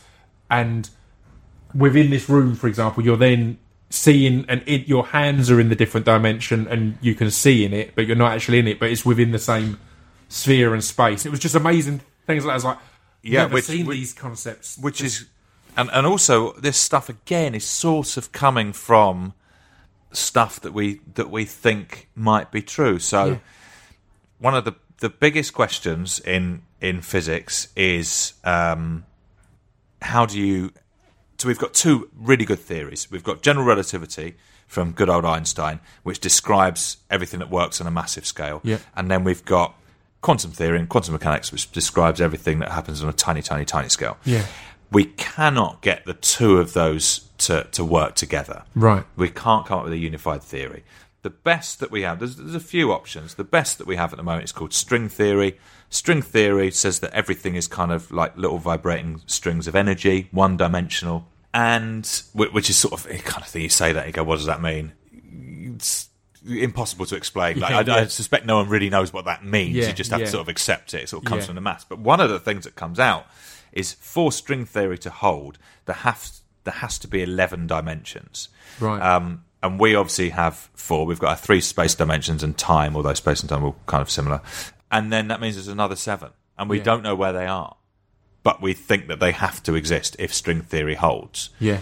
and 0.50 0.90
within 1.74 2.10
this 2.10 2.30
room, 2.30 2.56
for 2.56 2.68
example, 2.68 3.04
you're 3.04 3.18
then 3.18 3.58
seeing 3.90 4.46
and 4.48 4.64
it, 4.66 4.88
your 4.88 5.08
hands 5.08 5.50
are 5.52 5.60
in 5.60 5.70
the 5.70 5.76
different 5.76 6.06
dimension 6.06 6.66
and 6.68 6.98
you 7.02 7.14
can 7.16 7.30
see 7.32 7.66
in 7.66 7.74
it, 7.74 7.94
but 7.96 8.08
you're 8.08 8.16
not 8.16 8.32
actually 8.32 8.60
in 8.60 8.68
it, 8.68 8.80
but 8.80 8.90
it's 8.90 9.06
within 9.06 9.32
the 9.32 9.40
same 9.40 9.78
sphere 10.30 10.74
and 10.74 10.84
space. 10.84 11.26
It 11.26 11.30
was 11.30 11.40
just 11.42 11.56
amazing 11.56 12.02
things 12.26 12.46
like 12.46 12.52
that. 12.52 12.52
I 12.52 12.56
was 12.56 12.64
like, 12.66 12.78
Yeah, 13.22 13.46
which- 13.48 13.66
seen 13.66 13.86
which- 13.86 13.98
these 13.98 14.14
concepts. 14.14 14.78
which 14.78 15.02
is 15.02 15.26
and 15.78 15.90
and 15.92 16.06
also 16.06 16.54
this 16.54 16.78
stuff 16.78 17.10
again 17.10 17.54
is 17.56 17.66
sort 17.66 18.16
of 18.18 18.32
coming 18.32 18.72
from 18.74 19.34
stuff 20.14 20.60
that 20.62 20.74
we 20.74 21.02
that 21.16 21.30
we 21.30 21.46
think 21.46 22.10
might 22.16 22.52
be 22.52 22.62
true 22.62 23.00
so 23.00 23.26
Yeah. 23.26 23.38
one 24.40 24.56
of 24.56 24.66
the 24.66 24.74
the 25.00 25.10
biggest 25.10 25.54
questions 25.54 26.20
in 26.20 26.62
in 26.82 27.00
physics 27.02 27.68
is 27.76 28.34
um 28.44 29.06
how 30.02 30.26
do 30.26 30.40
you 30.40 30.72
so 31.38 31.48
we've 31.48 31.60
got 31.60 31.74
two 31.74 32.10
really 32.16 32.46
good 32.46 32.60
theories 32.60 33.10
we've 33.12 33.24
got 33.24 33.42
general 33.42 33.66
relativity 33.66 34.36
from 34.68 34.92
good 34.92 35.10
old 35.10 35.26
Einstein 35.26 35.80
which 36.04 36.20
describes 36.20 36.98
everything 37.10 37.40
that 37.40 37.50
works 37.50 37.80
on 37.82 37.88
a 37.88 37.92
massive 37.92 38.26
scale 38.26 38.62
Yeah. 38.64 38.78
and 38.96 39.10
then 39.12 39.24
we've 39.24 39.46
got 39.46 39.76
quantum 40.22 40.52
theory 40.52 40.80
and 40.80 40.88
quantum 40.90 41.14
mechanics 41.14 41.52
which 41.52 41.72
describes 41.72 42.20
everything 42.22 42.60
that 42.60 42.72
happens 42.72 43.04
on 43.04 43.10
a 43.10 43.14
tiny 43.14 43.42
tiny 43.42 43.66
tiny 43.66 43.90
scale 43.90 44.18
Yeah. 44.26 44.46
we 44.92 45.06
cannot 45.06 45.82
get 45.82 46.06
the 46.06 46.14
two 46.14 46.58
of 46.58 46.74
those 46.74 47.28
to, 47.40 47.64
to 47.72 47.84
work 47.84 48.14
together. 48.14 48.64
Right. 48.76 49.04
We 49.16 49.30
can't 49.30 49.66
come 49.66 49.80
up 49.80 49.84
with 49.86 49.94
a 49.94 49.98
unified 49.98 50.44
theory. 50.44 50.84
The 51.24 51.32
best 51.32 51.80
that 51.80 51.90
we 51.90 52.04
have, 52.04 52.20
there's, 52.20 52.36
there's 52.36 52.54
a 52.54 52.60
few 52.60 52.92
options. 52.92 53.34
The 53.34 53.44
best 53.44 53.80
that 53.80 53.88
we 53.88 53.96
have 53.96 54.14
at 54.14 54.18
the 54.18 54.24
moment 54.24 54.44
is 54.44 54.52
called 54.52 54.74
string 54.74 55.10
theory. 55.10 55.58
String 55.92 56.22
theory 56.22 56.72
says 56.72 57.02
that 57.02 57.12
everything 57.14 57.56
is 57.56 57.68
kind 57.68 57.92
of 57.92 58.10
like 58.12 58.36
little 58.38 58.58
vibrating 58.58 59.22
strings 59.28 59.68
of 59.68 59.76
energy, 59.76 60.30
one 60.32 60.56
dimensional, 60.56 61.28
and 61.54 62.06
which 62.34 62.70
is 62.70 62.78
sort 62.78 62.94
of 62.94 63.06
kind 63.26 63.44
of 63.44 63.48
thing 63.50 63.62
you 63.62 63.70
say 63.70 63.92
that 63.92 64.08
you 64.08 64.14
go, 64.14 64.24
what 64.24 64.38
does 64.38 64.46
that 64.46 64.62
mean? 64.62 64.94
It's 65.76 66.08
impossible 66.48 67.06
to 67.08 67.16
explain. 67.18 67.60
Like, 67.60 67.86
Yeah, 67.88 67.96
I, 67.96 68.00
I 68.00 68.06
suspect 68.06 68.46
no 68.46 68.56
one 68.56 68.70
really 68.70 68.90
knows 68.90 69.12
what 69.12 69.26
that 69.26 69.44
means. 69.44 69.76
Yeah, 69.76 69.88
you 69.88 69.94
just 69.94 70.12
have 70.12 70.22
yeah. 70.22 70.28
to 70.28 70.32
sort 70.32 70.42
of 70.42 70.48
accept 70.48 70.94
it. 70.94 71.04
It 71.04 71.10
sort 71.10 71.24
of 71.24 71.30
comes 71.30 71.44
Yeah. 71.44 71.48
from 71.48 71.56
the 71.56 71.62
maths. 71.62 71.84
But 71.88 72.00
one 72.00 72.22
of 72.22 72.30
the 72.30 72.40
things 72.40 72.64
that 72.64 72.76
comes 72.76 72.98
out 72.98 73.28
is 73.74 73.92
for 73.92 74.32
string 74.32 74.66
theory 74.66 74.98
to 75.00 75.10
hold, 75.10 75.58
there 75.86 75.96
have 75.96 76.32
there 76.64 76.74
has 76.76 76.98
to 77.00 77.08
be 77.08 77.22
eleven 77.22 77.68
dimensions. 77.68 78.48
Right. 78.80 79.02
Um, 79.02 79.44
and 79.62 79.80
we 79.80 79.94
obviously 79.94 80.30
have 80.30 80.70
four. 80.74 81.06
We've 81.06 81.20
got 81.20 81.30
our 81.32 81.36
three 81.36 81.60
space 81.62 81.96
dimensions 81.96 82.44
and 82.44 82.58
time, 82.58 82.96
although 82.96 83.14
space 83.14 83.42
and 83.42 83.50
time 83.50 83.64
are 83.66 83.76
kind 83.88 84.02
of 84.02 84.10
similar. 84.10 84.42
And 84.92 85.12
then 85.12 85.28
that 85.30 85.40
means 85.40 85.56
there's 85.56 85.68
another 85.68 85.96
seven, 85.96 86.32
and 86.58 86.70
we 86.70 86.78
Yeah. 86.78 86.84
don't 86.84 87.04
know 87.04 87.16
where 87.16 87.32
they 87.34 87.46
are, 87.48 87.76
but 88.44 88.62
we 88.62 88.74
think 88.74 89.08
that 89.08 89.20
they 89.20 89.32
have 89.32 89.64
to 89.64 89.76
exist 89.76 90.16
if 90.20 90.34
string 90.34 90.62
theory 90.62 90.96
holds. 90.96 91.50
Yeah. 91.60 91.80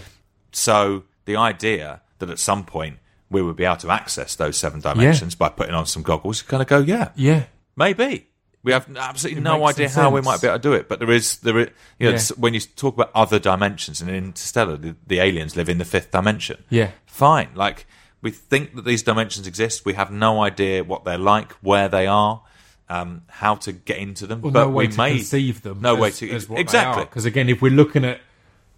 So 0.52 1.04
the 1.24 1.36
idea 1.36 2.02
that 2.18 2.30
at 2.30 2.38
some 2.38 2.64
point 2.64 2.98
we 3.30 3.42
would 3.42 3.56
be 3.56 3.64
able 3.64 3.76
to 3.76 3.90
access 3.90 4.34
those 4.34 4.56
seven 4.56 4.80
dimensions 4.80 5.34
by 5.34 5.48
putting 5.48 5.74
on 5.74 5.86
some 5.86 6.02
goggles, 6.02 6.42
you 6.42 6.48
kind 6.48 6.62
of 6.62 6.68
go, 6.68 6.78
yeah, 6.78 7.10
Yeah. 7.14 7.44
Maybe 7.76 8.26
we 8.62 8.72
have 8.72 8.94
absolutely 8.94 9.40
It 9.40 9.44
no 9.44 9.64
idea 9.66 9.88
how 9.88 10.10
we 10.10 10.20
might 10.20 10.40
be 10.42 10.46
able 10.48 10.58
to 10.58 10.62
do 10.62 10.72
it, 10.74 10.86
but 10.88 10.98
there 10.98 11.10
is 11.10 11.38
there 11.38 11.58
is 11.58 11.68
you 11.98 12.10
know 12.10 12.16
Yeah. 12.16 12.22
when 12.36 12.52
you 12.54 12.60
talk 12.60 12.94
about 12.94 13.10
other 13.14 13.38
dimensions 13.38 14.00
and 14.02 14.10
in 14.10 14.16
Interstellar, 14.16 14.76
the, 14.76 14.96
the 15.06 15.18
aliens 15.20 15.56
live 15.56 15.68
in 15.68 15.78
the 15.78 15.84
fifth 15.84 16.10
dimension. 16.10 16.64
Yeah. 16.68 16.90
fine. 17.06 17.48
Like 17.54 17.86
we 18.22 18.30
think 18.30 18.74
that 18.74 18.84
these 18.84 19.02
dimensions 19.02 19.46
exist. 19.46 19.84
We 19.86 19.94
have 19.94 20.10
no 20.10 20.42
idea 20.42 20.84
what 20.84 21.04
they're 21.04 21.16
like, 21.16 21.52
where 21.62 21.88
they 21.88 22.06
are, 22.06 22.42
um, 22.90 23.22
how 23.28 23.54
to 23.54 23.72
get 23.72 23.96
into 23.98 24.26
them. 24.26 24.42
Well, 24.42 24.52
but 24.52 24.64
no 24.64 24.68
way 24.70 24.86
we 24.86 24.92
to 24.92 24.98
may 24.98 25.16
conceive 25.16 25.62
them. 25.62 25.80
No 25.80 25.94
as, 25.94 26.00
way 26.00 26.10
to 26.10 26.30
as 26.34 26.48
what 26.48 26.60
exactly. 26.60 27.04
Because 27.04 27.24
again, 27.24 27.48
if 27.48 27.62
we're 27.62 27.70
looking 27.72 28.04
at 28.04 28.20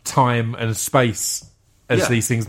time 0.04 0.54
and 0.54 0.76
space 0.76 1.44
as 1.88 2.00
Yeah. 2.00 2.08
these 2.08 2.28
things, 2.28 2.48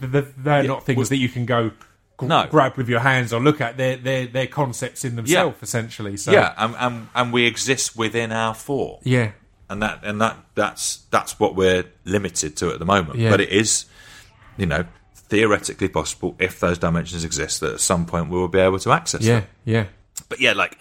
th- 0.00 0.12
th- 0.12 0.24
they're 0.36 0.62
not 0.64 0.84
things 0.84 0.96
well- 0.98 1.06
that 1.06 1.16
you 1.16 1.28
can 1.28 1.46
go 1.46 1.70
g- 1.70 2.26
No. 2.26 2.46
grab 2.50 2.76
with 2.76 2.88
your 2.88 3.00
hands 3.00 3.32
or 3.32 3.40
look 3.40 3.60
at. 3.60 3.76
They're 3.76 3.96
they're, 3.96 4.26
they're 4.26 4.46
concepts 4.46 5.04
in 5.04 5.16
themselves, 5.16 5.56
essentially. 5.62 6.16
So 6.16 6.32
Yeah, 6.32 6.52
and, 6.58 6.74
and 6.78 7.08
and 7.14 7.32
we 7.32 7.46
exist 7.46 7.96
within 7.96 8.30
our 8.30 8.54
four. 8.54 9.00
yeah, 9.02 9.30
and 9.70 9.80
that 9.82 10.00
and 10.04 10.20
that 10.20 10.36
that's 10.54 10.98
that's 11.10 11.40
what 11.40 11.54
we're 11.56 11.84
limited 12.04 12.56
to 12.58 12.70
at 12.70 12.78
the 12.78 12.84
moment. 12.84 13.18
Yeah. 13.18 13.30
But 13.30 13.40
it 13.40 13.48
is, 13.50 13.86
you 14.58 14.66
know, 14.66 14.84
theoretically 15.14 15.88
possible 15.88 16.34
if 16.38 16.60
those 16.60 16.76
dimensions 16.76 17.24
exist 17.24 17.60
that 17.60 17.74
at 17.74 17.80
some 17.80 18.04
point 18.04 18.28
we 18.28 18.36
will 18.36 18.48
be 18.48 18.58
able 18.58 18.78
to 18.80 18.92
access 18.92 19.22
yeah, 19.22 19.40
them. 19.40 19.48
yeah, 19.64 19.84
But 20.30 20.40
yeah, 20.40 20.54
like 20.54 20.78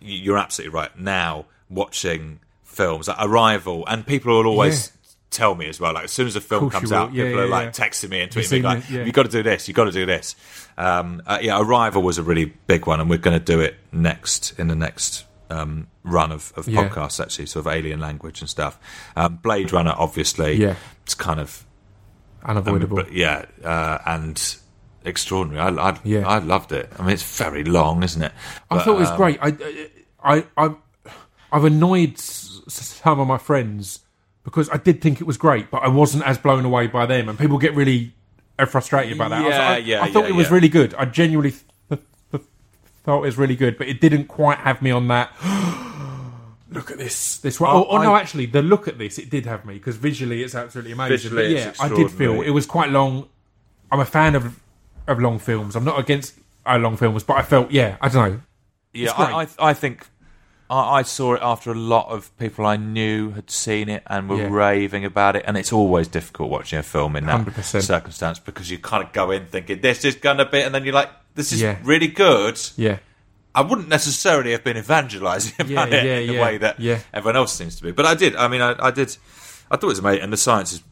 you're 0.00 0.38
absolutely 0.38 0.74
right. 0.74 0.98
Now 0.98 1.46
watching 1.70 2.40
films 2.64 3.06
like 3.08 3.16
Arrival, 3.20 3.84
and 3.86 4.04
people 4.06 4.36
will 4.36 4.46
always. 4.48 4.90
Tell 5.30 5.56
me 5.56 5.66
as 5.68 5.80
well. 5.80 5.92
Like 5.94 6.04
as 6.04 6.12
soon 6.12 6.28
as 6.28 6.36
a 6.36 6.40
film 6.40 6.70
comes 6.70 6.92
out, 6.92 7.12
Yeah, 7.12 7.24
people 7.24 7.40
yeah, 7.40 7.44
are 7.46 7.48
like 7.48 7.76
yeah. 7.76 7.86
texting 7.86 8.08
me 8.10 8.20
and 8.20 8.30
tweeting 8.30 8.52
me 8.52 8.62
like, 8.62 8.88
yeah. 8.88 9.02
"You 9.02 9.10
got 9.10 9.24
to 9.24 9.28
do 9.28 9.42
this. 9.42 9.66
You 9.66 9.74
got 9.74 9.86
to 9.86 9.90
do 9.90 10.06
this." 10.06 10.36
Um, 10.78 11.22
uh, 11.26 11.40
yeah, 11.42 11.58
Arrival 11.60 12.02
was 12.02 12.18
a 12.18 12.22
really 12.22 12.44
big 12.68 12.86
one, 12.86 13.00
and 13.00 13.10
we're 13.10 13.18
going 13.18 13.36
to 13.36 13.44
do 13.44 13.58
it 13.58 13.74
next 13.90 14.56
in 14.60 14.68
the 14.68 14.76
next 14.76 15.24
um, 15.50 15.88
run 16.04 16.30
of, 16.30 16.52
of 16.54 16.68
Yeah. 16.68 16.88
podcasts. 16.88 17.18
Actually, 17.20 17.46
sort 17.46 17.66
of 17.66 17.72
alien 17.72 17.98
language 17.98 18.42
and 18.42 18.48
stuff. 18.48 18.78
Um, 19.16 19.40
Blade 19.42 19.72
Runner, 19.72 19.92
obviously, 19.98 20.54
Yeah. 20.54 20.76
it's 21.02 21.14
kind 21.16 21.40
of 21.40 21.66
unavoidable. 22.44 22.94
but 22.94 23.12
yeah, 23.12 23.44
uh, 23.64 23.98
and 24.06 24.56
extraordinary. 25.04 25.60
I, 25.60 25.90
I, 25.90 25.98
Yeah. 26.04 26.26
I 26.26 26.38
loved 26.38 26.72
it. 26.72 26.90
I 26.98 27.02
mean, 27.02 27.10
it's 27.12 27.36
very 27.38 27.64
long, 27.64 28.02
isn't 28.02 28.22
it? 28.22 28.32
I 28.70 28.78
thought 28.82 28.96
it 28.96 29.00
was 29.00 29.10
um, 29.10 29.16
great. 29.16 29.38
I, 29.42 29.88
I, 30.22 30.44
I, 30.56 30.74
I've 31.52 31.64
annoyed 31.64 32.18
some 32.18 33.20
of 33.20 33.28
my 33.28 33.38
friends 33.38 34.00
because 34.44 34.68
I 34.70 34.76
did 34.76 35.00
think 35.00 35.20
it 35.20 35.26
was 35.26 35.36
great, 35.36 35.70
but 35.70 35.82
I 35.82 35.88
wasn't 35.88 36.24
as 36.24 36.38
blown 36.38 36.64
away 36.64 36.86
by 36.86 37.06
them, 37.06 37.28
and 37.28 37.38
people 37.38 37.58
get 37.58 37.74
really 37.74 38.12
uh, 38.58 38.66
frustrated 38.66 39.14
about 39.14 39.30
that. 39.30 39.42
I 39.44 39.48
Yeah, 39.48 39.58
like, 39.58 39.68
I, 39.68 39.76
yeah, 39.78 40.02
I 40.02 40.10
thought 40.12 40.24
yeah, 40.24 40.30
it 40.30 40.34
was 40.34 40.48
yeah. 40.48 40.54
really 40.54 40.68
good. 40.68 40.94
I 40.94 41.04
genuinely 41.06 41.52
th- 41.88 42.00
th- 42.30 42.44
thought 43.04 43.18
it 43.22 43.26
was 43.26 43.38
really 43.38 43.56
good, 43.56 43.78
but 43.78 43.88
it 43.88 44.00
didn't 44.00 44.26
quite 44.26 44.58
have 44.58 44.82
me 44.82 44.90
on 44.90 45.08
that. 45.08 45.32
look 46.70 46.90
at 46.90 46.98
this, 46.98 47.38
this 47.38 47.60
one. 47.60 47.70
Oh, 47.70 47.84
Oh, 47.84 47.86
oh, 47.98 48.02
no, 48.02 48.14
I- 48.14 48.20
actually, 48.20 48.46
the 48.46 48.62
look 48.62 48.88
at 48.88 48.98
this 48.98 49.18
it 49.18 49.30
did 49.30 49.46
have 49.46 49.64
me 49.64 49.74
because 49.74 49.96
visually 49.96 50.42
it's 50.42 50.54
absolutely 50.54 50.92
amazing. 50.92 51.16
Visually 51.30 51.54
but 51.54 51.60
yeah, 51.60 51.72
I 51.80 51.88
did 51.88 52.10
feel 52.10 52.42
it 52.42 52.50
was 52.50 52.66
quite 52.66 52.90
long. 52.90 53.28
I'm 53.92 54.00
a 54.00 54.04
fan 54.04 54.34
of 54.34 54.58
of 55.06 55.20
long 55.20 55.38
films. 55.38 55.76
I'm 55.76 55.84
not 55.84 55.98
against 55.98 56.34
uh, 56.66 56.78
long 56.78 56.96
films, 56.96 57.22
but 57.24 57.34
I 57.36 57.42
felt 57.42 57.70
yeah, 57.70 57.96
I 58.00 58.08
don't 58.08 58.30
know. 58.32 58.40
Yeah, 58.92 59.10
I, 59.12 59.42
I, 59.42 59.48
I 59.70 59.74
think 59.74 60.06
I, 60.70 60.98
I 60.98 61.02
saw 61.02 61.34
it 61.34 61.40
after 61.42 61.70
a 61.72 61.74
lot 61.74 62.08
of 62.08 62.36
people 62.38 62.64
I 62.64 62.76
knew 62.76 63.30
had 63.32 63.50
seen 63.50 63.88
it 63.88 64.02
and 64.06 64.28
were 64.28 64.36
Yeah. 64.36 64.48
raving 64.50 65.04
about 65.04 65.34
it. 65.36 65.44
And 65.46 65.56
it's 65.56 65.72
always 65.72 66.06
difficult 66.08 66.48
watching 66.48 66.78
a 66.78 66.82
film 66.82 67.16
in 67.16 67.26
that 67.26 67.44
100%. 67.44 67.82
circumstance 67.82 68.38
because 68.38 68.70
you 68.70 68.78
kind 68.78 69.02
of 69.04 69.12
go 69.12 69.30
in 69.32 69.46
thinking 69.46 69.80
this 69.80 70.04
is 70.04 70.14
going 70.14 70.36
to 70.38 70.46
be, 70.46 70.60
and 70.62 70.72
then 70.74 70.84
you're 70.84 70.94
like, 70.94 71.10
this 71.34 71.52
is 71.52 71.60
Yeah. 71.60 71.76
really 71.82 72.06
good. 72.06 72.60
Yeah, 72.76 72.98
I 73.54 73.62
wouldn't 73.62 73.88
necessarily 73.88 74.52
have 74.52 74.62
been 74.64 74.76
evangelising 74.76 75.54
about 75.72 75.90
Yeah, 75.90 75.98
it 75.98 76.28
in 76.28 76.34
the 76.36 76.40
way 76.40 76.58
that 76.58 76.78
yeah. 76.78 77.00
everyone 77.12 77.36
else 77.36 77.52
seems 77.52 77.74
to 77.76 77.82
be. 77.82 77.90
But 77.90 78.06
I 78.06 78.14
did. 78.14 78.36
I 78.36 78.46
mean, 78.48 78.60
I, 78.62 78.74
I 78.78 78.90
did. 78.92 79.16
I 79.70 79.76
thought 79.76 79.84
it 79.84 79.86
was 79.86 79.98
amazing, 79.98 80.22
and 80.22 80.32
the 80.32 80.36
science 80.36 80.72
is 80.72 80.82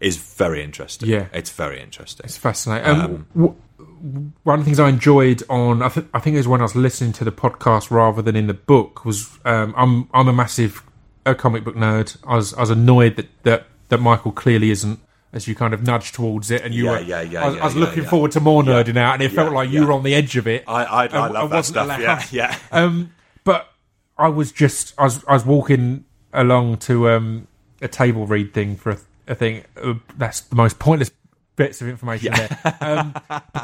is 0.00 0.16
very 0.16 0.62
interesting. 0.62 1.08
Yeah. 1.08 1.26
it's 1.32 1.50
very 1.50 1.80
interesting. 1.80 2.24
It's 2.24 2.36
fascinating. 2.36 2.86
Um, 2.88 3.26
w- 3.34 3.54
w- 3.78 4.32
one 4.42 4.58
of 4.58 4.64
the 4.64 4.66
things 4.66 4.78
I 4.80 4.88
enjoyed 4.88 5.42
on, 5.48 5.82
I, 5.82 5.88
th- 5.88 6.06
I 6.12 6.18
think 6.20 6.34
it 6.34 6.38
was 6.38 6.48
when 6.48 6.60
I 6.60 6.64
was 6.64 6.76
listening 6.76 7.12
to 7.14 7.24
the 7.24 7.32
podcast 7.32 7.90
rather 7.90 8.20
than 8.22 8.36
in 8.36 8.46
the 8.46 8.54
book, 8.54 9.04
was 9.04 9.38
um, 9.44 9.72
I'm 9.76 10.08
I'm 10.12 10.28
a 10.28 10.32
massive 10.32 10.82
uh, 11.24 11.34
comic 11.34 11.64
book 11.64 11.74
nerd. 11.76 12.16
I 12.26 12.36
was 12.36 12.52
I 12.54 12.60
was 12.60 12.70
annoyed 12.70 13.16
that, 13.16 13.28
that 13.44 13.66
that 13.88 13.98
Michael 13.98 14.32
clearly 14.32 14.70
isn't, 14.70 14.98
as 15.32 15.46
you 15.48 15.54
kind 15.54 15.72
of 15.72 15.82
nudged 15.82 16.14
towards 16.14 16.50
it, 16.50 16.62
and 16.62 16.74
you 16.74 16.84
Yeah, 16.86 16.90
were 16.90 17.00
yeah, 17.00 17.20
yeah, 17.22 17.42
I 17.44 17.46
was, 17.46 17.56
yeah, 17.56 17.62
I 17.62 17.64
was 17.64 17.74
yeah, 17.74 17.80
looking 17.80 18.02
yeah. 18.04 18.08
forward 18.10 18.32
to 18.32 18.40
more 18.40 18.62
nerding 18.62 18.96
out, 18.98 19.14
and 19.14 19.22
it 19.22 19.30
felt 19.32 19.52
like 19.54 19.70
you 19.70 19.86
were 19.86 19.92
on 19.92 20.02
the 20.02 20.14
edge 20.14 20.36
of 20.36 20.46
it. 20.46 20.64
I 20.68 20.84
I, 20.84 21.04
I 21.06 21.06
I- 21.06 21.28
love 21.28 21.50
that 21.50 21.64
stuff. 21.64 21.84
allowed. 21.86 22.00
Yeah, 22.00 22.22
yeah. 22.30 22.58
Um, 22.72 23.12
but 23.44 23.72
I 24.18 24.28
was 24.28 24.52
just 24.52 24.92
I 24.98 25.04
was 25.04 25.24
I 25.26 25.32
was 25.32 25.46
walking 25.46 26.04
along 26.32 26.76
to 26.78 27.08
um, 27.10 27.46
a 27.80 27.88
table 27.88 28.26
read 28.26 28.52
thing 28.52 28.76
for 28.76 28.90
a, 28.92 28.98
a 29.26 29.34
think 29.34 29.66
Uh, 29.82 29.94
that's 30.16 30.40
the 30.40 30.56
most 30.56 30.78
pointless 30.78 31.10
bits 31.56 31.80
of 31.80 31.88
information 31.88 32.32
there. 32.32 32.48
Um, 32.80 33.12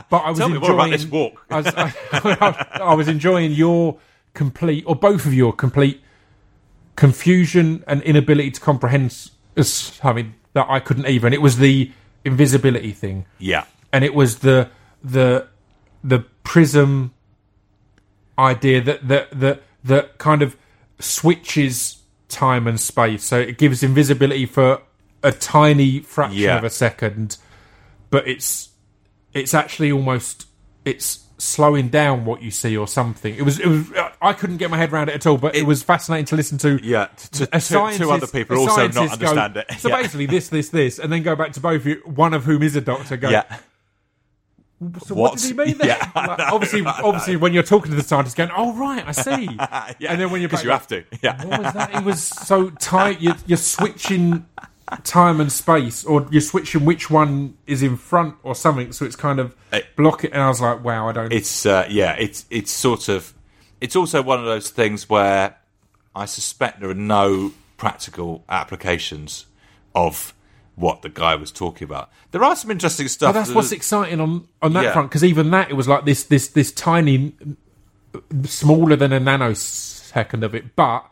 but 0.09 0.19
I 0.19 0.31
was 0.31 0.39
Tell 0.39 0.49
me 0.49 0.57
enjoying, 0.57 0.61
more 0.61 0.73
about 0.87 0.91
this 0.91 1.07
walk. 1.07 1.45
I 1.51 1.57
was, 1.57 1.67
I, 1.67 2.69
I 2.83 2.95
was 2.95 3.09
enjoying 3.09 3.53
your 3.53 3.99
complete, 4.35 4.85
or 4.87 4.95
both 4.95 5.27
of 5.27 5.35
your 5.35 5.53
complete 5.53 6.01
confusion 6.97 7.83
and 7.87 8.03
inability 8.03 8.51
to 8.53 8.61
comprehend 8.61 9.13
something 9.61 10.35
that 10.53 10.67
I 10.69 10.81
couldn't 10.81 11.07
even. 11.07 11.33
It 11.33 11.43
was 11.43 11.59
the 11.59 11.91
invisibility 12.25 12.93
thing 12.93 13.25
Yeah. 13.39 13.65
and 13.93 14.05
it 14.05 14.15
was 14.15 14.41
the 14.41 14.69
the 15.03 15.47
the 16.05 16.19
prism 16.45 17.13
idea 18.39 18.81
that 18.83 19.09
that 19.09 19.31
that 19.41 19.63
that 19.85 20.19
kind 20.19 20.43
of 20.43 20.57
switches 20.99 21.99
time 22.29 22.67
and 22.67 22.79
space. 22.79 23.25
So 23.25 23.39
it 23.41 23.57
gives 23.59 23.83
invisibility 23.83 24.45
for 24.47 24.83
a 25.23 25.33
tiny 25.33 26.01
fraction 26.01 26.39
Yeah. 26.41 26.59
of 26.59 26.65
a 26.65 26.71
second, 26.71 27.37
but 28.11 28.27
it's 28.27 28.69
it's 29.33 29.55
actually 29.55 29.93
almost 29.93 30.47
it's 30.85 31.21
slowing 31.39 31.89
down 31.89 32.25
what 32.27 32.43
you 32.43 32.51
see 32.51 32.77
or 32.77 32.87
something. 32.87 33.35
It 33.35 33.43
was 33.43 33.59
it 33.59 33.67
was 33.67 33.87
I 34.21 34.33
couldn't 34.33 34.59
get 34.59 34.71
my 34.71 34.77
head 34.77 34.93
around 34.93 35.09
it 35.09 35.15
at 35.15 35.27
all, 35.27 35.39
but 35.39 35.55
it, 35.57 35.65
was 35.67 35.83
fascinating 35.83 36.27
to 36.27 36.37
listen 36.37 36.59
to. 36.59 36.79
Yeah, 36.83 37.07
to, 37.33 37.45
A 37.53 37.61
to, 37.61 37.93
two 37.97 38.11
other 38.11 38.27
people 38.27 38.59
also 38.59 38.87
not 38.89 38.95
scientist 38.95 39.21
go- 39.21 39.27
understand 39.29 39.57
it. 39.57 39.79
So 39.81 39.89
basically, 39.91 40.27
this, 40.27 40.49
this, 40.49 40.69
this, 40.69 40.99
and 40.99 41.13
then 41.13 41.23
go 41.23 41.35
back 41.37 41.53
to 41.53 41.61
both 41.61 41.81
of 41.83 41.87
you, 41.87 42.03
one 42.05 42.35
of 42.35 42.45
whom 42.45 42.63
is 42.63 42.77
a 42.77 42.81
doctor. 42.83 43.17
Go, 43.17 43.31
yeah. 43.31 43.45
so 45.05 45.15
what, 45.15 45.33
What? 45.33 45.39
did 45.39 45.47
he 45.49 45.53
mean 45.55 45.79
there? 45.79 45.89
Yeah, 45.99 46.11
Like, 46.15 46.39
know, 46.39 46.47
obviously, 46.53 46.83
obviously, 46.85 47.37
when 47.37 47.53
you're 47.55 47.63
talking 47.63 47.91
to 47.91 47.97
the 47.97 48.03
scientist, 48.03 48.37
going, 48.37 48.51
"Oh 48.55 48.75
right, 48.75 49.07
I 49.07 49.13
see," 49.13 49.45
yeah. 49.99 50.13
and 50.13 50.21
then 50.21 50.31
when 50.31 50.41
you're 50.43 50.49
because 50.49 50.65
you 50.65 50.71
have 50.71 50.87
to. 50.89 51.05
Yeah. 51.23 51.43
what 51.45 51.63
was 51.63 51.73
that? 51.75 51.95
It 51.95 52.05
was 52.05 52.23
so 52.23 52.71
tight. 52.71 53.21
You're, 53.21 53.37
you're 53.47 53.57
switching 53.59 54.47
time 54.99 55.41
and 55.41 55.51
space, 55.53 56.05
or 56.05 56.27
you're 56.31 56.41
switching 56.41 56.85
which 56.85 57.11
one 57.11 57.57
is 57.67 57.83
in 57.83 57.97
front 57.97 58.35
or 58.43 58.55
something. 58.55 58.93
So 58.93 59.05
it's 59.05 59.17
kind 59.17 59.39
of 59.39 59.55
block 59.97 60.25
it. 60.25 60.33
And 60.33 60.43
I 60.43 60.49
was 60.49 60.61
like, 60.61 60.83
"Wow, 60.85 61.09
I 61.09 61.13
don't." 61.13 61.33
It's 61.33 61.65
uh, 61.67 61.87
yeah, 61.89 62.17
it's 62.19 62.47
it's 62.51 62.71
sort 62.71 63.09
of 63.09 63.33
it's 63.81 63.97
also 63.97 64.21
one 64.23 64.39
of 64.39 64.45
those 64.45 64.71
things 64.71 65.09
where 65.09 65.57
I 66.15 66.25
suspect 66.27 66.81
there 66.81 66.91
are 66.91 66.95
no 66.95 67.53
practical 67.77 68.45
applications 68.49 69.47
of 69.95 70.35
what 70.77 71.03
the 71.03 71.09
guy 71.09 71.35
was 71.35 71.51
talking 71.53 71.85
about. 71.85 72.11
There 72.31 72.43
are 72.43 72.57
some 72.57 72.71
interesting 72.71 73.09
stuff. 73.09 73.35
But 73.35 73.41
that's 73.41 73.55
what's 73.55 73.73
exciting 73.73 74.21
on 74.21 74.49
on 74.63 74.73
that 74.75 74.85
Yeah. 74.85 74.93
front 74.93 75.11
because 75.11 75.25
even 75.25 75.51
that 75.51 75.71
it 75.71 75.75
was 75.75 75.89
like 75.89 76.05
this 76.05 76.25
this 76.25 76.49
this 76.49 76.73
tiny, 76.73 77.35
smaller 78.45 78.97
than 78.97 79.13
a 79.13 79.21
nanosecond 79.21 80.43
of 80.43 80.55
it, 80.55 80.75
but 80.77 81.05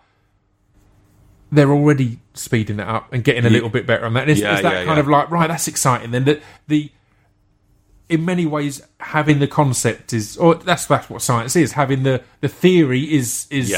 they're 1.51 1.70
already 1.72 2.18
speeding 2.34 2.78
it 2.80 2.86
up 2.86 3.12
and 3.12 3.24
getting 3.24 3.46
a 3.46 3.51
little 3.51 3.68
bit 3.70 3.86
better 3.86 4.05
on 4.05 4.14
that. 4.14 4.22
And 4.22 4.30
it's, 4.32 4.40
Yeah, 4.40 4.53
it's 4.55 4.62
that 4.62 4.72
yeah, 4.72 4.84
kind 4.84 4.96
yeah. 4.96 5.01
of 5.01 5.09
like 5.09 5.30
right, 5.30 5.46
that's 5.49 5.68
exciting. 5.68 6.11
Then 6.11 6.24
the 6.24 6.40
the 6.66 6.90
in 8.09 8.24
many 8.24 8.46
ways 8.46 8.80
having 9.01 9.38
the 9.38 9.46
concept 9.46 10.12
is 10.12 10.36
or 10.36 10.55
that's 10.55 10.86
that's 10.86 11.11
what 11.11 11.22
science 11.22 11.57
is. 11.57 11.72
Having 11.72 12.03
the 12.05 12.22
the 12.40 12.49
theory 12.49 13.03
is 13.14 13.46
is 13.51 13.74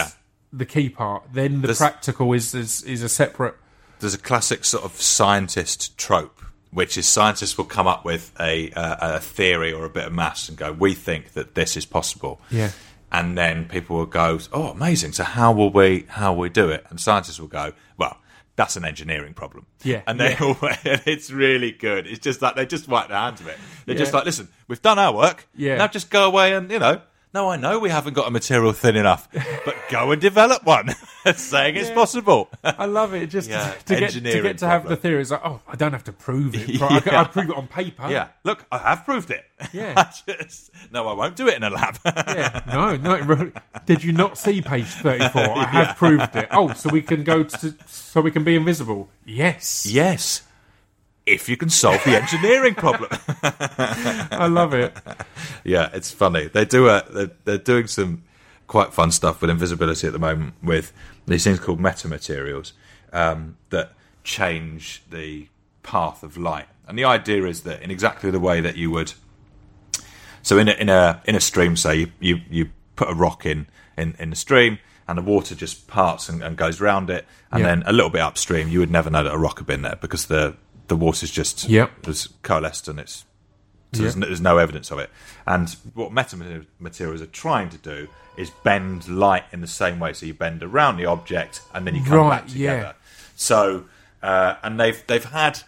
the 0.53 0.66
key 0.66 0.89
part. 0.89 1.25
Then 1.33 1.61
the 1.61 1.68
There's- 1.68 1.79
practical 1.79 2.33
is, 2.33 2.55
is 2.55 2.83
is 2.83 3.03
a 3.03 3.09
separate. 3.09 3.55
there's 4.01 4.14
a 4.14 4.18
classic 4.18 4.64
sort 4.64 4.85
of 4.85 4.93
scientist 5.01 5.97
trope, 5.99 6.41
which 6.73 6.97
is 6.99 7.07
scientists 7.07 7.57
will 7.59 7.64
come 7.66 7.87
up 7.87 8.05
with 8.05 8.33
a, 8.41 8.71
a, 8.73 8.99
a 9.16 9.21
theory 9.21 9.73
or 9.73 9.85
a 9.85 9.91
bit 9.91 10.07
of 10.07 10.12
maths 10.12 10.49
and 10.49 10.57
go, 10.59 10.73
"We 10.73 10.95
think 10.95 11.33
that 11.35 11.55
this 11.55 11.77
is 11.77 11.85
possible." 11.87 12.41
Yeah. 12.51 12.71
And 13.13 13.37
then 13.37 13.65
people 13.67 13.97
will 13.97 14.07
go, 14.07 14.39
"Oh, 14.53 14.69
amazing! 14.69 15.13
So 15.13 15.25
how 15.25 15.53
will 15.53 15.71
we 15.73 16.07
how 16.09 16.33
will 16.33 16.41
we 16.41 16.49
do 16.49 16.69
it?" 16.71 16.85
And 16.91 17.01
scientists 17.01 17.41
will 17.41 17.49
go, 17.49 17.73
"Well, 17.97 18.19
that's 18.57 18.77
an 18.77 18.85
engineering 18.85 19.35
problem." 19.35 19.67
Yeah, 19.83 20.03
And 20.07 20.21
they 20.21 20.31
yeah. 20.33 20.43
all, 20.45 20.57
it's 20.63 21.31
really 21.31 21.73
good. 21.73 22.07
It's 22.07 22.21
just 22.21 22.41
like 22.41 22.55
they 22.57 22.67
just 22.67 22.87
wipe 22.89 23.09
their 23.09 23.19
hands 23.19 23.41
of 23.41 23.49
it. 23.49 23.59
They're 23.87 23.97
just 23.97 24.13
like, 24.15 24.25
"Listen, 24.25 24.49
we've 24.69 24.83
done 24.83 24.99
our 24.99 25.13
work. 25.15 25.49
Yeah. 25.57 25.77
Now 25.77 25.89
just 25.89 26.11
go 26.11 26.27
away 26.27 26.55
and 26.55 26.71
you 26.71 26.79
know." 26.79 27.01
No, 27.33 27.49
I 27.49 27.57
know 27.57 27.78
we 27.78 27.91
haven't 27.91 28.14
got 28.14 28.26
a 28.26 28.31
material 28.33 28.72
thin 28.72 28.97
enough, 28.97 29.28
but 29.64 29.76
go 29.89 30.11
and 30.11 30.20
develop 30.20 30.64
one. 30.64 30.91
saying 31.35 31.76
it's 31.76 31.91
possible. 31.91 32.49
I 32.64 32.87
love 32.87 33.14
it. 33.14 33.26
Just 33.28 33.49
Yeah, 33.49 33.72
to, 33.87 33.97
get, 34.01 34.11
to 34.11 34.20
get 34.20 34.59
to 34.59 34.66
have 34.66 34.83
problem. 34.83 34.97
the 34.97 34.97
theory. 35.01 35.20
It's 35.20 35.31
like, 35.31 35.43
oh, 35.45 35.61
I 35.68 35.76
don't 35.76 35.93
have 35.93 36.03
to 36.05 36.12
prove 36.12 36.55
it. 36.57 36.81
Right? 36.81 36.93
I, 36.93 37.01
can, 37.01 37.14
I 37.14 37.24
prove 37.24 37.51
it 37.51 37.57
on 37.57 37.68
paper. 37.68 38.09
Yeah, 38.11 38.28
look, 38.43 38.64
I 38.72 38.78
have 38.78 39.05
proved 39.05 39.31
it. 39.31 39.45
Yeah. 39.72 39.93
I 39.97 40.11
just, 40.26 40.70
no, 40.91 41.07
I 41.07 41.12
won't 41.12 41.37
do 41.37 41.47
it 41.47 41.55
in 41.55 41.62
a 41.62 41.68
lab. 41.70 41.99
Yeah. 42.05 42.62
No, 42.66 42.97
no. 42.97 43.53
Did 43.87 44.03
you 44.03 44.12
not 44.12 44.39
see 44.39 44.62
page 44.62 44.87
thirty-four? 44.87 45.51
I 45.59 45.66
have 45.66 45.97
proved 45.99 46.35
it. 46.35 46.49
Oh, 46.51 46.72
so 46.72 46.89
we 46.89 47.03
can 47.03 47.22
go 47.22 47.43
to, 47.45 47.74
so 47.87 48.22
we 48.22 48.31
can 48.31 48.43
be 48.43 48.57
invisible. 48.57 49.09
Yes. 49.26 49.85
yes, 49.87 50.43
if 51.26 51.49
you 51.49 51.57
can 51.59 51.68
solve 51.68 52.03
the 52.05 52.16
engineering 52.16 52.74
problem. 52.74 53.11
I 53.43 54.49
love 54.51 54.72
it. 54.74 54.97
Yeah, 55.65 55.91
it's 55.93 56.11
funny. 56.11 56.47
They 56.49 56.65
do 56.65 56.89
a, 56.89 57.05
they're, 57.11 57.31
they're 57.45 57.59
doing 57.59 57.87
some 57.87 58.23
quite 58.67 58.93
fun 58.95 59.11
stuff 59.11 59.41
with 59.41 59.51
invisibility 59.51 60.07
at 60.07 60.13
the 60.13 60.19
moment 60.19 60.55
with 60.63 60.93
these 61.27 61.45
things 61.45 61.59
called 61.59 61.81
metamaterials 61.81 62.73
um, 63.13 63.57
that 63.71 63.93
change 64.25 65.03
the 65.11 65.49
path 65.83 66.23
of 66.23 66.37
light. 66.37 66.67
And 66.87 66.99
the 66.99 67.05
idea 67.05 67.45
is 67.47 67.63
that 67.63 67.83
in 67.83 67.91
exactly 67.91 68.31
the 68.31 68.41
way 68.41 68.61
that 68.61 68.77
you 68.77 68.91
would 68.91 69.13
So 70.43 70.59
in 70.59 70.69
a 70.69 70.73
in 70.73 70.89
a 70.89 71.21
in 71.25 71.35
a 71.37 71.41
stream, 71.41 71.77
say 71.77 71.97
you 71.97 72.13
you, 72.21 72.41
you 72.51 72.71
put 72.97 73.09
a 73.11 73.15
rock 73.15 73.45
in, 73.47 73.67
in 73.97 74.15
in 74.19 74.31
the 74.31 74.37
stream, 74.37 74.79
and 75.07 75.19
the 75.19 75.23
water 75.23 75.55
just 75.55 75.87
parts 75.87 76.29
and, 76.29 76.43
and 76.43 76.57
goes 76.57 76.81
round 76.81 77.11
it, 77.11 77.27
and 77.53 77.61
Yeah. 77.61 77.67
then 77.69 77.83
a 77.87 77.93
little 77.93 78.11
bit 78.11 78.21
upstream, 78.23 78.69
you 78.69 78.79
would 78.81 78.91
never 78.91 79.11
know 79.11 79.23
that 79.25 79.33
a 79.33 79.39
rock 79.39 79.59
had 79.59 79.67
been 79.67 79.83
there 79.83 79.97
because 80.01 80.27
the 80.27 80.57
the 80.89 80.97
water's 80.97 81.31
just 81.31 81.69
Yep. 81.69 82.07
was 82.07 82.29
coalesced 82.43 82.89
and 82.89 82.99
it's 82.99 83.25
so 83.93 83.99
Yeah. 83.99 84.03
there's, 84.03 84.16
no, 84.16 84.26
there's 84.26 84.41
no 84.41 84.59
evidence 84.59 84.91
of 84.91 84.99
it. 84.99 85.11
And 85.47 85.68
what 85.95 86.11
metamaterials 86.12 87.20
are 87.20 87.26
trying 87.26 87.70
to 87.70 87.78
do 87.78 88.09
is 88.36 88.51
bend 88.62 89.09
light 89.09 89.45
in 89.53 89.61
the 89.61 89.66
same 89.66 89.99
way. 89.99 90.12
So 90.12 90.26
you 90.26 90.34
bend 90.34 90.62
around 90.62 90.97
the 90.97 91.07
object 91.07 91.61
and 91.74 91.86
then 91.86 91.95
you 91.95 92.03
come 92.05 92.18
Right, 92.18 92.30
back 92.41 92.47
together. 92.49 92.78
yeah. 92.82 92.93
So 93.36 93.84
uh, 94.22 94.55
and 94.62 94.78
they've 94.78 95.03
they've 95.07 95.24
had 95.24 95.61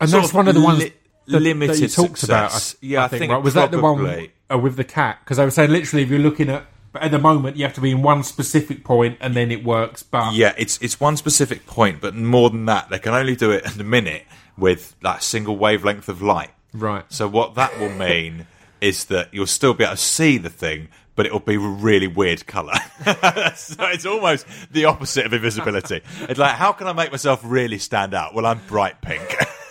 And 0.00 0.10
that's 0.10 0.28
of 0.28 0.34
one 0.34 0.48
of 0.48 0.54
the 0.54 0.60
ones 0.62 0.78
li- 0.80 0.92
that, 1.26 1.40
limited 1.42 1.76
that 1.76 1.80
you 1.80 1.88
talked 1.88 2.22
about. 2.22 2.52
I. 2.54 2.58
Yeah, 2.80 3.04
I 3.04 3.08
think, 3.08 3.20
think 3.20 3.32
right? 3.32 3.42
was 3.42 3.54
that 3.54 3.70
the 3.70 3.80
one 3.80 3.96
probably- 3.98 4.32
uh, 4.52 4.58
with 4.58 4.76
the 4.76 4.84
cat? 4.84 5.18
Because 5.24 5.38
I 5.38 5.44
was 5.44 5.54
saying 5.54 5.70
literally, 5.70 6.02
if 6.02 6.08
you're 6.10 6.18
looking 6.18 6.48
at 6.48 6.66
at 6.94 7.10
the 7.10 7.18
moment, 7.18 7.56
you 7.56 7.64
have 7.64 7.72
to 7.74 7.80
be 7.80 7.90
in 7.90 8.02
one 8.02 8.22
specific 8.22 8.84
point 8.84 9.16
and 9.20 9.34
then 9.34 9.50
it 9.50 9.64
works. 9.64 10.02
But 10.02 10.34
Yeah, 10.34 10.52
it's 10.58 10.78
it's 10.82 11.00
one 11.00 11.16
specific 11.16 11.66
point, 11.66 12.00
but 12.00 12.14
more 12.14 12.50
than 12.50 12.66
that, 12.66 12.90
they 12.90 12.98
can 12.98 13.14
only 13.14 13.34
do 13.36 13.50
it 13.50 13.64
in 13.74 13.80
a 13.80 13.84
minute 13.84 14.24
with 14.58 14.94
that 15.02 15.22
single 15.22 15.56
wavelength 15.56 16.08
of 16.08 16.20
light. 16.22 16.50
Right, 16.72 17.04
So 17.08 17.28
what 17.28 17.54
that 17.56 17.78
will 17.78 17.90
mean 18.08 18.46
is 18.80 19.04
that 19.06 19.32
you'll 19.32 19.46
still 19.46 19.74
be 19.74 19.84
able 19.84 19.94
to 19.94 20.00
see 20.02 20.38
the 20.38 20.50
thing, 20.50 20.88
but 21.14 21.26
it'll 21.26 21.38
be 21.40 21.54
a 21.54 21.58
really 21.58 22.06
weird 22.08 22.46
colour. 22.46 22.74
so 23.54 23.84
it's 23.88 24.06
almost 24.06 24.46
the 24.72 24.86
opposite 24.86 25.26
of 25.26 25.32
invisibility. 25.32 26.00
It's 26.22 26.38
like, 26.38 26.56
how 26.56 26.72
can 26.72 26.86
I 26.86 26.92
make 26.92 27.10
myself 27.12 27.40
really 27.44 27.78
stand 27.78 28.14
out? 28.14 28.34
Well, 28.34 28.46
I'm 28.46 28.60
bright 28.66 29.00
pink. 29.00 29.22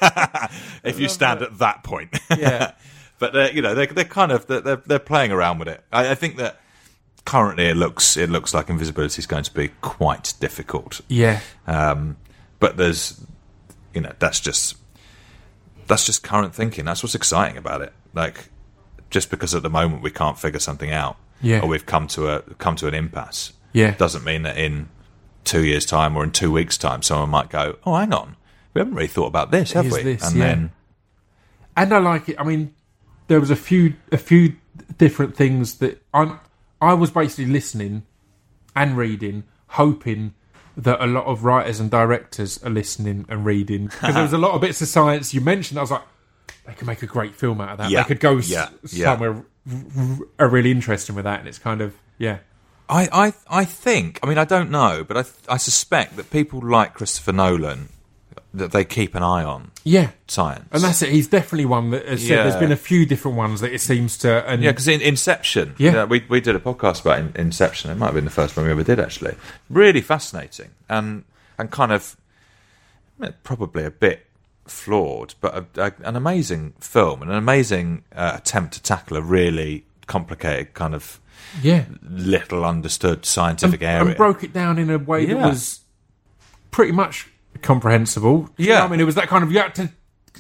if 0.84 0.99
you 0.99 1.10
stand 1.10 1.41
at 1.41 1.58
that 1.60 1.84
point. 1.84 2.18
Yeah. 2.38 2.74
but 3.20 3.34
they're, 3.34 3.52
you 3.52 3.62
know, 3.62 3.76
they're, 3.76 3.88
they're 3.88 4.04
kind 4.06 4.32
of 4.32 4.47
they're, 4.47 4.62
they're 4.62 4.82
they're 4.86 4.99
playing 4.99 5.32
around 5.32 5.60
with 5.60 5.68
it. 5.68 5.84
I, 5.91 6.12
I 6.12 6.16
think 6.16 6.38
that 6.38 6.60
currently 7.26 7.68
it 7.68 7.76
looks 7.76 8.18
it 8.18 8.30
looks 8.30 8.54
like 8.54 8.70
invisibility 8.70 9.20
is 9.20 9.28
going 9.28 9.43
to 9.43 9.54
be 9.54 9.70
quite 9.82 10.34
difficult. 10.39 11.02
yeah, 11.08 11.39
Um, 11.68 12.18
but 12.60 12.78
there's, 12.78 13.20
you 13.93 14.02
know, 14.02 14.14
that's 14.20 14.39
just 14.39 14.76
that's 15.91 16.05
just 16.05 16.23
current 16.23 16.55
thinking. 16.55 16.85
That's 16.85 17.03
what's 17.03 17.15
exciting 17.15 17.57
about 17.57 17.81
it. 17.81 17.91
Like, 18.13 18.49
just 19.09 19.30
because 19.30 19.53
at 19.53 19.61
the 19.61 19.69
moment 19.69 20.01
we 20.01 20.09
can't 20.11 20.39
figure 20.39 20.59
something 20.59 20.91
out, 20.91 21.18
Yeah. 21.41 21.59
or 21.59 21.68
we've 21.68 21.85
come 21.85 22.07
to 22.07 22.30
a 22.30 22.41
come 22.57 22.76
to 22.77 22.88
an 22.88 22.93
impasse, 22.93 23.51
Yeah. 23.73 23.91
doesn't 23.91 24.23
mean 24.23 24.43
that 24.43 24.57
in 24.57 24.88
two 25.43 25.63
years' 25.65 25.85
time 25.85 26.15
or 26.15 26.23
in 26.23 26.31
two 26.31 26.51
weeks' 26.51 26.77
time, 26.77 27.01
someone 27.01 27.30
might 27.30 27.49
go, 27.49 27.76
"Oh, 27.85 27.95
hang 27.95 28.13
on, 28.13 28.35
we 28.73 28.80
haven't 28.80 28.95
really 28.95 29.07
thought 29.07 29.27
about 29.27 29.51
this, 29.51 29.73
have 29.73 29.85
Here's 29.85 29.95
we?" 29.97 30.03
this, 30.13 30.23
and 30.27 30.38
yeah. 30.38 30.45
then, 30.47 30.72
and 31.76 31.93
I 31.93 31.97
like 31.99 32.30
it. 32.30 32.35
I 32.39 32.43
mean, 32.43 32.73
there 33.27 33.39
was 33.39 33.49
a 33.51 33.55
few 33.55 33.95
a 34.11 34.18
few 34.18 34.55
different 34.97 35.35
things 35.35 35.76
that 35.80 36.01
I'm. 36.13 36.39
I 36.81 36.93
was 36.93 37.11
basically 37.11 37.47
listening 37.51 38.03
and 38.76 38.95
reading, 38.97 39.43
hoping 39.68 40.34
that 40.84 41.02
a 41.02 41.06
lot 41.08 41.26
of 41.26 41.44
writers 41.44 41.80
and 41.80 41.90
directors 41.91 42.62
are 42.64 42.70
listening 42.70 43.26
and 43.30 43.45
reading 43.45 43.86
because 43.86 44.14
there 44.14 44.24
was 44.24 44.34
a 44.34 44.38
lot 44.38 44.52
of 44.53 44.62
bits 44.62 44.82
of 44.82 44.88
science 44.88 45.34
you 45.34 45.41
mentioned. 45.41 45.78
I 45.78 45.82
was 45.82 45.91
like, 45.91 46.02
they 46.66 46.74
could 46.74 46.88
make 46.88 47.02
a 47.03 47.08
great 47.08 47.36
film 47.36 47.60
out 47.62 47.70
of 47.70 47.78
that. 47.80 47.90
Yeah, 47.90 48.03
They 48.03 48.08
could 48.08 48.20
go 48.20 48.38
s- 48.38 48.49
yeah, 48.49 48.70
yeah. 48.91 49.06
somewhere 49.14 49.34
r- 49.36 49.45
r- 49.98 50.20
are 50.40 50.48
really 50.49 50.72
interesting 50.72 51.16
with 51.16 51.26
that, 51.26 51.40
and 51.40 51.48
it's 51.48 51.60
kind 51.60 51.82
of 51.82 51.94
yeah, 52.18 52.40
I, 52.90 53.08
I, 53.12 53.34
I 53.62 53.66
think. 53.66 54.20
I 54.22 54.28
mean, 54.28 54.38
I 54.38 54.45
don't 54.45 54.70
know, 54.70 55.03
but 55.03 55.18
I, 55.18 55.53
I 55.53 55.58
suspect 55.58 56.18
that 56.18 56.30
people 56.30 56.60
like 56.64 56.94
Christopher 56.94 57.32
Nolan 57.34 57.90
that 58.53 58.72
they 58.72 58.84
keep 58.84 59.15
an 59.15 59.23
eye 59.23 59.44
on 59.44 59.72
yeah. 59.86 60.11
science, 60.28 60.68
And 60.73 60.84
that's 60.84 61.02
it. 61.02 61.10
He's 61.10 61.28
definitely 61.30 61.65
one 61.65 61.91
that 61.91 62.06
has 62.06 62.19
said 62.22 62.30
Yeah. 62.30 62.44
there's 62.44 62.57
been 62.60 62.72
a 62.73 62.76
few 62.78 63.06
different 63.06 63.38
ones 63.38 63.61
that 63.61 63.72
it 63.73 63.80
seems 63.80 64.18
to. 64.19 64.45
And 64.48 64.61
Yeah, 64.61 64.72
because 64.72 64.90
in 64.90 64.99
Inception, 65.02 65.73
Yeah. 65.78 65.86
you 65.91 65.95
know, 65.95 66.06
we 66.06 66.26
we 66.28 66.41
did 66.41 66.56
a 66.56 66.60
podcast 66.60 67.02
about 67.02 67.19
in, 67.19 67.32
Inception. 67.36 67.91
It 67.91 67.95
might 67.95 68.07
have 68.07 68.15
been 68.15 68.26
the 68.26 68.30
first 68.32 68.57
one 68.57 68.65
we 68.65 68.72
ever 68.72 68.84
did, 68.84 68.99
actually. 68.99 69.36
Really 69.69 70.02
fascinating 70.02 70.72
and 70.90 71.23
and 71.57 71.72
kind 71.72 71.91
of 71.94 72.18
eh, 73.23 73.32
probably 73.44 73.86
a 73.86 73.91
bit 73.91 74.26
flawed, 74.68 75.34
but 75.41 75.56
a, 75.78 75.82
a, 75.82 75.94
an 76.07 76.15
amazing 76.15 76.73
film 76.80 77.22
and 77.22 77.32
an 77.32 77.38
amazing 77.38 78.03
uh, 78.15 78.34
attempt 78.36 78.73
to 78.73 78.84
tackle 78.84 79.15
a 79.18 79.22
really 79.22 79.86
complicated 80.07 80.73
kind 80.73 80.94
of 80.94 81.19
yeah, 81.61 81.86
little 82.03 82.64
understood 82.65 83.26
scientific 83.26 83.82
area. 83.82 84.06
and 84.07 84.18
broke 84.18 84.44
it 84.44 84.53
down 84.53 84.78
in 84.78 84.90
a 84.90 84.98
way 84.98 85.26
that 85.26 85.38
was 85.38 85.80
pretty 86.69 86.91
much 86.91 87.28
comprehensible. 87.63 88.49
You 88.57 88.67
Yeah. 88.69 88.79
know 88.79 88.85
I 88.85 88.88
mean, 88.89 88.99
it 88.99 89.05
was 89.05 89.15
that 89.15 89.27
kind 89.27 89.43
of 89.43 89.51
you 89.51 89.59
had 89.59 89.75
to 89.75 89.89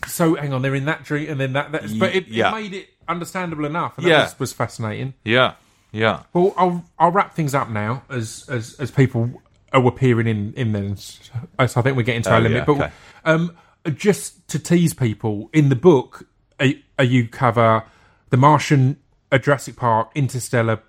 so 0.07 0.35
hang 0.35 0.53
on, 0.53 0.61
they're 0.61 0.73
in 0.75 0.85
that 0.85 1.03
dream, 1.03 1.29
and 1.29 1.39
then 1.39 1.53
that. 1.53 1.71
That's, 1.71 1.93
but 1.93 2.15
it, 2.15 2.27
Yeah. 2.27 2.49
it 2.49 2.55
made 2.61 2.73
it 2.73 2.89
understandable 3.07 3.65
enough, 3.65 3.97
and 3.97 4.05
that 4.05 4.09
Yeah. 4.09 4.23
was, 4.23 4.39
was 4.39 4.53
fascinating. 4.53 5.13
Yeah, 5.25 5.53
yeah. 5.91 6.23
Well, 6.33 6.53
I'll 6.57 6.85
I'll 6.97 7.11
wrap 7.11 7.33
things 7.35 7.53
up 7.53 7.69
now 7.69 8.03
as 8.09 8.45
as 8.49 8.75
as 8.79 8.89
people 8.91 9.41
are 9.73 9.85
appearing 9.85 10.27
in 10.27 10.53
in 10.53 10.71
them. 10.71 10.95
So 10.95 11.19
I 11.57 11.67
think 11.67 11.97
we're 11.97 12.03
getting 12.03 12.21
to 12.23 12.31
our 12.31 12.37
Oh, 12.37 12.41
limit. 12.41 12.57
yeah, 12.59 12.63
but 12.65 12.75
okay. 12.77 12.91
um, 13.25 13.51
just 13.95 14.47
to 14.49 14.59
tease 14.59 14.93
people, 14.93 15.49
in 15.53 15.69
the 15.69 15.75
book, 15.75 16.25
uh, 16.59 17.03
you 17.03 17.27
cover 17.27 17.83
the 18.29 18.37
Martian, 18.37 18.97
uh, 19.31 19.37
Jurassic 19.37 19.75
Park, 19.75 20.09
Interstellar, 20.15 20.79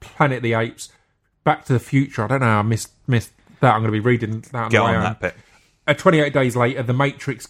Planet 0.00 0.38
of 0.38 0.42
the 0.42 0.54
Apes, 0.54 0.90
Back 1.44 1.64
to 1.66 1.72
the 1.74 1.78
Future. 1.80 2.24
I 2.24 2.26
don't 2.28 2.40
know. 2.40 2.46
I 2.46 2.62
missed 2.62 2.92
missed 3.06 3.32
that. 3.60 3.74
I'm 3.74 3.80
going 3.80 3.92
to 3.92 3.92
be 3.92 4.00
reading 4.00 4.40
that. 4.52 4.54
On 4.54 4.70
Get 4.70 4.80
on 4.80 4.94
own. 4.94 5.02
that 5.02 5.20
bit. 5.20 5.34
Uh, 5.86 5.94
28 5.94 6.32
days 6.32 6.56
later, 6.56 6.82
The 6.82 6.92
Matrix, 6.92 7.48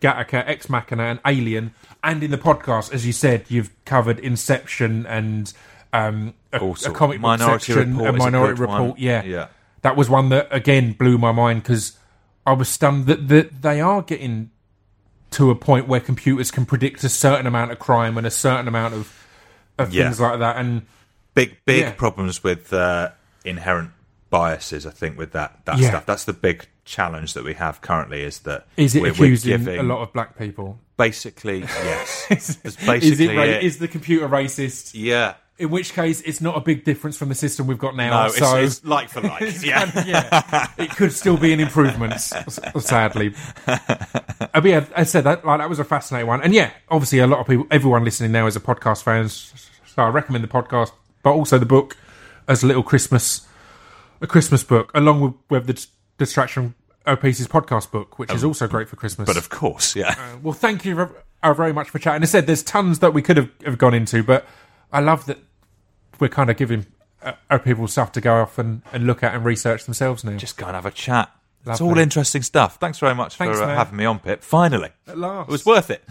Gattaca, 0.00 0.42
Ex 0.46 0.68
Machina, 0.68 1.04
and 1.04 1.20
Alien. 1.26 1.72
And 2.02 2.22
in 2.22 2.30
the 2.30 2.38
podcast, 2.38 2.92
as 2.92 3.06
you 3.06 3.12
said, 3.12 3.44
you've 3.48 3.70
covered 3.84 4.18
Inception 4.18 5.06
and 5.06 5.52
um, 5.92 6.34
a, 6.52 6.56
a 6.58 6.90
comic 6.90 7.16
book 7.18 7.22
Minority 7.22 7.72
section, 7.72 7.96
Report 7.96 8.14
a 8.14 8.16
is 8.16 8.58
a 8.58 8.62
Report. 8.62 8.98
Yeah. 8.98 9.22
Yeah. 9.24 9.48
That 9.82 9.96
was 9.96 10.10
one 10.10 10.28
that, 10.30 10.48
again, 10.50 10.92
blew 10.92 11.16
my 11.18 11.32
mind 11.32 11.62
because 11.62 11.96
I 12.44 12.52
was 12.52 12.68
stunned 12.68 13.06
that, 13.06 13.28
that 13.28 13.62
they 13.62 13.80
are 13.80 14.02
getting 14.02 14.50
to 15.32 15.50
a 15.50 15.54
point 15.54 15.86
where 15.88 16.00
computers 16.00 16.50
can 16.50 16.66
predict 16.66 17.02
a 17.04 17.08
certain 17.08 17.46
amount 17.46 17.70
of 17.72 17.78
crime 17.78 18.16
and 18.18 18.26
a 18.26 18.30
certain 18.30 18.68
amount 18.68 18.94
of, 18.94 19.26
of 19.78 19.92
Yeah. 19.92 20.04
things 20.04 20.20
like 20.20 20.38
that. 20.40 20.56
And 20.56 20.82
Big, 21.34 21.58
big 21.66 21.80
Yeah. 21.82 21.90
problems 21.92 22.42
with 22.42 22.72
uh, 22.72 23.10
inherent 23.44 23.90
biases. 24.30 24.86
I 24.86 24.90
think 24.90 25.16
with 25.18 25.32
that 25.32 25.60
that 25.66 25.78
Yeah. 25.78 25.88
stuff. 25.90 26.06
That's 26.06 26.24
the 26.24 26.32
big 26.32 26.66
challenge 26.84 27.34
that 27.34 27.44
we 27.44 27.54
have 27.54 27.80
currently. 27.80 28.22
Is 28.22 28.40
that 28.40 28.66
is 28.76 28.94
it 28.94 29.00
we're, 29.02 29.08
we're 29.08 29.12
accusing 29.14 29.50
giving 29.58 29.78
a 29.78 29.82
lot 29.82 30.02
of 30.02 30.12
black 30.12 30.38
people? 30.38 30.78
basically 30.98 31.58
yes. 31.60 32.26
Is, 32.64 32.76
basically 32.86 33.26
it 33.36 33.48
it. 33.50 33.62
is 33.64 33.78
the 33.78 33.86
computer 33.88 34.26
racist? 34.28 34.92
yeah. 34.94 35.34
In 35.58 35.70
which 35.70 35.94
case, 35.94 36.20
it's 36.22 36.42
not 36.42 36.54
a 36.56 36.60
big 36.60 36.84
difference 36.84 37.16
from 37.16 37.30
the 37.30 37.34
system 37.34 37.66
we've 37.66 37.78
got 37.78 37.96
now. 37.96 38.24
No, 38.24 38.28
so 38.28 38.56
it's 38.56 38.84
like 38.84 39.08
for 39.08 39.22
like. 39.22 39.40
Yeah. 39.62 39.86
kind 39.86 39.96
of- 39.98 40.06
yeah. 40.06 40.66
it 40.76 40.90
could 40.90 41.12
still 41.14 41.38
be 41.38 41.52
an 41.54 41.60
improvement, 41.60 42.20
sadly. 42.20 43.34
Uh, 43.66 44.60
but 44.60 44.64
yeah, 44.66 44.84
I 44.96 45.04
said 45.04 45.24
that 45.24 45.44
like 45.44 45.58
that 45.58 45.68
was 45.68 45.78
a 45.78 45.84
fascinating 45.84 46.26
one, 46.28 46.42
and 46.42 46.54
yeah, 46.54 46.70
obviously 46.88 47.18
a 47.18 47.26
lot 47.26 47.40
of 47.40 47.46
people, 47.46 47.66
everyone 47.70 48.04
listening 48.04 48.32
now 48.32 48.46
is 48.46 48.56
a 48.56 48.60
podcast 48.60 49.02
fan, 49.02 49.28
so 49.28 49.52
I 49.98 50.08
recommend 50.08 50.44
the 50.44 50.48
podcast, 50.48 50.92
but 51.22 51.32
also 51.32 51.58
the 51.58 51.66
book 51.66 51.96
as 52.48 52.62
a 52.62 52.66
little 52.66 52.82
Christmas, 52.82 53.45
a 54.20 54.26
Christmas 54.26 54.64
book, 54.64 54.90
along 54.94 55.20
with, 55.20 55.34
with 55.48 55.66
the 55.66 55.86
Distraction 56.18 56.74
Pieces 57.20 57.46
podcast 57.46 57.90
book, 57.90 58.18
which 58.18 58.32
is 58.32 58.42
also 58.42 58.66
great 58.66 58.88
for 58.88 58.96
Christmas. 58.96 59.26
But 59.26 59.36
of 59.36 59.48
course, 59.48 59.94
yeah. 59.94 60.36
Well, 60.42 60.54
thank 60.54 60.84
you 60.84 61.08
uh, 61.42 61.54
very 61.54 61.72
much 61.72 61.90
for 61.90 61.98
chatting. 61.98 62.22
I 62.22 62.26
said 62.26 62.46
there's 62.46 62.62
tons 62.62 62.98
that 62.98 63.14
we 63.14 63.22
could 63.22 63.36
have, 63.36 63.50
have 63.64 63.78
gone 63.78 63.94
into, 63.94 64.22
but 64.22 64.46
I 64.92 65.00
love 65.00 65.26
that 65.26 65.38
we're 66.18 66.28
kind 66.28 66.50
of 66.50 66.56
giving 66.56 66.86
uh, 67.22 67.32
our 67.50 67.58
people 67.58 67.86
stuff 67.86 68.12
to 68.12 68.20
go 68.20 68.42
off 68.42 68.58
and, 68.58 68.82
and 68.92 69.06
look 69.06 69.22
at 69.22 69.34
and 69.34 69.44
research 69.44 69.84
themselves 69.84 70.24
now. 70.24 70.36
Just 70.36 70.56
go 70.56 70.66
and 70.66 70.74
have 70.74 70.86
a 70.86 70.90
chat. 70.90 71.30
It's 71.66 71.80
all 71.80 71.98
interesting 71.98 72.42
stuff. 72.42 72.76
Thanks 72.76 72.98
very 72.98 73.14
much 73.14 73.36
Thanks, 73.36 73.58
for 73.58 73.64
uh, 73.64 73.74
having 73.74 73.96
me 73.96 74.04
on, 74.04 74.20
Pip. 74.20 74.42
Finally, 74.42 74.90
At 75.06 75.18
last. 75.18 75.48
it 75.48 75.52
was 75.52 75.66
worth 75.66 75.90
it. 75.90 76.02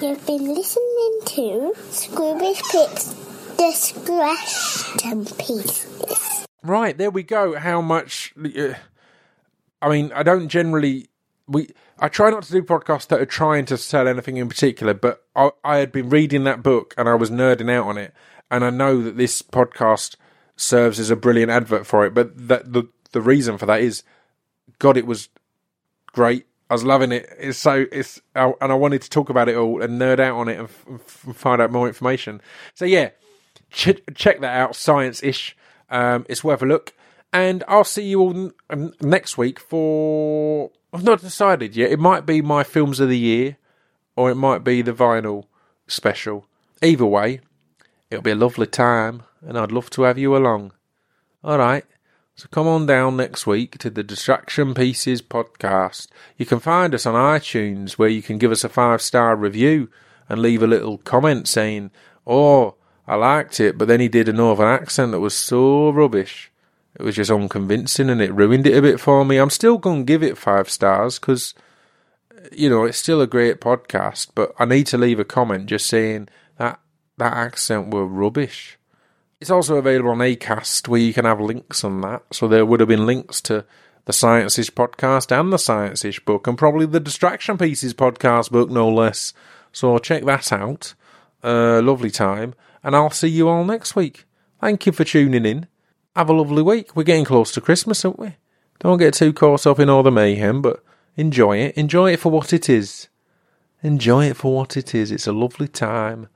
You've 0.00 0.26
been 0.26 0.54
listening 0.54 1.20
to 1.24 1.72
Scroobius 1.88 2.60
Pip's 2.70 3.14
Distraction 3.56 5.24
Pieces. 5.24 6.46
Right, 6.62 6.98
there 6.98 7.10
we 7.10 7.22
go. 7.22 7.56
How 7.56 7.80
much? 7.80 8.34
Uh, 8.36 8.74
I 9.80 9.88
mean, 9.88 10.12
I 10.14 10.22
don't 10.22 10.48
generally. 10.48 11.08
We 11.48 11.70
I 11.98 12.08
try 12.08 12.28
not 12.28 12.42
to 12.42 12.52
do 12.52 12.62
podcasts 12.62 13.06
that 13.08 13.22
are 13.22 13.26
trying 13.26 13.64
to 13.66 13.78
sell 13.78 14.06
anything 14.06 14.36
in 14.36 14.50
particular, 14.50 14.92
but 14.92 15.24
I, 15.34 15.50
I 15.64 15.76
had 15.78 15.92
been 15.92 16.10
reading 16.10 16.44
that 16.44 16.62
book 16.62 16.92
and 16.98 17.08
I 17.08 17.14
was 17.14 17.30
nerding 17.30 17.70
out 17.70 17.86
on 17.86 17.96
it, 17.96 18.12
and 18.50 18.66
I 18.66 18.70
know 18.70 19.02
that 19.02 19.16
this 19.16 19.40
podcast 19.40 20.16
serves 20.56 21.00
as 21.00 21.08
a 21.08 21.16
brilliant 21.16 21.50
advert 21.50 21.86
for 21.86 22.04
it. 22.04 22.12
But 22.12 22.48
that 22.48 22.70
the 22.70 22.84
the 23.12 23.22
reason 23.22 23.56
for 23.56 23.64
that 23.64 23.80
is, 23.80 24.02
God, 24.78 24.98
it 24.98 25.06
was 25.06 25.30
great. 26.12 26.44
I 26.68 26.74
was 26.74 26.84
loving 26.84 27.12
it. 27.12 27.28
It's 27.38 27.58
so 27.58 27.86
it's 27.92 28.20
and 28.34 28.54
I 28.60 28.74
wanted 28.74 29.02
to 29.02 29.10
talk 29.10 29.30
about 29.30 29.48
it 29.48 29.56
all 29.56 29.82
and 29.82 30.00
nerd 30.00 30.18
out 30.18 30.36
on 30.36 30.48
it 30.48 30.58
and, 30.58 30.68
f- 30.68 31.06
find 31.34 31.62
out 31.62 31.70
more 31.70 31.86
information. 31.86 32.40
So 32.74 32.84
yeah, 32.84 33.10
ch- 33.70 34.00
check 34.14 34.40
that 34.40 34.56
out. 34.56 34.74
Science 34.74 35.22
ish. 35.22 35.56
Um, 35.90 36.26
it's 36.28 36.42
worth 36.42 36.62
a 36.62 36.66
look. 36.66 36.92
And 37.32 37.62
I'll 37.68 37.84
see 37.84 38.04
you 38.06 38.20
all 38.20 38.30
n- 38.36 38.52
um, 38.70 38.94
next 39.00 39.38
week 39.38 39.60
for. 39.60 40.70
I've 40.92 41.04
not 41.04 41.20
decided 41.20 41.76
yet. 41.76 41.90
It 41.92 41.98
might 41.98 42.24
be 42.26 42.40
my 42.40 42.64
films 42.64 43.00
of 43.00 43.08
the 43.08 43.18
year, 43.18 43.58
or 44.16 44.30
it 44.30 44.36
might 44.36 44.64
be 44.64 44.82
the 44.82 44.92
vinyl 44.92 45.44
special. 45.86 46.46
Either 46.82 47.04
way, 47.06 47.40
it'll 48.10 48.22
be 48.22 48.30
a 48.30 48.36
lovely 48.36 48.66
time, 48.66 49.22
and 49.42 49.58
I'd 49.58 49.72
love 49.72 49.90
to 49.90 50.02
have 50.02 50.16
you 50.18 50.36
along. 50.36 50.72
All 51.44 51.58
right. 51.58 51.84
So 52.38 52.48
come 52.50 52.66
on 52.66 52.84
down 52.84 53.16
next 53.16 53.46
week 53.46 53.78
to 53.78 53.88
the 53.88 54.02
Distraction 54.02 54.74
Pieces 54.74 55.22
podcast. 55.22 56.08
You 56.36 56.44
can 56.44 56.60
find 56.60 56.94
us 56.94 57.06
on 57.06 57.14
iTunes 57.14 57.92
where 57.92 58.10
you 58.10 58.20
can 58.20 58.36
give 58.36 58.52
us 58.52 58.62
a 58.62 58.68
five 58.68 59.00
star 59.00 59.34
review 59.34 59.88
and 60.28 60.42
leave 60.42 60.62
a 60.62 60.66
little 60.66 60.98
comment 60.98 61.48
saying, 61.48 61.92
Oh, 62.26 62.74
I 63.06 63.14
liked 63.14 63.58
it, 63.58 63.78
but 63.78 63.88
then 63.88 64.00
he 64.00 64.08
did 64.08 64.28
a 64.28 64.34
northern 64.34 64.68
accent 64.68 65.12
that 65.12 65.20
was 65.20 65.34
so 65.34 65.88
rubbish. 65.88 66.52
It 66.94 67.04
was 67.04 67.16
just 67.16 67.30
unconvincing 67.30 68.10
and 68.10 68.20
it 68.20 68.34
ruined 68.34 68.66
it 68.66 68.76
a 68.76 68.82
bit 68.82 69.00
for 69.00 69.24
me. 69.24 69.38
I'm 69.38 69.48
still 69.48 69.78
going 69.78 70.00
to 70.00 70.12
give 70.12 70.22
it 70.22 70.36
five 70.36 70.68
stars 70.68 71.18
because, 71.18 71.54
you 72.52 72.68
know, 72.68 72.84
it's 72.84 72.98
still 72.98 73.22
a 73.22 73.26
great 73.26 73.62
podcast, 73.62 74.28
but 74.34 74.52
I 74.58 74.66
need 74.66 74.88
to 74.88 74.98
leave 74.98 75.18
a 75.18 75.24
comment 75.24 75.70
just 75.70 75.86
saying 75.86 76.28
that 76.58 76.80
that 77.16 77.32
accent 77.32 77.94
were 77.94 78.04
rubbish. 78.04 78.75
It's 79.38 79.50
also 79.50 79.76
available 79.76 80.10
on 80.10 80.18
Acast, 80.18 80.88
where 80.88 81.00
you 81.00 81.12
can 81.12 81.26
have 81.26 81.40
links 81.40 81.84
on 81.84 82.00
that. 82.00 82.22
So 82.32 82.48
there 82.48 82.64
would 82.64 82.80
have 82.80 82.88
been 82.88 83.04
links 83.04 83.42
to 83.42 83.66
the 84.06 84.14
Science 84.14 84.58
Ish 84.58 84.70
podcast 84.70 85.30
and 85.30 85.52
the 85.52 85.58
Science 85.58 86.06
Ish 86.06 86.24
book, 86.24 86.46
and 86.46 86.56
probably 86.56 86.86
the 86.86 87.00
Distraction 87.00 87.58
Pieces 87.58 87.92
podcast 87.92 88.50
book, 88.50 88.70
no 88.70 88.88
less. 88.88 89.34
So 89.72 89.98
check 89.98 90.24
that 90.24 90.52
out. 90.52 90.94
Uh, 91.42 91.82
lovely 91.82 92.10
time, 92.10 92.54
and 92.82 92.96
I'll 92.96 93.10
see 93.10 93.28
you 93.28 93.48
all 93.48 93.64
next 93.64 93.94
week. 93.94 94.24
Thank 94.58 94.86
you 94.86 94.92
for 94.92 95.04
tuning 95.04 95.44
in. 95.44 95.66
Have 96.16 96.30
a 96.30 96.32
lovely 96.32 96.62
week. 96.62 96.96
We're 96.96 97.02
getting 97.02 97.26
close 97.26 97.52
to 97.52 97.60
Christmas, 97.60 98.04
aren't 98.06 98.18
we? 98.18 98.36
Don't 98.80 98.98
get 98.98 99.12
too 99.12 99.34
caught 99.34 99.66
up 99.66 99.78
in 99.78 99.90
all 99.90 100.02
the 100.02 100.10
mayhem, 100.10 100.62
but 100.62 100.82
enjoy 101.14 101.58
it. 101.58 101.76
Enjoy 101.76 102.12
it 102.12 102.20
for 102.20 102.32
what 102.32 102.54
it 102.54 102.70
is. 102.70 103.08
Enjoy 103.82 104.24
it 104.24 104.36
for 104.36 104.54
what 104.54 104.78
it 104.78 104.94
is. 104.94 105.12
It's 105.12 105.26
a 105.26 105.32
lovely 105.32 105.68
time. 105.68 106.28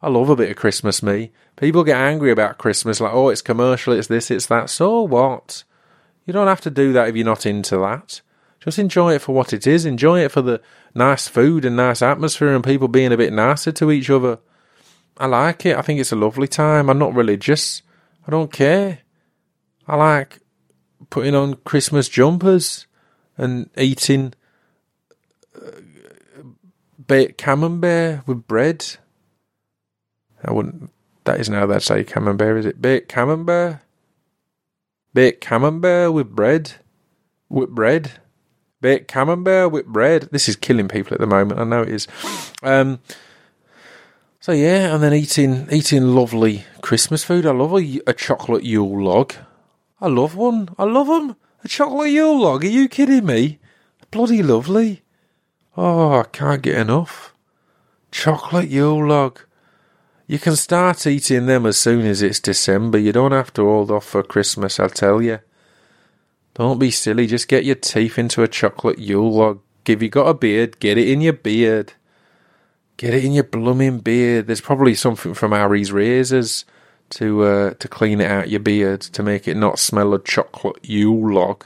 I 0.00 0.08
love 0.08 0.28
a 0.28 0.36
bit 0.36 0.50
of 0.50 0.56
Christmas, 0.56 1.02
me. 1.02 1.32
People 1.56 1.82
get 1.82 1.96
angry 1.96 2.30
about 2.30 2.58
Christmas, 2.58 3.00
like, 3.00 3.12
oh, 3.12 3.30
it's 3.30 3.42
commercial, 3.42 3.92
it's 3.92 4.06
this, 4.06 4.30
it's 4.30 4.46
that. 4.46 4.70
So 4.70 5.02
what? 5.02 5.64
You 6.24 6.32
don't 6.32 6.46
have 6.46 6.60
to 6.62 6.70
do 6.70 6.92
that 6.92 7.08
if 7.08 7.16
you're 7.16 7.24
not 7.24 7.46
into 7.46 7.78
that. 7.78 8.20
Just 8.60 8.78
enjoy 8.78 9.14
it 9.14 9.22
for 9.22 9.34
what 9.34 9.52
it 9.52 9.66
is. 9.66 9.84
Enjoy 9.86 10.20
it 10.20 10.30
for 10.30 10.42
the 10.42 10.60
nice 10.94 11.26
food 11.26 11.64
and 11.64 11.76
nice 11.76 12.02
atmosphere 12.02 12.54
and 12.54 12.62
people 12.62 12.88
being 12.88 13.12
a 13.12 13.16
bit 13.16 13.32
nicer 13.32 13.72
to 13.72 13.90
each 13.90 14.10
other. 14.10 14.38
I 15.16 15.26
like 15.26 15.66
it. 15.66 15.76
I 15.76 15.82
think 15.82 16.00
it's 16.00 16.12
a 16.12 16.16
lovely 16.16 16.48
time. 16.48 16.90
I'm 16.90 16.98
not 16.98 17.14
religious. 17.14 17.82
I 18.26 18.30
don't 18.30 18.52
care. 18.52 19.00
I 19.86 19.96
like 19.96 20.40
putting 21.10 21.34
on 21.34 21.54
Christmas 21.64 22.08
jumpers 22.08 22.86
and 23.36 23.70
eating 23.76 24.34
uh, 25.56 25.70
baked 27.06 27.38
camembert 27.38 28.26
with 28.26 28.46
bread. 28.46 28.84
I 30.44 30.52
wouldn't. 30.52 30.90
That 31.24 31.40
isn't 31.40 31.54
how 31.54 31.66
they 31.66 31.78
say 31.78 32.04
camembert, 32.04 32.58
is 32.58 32.66
it? 32.66 32.80
Baked 32.80 33.08
camembert. 33.08 33.80
Baked 35.14 35.40
camembert 35.40 36.12
with 36.12 36.34
bread. 36.34 36.72
With 37.48 37.70
bread. 37.70 38.12
Baked 38.80 39.08
camembert 39.08 39.72
with 39.72 39.86
bread. 39.86 40.28
This 40.30 40.48
is 40.48 40.56
killing 40.56 40.88
people 40.88 41.14
at 41.14 41.20
the 41.20 41.26
moment. 41.26 41.60
I 41.60 41.64
know 41.64 41.82
it 41.82 41.88
is. 41.88 42.06
Um. 42.62 43.00
So 44.40 44.52
yeah, 44.52 44.94
and 44.94 45.02
then 45.02 45.12
eating 45.12 45.66
eating 45.70 46.14
lovely 46.14 46.64
Christmas 46.80 47.24
food. 47.24 47.44
I 47.44 47.50
love 47.50 47.72
a, 47.74 48.00
a 48.06 48.14
chocolate 48.14 48.64
Yule 48.64 49.02
log. 49.04 49.34
I 50.00 50.06
love 50.06 50.36
one. 50.36 50.68
I 50.78 50.84
love 50.84 51.08
them. 51.08 51.36
A 51.64 51.68
chocolate 51.68 52.10
Yule 52.10 52.40
log. 52.40 52.64
Are 52.64 52.68
you 52.68 52.88
kidding 52.88 53.26
me? 53.26 53.58
Bloody 54.10 54.42
lovely. 54.42 55.02
Oh, 55.76 56.20
I 56.20 56.24
can't 56.24 56.62
get 56.62 56.76
enough. 56.76 57.34
Chocolate 58.12 58.68
Yule 58.68 59.08
log. 59.08 59.40
You 60.28 60.38
can 60.38 60.56
start 60.56 61.06
eating 61.06 61.46
them 61.46 61.64
as 61.64 61.78
soon 61.78 62.04
as 62.04 62.20
it's 62.20 62.38
December. 62.38 62.98
You 62.98 63.12
don't 63.12 63.32
have 63.32 63.50
to 63.54 63.62
hold 63.62 63.90
off 63.90 64.04
for 64.04 64.22
Christmas, 64.22 64.78
I'll 64.78 64.90
tell 64.90 65.22
you. 65.22 65.38
Don't 66.52 66.78
be 66.78 66.90
silly. 66.90 67.26
Just 67.26 67.48
get 67.48 67.64
your 67.64 67.76
teeth 67.76 68.18
into 68.18 68.42
a 68.42 68.48
chocolate 68.48 68.98
Yule 68.98 69.32
log. 69.32 69.60
If 69.86 70.02
you 70.02 70.10
got 70.10 70.28
a 70.28 70.34
beard, 70.34 70.80
get 70.80 70.98
it 70.98 71.08
in 71.08 71.22
your 71.22 71.32
beard. 71.32 71.94
Get 72.98 73.14
it 73.14 73.24
in 73.24 73.32
your 73.32 73.44
blooming 73.44 74.00
beard. 74.00 74.46
There's 74.46 74.60
probably 74.60 74.94
something 74.94 75.32
from 75.32 75.52
Harry's 75.52 75.92
razors 75.92 76.66
to 77.10 77.42
uh, 77.44 77.74
to 77.74 77.88
clean 77.88 78.20
it 78.20 78.30
out 78.30 78.50
your 78.50 78.60
beard 78.60 79.00
to 79.00 79.22
make 79.22 79.48
it 79.48 79.56
not 79.56 79.78
smell 79.78 80.12
of 80.12 80.24
chocolate 80.24 80.84
Yule 80.86 81.32
log. 81.32 81.64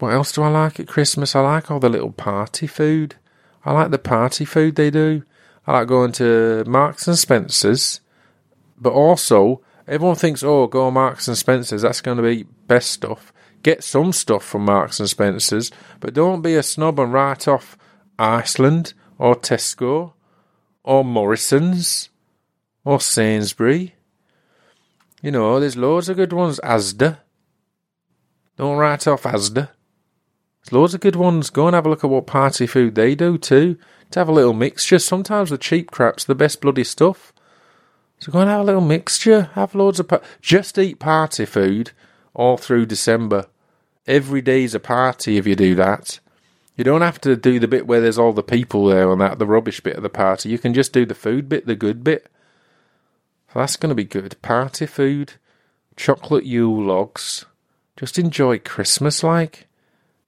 What 0.00 0.12
else 0.12 0.32
do 0.32 0.42
I 0.42 0.48
like 0.48 0.78
at 0.78 0.88
Christmas? 0.88 1.34
I 1.34 1.40
like 1.40 1.70
all 1.70 1.80
the 1.80 1.88
little 1.88 2.12
party 2.12 2.66
food. 2.66 3.14
I 3.64 3.72
like 3.72 3.90
the 3.90 3.98
party 3.98 4.44
food 4.44 4.76
they 4.76 4.90
do. 4.90 5.22
I 5.66 5.72
like 5.72 5.88
going 5.88 6.12
to 6.12 6.64
Marks 6.66 7.08
and 7.08 7.18
Spencers, 7.18 8.00
but 8.78 8.92
also 8.92 9.62
everyone 9.88 10.16
thinks, 10.16 10.42
oh, 10.42 10.66
go 10.66 10.90
Marks 10.90 11.28
and 11.28 11.38
Spencers. 11.38 11.82
That's 11.82 12.00
going 12.00 12.18
to 12.18 12.22
be 12.22 12.44
best 12.66 12.90
stuff. 12.90 13.32
Get 13.62 13.82
some 13.82 14.12
stuff 14.12 14.44
from 14.44 14.66
Marks 14.66 15.00
and 15.00 15.08
Spencers, 15.08 15.70
but 16.00 16.12
don't 16.12 16.42
be 16.42 16.54
a 16.54 16.62
snob 16.62 17.00
and 17.00 17.12
write 17.12 17.48
off 17.48 17.78
Iceland 18.18 18.92
or 19.18 19.34
Tesco 19.34 20.12
or 20.82 21.02
Morrison's 21.02 22.10
or 22.84 23.00
Sainsbury. 23.00 23.94
You 25.22 25.30
know, 25.30 25.58
there's 25.58 25.76
loads 25.76 26.10
of 26.10 26.16
good 26.16 26.34
ones. 26.34 26.60
Asda. 26.62 27.18
Don't 28.58 28.76
write 28.76 29.06
off 29.06 29.22
Asda. 29.22 29.70
There's 30.60 30.72
loads 30.72 30.92
of 30.92 31.00
good 31.00 31.16
ones. 31.16 31.48
Go 31.48 31.66
and 31.66 31.74
have 31.74 31.86
a 31.86 31.88
look 31.88 32.04
at 32.04 32.10
what 32.10 32.26
party 32.26 32.66
food 32.66 32.94
they 32.94 33.14
do 33.14 33.38
too. 33.38 33.78
To 34.10 34.20
have 34.20 34.28
a 34.28 34.32
little 34.32 34.52
mixture. 34.52 34.98
Sometimes 34.98 35.50
the 35.50 35.58
cheap 35.58 35.90
crap's 35.90 36.24
the 36.24 36.34
best 36.34 36.60
bloody 36.60 36.84
stuff. 36.84 37.32
So 38.18 38.30
go 38.32 38.40
and 38.40 38.50
have 38.50 38.60
a 38.60 38.64
little 38.64 38.80
mixture. 38.80 39.50
Have 39.54 39.74
loads 39.74 40.00
of. 40.00 40.08
Pa- 40.08 40.20
Just 40.40 40.78
eat 40.78 40.98
party 40.98 41.44
food 41.44 41.90
all 42.32 42.56
through 42.56 42.86
December. 42.86 43.46
Every 44.06 44.42
day's 44.42 44.74
a 44.74 44.80
party 44.80 45.36
if 45.36 45.46
you 45.46 45.56
do 45.56 45.74
that. 45.76 46.20
You 46.76 46.84
don't 46.84 47.02
have 47.02 47.20
to 47.22 47.36
do 47.36 47.58
the 47.60 47.68
bit 47.68 47.86
where 47.86 48.00
there's 48.00 48.18
all 48.18 48.32
the 48.32 48.42
people 48.42 48.86
there 48.86 49.10
and 49.10 49.20
that, 49.20 49.38
the 49.38 49.46
rubbish 49.46 49.80
bit 49.80 49.96
of 49.96 50.02
the 50.02 50.10
party. 50.10 50.48
You 50.48 50.58
can 50.58 50.74
just 50.74 50.92
do 50.92 51.06
the 51.06 51.14
food 51.14 51.48
bit, 51.48 51.66
the 51.66 51.76
good 51.76 52.02
bit. 52.02 52.26
So 53.52 53.60
that's 53.60 53.76
going 53.76 53.90
to 53.90 53.94
be 53.94 54.04
good. 54.04 54.40
Party 54.42 54.86
food, 54.86 55.34
chocolate 55.96 56.44
Yule 56.44 56.84
logs. 56.84 57.44
Just 57.96 58.18
enjoy 58.18 58.58
Christmas 58.58 59.22
like. 59.22 59.68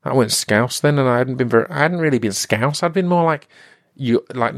I 0.06 0.12
went 0.12 0.32
scouse 0.32 0.80
then, 0.80 0.98
and 0.98 1.08
I 1.08 1.18
hadn't 1.18 1.36
been 1.36 1.48
very. 1.48 1.68
I 1.68 1.80
hadn't 1.80 1.98
really 1.98 2.18
been 2.18 2.32
scouse. 2.32 2.82
I'd 2.82 2.92
been 2.92 3.08
more 3.08 3.24
like 3.24 3.48
you, 3.96 4.24
like 4.34 4.54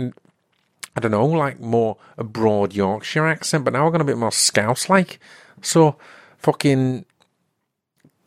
I 0.97 1.01
don't 1.01 1.11
know, 1.11 1.27
like 1.27 1.59
more 1.59 1.97
a 2.17 2.25
broad 2.25 2.75
Yorkshire 2.75 3.27
accent. 3.27 3.65
But 3.65 3.73
now 3.73 3.87
I've 3.87 3.93
got 3.93 4.01
a 4.01 4.05
bit 4.05 4.19
more 4.19 4.33
scouse 4.33 4.89
like. 4.89 5.19
So 5.63 5.97
fucking 6.39 7.05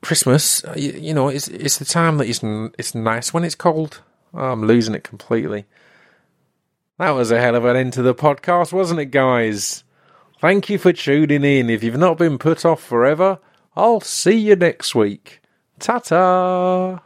Christmas, 0.02 0.66
uh, 0.66 0.74
you, 0.76 0.92
you 0.94 1.14
know, 1.14 1.30
it's 1.30 1.48
it's 1.48 1.78
the 1.78 1.86
time 1.86 2.18
that 2.18 2.28
it's 2.28 2.42
it's 2.78 2.96
nice 2.96 3.34
when 3.34 3.44
it's 3.44 3.56
cold. 3.56 4.02
Oh, 4.34 4.52
I'm 4.52 4.66
losing 4.66 4.96
it 4.96 5.04
completely. 5.04 5.66
That 6.98 7.12
was 7.12 7.32
a 7.32 7.40
hell 7.40 7.56
of 7.56 7.66
an 7.66 7.76
end 7.76 7.94
to 7.94 8.02
the 8.02 8.16
podcast, 8.16 8.74
wasn't 8.74 9.00
it, 9.00 9.08
guys? 9.08 9.84
Thank 10.40 10.70
you 10.70 10.78
for 10.78 10.94
tuning 10.94 11.44
in. 11.44 11.70
If 11.70 11.84
you've 11.84 11.98
not 11.98 12.18
been 12.18 12.38
put 12.38 12.66
off 12.66 12.82
forever, 12.82 13.40
I'll 13.76 14.02
see 14.02 14.38
you 14.38 14.56
next 14.56 14.96
week. 14.96 15.42
Ta 15.80 16.00
ta! 16.00 17.02